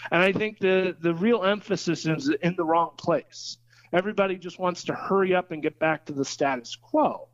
And 0.09 0.23
I 0.23 0.31
think 0.31 0.57
the, 0.57 0.95
the 0.99 1.13
real 1.13 1.43
emphasis 1.43 2.07
is 2.07 2.29
in 2.41 2.55
the 2.55 2.65
wrong 2.65 2.91
place. 2.97 3.57
Everybody 3.93 4.37
just 4.37 4.57
wants 4.57 4.85
to 4.85 4.93
hurry 4.93 5.35
up 5.35 5.51
and 5.51 5.61
get 5.61 5.77
back 5.77 6.05
to 6.05 6.13
the 6.13 6.25
status 6.25 6.75
quo. 6.75 7.27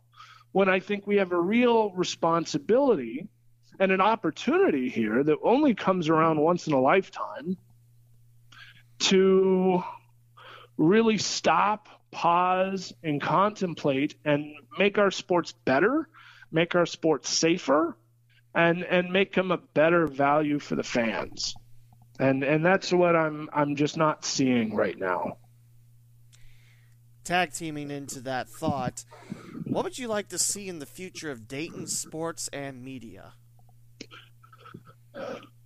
When 0.52 0.68
I 0.68 0.82
think 0.82 1.08
we 1.08 1.18
have 1.18 1.32
a 1.32 1.40
real 1.40 1.92
responsibility 1.92 3.30
and 3.80 3.92
an 3.92 4.02
opportunity 4.02 4.90
here 4.90 5.24
that 5.24 5.38
only 5.44 5.76
comes 5.76 6.10
around 6.10 6.40
once 6.40 6.68
in 6.68 6.74
a 6.74 6.82
lifetime 6.82 7.58
to 9.00 9.84
really 10.78 11.18
stop, 11.18 11.88
pause, 12.12 12.94
and 13.04 13.22
contemplate 13.22 14.16
and 14.26 14.46
make 14.78 14.98
our 14.98 15.12
sports 15.12 15.52
better, 15.66 16.08
make 16.52 16.76
our 16.76 16.86
sports 16.86 17.30
safer, 17.30 17.98
and 18.56 18.84
and 18.84 19.12
make 19.12 19.34
them 19.34 19.52
a 19.52 19.58
better 19.58 20.08
value 20.08 20.60
for 20.60 20.76
the 20.76 20.84
fans. 20.84 21.56
And 22.20 22.44
and 22.44 22.66
that's 22.66 22.92
what 22.92 23.16
I'm 23.16 23.50
I'm 23.54 23.76
just 23.76 23.98
not 23.98 24.26
seeing 24.26 24.76
right 24.76 24.98
now. 24.98 25.38
Tag 27.24 27.54
teaming 27.54 27.92
into 27.92 28.22
that 28.22 28.50
thought, 28.50 29.04
what 29.66 29.84
would 29.84 29.98
you 29.98 30.08
like 30.08 30.30
to 30.30 30.40
see 30.40 30.70
in 30.70 30.80
the 30.80 30.86
future 30.86 31.30
of 31.30 31.48
Dayton 31.48 31.86
sports 31.86 32.48
and 32.54 32.82
media? 32.84 33.34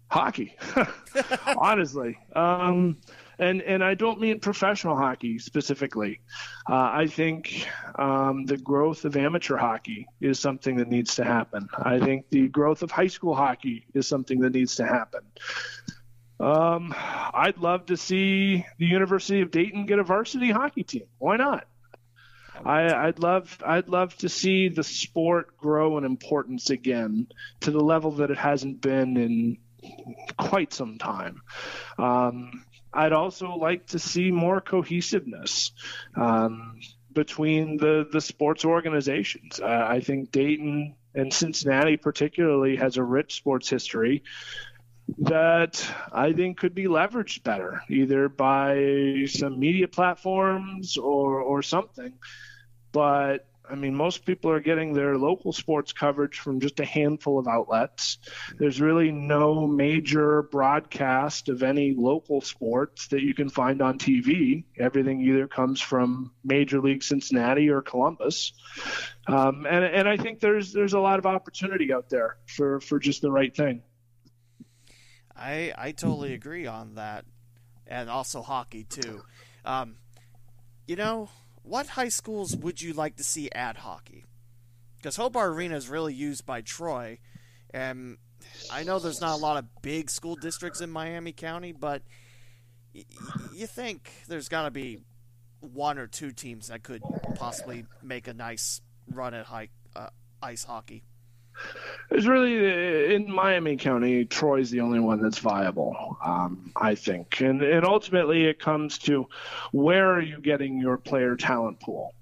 Hockey, 0.10 0.56
honestly. 1.57 2.18
Um, 2.36 2.98
and 3.40 3.61
and 3.61 3.84
I 3.84 3.95
don't 3.95 4.22
mean 4.22 4.40
professional 4.40 4.95
hockey 4.95 5.40
specifically. 5.40 6.22
Uh, 6.69 6.91
I 6.94 7.07
think 7.07 7.68
um, 7.98 8.45
the 8.45 8.57
growth 8.57 9.03
of 9.03 9.18
amateur 9.18 9.57
hockey 9.57 10.07
is 10.22 10.40
something 10.40 10.78
that 10.78 10.90
needs 10.90 11.15
to 11.15 11.23
happen. 11.23 11.68
I 11.76 11.99
think 11.99 12.30
the 12.30 12.48
growth 12.49 12.84
of 12.84 12.91
high 12.91 13.07
school 13.07 13.34
hockey 13.34 13.86
is 13.94 14.07
something 14.07 14.40
that 14.41 14.53
needs 14.53 14.76
to 14.76 14.86
happen. 14.86 15.22
Um, 16.40 16.94
I'd 16.98 17.57
love 17.57 17.88
to 17.88 17.98
see 17.98 18.65
the 18.78 18.86
University 18.86 19.41
of 19.41 19.52
Dayton 19.52 19.86
get 19.86 19.99
a 19.99 20.03
varsity 20.03 20.52
hockey 20.52 20.84
team. 20.84 21.06
Why 21.18 21.38
not? 21.38 21.68
I, 22.65 23.05
would 23.07 23.19
love 23.19 23.57
I'd 23.65 23.89
love 23.89 24.15
to 24.17 24.29
see 24.29 24.69
the 24.69 24.83
sport 24.83 25.57
grow 25.57 25.97
in 25.97 26.05
importance 26.05 26.69
again 26.69 27.27
to 27.61 27.71
the 27.71 27.79
level 27.79 28.11
that 28.11 28.31
it 28.31 28.38
hasn't 28.38 28.81
been 28.81 29.17
in 29.17 29.57
quite 30.38 30.73
some 30.73 30.97
time. 30.97 31.41
Um, 31.97 32.65
I'd 32.93 33.13
also 33.13 33.55
like 33.55 33.88
to 33.88 33.99
see 33.99 34.31
more 34.31 34.61
cohesiveness 34.61 35.71
um, 36.15 36.79
between 37.13 37.77
the 37.77 38.07
the 38.11 38.21
sports 38.21 38.65
organizations. 38.65 39.59
Uh, 39.59 39.85
I 39.88 40.01
think 40.01 40.31
Dayton 40.31 40.95
and 41.15 41.33
Cincinnati 41.33 41.97
particularly 41.97 42.77
has 42.77 42.97
a 42.97 43.03
rich 43.03 43.35
sports 43.35 43.69
history 43.69 44.23
that 45.17 45.85
I 46.13 46.31
think 46.31 46.57
could 46.57 46.73
be 46.73 46.85
leveraged 46.85 47.43
better, 47.43 47.81
either 47.89 48.29
by 48.29 49.25
some 49.27 49.59
media 49.59 49.88
platforms 49.88 50.97
or 50.97 51.41
or 51.41 51.61
something 51.61 52.13
but 52.91 53.47
I 53.72 53.76
mean, 53.76 53.95
most 53.95 54.26
people 54.26 54.51
are 54.51 54.59
getting 54.59 54.93
their 54.93 55.18
local 55.18 55.53
sports 55.53 55.93
coverage 55.93 56.39
from 56.39 56.59
just 56.59 56.81
a 56.81 56.85
handful 56.85 57.39
of 57.39 57.47
outlets. 57.47 58.18
There's 58.57 58.81
really 58.81 59.11
no 59.11 59.65
major 59.65 60.41
broadcast 60.41 61.47
of 61.47 61.63
any 61.63 61.93
local 61.95 62.41
sports 62.41 63.07
that 63.07 63.22
you 63.22 63.34
can 63.34 63.49
find 63.49 63.81
on 63.81 63.97
TV. 63.97 64.65
Everything 64.77 65.22
either 65.22 65.47
comes 65.47 65.80
from 65.80 66.34
Major 66.43 66.81
League 66.81 67.01
Cincinnati 67.01 67.69
or 67.69 67.81
Columbus, 67.81 68.51
um, 69.27 69.65
and 69.65 69.85
and 69.85 70.09
I 70.09 70.18
think 70.18 70.41
there's 70.41 70.73
there's 70.73 70.93
a 70.93 70.99
lot 70.99 71.19
of 71.19 71.26
opportunity 71.26 71.93
out 71.93 72.09
there 72.09 72.38
for 72.47 72.81
for 72.81 72.99
just 72.99 73.22
the 73.22 73.31
right 73.31 73.55
thing. 73.55 73.84
I 75.34 75.73
I 75.77 75.91
totally 75.93 76.34
agree 76.34 76.68
on 76.68 76.95
that, 76.95 77.23
and 77.88 78.09
also 78.09 78.41
hockey 78.41 78.84
too. 78.84 79.23
Um, 79.63 79.95
you 80.88 80.97
know, 80.97 81.30
what 81.63 81.88
high 81.88 82.09
schools 82.09 82.55
would 82.55 82.81
you 82.81 82.93
like 82.93 83.15
to 83.17 83.23
see 83.23 83.49
add 83.51 83.77
hockey? 83.77 84.25
Because 84.97 85.15
Hobart 85.15 85.51
Arena 85.51 85.75
is 85.75 85.89
really 85.89 86.13
used 86.13 86.45
by 86.45 86.61
Troy, 86.61 87.19
and 87.73 88.17
I 88.71 88.83
know 88.83 88.99
there's 88.99 89.21
not 89.21 89.33
a 89.33 89.41
lot 89.41 89.57
of 89.57 89.65
big 89.81 90.09
school 90.09 90.35
districts 90.35 90.81
in 90.81 90.89
Miami 90.91 91.31
County, 91.31 91.71
but 91.71 92.03
y- 92.93 93.05
you 93.55 93.67
think 93.67 94.11
there's 94.27 94.47
got 94.49 94.63
to 94.65 94.71
be 94.71 94.99
one 95.59 95.97
or 95.97 96.07
two 96.07 96.31
teams 96.31 96.67
that 96.67 96.83
could 96.83 97.01
possibly 97.35 97.85
make 98.03 98.27
a 98.27 98.33
nice 98.33 98.81
run 99.11 99.33
at 99.33 99.45
high, 99.45 99.69
uh, 99.95 100.09
ice 100.41 100.63
hockey. 100.63 101.03
It's 102.11 102.25
really 102.25 103.15
in 103.15 103.31
Miami 103.31 103.77
County. 103.77 104.25
Troy's 104.25 104.69
the 104.69 104.81
only 104.81 104.99
one 104.99 105.21
that's 105.21 105.39
viable, 105.39 106.17
um, 106.23 106.71
I 106.75 106.95
think, 106.95 107.39
and 107.39 107.61
and 107.61 107.85
ultimately 107.85 108.45
it 108.45 108.59
comes 108.59 108.97
to 108.99 109.27
where 109.71 110.11
are 110.11 110.21
you 110.21 110.41
getting 110.41 110.77
your 110.77 110.97
player 110.97 111.38
talent 111.38 111.79
pool, 111.79 112.13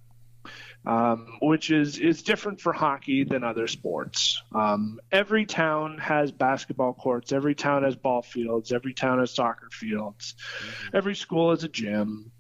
um, 0.86 1.40
which 1.42 1.72
is 1.72 1.98
is 1.98 2.22
different 2.22 2.62
for 2.62 2.72
hockey 2.72 3.24
than 3.24 3.44
other 3.44 3.66
sports. 3.66 4.44
Um, 4.54 5.00
every 5.12 5.48
town 5.48 5.98
has 5.98 6.32
basketball 6.32 6.94
courts. 6.94 7.32
Every 7.32 7.56
town 7.56 7.82
has 7.82 7.96
ball 7.96 8.22
fields. 8.22 8.72
Every 8.72 8.94
town 8.94 9.18
has 9.18 9.34
soccer 9.34 9.70
fields. 9.72 10.36
Mm-hmm. 10.36 10.98
Every 10.98 11.16
school 11.16 11.50
has 11.50 11.64
a 11.64 11.68
gym, 11.68 12.32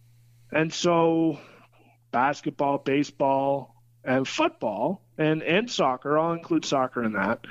and 0.51 0.71
so 0.71 1.39
basketball, 2.11 2.77
baseball, 2.77 3.76
and 4.03 4.27
football 4.27 5.01
and 5.20 5.44
and 5.44 5.70
soccer, 5.70 6.18
I'll 6.18 6.34
include 6.34 6.66
soccer 6.66 7.04
in 7.04 7.14
that, 7.14 7.46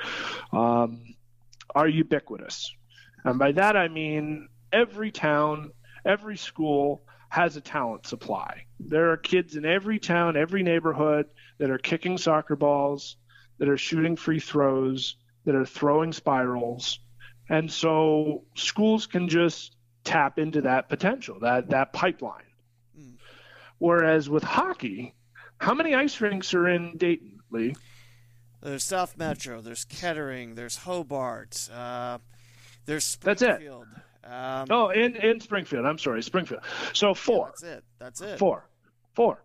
um, 0.52 1.14
are 1.74 1.86
ubiquitous. 1.86 2.72
And 3.24 3.38
by 3.38 3.52
that 3.52 3.76
I 3.76 3.88
mean 3.88 4.48
every 4.72 5.10
town, 5.10 5.72
every 6.04 6.36
school 6.36 7.02
has 7.28 7.56
a 7.56 7.60
talent 7.60 8.06
supply. 8.06 8.64
There 8.80 9.12
are 9.12 9.16
kids 9.18 9.54
in 9.54 9.66
every 9.66 9.98
town, 9.98 10.36
every 10.36 10.62
neighborhood 10.62 11.26
that 11.58 11.70
are 11.70 11.78
kicking 11.78 12.16
soccer 12.16 12.56
balls, 12.56 13.16
that 13.58 13.68
are 13.68 13.76
shooting 13.76 14.16
free 14.16 14.40
throws, 14.40 15.16
that 15.44 15.54
are 15.54 15.66
throwing 15.66 16.12
spirals. 16.12 17.00
And 17.50 17.70
so 17.70 18.44
schools 18.54 19.06
can 19.06 19.28
just 19.28 19.76
tap 20.04 20.38
into 20.38 20.62
that 20.62 20.88
potential, 20.88 21.40
that 21.40 21.70
that 21.70 21.92
pipeline. 21.92 22.44
Mm. 22.98 23.16
Whereas 23.78 24.30
with 24.30 24.42
hockey, 24.42 25.14
how 25.58 25.74
many 25.74 25.94
ice 25.94 26.20
rinks 26.20 26.54
are 26.54 26.68
in 26.68 26.96
Dayton? 26.96 27.37
Lee? 27.50 27.74
There's 28.60 28.84
South 28.84 29.16
Metro. 29.16 29.60
There's 29.60 29.84
Kettering. 29.84 30.54
There's 30.54 30.78
Hobart. 30.78 31.68
Uh, 31.72 32.18
there's 32.86 33.04
Springfield. 33.04 33.86
That's 33.92 34.02
it. 34.26 34.30
Um, 34.30 34.66
oh, 34.70 34.88
in, 34.90 35.16
in 35.16 35.40
Springfield. 35.40 35.86
I'm 35.86 35.98
sorry, 35.98 36.22
Springfield. 36.22 36.62
So 36.92 37.14
four. 37.14 37.46
Yeah, 37.46 37.50
that's 37.50 37.62
it. 37.62 37.84
That's 37.98 38.20
it. 38.20 38.38
Four. 38.38 38.68
Four. 39.14 39.42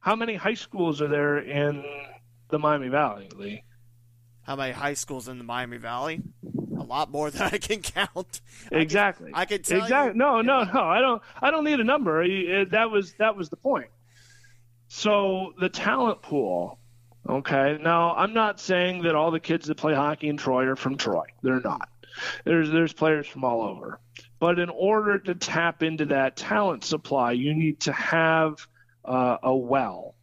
How 0.00 0.14
many 0.16 0.34
high 0.34 0.54
schools 0.54 1.00
are 1.00 1.08
there 1.08 1.38
in 1.38 1.82
the 2.50 2.58
Miami 2.58 2.88
Valley, 2.88 3.28
Lee? 3.34 3.64
How 4.42 4.54
many 4.54 4.72
high 4.72 4.94
schools 4.94 5.28
in 5.28 5.38
the 5.38 5.44
Miami 5.44 5.78
Valley? 5.78 6.22
A 6.78 6.82
lot 6.84 7.10
more 7.10 7.30
than 7.32 7.42
I 7.42 7.58
can 7.58 7.80
count. 7.80 8.42
Exactly. 8.70 9.30
I 9.32 9.46
can, 9.46 9.54
I 9.54 9.58
can 9.58 9.62
tell 9.62 9.82
exactly. 9.82 10.12
You, 10.12 10.18
no, 10.18 10.42
no, 10.42 10.64
no. 10.64 10.80
I 10.80 11.00
don't. 11.00 11.22
I 11.40 11.50
don't 11.50 11.64
need 11.64 11.80
a 11.80 11.84
number. 11.84 12.22
That 12.66 12.90
was 12.90 13.14
that 13.14 13.34
was 13.34 13.48
the 13.48 13.56
point. 13.56 13.88
So 14.88 15.54
the 15.58 15.70
talent 15.70 16.20
pool 16.22 16.78
Okay. 17.28 17.78
Now, 17.80 18.14
I'm 18.14 18.34
not 18.34 18.60
saying 18.60 19.02
that 19.02 19.14
all 19.14 19.30
the 19.30 19.40
kids 19.40 19.66
that 19.66 19.76
play 19.76 19.94
hockey 19.94 20.28
in 20.28 20.36
Troy 20.36 20.64
are 20.66 20.76
from 20.76 20.96
Troy. 20.96 21.26
They're 21.42 21.60
not. 21.60 21.88
There's 22.44 22.70
there's 22.70 22.92
players 22.92 23.26
from 23.26 23.44
all 23.44 23.62
over. 23.62 23.98
But 24.38 24.58
in 24.58 24.68
order 24.68 25.18
to 25.18 25.34
tap 25.34 25.82
into 25.82 26.06
that 26.06 26.36
talent 26.36 26.84
supply, 26.84 27.32
you 27.32 27.54
need 27.54 27.80
to 27.80 27.92
have 27.92 28.66
uh, 29.04 29.38
a 29.42 29.54
well. 29.54 30.14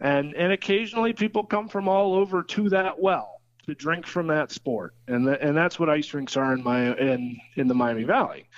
And 0.00 0.34
and 0.34 0.52
occasionally 0.52 1.12
people 1.12 1.44
come 1.44 1.68
from 1.68 1.88
all 1.88 2.14
over 2.14 2.42
to 2.42 2.70
that 2.70 3.00
well 3.00 3.40
to 3.66 3.74
drink 3.74 4.06
from 4.06 4.28
that 4.28 4.50
sport. 4.50 4.94
And 5.06 5.26
the, 5.26 5.40
and 5.40 5.56
that's 5.56 5.78
what 5.78 5.90
ice 5.90 6.12
rinks 6.14 6.36
are 6.36 6.54
in 6.54 6.62
my 6.62 6.96
in 6.96 7.38
in 7.56 7.68
the 7.68 7.74
Miami 7.74 8.04
Valley. 8.04 8.48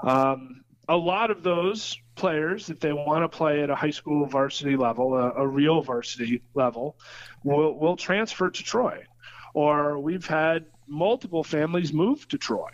Um, 0.00 0.63
a 0.88 0.96
lot 0.96 1.30
of 1.30 1.42
those 1.42 1.96
players, 2.14 2.70
if 2.70 2.80
they 2.80 2.92
want 2.92 3.22
to 3.22 3.36
play 3.36 3.62
at 3.62 3.70
a 3.70 3.74
high 3.74 3.90
school 3.90 4.26
varsity 4.26 4.76
level, 4.76 5.14
a, 5.14 5.32
a 5.32 5.46
real 5.46 5.82
varsity 5.82 6.42
level, 6.54 6.96
will 7.42 7.78
will 7.78 7.96
transfer 7.96 8.50
to 8.50 8.62
Troy. 8.62 9.04
Or 9.54 9.98
we've 9.98 10.26
had 10.26 10.66
multiple 10.86 11.44
families 11.44 11.92
move 11.92 12.26
to 12.28 12.38
Troy, 12.38 12.70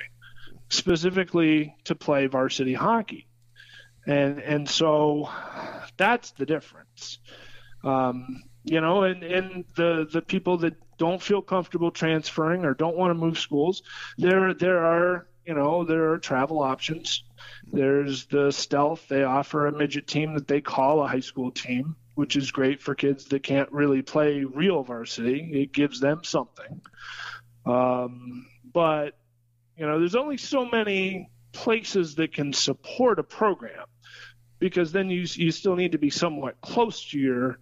specifically 0.69 1.74
to 1.85 1.95
play 1.95 2.27
varsity 2.27 2.74
hockey, 2.74 3.27
and 4.07 4.41
and 4.41 4.69
so 4.69 5.28
that's 5.97 6.32
the 6.32 6.47
difference. 6.47 7.19
Um, 7.85 8.43
you 8.65 8.81
know, 8.81 9.05
and, 9.05 9.23
and 9.23 9.65
the 9.77 10.09
the 10.11 10.23
people 10.23 10.59
that 10.59 10.74
don't 10.99 11.23
feel 11.23 11.43
comfortable 11.43 11.91
transferring 11.91 12.65
or 12.65 12.74
don't 12.74 12.97
want 12.97 13.11
to 13.11 13.15
move 13.15 13.39
schools, 13.39 13.82
there 14.19 14.53
there 14.53 14.85
are 14.85 15.28
you 15.47 15.55
know 15.55 15.85
there 15.85 16.12
are 16.12 16.19
travel 16.19 16.61
options. 16.61 17.24
There's 17.73 18.27
the 18.27 18.51
stealth. 18.51 19.07
They 19.09 19.23
offer 19.23 19.67
a 19.67 19.73
midget 19.73 20.07
team 20.07 20.35
that 20.35 20.49
they 20.49 20.61
call 20.61 21.03
a 21.03 21.09
high 21.09 21.21
school 21.21 21.51
team, 21.51 21.97
which 22.15 22.37
is 22.37 22.51
great 22.51 22.83
for 22.83 22.95
kids 22.95 23.27
that 23.27 23.43
can't 23.43 23.71
really 23.73 24.03
play 24.03 24.45
real 24.45 24.83
varsity. 24.83 25.51
It 25.53 25.73
gives 25.73 26.01
them 26.01 26.25
something. 26.25 26.81
Um, 27.67 28.47
but 28.73 29.17
you 29.77 29.87
know, 29.87 29.99
there's 29.99 30.15
only 30.15 30.37
so 30.37 30.67
many 30.67 31.31
places 31.53 32.17
that 32.17 32.33
can 32.33 32.53
support 32.53 33.19
a 33.19 33.23
program 33.23 33.87
because 34.59 34.93
then 34.93 35.11
you 35.11 35.27
you 35.35 35.51
still 35.51 35.75
need 35.75 35.93
to 35.93 35.99
be 35.99 36.11
somewhat 36.11 36.61
close 36.61 37.11
to 37.11 37.19
your 37.19 37.59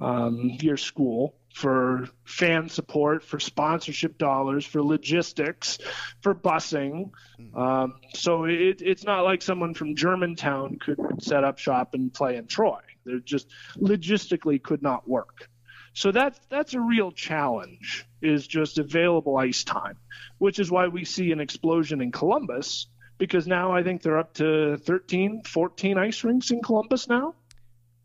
um, 0.00 0.50
your 0.60 0.76
school 0.76 1.34
for 1.54 2.08
fan 2.24 2.68
support, 2.68 3.22
for 3.22 3.38
sponsorship 3.38 4.18
dollars, 4.18 4.66
for 4.66 4.82
logistics, 4.82 5.78
for 6.20 6.34
busing. 6.34 7.12
Um, 7.54 7.94
so 8.12 8.44
it, 8.44 8.82
it's 8.82 9.04
not 9.04 9.22
like 9.22 9.40
someone 9.40 9.72
from 9.72 9.94
Germantown 9.94 10.78
could 10.80 10.98
set 11.22 11.44
up 11.44 11.58
shop 11.58 11.94
and 11.94 12.12
play 12.12 12.36
in 12.36 12.48
Troy. 12.48 12.80
They're 13.06 13.20
just 13.20 13.48
logistically 13.78 14.60
could 14.60 14.82
not 14.82 15.08
work. 15.08 15.48
So 15.92 16.10
that's 16.10 16.40
that's 16.48 16.74
a 16.74 16.80
real 16.80 17.12
challenge. 17.12 18.04
Is 18.20 18.48
just 18.48 18.78
available 18.78 19.36
ice 19.36 19.62
time, 19.62 19.96
which 20.38 20.58
is 20.58 20.72
why 20.72 20.88
we 20.88 21.04
see 21.04 21.30
an 21.30 21.38
explosion 21.38 22.00
in 22.00 22.10
Columbus 22.10 22.88
because 23.16 23.46
now 23.46 23.70
I 23.70 23.84
think 23.84 24.02
they're 24.02 24.18
up 24.18 24.34
to 24.34 24.76
13, 24.76 25.42
14 25.44 25.98
ice 25.98 26.24
rinks 26.24 26.50
in 26.50 26.62
Columbus 26.62 27.08
now. 27.08 27.36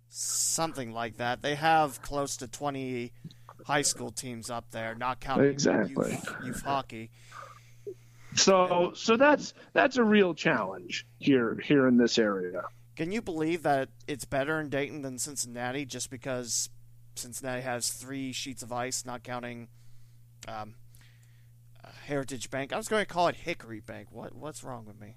Something 0.09 0.91
like 0.91 1.17
that. 1.17 1.41
They 1.41 1.55
have 1.55 2.01
close 2.03 2.37
to 2.37 2.47
20 2.47 3.11
high 3.69 3.83
school 3.83 4.09
teams 4.09 4.49
up 4.49 4.71
there, 4.71 4.95
not 4.95 5.19
counting 5.19 5.51
exactly. 5.51 6.11
youth, 6.11 6.35
youth 6.43 6.61
hockey. 6.63 7.11
So 8.35 8.91
so 8.95 9.15
that's 9.15 9.53
that's 9.73 9.97
a 9.97 10.03
real 10.03 10.33
challenge 10.33 11.05
here 11.19 11.59
here 11.63 11.87
in 11.87 11.97
this 11.97 12.17
area. 12.17 12.63
Can 12.95 13.11
you 13.11 13.21
believe 13.21 13.63
that 13.63 13.89
it's 14.07 14.25
better 14.25 14.59
in 14.59 14.69
Dayton 14.69 15.03
than 15.03 15.19
Cincinnati 15.19 15.85
just 15.85 16.09
because 16.09 16.69
Cincinnati 17.15 17.61
has 17.61 17.89
three 17.89 18.31
sheets 18.31 18.63
of 18.63 18.71
ice, 18.71 19.05
not 19.05 19.23
counting 19.23 19.67
um, 20.47 20.73
Heritage 22.05 22.49
Bank. 22.49 22.73
I 22.73 22.77
was 22.77 22.87
going 22.87 23.05
to 23.05 23.11
call 23.11 23.27
it 23.27 23.35
Hickory 23.35 23.81
Bank. 23.81 24.07
What 24.11 24.33
what's 24.35 24.63
wrong 24.63 24.85
with 24.85 24.99
me? 24.99 25.15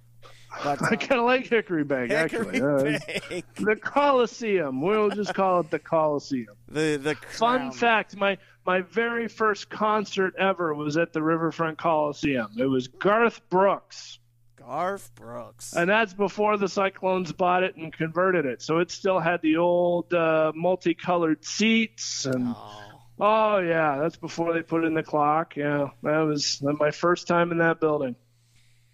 But, 0.63 0.83
uh, 0.83 0.87
I 0.91 0.97
kind 0.97 1.21
of 1.21 1.27
like 1.27 1.47
Hickory 1.47 1.85
Bank, 1.85 2.11
Hickory 2.11 2.61
actually. 2.61 2.61
Bank. 2.61 3.45
Uh, 3.59 3.65
the 3.65 3.77
Coliseum. 3.77 4.83
We'll 4.83 5.11
just 5.11 5.35
call 5.35 5.61
it 5.61 5.71
the 5.71 5.79
Coliseum. 5.79 6.55
The 6.69 6.97
the 6.97 7.15
fun 7.15 7.59
crown. 7.59 7.73
fact: 7.73 8.17
my 8.17 8.39
my 8.67 8.83
very 8.83 9.29
first 9.29 9.71
concert 9.71 10.35
ever 10.39 10.75
was 10.75 10.97
at 10.97 11.13
the 11.13 11.23
Riverfront 11.23 11.79
Coliseum. 11.79 12.53
It 12.59 12.67
was 12.67 12.89
Garth 12.89 13.41
Brooks. 13.49 14.19
Garth 14.57 15.13
Brooks. 15.15 15.75
And 15.75 15.89
that's 15.91 16.15
before 16.15 16.57
the 16.57 16.69
Cyclones 16.69 17.33
bought 17.33 17.63
it 17.63 17.77
and 17.77 17.93
converted 17.93 18.47
it. 18.47 18.63
So 18.63 18.79
it 18.79 18.91
still 18.91 19.19
had 19.19 19.43
the 19.43 19.57
old 19.57 20.13
uh, 20.13 20.53
multicolored 20.55 21.45
seats 21.45 22.27
and. 22.27 22.55
Oh. 22.57 22.79
Oh 23.21 23.59
yeah, 23.59 23.99
that's 24.01 24.17
before 24.17 24.53
they 24.53 24.63
put 24.63 24.85
in 24.85 24.95
the 24.95 25.03
clock. 25.03 25.55
Yeah, 25.55 25.91
that 26.03 26.21
was 26.21 26.61
my 26.61 26.91
first 26.91 27.29
time 27.29 27.53
in 27.53 27.59
that 27.59 27.79
building. 27.79 28.17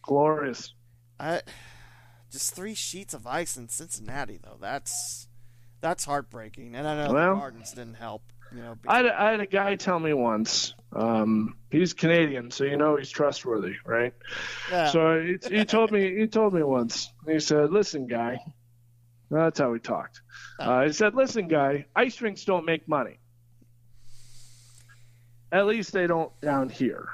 Glorious. 0.02 0.74
I, 1.20 1.42
just 2.30 2.54
three 2.54 2.74
sheets 2.74 3.14
of 3.14 3.26
ice 3.26 3.56
in 3.56 3.68
Cincinnati, 3.68 4.38
though. 4.42 4.58
That's 4.60 5.28
that's 5.80 6.04
heartbreaking. 6.04 6.74
And 6.74 6.86
I 6.86 7.06
know 7.06 7.12
Well- 7.12 7.34
the 7.34 7.40
Gardens 7.40 7.72
didn't 7.72 7.94
help. 7.94 8.22
You 8.54 8.62
know, 8.62 8.78
I 8.86 8.96
had, 8.96 9.04
a, 9.06 9.20
I 9.22 9.30
had 9.32 9.40
a 9.40 9.46
guy 9.46 9.76
tell 9.76 9.98
me 9.98 10.14
once. 10.14 10.74
Um, 10.96 11.58
he's 11.70 11.92
Canadian, 11.92 12.50
so 12.50 12.64
you 12.64 12.78
know 12.78 12.96
he's 12.96 13.10
trustworthy, 13.10 13.74
right? 13.84 14.14
yeah, 14.70 14.88
So 14.88 15.20
he, 15.20 15.36
he 15.58 15.64
told 15.66 15.92
me 15.92 16.16
he 16.18 16.26
told 16.28 16.54
me 16.54 16.62
once. 16.62 17.12
He 17.26 17.40
said, 17.40 17.70
"Listen, 17.70 18.06
guy." 18.06 18.38
That's 19.30 19.58
how 19.58 19.70
we 19.70 19.80
talked. 19.80 20.22
Uh, 20.58 20.84
he 20.84 20.92
said, 20.92 21.14
"Listen, 21.14 21.46
guy. 21.46 21.84
Ice 21.94 22.18
rinks 22.22 22.46
don't 22.46 22.64
make 22.64 22.88
money. 22.88 23.18
At 25.52 25.66
least 25.66 25.92
they 25.92 26.06
don't 26.06 26.32
down 26.40 26.70
here." 26.70 27.10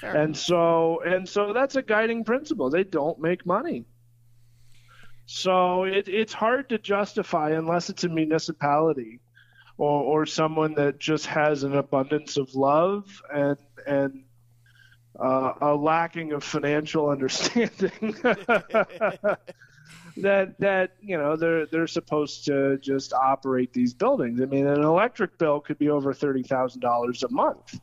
Fair 0.00 0.14
and 0.14 0.30
enough. 0.30 0.36
so 0.36 1.00
and 1.04 1.28
so 1.28 1.52
that's 1.52 1.76
a 1.76 1.82
guiding 1.82 2.24
principle 2.24 2.70
they 2.70 2.84
don't 2.84 3.18
make 3.20 3.44
money 3.46 3.84
so 5.26 5.84
it, 5.84 6.08
it's 6.08 6.32
hard 6.32 6.68
to 6.68 6.78
justify 6.78 7.50
unless 7.50 7.90
it's 7.90 8.04
a 8.04 8.08
municipality 8.08 9.20
or, 9.78 10.02
or 10.02 10.26
someone 10.26 10.74
that 10.74 10.98
just 10.98 11.26
has 11.26 11.64
an 11.64 11.74
abundance 11.76 12.36
of 12.36 12.54
love 12.54 13.22
and 13.32 13.56
and 13.86 14.24
uh, 15.18 15.52
a 15.60 15.74
lacking 15.74 16.32
of 16.32 16.44
financial 16.44 17.08
understanding 17.10 18.14
that 20.18 20.54
that 20.58 20.92
you 21.00 21.16
know 21.16 21.36
they're 21.36 21.66
they're 21.66 21.86
supposed 21.86 22.46
to 22.46 22.78
just 22.78 23.12
operate 23.12 23.72
these 23.72 23.94
buildings. 23.94 24.40
I 24.40 24.46
mean, 24.46 24.66
an 24.66 24.82
electric 24.82 25.38
bill 25.38 25.60
could 25.60 25.78
be 25.78 25.88
over 25.90 26.12
thirty 26.12 26.42
thousand 26.42 26.80
dollars 26.80 27.22
a 27.22 27.28
month 27.30 27.78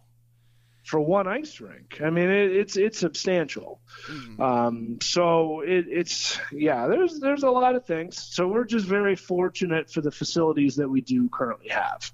for 0.84 1.00
one 1.00 1.28
ice 1.28 1.60
rink. 1.62 2.02
I 2.04 2.10
mean, 2.10 2.30
it, 2.30 2.52
it's 2.52 2.78
it's 2.78 3.00
substantial. 3.00 3.80
Mhm. 4.08 4.40
Um, 4.40 4.98
so 5.02 5.62
it, 5.62 5.86
it's 5.90 6.40
yeah, 6.52 6.88
there's 6.88 7.20
there's 7.20 7.44
a 7.44 7.50
lot 7.50 7.76
of 7.76 7.86
things. 7.86 8.22
So 8.22 8.48
we're 8.48 8.66
just 8.66 8.86
very 8.86 9.16
fortunate 9.16 9.90
for 9.90 10.02
the 10.02 10.12
facilities 10.12 10.76
that 10.76 10.88
we 10.90 11.02
do 11.02 11.30
currently 11.30 11.70
have. 11.70 12.12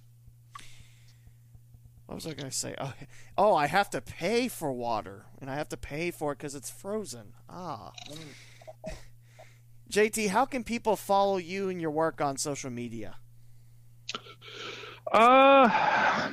What 2.05 2.15
was 2.15 2.25
I 2.25 2.33
going 2.33 2.49
to 2.49 2.55
say? 2.55 2.75
Oh, 2.79 2.93
oh, 3.37 3.55
I 3.55 3.67
have 3.67 3.89
to 3.91 4.01
pay 4.01 4.47
for 4.47 4.71
water, 4.71 5.25
and 5.39 5.49
I 5.49 5.55
have 5.55 5.69
to 5.69 5.77
pay 5.77 6.11
for 6.11 6.31
it 6.31 6.37
because 6.37 6.55
it's 6.55 6.69
frozen. 6.69 7.33
Ah. 7.49 7.91
JT, 9.91 10.29
how 10.29 10.45
can 10.45 10.63
people 10.63 10.95
follow 10.95 11.37
you 11.37 11.69
and 11.69 11.81
your 11.81 11.89
work 11.89 12.21
on 12.21 12.37
social 12.37 12.69
media? 12.69 13.15
Uh, 15.11 16.29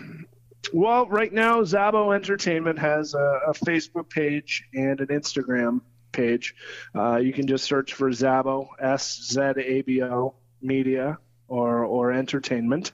well, 0.76 1.06
right 1.06 1.32
now 1.32 1.62
Szabo 1.62 2.14
Entertainment 2.14 2.78
has 2.78 3.14
a, 3.14 3.40
a 3.48 3.52
Facebook 3.54 4.10
page 4.10 4.64
and 4.74 5.00
an 5.00 5.06
Instagram 5.06 5.80
page. 6.12 6.54
Uh, 6.94 7.16
you 7.16 7.32
can 7.32 7.46
just 7.46 7.64
search 7.64 7.94
for 7.94 8.10
Szabo 8.10 8.68
S 8.78 9.30
Z 9.32 9.40
A 9.40 9.80
B 9.80 10.02
O 10.02 10.34
Media 10.60 11.16
or 11.48 11.84
or 11.84 12.12
Entertainment, 12.12 12.92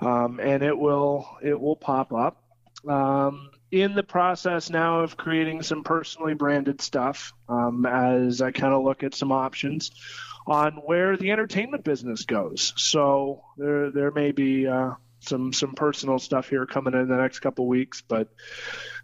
um, 0.00 0.40
and 0.40 0.64
it 0.64 0.76
will 0.76 1.28
it 1.40 1.58
will 1.60 1.76
pop 1.76 2.12
up. 2.12 2.42
Um, 2.88 3.50
in 3.70 3.94
the 3.94 4.02
process 4.02 4.68
now 4.68 5.00
of 5.00 5.16
creating 5.16 5.62
some 5.62 5.84
personally 5.84 6.34
branded 6.34 6.80
stuff 6.80 7.32
um, 7.48 7.86
as 7.86 8.40
I 8.40 8.50
kind 8.50 8.74
of 8.74 8.82
look 8.82 9.04
at 9.04 9.14
some 9.14 9.30
options 9.30 9.92
on 10.48 10.72
where 10.84 11.16
the 11.16 11.30
entertainment 11.30 11.84
business 11.84 12.24
goes. 12.24 12.72
So 12.76 13.44
there 13.56 13.92
there 13.92 14.10
may 14.10 14.32
be 14.32 14.66
uh, 14.66 14.94
some 15.26 15.52
some 15.52 15.72
personal 15.72 16.18
stuff 16.18 16.48
here 16.48 16.66
coming 16.66 16.94
in 16.94 17.08
the 17.08 17.16
next 17.16 17.40
couple 17.40 17.66
weeks, 17.66 18.02
but 18.02 18.28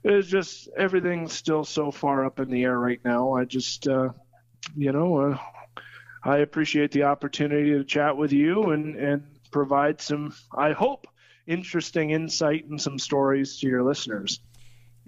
it's 0.05 0.29
just 0.29 0.69
everything's 0.77 1.33
still 1.33 1.65
so 1.65 1.91
far 1.91 2.25
up 2.25 2.41
in 2.41 2.51
the 2.51 2.65
air 2.65 2.79
right 2.79 3.01
now. 3.05 3.35
I 3.35 3.45
just 3.45 3.89
uh, 3.89 4.11
you 4.77 4.93
know 4.93 5.19
uh, 5.19 5.39
I 6.25 6.39
appreciate 6.39 6.93
the 6.93 7.05
opportunity 7.05 7.71
to 7.73 7.85
chat 7.85 8.17
with 8.17 8.33
you 8.33 8.71
and 8.71 8.97
and 8.97 9.23
provide 9.51 10.01
some 10.01 10.35
I 10.57 10.73
hope 10.73 11.07
interesting 11.47 12.11
insight 12.11 12.67
and 12.67 12.81
some 12.81 12.99
stories 12.99 13.59
to 13.59 13.67
your 13.67 13.83
listeners. 13.83 14.41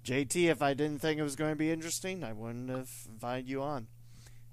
JT, 0.03 0.51
if 0.51 0.63
I 0.63 0.75
didn't 0.75 1.01
think 1.01 1.21
it 1.21 1.23
was 1.23 1.37
going 1.37 1.53
to 1.53 1.57
be 1.57 1.71
interesting, 1.71 2.25
I 2.25 2.33
wouldn't 2.33 2.69
have 2.71 2.91
invited 3.09 3.49
you 3.49 3.63
on. 3.63 3.87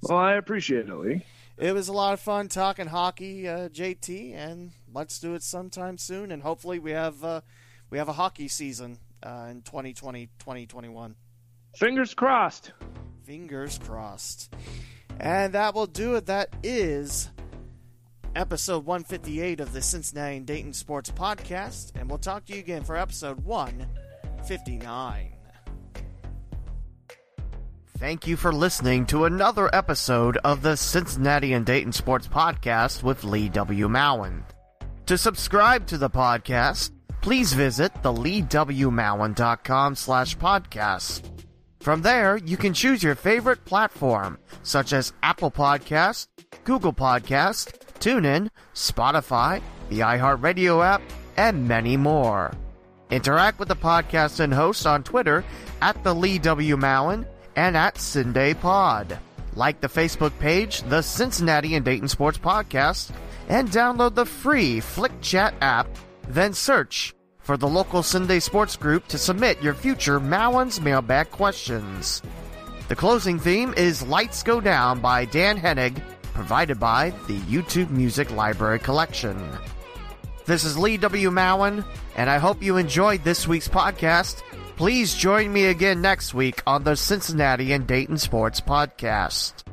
Well, 0.02 0.18
I 0.18 0.34
appreciate 0.34 0.88
it, 0.88 0.96
Lee. 0.96 1.26
It 1.60 1.74
was 1.74 1.90
a 1.90 1.94
lot 1.94 2.14
of 2.14 2.22
fun 2.22 2.48
talking 2.48 2.88
hockey, 2.88 3.46
uh, 3.46 3.68
JT, 3.68 4.34
and 4.34 4.72
let's 4.94 5.20
do 5.20 5.34
it 5.34 5.44
sometime 5.44 5.98
soon. 5.98 6.32
And 6.32 6.42
hopefully, 6.42 6.80
we 6.80 6.92
have 6.92 7.22
uh, 7.22 7.42
we 7.90 7.98
have 7.98 8.08
a 8.08 8.14
hockey 8.14 8.48
season 8.48 8.98
uh, 9.22 9.48
in 9.50 9.62
2020, 9.64 10.28
2021. 10.40 11.16
Fingers 11.76 12.14
crossed. 12.14 12.72
Fingers 13.26 13.78
crossed. 13.78 14.56
And 15.20 15.54
that 15.54 15.76
will 15.76 15.86
do 15.86 16.16
it. 16.16 16.28
That 16.28 16.56
is 16.64 17.30
episode 18.38 18.86
158 18.86 19.60
of 19.60 19.74
the 19.74 19.82
Cincinnati 19.82 20.38
and 20.38 20.46
Dayton 20.46 20.72
Sports 20.72 21.12
Podcast. 21.12 21.92
And 21.96 22.08
we'll 22.08 22.20
talk 22.20 22.46
to 22.46 22.54
you 22.54 22.60
again 22.60 22.86
for 22.86 22.96
episode 22.96 23.44
159. 23.44 25.39
Thank 28.00 28.28
you 28.28 28.38
for 28.38 28.54
listening 28.54 29.06
to 29.08 29.26
another 29.26 29.70
episode 29.76 30.38
of 30.46 30.62
the 30.62 30.78
Cincinnati 30.78 31.52
and 31.52 31.66
Dayton 31.66 31.92
Sports 31.92 32.30
Podcast 32.30 33.04
with 33.04 33.26
Lee 33.26 33.50
W. 33.50 33.90
Mowen. 33.90 34.44
To 35.08 35.18
subscribe 35.18 35.86
to 35.88 35.98
the 35.98 36.10
podcast, 36.10 36.92
please 37.20 37.52
visit 37.52 37.92
the 38.02 38.14
leewmowen.com 38.14 39.96
slash 39.98 40.38
podcast. 40.38 41.24
From 41.82 42.02
there, 42.02 42.38
you 42.38 42.56
can 42.56 42.74
choose 42.74 43.04
your 43.04 43.16
favorite 43.16 43.66
platform, 43.66 44.40
such 44.64 44.94
as 44.94 45.12
Apple 45.22 45.52
Podcast, 45.52 46.28
Google 46.64 46.94
Podcast, 46.94 47.80
TuneIn, 48.00 48.48
Spotify, 48.74 49.62
the 49.90 50.00
iHeartRadio 50.00 50.86
app, 50.86 51.02
and 51.36 51.68
many 51.68 51.98
more. 51.98 52.54
Interact 53.12 53.60
with 53.60 53.68
the 53.68 53.76
podcast 53.76 54.40
and 54.40 54.54
host 54.54 54.88
on 54.88 55.04
Twitter 55.04 55.44
at 55.82 56.02
the 56.06 56.16
Lee 56.16 56.40
W. 56.40 56.78
Mowen 56.78 57.26
and 57.56 57.76
at 57.78 57.96
CinDay 57.96 58.60
Pod. 58.60 59.18
Like 59.56 59.82
the 59.82 59.88
Facebook 59.88 60.38
page, 60.40 60.82
the 60.84 61.02
Cincinnati 61.02 61.76
and 61.76 61.84
Dayton 61.84 62.08
Sports 62.08 62.38
Podcast, 62.38 63.12
and 63.48 63.70
download 63.70 64.16
the 64.16 64.26
free 64.26 64.80
Flick 64.80 65.20
Chat 65.22 65.54
app. 65.62 65.88
Then 66.28 66.54
search 66.54 67.14
for 67.40 67.58
the 67.58 67.68
local 67.68 68.02
CinDay 68.02 68.42
Sports 68.42 68.76
Group 68.76 69.08
to 69.08 69.18
submit 69.18 69.62
your 69.62 69.74
future 69.74 70.20
Mowen's 70.20 70.80
mailbag 70.80 71.32
questions. 71.32 72.22
The 72.88 72.96
closing 72.96 73.40
theme 73.40 73.74
is 73.76 74.04
Lights 74.04 74.44
Go 74.44 74.62
Down 74.62 75.00
by 75.00 75.26
Dan 75.26 75.60
Hennig, 75.60 76.02
provided 76.34 76.80
by 76.80 77.12
the 77.28 77.40
YouTube 77.40 77.90
Music 77.90 78.32
Library 78.32 78.80
Collection. 78.80 79.38
This 80.46 80.64
is 80.64 80.78
Lee 80.78 80.98
W. 80.98 81.30
Mowen, 81.30 81.86
and 82.16 82.30
I 82.30 82.38
hope 82.38 82.64
you 82.64 82.78
enjoyed 82.78 83.24
this 83.24 83.48
week's 83.48 83.68
podcast. 83.68 84.42
Please 84.80 85.14
join 85.14 85.52
me 85.52 85.66
again 85.66 86.02
next 86.02 86.34
week 86.34 86.64
on 86.66 86.86
the 86.86 86.96
Cincinnati 86.96 87.74
and 87.74 87.86
Dayton 87.86 88.18
Sports 88.18 88.62
Podcast. 88.62 89.69